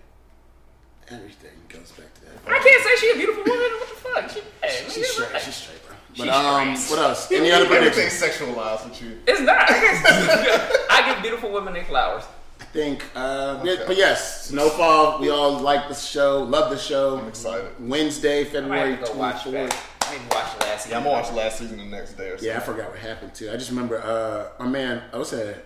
Everything 1.10 1.52
goes 1.70 1.92
back 1.92 2.12
to 2.16 2.22
that. 2.22 2.32
I 2.48 2.58
can't 2.58 2.84
say 2.84 2.96
she 2.98 3.12
a 3.12 3.16
beautiful 3.16 3.44
woman. 3.44 3.70
What 3.78 3.90
the 3.90 3.96
fuck? 3.96 4.30
She 4.32 4.42
bad. 4.60 4.72
She's 4.90 4.98
Nigga, 4.98 5.06
straight. 5.28 5.42
She's 5.44 5.56
straight, 5.56 5.85
bro. 5.85 5.85
But 6.18 6.24
She's 6.26 6.34
um, 6.34 6.76
straight. 6.76 6.98
what 6.98 7.10
else? 7.10 7.32
Any 7.32 7.52
other 7.52 7.66
Everything's 7.66 8.18
predictions? 8.20 8.56
sexualized 8.56 8.90
with 8.90 9.02
you. 9.02 9.20
It's 9.28 9.42
not. 9.42 9.58
I, 9.70 11.12
give 11.14 11.22
beautiful 11.22 11.52
women 11.52 11.74
their 11.74 11.84
flowers. 11.84 12.24
I 12.62 12.64
think, 12.66 13.04
uh, 13.16 13.60
yeah, 13.66 13.84
but 13.86 13.98
yes, 13.98 14.46
Snowfall. 14.48 15.20
We 15.20 15.30
all 15.30 15.60
like 15.60 15.90
the 15.90 15.94
show, 15.94 16.44
love 16.44 16.70
the 16.72 16.78
show. 16.78 17.18
I'm 17.20 17.28
excited. 17.28 17.70
Wednesday, 17.80 18.42
I 18.42 18.44
might 18.44 18.52
February 18.52 18.92
have 18.96 19.06
to 19.06 19.12
go 19.14 19.20
watch 19.20 19.44
twenty 19.44 19.58
that. 19.58 19.74
fourth. 19.74 19.92
I 20.08 20.12
need 20.14 20.30
to 20.30 20.36
watch 20.38 20.54
the 20.54 20.60
last 20.60 20.62
Yeah, 20.70 20.78
season. 20.78 20.98
I'm 20.98 21.04
gonna 21.04 21.16
watch 21.16 21.30
the 21.30 21.36
last 21.36 21.60
season 21.60 21.78
the 21.80 21.86
next 21.86 22.14
day 22.14 22.28
or 22.30 22.38
something. 22.38 22.48
Yeah, 22.50 22.58
I 22.58 22.60
forgot 22.62 22.90
what 22.92 23.00
happened 23.00 23.34
too. 23.34 23.50
I 23.52 23.58
just 23.58 23.70
remember 23.72 24.02
uh, 24.02 24.64
my 24.64 24.70
man. 24.70 25.02
I 25.12 25.18
was 25.18 25.34
a 25.34 25.58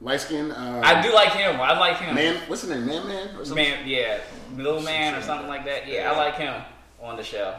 light 0.00 0.20
skin. 0.20 0.50
Um, 0.52 0.80
I 0.82 1.00
do 1.02 1.12
like 1.14 1.32
him. 1.32 1.60
I 1.60 1.78
like 1.78 1.98
him. 1.98 2.14
Man, 2.14 2.36
what's 2.48 2.62
his 2.62 2.70
name? 2.70 2.86
Man, 2.86 3.06
man, 3.06 3.36
or 3.36 3.44
something? 3.44 3.56
Man, 3.56 3.86
yeah, 3.86 4.18
little 4.56 4.80
man 4.80 5.14
or 5.14 5.22
something 5.22 5.46
like 5.48 5.64
that. 5.66 5.86
Yeah, 5.86 6.10
I 6.12 6.16
like 6.16 6.34
him 6.36 6.62
on 7.00 7.16
the 7.16 7.22
show. 7.22 7.54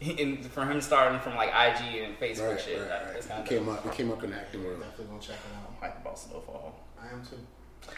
He, 0.00 0.20
and 0.22 0.44
for 0.46 0.64
him 0.64 0.80
starting 0.80 1.20
from 1.20 1.36
like 1.36 1.50
IG 1.50 2.02
and 2.02 2.18
Facebook 2.18 2.52
Right, 2.52 2.60
shit, 2.60 2.78
right, 2.80 2.88
that- 2.88 3.04
right. 3.04 3.12
that's 3.14 3.26
He 3.26 3.30
kind 3.32 3.42
of 3.42 3.48
came 3.48 3.68
up. 3.68 3.84
He 3.84 3.90
came 3.90 4.10
up 4.10 4.24
in 4.24 4.30
the 4.30 4.36
acting 4.36 4.64
world. 4.64 4.80
Definitely 4.80 5.04
gonna 5.06 5.20
check 5.20 5.36
it 5.36 5.56
out. 5.56 5.70
I'm 5.82 5.90
hyped 5.90 6.00
about 6.00 6.18
Snowfall. 6.18 6.74
I 7.00 7.12
am 7.12 7.22
too. 7.24 7.36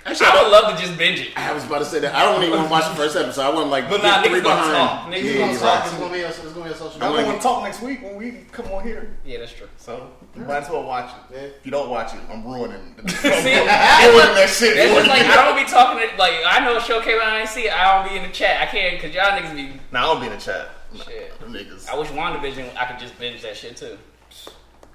Actually, 0.06 0.26
I 0.26 0.30
I, 0.30 0.34
would 0.34 0.40
don't, 0.42 0.52
love 0.52 0.76
to 0.78 0.82
just 0.86 0.96
binge 0.98 1.20
it. 1.20 1.28
I 1.36 1.52
was 1.52 1.64
about 1.66 1.78
to 1.80 1.84
say 1.84 1.98
that. 2.00 2.14
I 2.14 2.22
don't 2.22 2.42
even 2.42 2.54
want 2.56 2.66
to 2.66 2.70
watch 2.72 2.88
the 2.88 2.94
first 2.94 3.14
episode. 3.16 3.42
I 3.42 3.50
want 3.54 3.68
like 3.68 3.88
But 3.90 4.00
get 4.00 4.02
nah, 4.02 4.22
three 4.22 4.40
niggas 4.40 4.42
gonna 4.42 4.62
behind. 4.62 4.72
talk. 4.72 5.06
Niggas 5.12 5.22
Yeah, 5.22 5.32
gonna 5.38 5.52
you're 5.52 5.52
It's 5.52 5.92
gonna 5.98 6.12
be 6.12 6.20
a, 6.20 6.28
it's 6.28 6.38
gonna 6.38 6.64
be 6.64 6.70
a 6.70 6.74
social 6.74 7.02
I 7.02 7.06
I'm 7.06 7.12
gonna 7.24 7.36
it. 7.36 7.40
talk 7.42 7.62
next 7.64 7.82
week 7.82 8.02
when 8.02 8.16
we 8.16 8.30
come 8.52 8.66
on 8.72 8.82
here. 8.84 9.16
Yeah, 9.24 9.38
that's 9.40 9.52
true. 9.52 9.68
So 9.76 10.10
you 10.34 10.42
might 10.42 10.62
as 10.64 10.70
well 10.70 10.84
watch 10.84 11.10
it. 11.30 11.34
Yeah. 11.34 11.40
If 11.58 11.66
you 11.66 11.70
don't 11.72 11.90
watch 11.90 12.14
it, 12.14 12.20
I'm 12.30 12.44
ruining. 12.44 12.94
I'm 12.98 13.08
See, 13.08 13.28
ruining 13.28 13.44
that 13.52 14.48
shit. 14.56 14.74
That's 14.76 14.94
just 14.94 15.08
like 15.08 15.22
I 15.26 15.44
don't 15.46 15.56
be 15.64 15.70
talking 15.70 16.08
to 16.08 16.16
like 16.16 16.34
I 16.46 16.64
know 16.64 16.76
a 16.76 16.80
show 16.80 17.00
came 17.00 17.16
out 17.18 17.26
and 17.28 17.36
I 17.36 17.40
ain't 17.40 17.48
see 17.48 17.66
it. 17.66 17.72
I 17.76 17.98
don't 18.02 18.08
be 18.10 18.16
in 18.16 18.22
the 18.22 18.32
chat. 18.32 18.62
I 18.62 18.66
can't 18.66 18.96
because 19.00 19.14
y'all 19.14 19.36
niggas 19.38 19.54
be 19.54 19.80
Nah, 19.90 20.00
I 20.00 20.02
don't 20.14 20.20
be 20.20 20.26
in 20.28 20.32
the 20.32 20.38
chat. 20.40 20.68
Shit. 20.98 21.38
Them 21.40 21.52
niggas. 21.52 21.88
I 21.88 21.98
wish 21.98 22.08
WandaVision 22.08 22.76
I 22.76 22.84
could 22.86 22.98
just 22.98 23.18
binge 23.18 23.42
that 23.42 23.56
shit 23.56 23.76
too. 23.76 23.98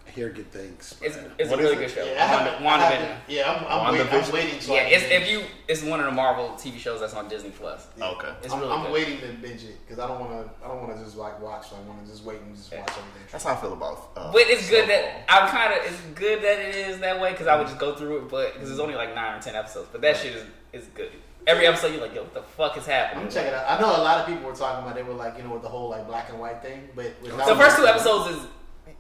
I 0.08 0.10
hear 0.12 0.30
good 0.30 0.52
things. 0.52 0.96
It's 1.02 1.16
it's 1.16 1.18
a 1.18 1.42
is 1.44 1.50
really 1.52 1.76
it? 1.76 1.80
good 1.80 1.92
show. 1.92 2.04
Yeah, 2.04 2.24
I 2.24 2.28
haven't, 2.28 2.64
Wanda, 2.64 2.86
I 2.86 2.90
WandaVision. 2.90 2.98
haven't, 3.02 3.20
yeah, 3.28 3.52
I'm, 3.52 3.66
I'm, 3.88 3.92
waiting, 3.94 4.08
I'm 4.08 4.22
WandaVision? 4.24 4.34
waiting. 4.34 4.60
So 4.62 4.74
Yeah, 4.74 4.82
it's 4.82 5.04
if 5.12 5.30
you 5.30 5.44
it's 5.68 5.84
one 5.84 6.00
of 6.00 6.06
the 6.08 6.12
Marvel 6.12 6.50
TV 6.58 6.78
shows 6.78 7.02
that's 7.02 7.14
on 7.14 7.28
Disney 7.28 7.52
Plus. 7.52 7.86
Okay. 8.02 8.30
It's 8.42 8.52
I'm, 8.54 8.60
really 8.62 8.72
I'm 8.74 8.84
good. 8.84 8.94
waiting 8.94 9.20
to 9.20 9.28
binge 9.42 9.64
it 9.64 9.76
because 9.86 10.00
I 10.00 10.08
don't 10.08 10.20
want 10.20 10.32
to. 10.32 10.66
I 10.66 10.70
don't 10.70 10.82
want 10.82 10.98
to 10.98 11.04
just 11.04 11.18
like 11.18 11.40
watch. 11.42 11.68
I 11.72 11.88
want 11.88 12.04
to 12.04 12.10
just 12.12 12.24
wait 12.24 12.42
and 12.42 12.56
just 12.56 12.72
Yeah. 12.72 12.80
watch 12.80 12.90
everything. 12.92 13.22
That's 13.32 13.44
how 13.44 13.54
I 13.54 13.58
feel 13.58 13.74
about. 13.74 14.10
Uh, 14.16 14.32
But 14.32 14.42
it's 14.48 14.68
good 14.70 14.86
Snowfall. 14.86 15.04
that 15.04 15.26
I'm 15.30 15.50
kind 15.50 15.74
of 15.74 15.86
it's 15.86 16.02
good 16.16 16.42
that 16.42 16.60
it 16.60 16.76
is 16.76 17.00
that 17.00 17.20
way 17.22 17.32
because 17.32 17.46
I 17.48 17.56
would 17.58 17.68
just 17.68 17.78
go 17.80 17.94
through 17.96 18.18
it, 18.20 18.30
but 18.30 18.54
because 18.54 18.72
it's 18.72 18.80
only 18.80 18.96
like 18.96 19.14
nine 19.14 19.38
or 19.38 19.42
ten 19.42 19.56
episodes. 19.56 19.90
But 19.92 20.02
that 20.02 20.18
shit 20.18 20.36
is 20.36 20.44
is 20.74 20.86
good. 20.96 21.12
Every 21.48 21.66
episode 21.66 21.94
you're 21.94 22.02
like, 22.02 22.14
yo, 22.14 22.24
what 22.24 22.34
the 22.34 22.42
fuck 22.44 22.78
is 22.78 22.86
happening? 22.86 23.24
I'm 23.26 23.30
happening? 23.30 23.30
gonna 23.30 23.32
check 23.32 23.48
it 23.48 23.54
out. 23.54 23.80
I 23.80 23.82
know 23.82 24.02
a 24.02 24.04
lot 24.04 24.20
of 24.20 24.28
people 24.28 24.44
were 24.50 24.56
talking 24.56 24.84
about. 24.84 24.96
They 24.96 25.04
were 25.04 25.14
like, 25.14 25.38
you 25.38 25.44
know, 25.44 25.54
with 25.54 25.62
the 25.64 25.70
whole 25.70 25.90
like 25.90 26.06
black 26.06 26.30
and 26.30 26.40
white 26.40 26.62
thing. 26.62 26.90
But 26.94 27.24
The 27.24 27.56
first 27.56 27.78
two 27.78 27.88
episodes 27.88 28.36
is 28.36 28.48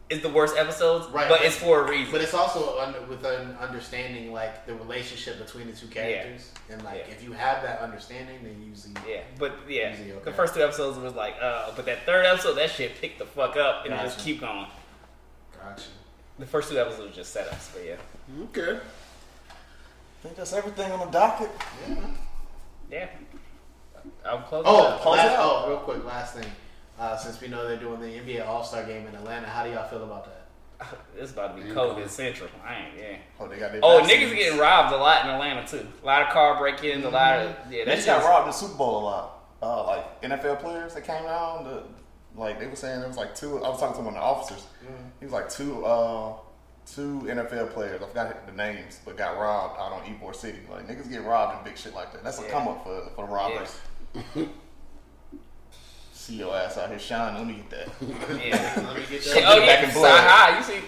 is 0.09 0.21
the 0.21 0.29
worst 0.29 0.55
episodes, 0.55 1.05
Right. 1.11 1.27
but 1.27 1.41
it's 1.41 1.57
for 1.57 1.81
a 1.85 1.89
reason. 1.89 2.13
But 2.13 2.21
it's 2.21 2.33
also 2.33 2.79
under, 2.79 3.01
with 3.07 3.25
an 3.25 3.57
understanding 3.59 4.31
like 4.31 4.65
the 4.65 4.73
relationship 4.75 5.37
between 5.37 5.67
the 5.67 5.73
two 5.73 5.87
characters, 5.87 6.53
and 6.69 6.81
like 6.85 7.03
Yeah. 7.05 7.13
if 7.13 7.21
you 7.25 7.33
have 7.33 7.61
that 7.63 7.81
understanding, 7.81 8.39
then 8.41 8.55
usually 8.65 8.93
Yeah, 9.05 9.23
but 9.37 9.51
yeah, 9.67 9.93
okay. 9.99 10.13
the 10.23 10.31
first 10.31 10.53
two 10.55 10.61
episodes 10.63 10.97
was 10.97 11.13
like, 11.13 11.35
uh, 11.41 11.71
but 11.75 11.85
that 11.87 12.05
third 12.05 12.25
episode, 12.25 12.53
that 12.53 12.69
shit 12.71 12.95
picked 13.01 13.19
the 13.19 13.25
fuck 13.25 13.57
up 13.57 13.83
and 13.83 13.93
it 13.93 13.97
just 14.01 14.19
keep 14.19 14.39
going. 14.39 14.67
Gotcha. 15.61 15.83
The 16.39 16.45
first 16.45 16.69
two 16.71 16.79
episodes 16.79 17.09
were 17.09 17.13
just 17.13 17.35
setups, 17.35 17.73
but 17.73 17.83
yeah, 17.85 18.43
Okay. 18.45 18.79
I 18.79 20.23
think 20.23 20.37
that's 20.37 20.53
everything 20.53 20.89
on 20.93 20.99
the 20.99 21.11
docket. 21.11 21.49
yeah. 21.89 21.95
I'll 24.25 24.39
close. 24.39 24.63
Oh, 24.67 24.83
it 24.87 24.91
up. 24.93 25.01
Close 25.01 25.17
last, 25.17 25.25
it 25.27 25.31
out. 25.39 25.39
oh, 25.65 25.69
real 25.69 25.77
quick, 25.79 26.05
last 26.05 26.35
thing. 26.35 26.49
Uh, 26.99 27.15
since 27.17 27.39
we 27.41 27.47
know 27.47 27.67
they're 27.67 27.77
doing 27.77 27.99
the 28.01 28.07
NBA 28.07 28.45
All 28.47 28.63
Star 28.63 28.83
game 28.83 29.05
in 29.07 29.15
Atlanta, 29.15 29.47
how 29.47 29.63
do 29.63 29.69
y'all 29.71 29.87
feel 29.87 30.03
about 30.03 30.25
that? 30.25 30.33
it's 31.17 31.31
about 31.31 31.55
to 31.55 31.61
be 31.61 31.67
Ain't 31.67 31.75
cold 31.75 31.91
going. 31.91 32.03
and 32.03 32.11
central. 32.11 32.49
I 32.65 32.75
ain't 32.75 32.97
yeah. 32.97 33.17
Oh, 33.39 33.47
they 33.47 33.57
got 33.57 33.71
their 33.71 33.81
Oh, 33.83 33.99
vaccines. 33.99 34.31
niggas 34.31 34.35
getting 34.35 34.59
robbed 34.59 34.93
a 34.93 34.97
lot 34.97 35.25
in 35.25 35.31
Atlanta 35.31 35.67
too. 35.67 35.85
A 36.01 36.05
lot 36.05 36.21
of 36.21 36.29
car 36.29 36.57
break-ins, 36.59 37.03
a 37.05 37.09
lot 37.09 37.39
of 37.39 37.55
yeah. 37.71 37.85
They 37.85 37.95
That 37.95 38.05
got 38.05 38.19
shit. 38.21 38.29
robbed 38.29 38.43
in 38.43 38.47
the 38.47 38.53
Super 38.53 38.77
Bowl 38.77 38.99
a 39.01 39.03
lot. 39.03 39.33
Uh, 39.61 39.85
like 39.87 40.21
NFL 40.21 40.59
players 40.59 40.93
that 40.93 41.03
came 41.03 41.23
down, 41.23 41.63
the, 41.63 41.83
like 42.35 42.59
they 42.59 42.67
were 42.67 42.75
saying 42.75 42.99
there 42.99 43.07
was 43.07 43.17
like 43.17 43.33
two. 43.35 43.57
I 43.63 43.69
was 43.69 43.79
talking 43.79 43.95
to 43.97 44.01
one 44.03 44.09
of 44.15 44.19
the 44.21 44.25
officers. 44.25 44.67
He 45.19 45.25
was 45.25 45.33
like 45.33 45.49
two, 45.49 45.83
uh, 45.83 46.33
two 46.93 47.21
NFL 47.25 47.73
players. 47.73 48.01
I 48.01 48.07
forgot 48.07 48.45
the 48.47 48.53
names, 48.53 48.99
but 49.05 49.17
got 49.17 49.37
robbed 49.37 49.77
out 49.79 49.91
on 49.91 50.01
Ybor 50.03 50.33
City. 50.35 50.59
Like 50.71 50.87
niggas 50.87 51.09
get 51.09 51.23
robbed 51.23 51.57
in 51.59 51.63
big 51.71 51.77
shit 51.77 51.93
like 51.93 52.11
that. 52.13 52.23
That's 52.23 52.39
a 52.39 52.43
Yeah. 52.43 52.49
come 52.51 52.67
up 52.67 52.83
for 52.83 53.09
for 53.15 53.27
the 53.27 53.33
robbers. 53.33 53.79
See 56.13 56.35
your 56.35 56.55
ass 56.55 56.77
out 56.77 56.89
here 56.89 56.99
shining. 56.99 57.37
Let 57.37 57.47
me 57.47 57.63
get 57.63 57.69
that. 57.69 57.87
Yeah. 58.45 58.83
Let 58.87 58.95
me 58.97 59.03
get 59.09 59.23
Shit, 59.23 59.33
that. 59.43 59.43
oh 59.57 59.59
back 59.59 59.81
yeah, 59.81 59.87
in 59.87 59.93
blood. 59.93 60.27
Saha, 60.27 60.57
you 60.57 60.63
see, 60.63 60.81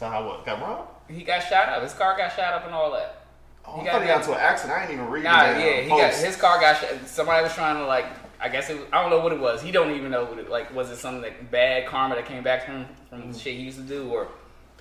how 0.00 0.26
what 0.26 0.44
got 0.44 0.60
robbed? 0.60 0.90
he 1.10 1.22
got 1.22 1.40
shot 1.40 1.68
up. 1.68 1.82
His 1.82 1.94
car 1.94 2.16
got 2.16 2.34
shot 2.34 2.52
up 2.54 2.64
and 2.66 2.74
all 2.74 2.90
that. 2.92 3.22
Oh, 3.64 3.80
He 3.80 3.88
I 3.88 3.92
got 3.92 4.06
got 4.06 4.20
into 4.20 4.32
an 4.32 4.40
accident. 4.40 4.78
I 4.78 4.82
ain't 4.84 4.92
even 4.92 5.08
read 5.08 5.24
Nah, 5.24 5.42
damn 5.42 5.60
yeah, 5.60 5.80
he 5.82 5.88
got 5.88 6.12
his 6.14 6.36
car 6.36 6.60
got 6.60 6.80
shot. 6.80 6.90
Somebody 7.06 7.42
was 7.44 7.52
trying 7.54 7.76
to 7.76 7.86
like, 7.86 8.06
I 8.40 8.48
guess 8.48 8.70
it 8.70 8.78
was, 8.78 8.86
I 8.92 9.00
don't 9.02 9.10
know 9.10 9.20
what 9.20 9.32
it 9.32 9.40
was. 9.40 9.62
He 9.62 9.70
don't 9.72 9.90
even 9.92 10.10
know 10.10 10.24
what 10.24 10.38
it 10.38 10.50
like. 10.50 10.74
Was 10.74 10.90
it 10.90 10.96
something 10.96 11.22
like 11.22 11.50
bad 11.50 11.86
karma 11.86 12.14
that 12.16 12.26
came 12.26 12.42
back 12.42 12.66
to 12.66 12.72
him 12.72 12.86
from 13.08 13.22
Mm-hmm. 13.22 13.32
shit 13.32 13.54
he 13.56 13.62
used 13.62 13.78
to 13.78 13.84
do, 13.84 14.10
or 14.10 14.28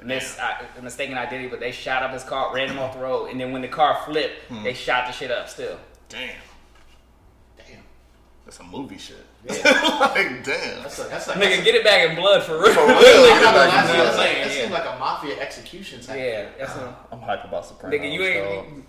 mis- 0.03 0.37
uh, 0.39 0.81
mistaken 0.81 1.17
identity, 1.17 1.49
but 1.49 1.59
they 1.59 1.71
shot 1.71 2.03
up 2.03 2.11
his 2.11 2.23
car, 2.23 2.53
ran 2.53 2.69
him 2.69 2.79
off 2.79 2.93
the 2.93 2.99
road, 2.99 3.29
and 3.31 3.39
then 3.39 3.51
when 3.51 3.61
the 3.61 3.67
car 3.67 3.99
flipped, 4.05 4.41
Hmm. 4.49 4.63
they 4.63 4.73
shot 4.73 5.07
the 5.07 5.13
shit 5.13 5.31
up 5.31 5.47
still. 5.49 5.77
Damn, 6.09 6.29
Damn. 7.57 7.83
that's 8.45 8.57
some 8.57 8.69
movie 8.69 8.97
shit. 8.97 9.17
like 9.47 10.43
damn. 10.43 10.81
That's 10.83 10.97
a, 10.99 11.03
that's 11.03 11.27
a, 11.27 11.33
Nigga, 11.33 11.63
get 11.63 11.75
it 11.75 11.83
back 11.83 12.09
in 12.09 12.15
blood 12.15 12.41
for 12.43 12.53
real. 12.59 12.73
For 12.73 12.79
real. 12.87 12.97
Really, 12.99 13.31
I'm 13.33 13.43
not 13.43 13.53
you 13.53 13.53
know 13.53 13.53
gonna 13.53 13.57
what 13.59 13.69
lie 13.69 13.77
I'm 13.77 13.87
to 13.87 13.93
you, 13.93 14.03
That's 14.03 14.17
like, 14.17 14.27
saying? 14.27 14.43
that 14.47 14.51
seems 14.53 14.71
like 14.71 14.85
a 14.85 14.99
mafia 14.99 15.39
execution 15.39 16.01
type. 16.01 16.17
Yeah, 16.17 16.49
that's 16.57 16.75
a, 16.75 16.95
I'm 17.11 17.21
hype 17.21 17.43
about 17.45 17.65
Sopranos. 17.65 17.99
nigga. 17.99 18.11
You 18.11 18.19
dog. 18.19 18.65
ain't. 18.65 18.85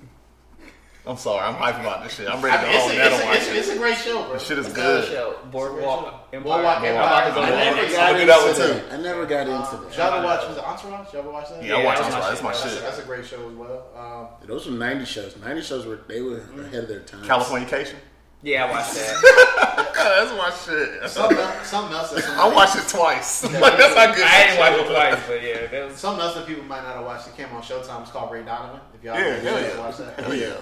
I'm 1.06 1.16
sorry. 1.16 1.46
I'm 1.46 1.54
hype 1.54 1.78
about 1.78 2.02
this 2.02 2.14
shit. 2.16 2.28
I'm 2.28 2.42
ready 2.42 2.56
to 2.56 2.62
mean, 2.64 2.72
go 2.72 2.76
it's, 2.78 2.82
home 2.86 2.92
a, 2.92 2.98
now 2.98 3.06
it's, 3.06 3.14
and 3.14 3.22
a, 3.22 3.26
watch 3.26 3.36
it's, 3.38 3.46
it. 3.48 3.56
it's 3.56 3.68
a 3.68 3.76
great 3.78 3.96
show, 3.98 4.24
bro. 4.24 4.32
This 4.34 4.46
shit 4.46 4.58
is 4.58 4.66
Good 4.66 4.74
good. 4.74 5.04
show. 5.08 5.38
Boardwalk 5.52 6.28
Empire. 6.32 6.40
Boardwalk 6.42 6.78
I'm 6.78 6.84
Empire. 6.84 7.06
about 7.06 7.28
to 7.28 7.34
go 7.34 7.42
I 7.42 7.50
to 7.50 7.56
never 7.56 7.76
that 7.76 7.92
got 7.92 8.12
Look 8.12 8.20
at 8.22 8.26
that 8.26 8.40
one, 8.42 8.48
into 8.48 8.66
too. 8.66 8.88
that. 8.88 8.92
I 8.92 9.02
never 9.02 9.26
got 9.26 9.40
into 9.46 9.76
Did 9.86 9.90
that. 9.92 9.96
y'all 9.98 10.14
ever 10.14 10.26
watch 10.26 10.48
was 10.48 10.56
it 10.58 10.64
Entourage? 10.64 11.12
Y'all 11.12 11.22
ever 11.22 11.30
watch 11.30 11.48
that? 11.50 11.62
Yeah, 11.62 11.74
I 11.74 11.78
Yeah, 11.78 11.84
watch 11.86 11.98
Entourage. 12.00 12.28
That's 12.28 12.42
my 12.42 12.52
shit. 12.52 12.62
That's, 12.62 12.74
shit. 12.74 12.82
that's 12.82 12.98
a 12.98 13.02
great 13.02 13.24
show 13.24 13.48
as 13.48 13.54
well. 13.54 13.86
Um, 13.94 14.48
Those 14.48 14.66
were 14.66 14.72
'90s 14.76 15.06
shows. 15.06 15.34
'90s 15.34 15.62
shows 15.62 15.86
were 15.86 16.00
they 16.08 16.22
were 16.22 16.38
ahead 16.58 16.82
of 16.82 16.88
their 16.88 17.00
time. 17.00 17.24
California 17.24 17.68
Californication. 17.68 17.96
Yeah, 18.42 18.66
I 18.66 18.70
watched 18.70 18.94
that. 18.94 19.92
that's 19.94 20.30
my 20.36 20.50
shit. 20.74 21.10
something, 21.10 21.38
else, 21.38 21.66
something 21.68 21.94
else. 21.96 22.10
That 22.12 22.28
I 22.36 22.52
watched 22.52 22.76
it 22.76 22.86
twice. 22.88 23.44
like 23.46 23.52
that's 23.78 23.94
how 23.94 24.06
good. 24.12 24.24
I 24.24 24.28
that 24.28 24.46
didn't 24.50 24.58
watch 24.58 24.86
it 24.86 24.92
twice, 24.92 25.22
but 25.28 25.42
yeah, 25.42 25.66
that 25.68 25.86
was. 25.86 25.96
Something 25.96 26.22
else 26.22 26.34
that 26.34 26.46
people 26.46 26.64
might 26.64 26.82
not 26.82 26.96
have 26.96 27.04
watched. 27.04 27.28
It 27.28 27.36
came 27.36 27.46
on 27.54 27.62
Showtime. 27.62 28.02
It's 28.02 28.10
called 28.10 28.30
Ray 28.32 28.42
Donovan. 28.44 28.80
If 28.94 29.02
y'all 29.04 29.14
Yeah, 29.18 29.24
ever 29.24 29.40
hell 29.40 29.60
yeah. 29.60 29.68
yeah. 29.68 29.78
watch 29.78 29.96
that, 29.98 30.18
Hell 30.20 30.34
yeah. 30.34 30.54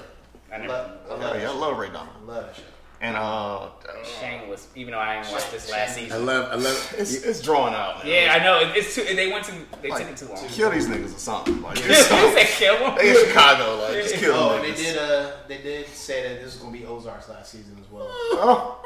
I 0.55 0.57
I 0.57 0.61
never. 0.61 0.73
love, 0.73 0.91
I 1.07 1.11
love, 1.15 1.21
Hell 1.21 1.41
yeah. 1.41 1.51
I 1.51 1.55
love 1.55 1.79
Ray 1.79 1.89
Donovan. 1.89 2.15
I 2.23 2.25
love 2.33 2.47
that 2.47 2.57
show. 2.57 2.63
And 3.01 3.17
uh, 3.19 3.69
Shameless, 4.21 4.69
even 4.77 4.93
though 4.93 4.99
I 5.01 5.21
didn't 5.21 5.33
watch 5.33 5.51
this 5.51 5.71
last 5.71 5.95
season. 5.97 6.13
I 6.13 6.15
season. 6.15 6.27
love. 6.27 6.49
I 6.53 6.55
love. 6.55 6.95
it's 6.97 7.13
it's 7.13 7.43
drawn 7.43 7.75
out. 7.75 7.99
Man. 8.03 8.07
Yeah, 8.07 8.33
I 8.33 8.43
know. 8.43 8.73
It's 8.73 8.95
too. 8.95 9.05
They 9.05 9.31
went 9.31 9.45
too. 9.45 9.53
They 9.83 9.91
Like, 9.91 10.05
took 10.05 10.11
it 10.13 10.17
too 10.17 10.29
long. 10.33 10.49
Kill 10.49 10.71
these 10.71 10.89
niggas 10.89 11.15
or 11.15 11.19
something. 11.19 11.61
Like, 11.61 11.77
you 11.85 11.93
said 11.93 12.47
kill 12.47 12.79
them. 12.79 12.95
they 12.97 13.11
in 13.11 13.27
Chicago. 13.29 13.77
Like, 13.83 13.93
just 14.05 14.15
kill 14.15 14.33
Oh, 14.35 14.53
them. 14.55 14.63
they 14.63 14.73
did. 14.75 14.97
Uh, 14.97 15.33
they 15.49 15.59
did 15.59 15.87
say 15.89 16.23
that 16.29 16.41
this 16.43 16.55
is 16.55 16.61
gonna 16.61 16.73
be 16.73 16.87
Ozark's 16.87 17.29
last 17.29 17.51
season 17.53 17.77
as 17.85 17.91
well. 17.93 18.07
Oh, 18.09 18.81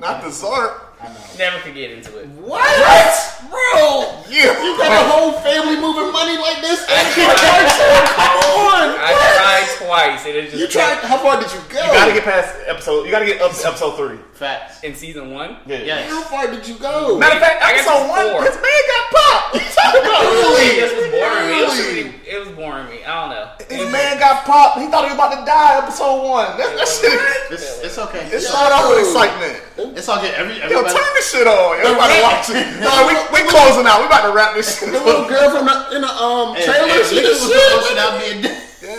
not 0.00 0.24
the 0.24 0.30
Zark. 0.30 0.96
I 1.00 1.08
know. 1.08 1.20
Never 1.38 1.58
could 1.60 1.74
get 1.74 1.92
into 1.92 2.18
it. 2.18 2.26
What? 2.30 2.58
what? 2.58 3.44
Bro, 3.50 4.24
Yeah, 4.34 4.50
you 4.64 4.74
got 4.78 4.90
a 4.90 5.04
whole 5.10 5.32
family 5.44 5.76
moving 5.76 6.10
money 6.10 6.38
like 6.38 6.58
this? 6.64 6.80
And 6.90 7.06
you 7.14 7.22
Come 7.22 8.40
on. 8.72 8.88
I 8.98 9.12
tried 9.14 9.63
twice, 9.78 10.24
and 10.26 10.34
it 10.36 10.50
just 10.50 10.56
You 10.56 10.68
tried. 10.68 10.98
How 11.04 11.18
far 11.18 11.40
did 11.40 11.50
you 11.52 11.60
go? 11.68 11.80
You 11.84 11.92
gotta 11.92 12.12
get 12.14 12.24
past 12.24 12.54
episode. 12.66 13.04
You 13.04 13.10
gotta 13.10 13.26
get 13.26 13.40
up 13.40 13.52
to 13.52 13.66
episode 13.66 13.96
three. 13.96 14.18
Facts. 14.34 14.82
in 14.82 14.94
season 14.94 15.30
one. 15.30 15.58
Yeah. 15.64 15.78
Yes. 15.82 16.10
How 16.10 16.22
far 16.22 16.46
did 16.50 16.66
you 16.66 16.74
go? 16.78 17.16
Matter 17.18 17.36
of 17.36 17.42
fact, 17.42 17.62
I 17.62 17.78
episode 17.78 18.02
it's 18.02 18.10
one, 18.10 18.26
four. 18.34 18.42
his 18.42 18.58
man 18.58 18.82
got 18.90 19.04
popped. 19.14 19.54
What 19.54 19.62
you 19.62 19.70
talking 19.70 20.02
about? 20.02 20.22
It 20.58 20.74
just 20.82 20.94
was 20.98 21.08
boring 21.14 21.46
me. 21.46 21.54
It 21.54 21.64
was, 21.64 21.78
Really? 21.78 22.02
really, 22.02 22.14
it 22.26 22.38
was 22.42 22.50
boring 22.58 22.86
me. 22.90 22.98
I 23.06 23.12
don't 23.14 23.30
know. 23.30 23.46
His 23.70 23.86
man 23.94 24.18
got 24.18 24.42
popped. 24.42 24.82
He 24.82 24.90
thought 24.90 25.06
he 25.06 25.14
was 25.14 25.18
about 25.22 25.38
to 25.38 25.42
die. 25.46 25.78
Episode 25.86 26.18
one. 26.26 26.50
That, 26.58 26.74
that 26.74 26.88
shit. 26.90 27.14
It's, 27.54 27.78
it's 27.86 27.98
okay. 28.10 28.26
It 28.34 28.42
started 28.42 28.74
off 28.74 28.90
with 28.90 29.06
excitement. 29.06 29.54
It's 29.94 30.08
all 30.10 30.18
good. 30.18 30.34
Every, 30.34 30.58
Yo, 30.58 30.82
turn 30.82 31.10
this 31.14 31.30
shit 31.30 31.46
on. 31.46 31.78
Yo, 31.78 31.94
we 31.94 31.94
about 31.94 32.10
to 32.10 32.20
watch 32.26 32.46
it. 32.50 32.66
No, 32.84 32.90
we 33.06 33.14
we 33.30 33.40
closing 33.48 33.86
out. 33.86 34.02
We 34.02 34.06
about 34.10 34.26
to 34.26 34.32
wrap 34.34 34.54
this 34.58 34.66
shit. 34.82 34.90
The 34.90 34.98
little 34.98 35.28
girl 35.30 35.46
from 35.54 35.64
the 35.70 35.76
in 35.94 36.02
the 36.02 36.10
um 36.10 36.58
trailer. 36.58 36.90
hey, 36.90 37.06
she 37.06 37.22
niggas 37.22 37.38
was 37.38 37.54
shit. 37.54 37.62
supposed 37.70 37.88
to 37.88 37.94
not 37.94 38.12
be 38.18 38.26
a 38.34 38.36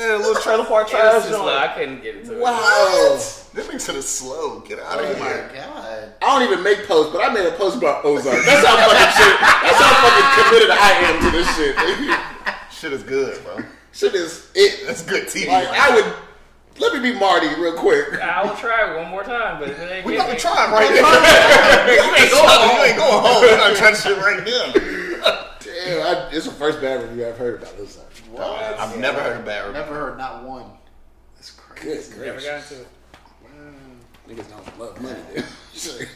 Yeah, 0.06 0.18
a 0.18 0.20
little 0.20 0.42
trailer 0.42 0.66
park 0.66 0.90
It 0.90 0.94
was 0.94 1.02
trash. 1.24 1.30
just 1.30 1.40
like, 1.44 1.70
I 1.70 1.74
couldn't 1.74 2.04
get 2.04 2.16
into 2.18 2.34
it. 2.38 2.40
Wow. 2.40 3.12
This 3.16 3.50
nigga 3.54 3.86
to 3.86 3.92
the 3.94 4.02
slow. 4.02 4.60
Get 4.62 4.80
out 4.80 5.00
Oh 5.00 5.12
of 5.12 5.20
my 5.20 5.26
here. 5.26 5.52
god. 5.56 6.14
I 6.22 6.26
don't 6.40 6.44
even 6.52 6.64
make 6.64 6.86
posts, 6.88 7.12
but 7.14 7.24
I 7.24 7.34
made 7.34 7.46
a 7.46 7.52
post 7.52 7.78
about 7.78 8.04
Ozark. 8.06 8.44
That's 8.46 8.66
how 8.68 8.76
fucking 8.76 9.14
shit. 9.18 9.40
That's 9.40 9.80
how 9.82 9.94
fucking 10.04 10.44
committed 10.44 10.70
I 10.72 10.92
am 11.10 11.16
to 11.24 11.32
this 11.32 11.56
shit. 11.56 11.76
Shit 12.72 12.94
is 12.94 13.04
good, 13.04 13.44
bro. 13.44 13.60
shit 13.94 14.14
is 14.16 14.52
it. 14.54 14.86
That's 14.86 15.02
good 15.02 15.24
TV. 15.28 15.48
Like 15.48 15.70
right 15.70 15.80
I 15.80 15.96
there. 15.96 16.04
would. 16.04 16.14
Let 16.78 16.94
me 17.02 17.14
be 17.14 17.18
Marty 17.18 17.48
real 17.58 17.74
quick. 17.74 18.22
I 18.22 18.44
will 18.44 18.56
try 18.58 18.98
one 19.02 19.10
more 19.10 19.24
time, 19.24 19.60
but 19.62 19.70
it 19.70 20.04
We 20.06 20.18
gotta 20.18 20.36
try 20.38 20.52
it 20.68 20.72
right 20.72 20.92
now. 21.02 21.88
You 21.88 22.02
ain't 22.22 22.32
going 22.32 22.50
home. 22.50 22.78
You 22.78 22.84
ain't 22.84 22.98
going 22.98 23.24
home. 23.24 23.42
We're 23.42 23.58
not 23.58 23.76
trying 23.78 23.96
shit 23.96 24.18
right 24.18 24.44
now. 24.44 25.46
Damn, 25.64 26.02
I, 26.02 26.30
it's 26.34 26.46
the 26.46 26.52
first 26.52 26.82
bad 26.82 27.02
review 27.02 27.26
I've 27.28 27.38
heard 27.38 27.62
about 27.62 27.74
Ozark. 27.80 28.05
What? 28.36 28.80
I've 28.80 28.98
never 29.00 29.20
heard 29.22 29.40
a 29.42 29.44
bad 29.44 29.68
review. 29.68 29.82
Never 29.82 29.94
heard 29.96 30.18
not 30.18 30.44
one. 30.44 30.66
That's 31.36 31.52
crazy. 31.52 32.14
Good 32.14 32.26
Never 32.26 32.40
gracious. 32.40 32.70
got 32.70 32.72
into 32.72 32.82
it. 32.84 32.88
Niggas 34.28 34.50
don't 34.50 34.80
love 34.80 35.02
money. 35.02 35.20
dude. 35.36 35.46
Shit. 35.74 36.10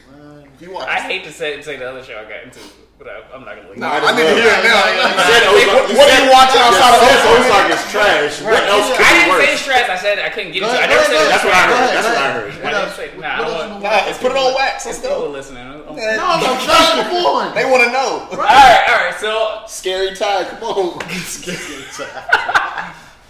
You 0.59 0.72
want? 0.72 0.89
I 0.89 0.99
hate 0.99 1.24
to 1.26 1.32
say, 1.32 1.61
say 1.61 1.78
the 1.78 1.89
other 1.89 2.03
show 2.03 2.17
I 2.20 2.24
got 2.30 2.43
into, 2.43 2.59
but 3.00 3.08
I, 3.08 3.24
I'm 3.32 3.47
not 3.47 3.56
gonna 3.56 3.70
leave. 3.72 3.80
No, 3.80 3.88
I 3.88 4.04
as 4.04 4.12
need 4.12 4.28
to 4.28 4.36
hear 4.36 4.52
it 4.52 4.64
now. 4.68 4.84
You 4.91 5.08
said 5.24 5.43
Ozark. 5.47 5.88
What 5.95 6.08
are 6.12 6.20
you 6.20 6.28
watching 6.36 6.60
outside 6.60 6.91
of 6.93 7.00
You 7.00 7.16
said 7.16 7.32
Ozark? 7.32 7.39
Ozark 7.39 7.68
is 7.72 7.84
trash. 7.88 8.34
What 8.43 8.60
else 8.68 8.91
I 8.91 9.00
could 9.00 9.00
be 9.00 9.08
didn't 9.08 9.39
say 9.39 9.47
worse? 9.56 9.62
stress. 9.64 9.86
I 9.88 9.95
said 9.95 10.20
I 10.20 10.30
couldn't 10.30 10.52
get 10.52 10.60
Go 10.62 10.68
into 10.68 10.78
it. 10.78 10.84
I 10.84 10.88
never 10.91 11.06
said. 11.08 11.24
That's 11.32 11.45
what 11.47 11.56
I 11.56 11.64
heard. 11.64 11.89
That's 11.95 12.08
what 12.12 12.18
I 12.20 12.28
heard. 12.36 12.43
I 12.43 12.60
What 12.60 12.60
didn't 12.60 12.76
else? 12.84 12.95
say, 13.00 13.08
What 13.16 13.22
nah, 13.24 13.30
else 13.39 13.39
don't 13.39 13.56
you 13.56 13.72
want- 13.72 13.84
want? 13.88 14.04
Let's 14.06 14.20
put 14.20 14.32
it 14.32 14.38
on 14.38 14.52
wax. 14.54 14.86
Let's 14.86 15.00
go. 15.02 15.30
listening. 15.32 15.64
I'm- 15.64 15.84
I'm- 15.88 15.95
Yeah. 15.97 16.16
No, 16.20 16.26
I'm 16.28 16.60
trying 16.60 16.97
to 17.00 17.06
move 17.10 17.26
on. 17.26 17.56
They 17.56 17.66
want 17.66 17.82
to 17.88 17.91
know. 17.95 18.28
All 18.30 18.38
right, 18.38 18.84
all 18.91 19.00
right. 19.08 19.16
So 19.18 19.64
Scary 19.68 20.12
time. 20.16 20.45
Come 20.60 20.64
on. 20.64 21.00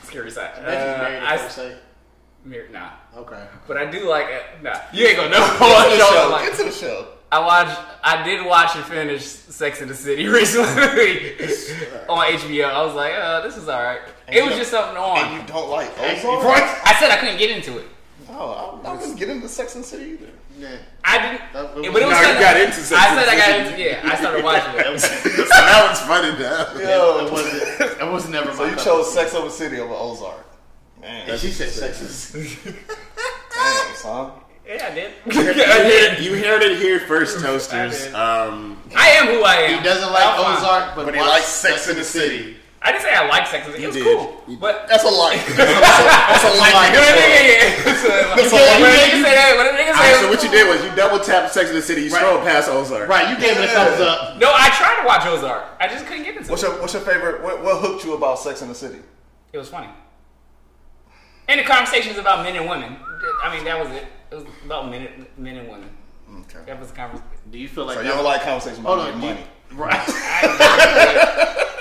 scary 0.09 0.31
side. 0.31 0.51
That's 0.65 0.81
just 0.81 0.97
married 0.97 1.21
Uh, 1.21 1.25
at 1.25 1.33
I 1.33 1.37
first 1.37 1.55
sight. 1.55 1.77
mir- 2.43 2.69
nah, 2.73 2.89
Okay. 3.17 3.43
but 3.67 3.77
I 3.77 3.85
do 3.85 4.09
like 4.09 4.27
it. 4.33 4.43
Nah, 4.63 4.73
you 4.91 5.05
ain't 5.05 5.17
gonna 5.17 5.29
know. 5.29 5.45
Get 5.45 5.53
to 5.93 5.97
the 5.97 6.01
Show 6.01 6.33
I 6.33 6.45
Get 6.45 6.57
to 6.57 6.63
the 6.63 6.71
show. 6.71 7.07
I 7.31 7.39
watched. 7.39 7.79
I 8.03 8.23
did 8.23 8.45
watch 8.45 8.75
and 8.75 8.83
finish 8.85 9.23
Sex 9.25 9.81
in 9.81 9.87
the 9.87 9.93
City 9.95 10.27
recently 10.39 10.65
on 12.07 12.25
HBO. 12.33 12.65
I 12.69 12.83
was 12.85 12.95
like, 12.95 13.13
oh, 13.15 13.41
this 13.43 13.55
is 13.57 13.67
all 13.69 13.81
right. 13.83 13.99
And 14.27 14.35
It 14.35 14.43
was 14.45 14.55
just 14.55 14.71
something 14.71 14.95
And 14.95 15.03
on. 15.29 15.33
you 15.41 15.45
don't 15.47 15.69
like 15.69 15.89
Ozark? 15.99 16.43
right. 16.43 16.81
I 16.85 16.95
said 16.99 17.11
I 17.11 17.17
couldn't 17.17 17.37
get 17.37 17.51
into 17.55 17.77
it. 17.77 17.85
No, 18.27 18.79
I, 18.83 18.89
I 18.89 18.93
was 18.95 19.13
getting 19.15 19.35
into 19.37 19.49
Sex 19.49 19.75
and 19.75 19.83
the 19.83 19.87
City 19.87 20.11
either. 20.11 20.27
Yeah. 20.57 20.75
I 21.03 21.17
didn't. 21.21 21.53
That- 21.53 21.75
but 21.75 21.85
it 21.85 21.91
No, 22.01 22.07
was 22.07 22.17
you 22.19 22.33
got 22.39 22.57
into 22.59 22.73
Sex 22.73 22.91
I 23.01 23.15
said 23.15 23.25
the 23.25 23.31
I 23.31 23.37
got 23.37 23.67
into. 23.71 23.81
Yeah, 23.81 24.01
I 24.03 24.15
started 24.15 24.43
watching 24.43 24.73
it. 24.75 24.99
so 24.99 25.07
that 25.49 25.87
was 25.89 25.99
funny 26.01 26.31
now. 26.39 26.89
Yo, 26.89 27.25
It 27.27 27.31
wasn't. 27.31 28.01
It 28.01 28.11
was 28.11 28.27
never. 28.29 28.53
so 28.53 28.65
you 28.65 28.71
cup 28.75 28.83
chose 28.83 29.07
of 29.07 29.13
Sex 29.13 29.33
over 29.35 29.49
City 29.49 29.79
over 29.79 29.93
Ozark. 29.93 30.45
Man. 31.01 31.29
And 31.29 31.39
she 31.39 31.51
said 31.51 31.69
sexist. 31.69 32.33
damn, 33.53 33.95
son. 33.95 34.31
Yeah, 34.67 34.87
I 34.91 34.93
did. 34.95 35.11
You 35.25 35.43
heard, 35.43 35.55
did. 35.55 36.19
you 36.23 36.35
heard 36.43 36.61
it 36.61 36.77
here 36.79 36.99
first, 36.99 37.39
toasters. 37.39 38.05
did. 38.05 38.13
Um, 38.13 38.77
I 38.95 39.09
am 39.17 39.27
who 39.27 39.41
I 39.43 39.55
am. 39.55 39.77
He 39.79 39.83
doesn't 39.83 40.11
like 40.11 40.25
I'm 40.25 40.37
fine. 40.43 40.57
Ozark, 40.57 40.95
but, 40.95 41.05
but 41.05 41.15
he 41.15 41.21
likes 41.21 41.45
Sex 41.47 41.89
in 41.89 41.95
the 41.97 42.03
City. 42.03 42.57
I 42.81 42.91
didn't 42.93 43.03
say 43.03 43.13
I 43.13 43.27
like 43.27 43.45
Sex. 43.47 43.65
in 43.65 43.71
the 43.73 43.77
City. 43.77 43.83
It 43.83 43.87
was 43.87 43.95
You 43.97 44.03
cool. 44.03 44.43
You 44.47 44.57
but. 44.57 44.87
That's 44.87 45.03
a 45.03 45.07
like. 45.09 45.41
That's 45.57 46.43
a 46.45 46.53
like. 46.61 46.73
Yeah, 46.93 47.01
yeah, 47.01 47.27
yeah, 47.27 47.43
yeah. 47.49 48.35
That's 48.37 48.53
a 48.53 48.55
When 48.55 48.77
a 48.77 48.85
like. 48.85 48.93
nigga 48.93 49.23
say 49.25 49.35
that, 49.35 49.53
when 49.57 49.67
a 49.67 49.73
nigga 49.75 49.93
say 49.97 50.21
so 50.21 50.29
what 50.29 50.43
you 50.43 50.49
did 50.51 50.67
was 50.69 50.83
you 50.85 50.95
double 50.95 51.19
tapped 51.19 51.51
Sex 51.53 51.69
in 51.69 51.75
the 51.75 51.81
City, 51.81 52.03
you 52.03 52.09
Right. 52.11 52.21
scrolled 52.21 52.43
past 52.45 52.69
Ozark. 52.69 53.09
Right, 53.09 53.27
you 53.29 53.35
gave 53.41 53.57
it 53.57 53.65
a 53.65 53.67
thumbs 53.67 53.99
up. 53.99 54.37
No, 54.37 54.51
I 54.53 54.69
tried 54.77 55.01
to 55.01 55.05
watch 55.07 55.25
Ozark. 55.25 55.65
I 55.79 55.87
just 55.87 56.05
couldn't 56.05 56.23
get 56.23 56.37
into 56.37 56.49
What's 56.51 56.63
it. 56.63 56.67
your 56.69 56.79
What's 56.79 56.93
your 56.93 57.01
favorite? 57.03 57.41
What, 57.43 57.63
what 57.63 57.81
hooked 57.81 58.05
you 58.05 58.13
about 58.13 58.37
Sex 58.39 58.61
in 58.61 58.69
the 58.69 58.75
City? 58.75 58.99
It 59.51 59.57
was 59.57 59.67
funny. 59.67 59.89
And 61.49 61.59
the 61.59 61.63
conversations 61.65 62.17
about 62.17 62.43
men 62.45 62.55
and 62.55 62.69
women. 62.69 62.95
I 63.43 63.55
mean, 63.55 63.65
that 63.65 63.79
was 63.83 63.89
it. 63.97 64.05
It 64.31 64.35
was 64.35 64.43
about 64.65 64.89
men, 64.89 65.01
and- 65.07 65.25
men 65.37 65.57
and 65.57 65.69
women. 65.69 65.89
Okay. 66.41 66.59
That 66.67 66.79
was 66.79 66.89
the 66.91 66.95
conversation. 66.95 67.27
Do 67.51 67.57
you 67.57 67.67
feel 67.67 67.85
like 67.85 67.97
So 67.97 68.01
you 68.03 68.09
don't 68.09 68.23
like 68.23 68.43
conversation 68.43 68.81
about 68.81 68.99
on, 68.99 69.05
getting 69.05 69.21
do 69.21 69.27
you- 69.27 69.33
money? 69.33 69.45
Right. 69.73 70.07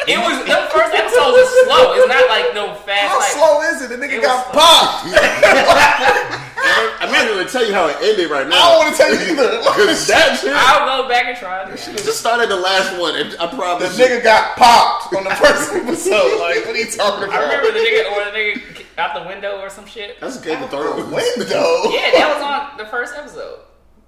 It 0.09 0.17
was 0.17 0.41
the 0.49 0.57
first 0.73 0.95
episode 0.97 1.33
was 1.37 1.49
slow. 1.69 1.93
It's 1.93 2.09
not 2.09 2.29
like 2.33 2.55
no 2.55 2.73
fast. 2.81 3.13
How 3.13 3.19
like, 3.21 3.29
slow 3.29 3.61
is 3.69 3.83
it? 3.83 3.89
The 3.93 3.97
nigga 4.01 4.17
It 4.19 4.23
got 4.23 4.49
was- 4.49 4.57
popped. 4.57 5.05
I'm 7.01 7.13
not 7.13 7.27
going 7.29 7.45
to 7.47 7.51
tell 7.53 7.65
you 7.67 7.73
how 7.75 7.89
it 7.89 7.97
ended 8.01 8.31
right 8.31 8.47
now. 8.49 8.57
I 8.57 8.73
don't 8.73 8.79
want 8.79 8.97
to 8.97 9.03
tell 9.03 9.13
you 9.13 9.21
either. 9.33 9.59
Because 9.79 10.07
that 10.09 10.39
shit 10.41 10.53
I'll 10.55 11.03
go 11.03 11.09
back 11.09 11.27
and 11.27 11.37
try 11.37 11.63
it. 11.71 11.77
just 11.77 12.19
started 12.21 12.49
the 12.49 12.57
last 12.57 12.99
one, 12.99 13.17
and 13.17 13.37
I 13.39 13.47
probably 13.53 13.87
The 13.89 13.95
promise 13.95 13.99
you. 13.99 14.05
nigga 14.07 14.23
got 14.25 14.57
popped 14.57 15.15
on 15.15 15.25
the 15.25 15.35
first 15.37 15.73
episode. 15.77 16.41
Like, 16.41 16.65
what 16.67 16.75
are 16.75 16.79
you 16.79 16.91
talking 16.91 17.25
about? 17.29 17.37
I 17.37 17.43
remember 17.45 17.73
the 17.73 17.85
nigga 17.85 18.13
or 18.13 18.25
the 18.25 18.33
nigga 18.37 18.75
out 18.99 19.15
the 19.23 19.29
window 19.29 19.61
or 19.61 19.71
some 19.71 19.87
shit. 19.87 20.21
That's 20.21 20.41
a 20.41 20.45
Game 20.45 20.63
of 20.63 20.71
Thrones. 20.71 21.05
window. 21.05 21.15
Yeah, 21.91 22.11
that 22.13 22.33
was 22.35 22.43
on 22.43 22.79
the 22.79 22.87
first 22.91 23.15
episode. 23.17 23.61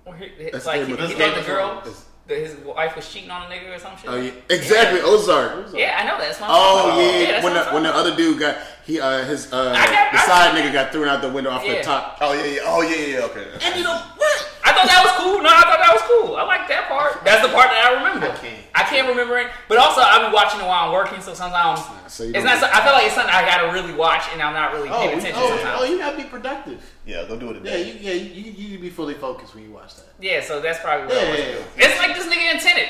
Where 0.05 0.17
he, 0.17 0.25
it's 0.27 0.53
That's 0.53 0.67
like 0.67 0.81
Game 0.87 0.87
he, 0.89 0.93
of 0.95 0.99
he 1.01 1.15
Thrones. 1.15 1.19
dated 1.19 1.45
the 1.45 1.47
girl. 1.47 1.79
It's- 1.81 2.07
That 2.27 2.39
his 2.39 2.55
wife 2.65 2.95
was 2.95 3.11
cheating 3.13 3.31
on 3.31 3.51
a 3.51 3.55
nigga 3.55 3.75
or 3.75 3.79
some 3.81 3.97
shit. 3.97 4.09
Oh, 4.09 4.17
yeah. 4.17 4.31
Exactly, 4.51 5.01
Ozark. 5.01 5.75
Yeah, 5.75 5.99
I 5.99 6.05
know 6.07 6.17
that. 6.17 6.27
That's 6.29 6.41
my 6.41 6.47
Oh 6.49 7.01
yeah, 7.01 7.33
that's 7.33 7.45
when 7.45 7.55
what 7.55 7.65
the 7.65 7.69
I'm 7.69 7.75
when 7.75 7.83
the 7.83 7.89
talking 7.91 8.07
other 8.07 8.17
dude 8.17 8.39
got 8.39 8.57
he 8.87 9.01
uh 9.01 9.25
his 9.25 9.53
uh 9.53 9.73
I 9.77 9.87
got- 9.87 10.13
the 10.13 10.19
I- 10.21 10.27
side 10.27 10.55
nigga 10.55 10.73
got 10.73 10.93
thrown 10.93 11.09
out 11.09 11.23
the 11.23 11.29
window 11.31 11.51
off 11.51 11.65
Yeah. 11.65 11.79
the 11.79 11.83
top. 11.83 12.19
Oh 12.21 12.33
yeah, 12.33 12.45
yeah. 12.45 12.61
Oh 12.67 12.83
yeah, 12.83 13.07
yeah. 13.19 13.25
Okay. 13.27 13.47
And 13.63 13.77
you 13.77 13.83
know 13.85 13.99
what? 14.17 14.47
I 14.71 14.73
thought 14.73 14.87
that 14.87 15.03
was 15.03 15.15
cool. 15.19 15.43
No, 15.43 15.51
I 15.51 15.63
thought 15.67 15.83
that 15.83 15.93
was 15.93 16.05
cool. 16.07 16.37
I 16.39 16.45
like 16.47 16.69
that 16.71 16.87
part. 16.89 17.25
That's 17.27 17.43
the 17.43 17.51
part 17.53 17.69
that 17.75 17.83
I 17.91 17.99
remember. 17.99 18.31
I 18.31 18.37
can't. 18.39 18.63
I 18.73 18.83
can't 18.85 19.09
remember 19.09 19.37
it, 19.39 19.49
but 19.69 19.79
also 19.79 20.01
I've 20.01 20.23
been 20.23 20.33
watching 20.33 20.61
it 20.61 20.65
while 20.65 20.87
I'm 20.89 20.93
working, 20.95 21.21
so 21.21 21.35
sometimes 21.35 21.81
so 22.07 22.23
it's 22.23 22.33
don't 22.33 22.47
So, 22.61 22.67
I 22.71 22.81
feel 22.87 22.93
like 22.95 23.05
it's 23.07 23.15
something 23.15 23.35
I 23.35 23.43
gotta 23.45 23.73
really 23.75 23.93
watch, 23.93 24.25
and 24.33 24.41
I'm 24.41 24.55
not 24.55 24.73
really 24.73 24.89
Oh, 24.89 24.99
paying 24.99 25.11
you- 25.11 25.19
attention 25.19 25.43
oh, 25.43 25.49
sometimes. 25.51 25.79
oh, 25.83 25.85
you 25.85 25.99
gotta 25.99 26.17
be 26.17 26.25
productive. 26.25 26.79
Yeah, 27.05 27.25
go 27.27 27.37
do 27.37 27.51
it 27.51 27.65
Yeah, 27.65 27.77
you, 27.77 27.95
yeah, 28.01 28.13
you, 28.15 28.31
you, 28.31 28.53
you 28.53 28.69
need 28.71 28.77
to 28.77 28.83
be 28.83 28.91
fully 28.91 29.15
focused 29.15 29.55
when 29.55 29.65
you 29.65 29.71
watch 29.73 29.97
that. 29.97 30.07
Yeah, 30.21 30.41
so 30.41 30.61
that's 30.61 30.79
probably 30.81 31.07
what 31.07 31.17
Yeah, 31.17 31.33
I 31.33 31.37
yeah, 31.37 31.49
yeah. 31.59 31.87
It's 31.87 31.99
like 31.99 32.15
this 32.17 32.27
nigga 32.31 32.55
intended. 32.55 32.89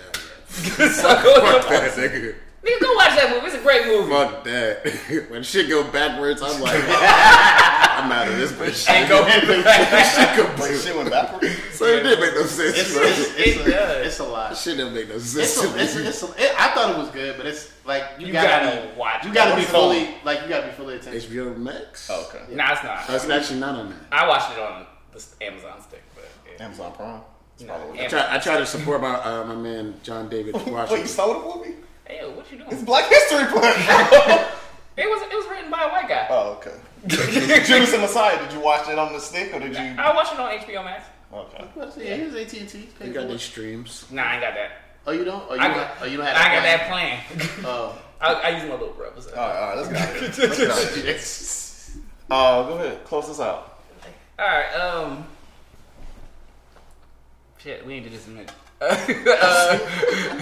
Oh, 0.00 0.12
so, 0.88 1.08
Fuck 1.60 1.68
that 1.68 1.92
nigga. 1.96 2.34
Nigga, 2.62 2.80
go 2.80 2.94
watch 2.94 3.14
that 3.16 3.30
movie. 3.30 3.46
It's 3.46 3.54
a 3.54 3.60
great 3.60 3.86
movie. 3.86 4.10
Fuck 4.10 4.44
that. 4.44 5.26
when 5.30 5.42
shit 5.44 5.68
go 5.68 5.84
backwards, 5.90 6.42
I'm 6.42 6.60
like, 6.60 6.74
I'm 6.84 8.10
out 8.12 8.28
of 8.28 8.36
this 8.36 8.52
bitch. 8.52 8.90
And 8.90 9.08
go 9.08 9.24
shit 9.28 9.46
go 9.46 9.52
Wait, 9.56 9.64
backwards. 9.64 10.84
shit 10.84 10.96
went 10.96 11.10
backwards. 11.10 11.54
So 11.72 11.84
it 11.86 12.02
didn't 12.02 12.20
make 12.20 12.34
no 12.34 12.42
sense. 12.46 12.76
It's, 12.76 12.92
bro. 12.92 13.02
it's, 13.04 13.18
it's, 13.36 13.38
It 13.60 13.66
a, 13.66 13.70
does. 13.70 14.06
it's 14.08 14.18
a 14.18 14.24
lot. 14.24 14.56
Shit 14.56 14.76
didn't 14.76 14.94
make 14.94 15.08
no 15.08 15.18
sense. 15.18 15.36
It's 15.56 15.64
a, 15.64 15.72
me. 15.76 15.82
it's, 15.82 15.96
a, 15.96 16.08
it's 16.08 16.22
a, 16.24 16.26
it, 16.44 16.52
I 16.58 16.74
thought 16.74 16.90
it 16.94 16.98
was 16.98 17.08
good, 17.10 17.36
but 17.36 17.46
it's 17.46 17.72
like 17.84 18.04
you, 18.18 18.26
You 18.26 18.32
gotta, 18.32 18.66
gotta 18.76 18.88
be, 18.88 18.98
watch 18.98 19.24
You 19.24 19.32
gotta 19.32 19.54
be 19.54 19.62
is 19.62 19.68
on? 19.68 19.74
fully 19.74 20.08
like 20.24 20.42
you 20.42 20.48
gotta 20.48 20.66
be 20.66 20.72
fully 20.72 20.96
attentive. 20.96 21.22
HBO 21.30 21.56
Max. 21.56 22.08
Oh, 22.10 22.28
okay. 22.28 22.54
Nah, 22.54 22.72
it's 22.72 22.82
not. 22.82 23.04
Oh, 23.08 23.14
it's 23.14 23.28
actually 23.28 23.60
not 23.60 23.76
on 23.76 23.90
there. 23.90 23.98
I 24.10 24.26
watched 24.26 24.50
it 24.52 24.58
on 24.58 24.84
the 25.12 25.44
Amazon 25.46 25.80
stick, 25.80 26.02
but 26.16 26.24
yeah. 26.58 26.64
Amazon 26.64 26.92
Prime. 26.92 27.20
It's 27.54 27.62
No, 27.64 27.74
probably- 27.74 28.00
I 28.04 28.06
try, 28.08 28.34
I 28.34 28.38
try 28.38 28.58
to 28.58 28.66
support 28.66 29.00
my 29.00 29.14
uh, 29.14 29.44
my 29.44 29.54
man 29.54 29.94
John 30.02 30.28
David 30.28 30.54
Wait, 30.54 30.66
you 30.66 30.72
Washington. 30.72 31.06
saw 31.06 31.32
the 31.32 31.56
movie? 31.56 31.74
Hey, 32.08 32.20
yo, 32.20 32.30
what 32.32 32.50
you 32.50 32.58
doing? 32.58 32.70
It's 32.72 32.82
Black 32.82 33.08
History 33.08 33.44
Month. 33.44 34.54
It 34.98 35.06
was 35.08 35.22
it 35.30 35.36
was 35.36 35.46
written 35.48 35.70
by 35.70 35.84
a 35.84 35.88
white 35.90 36.08
guy. 36.08 36.26
oh, 36.28 36.58
okay. 36.58 36.74
Judas 37.06 37.92
and 37.92 38.02
Messiah. 38.02 38.36
Did 38.42 38.52
you 38.52 38.58
watch 38.58 38.88
it 38.88 38.98
on 38.98 39.12
the 39.12 39.20
stick 39.20 39.54
or 39.54 39.60
did 39.60 39.72
you? 39.76 39.94
I 39.96 40.12
watched 40.12 40.32
it 40.32 40.40
on 40.40 40.50
HBO 40.58 40.82
Max. 40.84 41.04
Okay. 41.32 41.64
What's- 41.74 41.96
Yeah, 41.96 42.16
here's 42.16 42.34
AT 42.34 42.52
and 42.60 42.68
T. 42.68 42.88
You 43.04 43.12
got 43.12 43.28
these 43.28 43.42
streams. 43.42 44.06
Nah, 44.10 44.22
I 44.24 44.32
ain't 44.34 44.42
got 44.42 44.54
that. 44.54 44.70
Oh, 45.06 45.12
you 45.12 45.22
don't? 45.24 45.44
Oh, 45.48 45.54
you 45.54 45.60
I 45.60 45.68
don't? 45.68 45.76
got, 45.76 45.90
oh, 46.02 46.04
you 46.06 46.16
don't 46.16 46.26
have 46.26 46.36
I 46.36 46.52
got 46.56 46.62
that 46.64 46.78
that 46.78 46.88
plan. 46.90 47.20
plan? 47.38 47.64
Oh. 47.64 47.98
I, 48.20 48.32
I 48.34 48.48
use 48.56 48.64
my 48.64 48.72
little 48.72 48.88
bro. 48.88 49.12
So. 49.20 49.30
All 49.36 49.48
right, 49.48 49.56
all 49.56 49.68
right. 49.68 49.76
Let's 49.76 49.88
get 49.88 50.00
out. 50.00 50.20
Let's 50.20 50.58
get 50.58 50.70
out 50.70 50.82
of 50.82 50.94
here. 50.96 52.02
Uh, 52.28 52.62
go 52.68 52.74
ahead. 52.74 53.04
Close 53.04 53.28
this 53.28 53.38
out. 53.38 53.78
All 54.40 54.46
right. 54.48 54.74
Um. 54.74 55.24
Shit, 57.58 57.86
we 57.86 57.94
ain't 57.94 58.02
did 58.04 58.12
this 58.14 58.26
in 58.26 58.32
a 58.32 58.36
minute. 58.38 58.52
uh, 58.80 59.78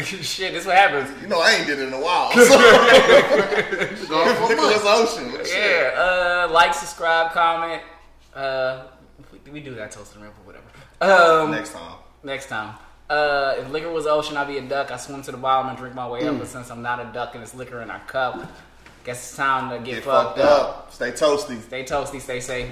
shit, 0.02 0.52
this 0.52 0.66
what 0.66 0.76
happens. 0.76 1.10
You 1.22 1.28
know 1.28 1.40
I 1.40 1.52
ain't 1.52 1.66
did 1.66 1.78
it 1.78 1.88
in 1.88 1.94
a 1.94 2.00
while. 2.00 2.30
So. 2.32 2.48
Gone 4.08 4.48
Nicholas. 4.48 4.82
Ocean. 4.84 5.30
Shit. 5.44 5.56
Yeah. 5.56 6.46
Uh, 6.48 6.52
like, 6.52 6.74
subscribe, 6.74 7.32
comment. 7.32 7.82
Uh, 8.34 8.84
we, 9.32 9.52
we 9.52 9.60
do 9.60 9.74
that 9.76 9.90
toast 9.90 10.14
and 10.14 10.22
ramble, 10.24 10.42
whatever. 10.44 10.64
Um, 11.00 11.50
Next 11.50 11.72
time. 11.72 11.96
Next 12.22 12.46
time. 12.48 12.74
Uh, 13.08 13.54
if 13.58 13.70
liquor 13.70 13.90
was 13.90 14.06
ocean, 14.06 14.36
I'd 14.36 14.48
be 14.48 14.58
a 14.58 14.62
duck. 14.62 14.90
I 14.90 14.96
swim 14.96 15.22
to 15.22 15.30
the 15.30 15.38
bottom 15.38 15.68
and 15.70 15.78
drink 15.78 15.94
my 15.94 16.08
way 16.08 16.26
up. 16.26 16.38
But 16.38 16.48
since 16.48 16.70
I'm 16.70 16.82
not 16.82 17.00
a 17.00 17.10
duck 17.12 17.34
and 17.34 17.42
it's 17.42 17.54
liquor 17.54 17.80
in 17.80 17.90
our 17.90 18.00
cup, 18.00 18.50
guess 19.04 19.28
it's 19.28 19.36
time 19.36 19.70
to 19.70 19.78
get, 19.78 19.96
Get 19.96 20.04
fucked, 20.04 20.36
fucked 20.36 20.40
up. 20.40 20.68
up. 20.68 20.92
Stay 20.92 21.12
toasty. 21.12 21.62
Stay 21.62 21.84
toasty, 21.84 22.20
stay 22.20 22.40
safe. 22.40 22.68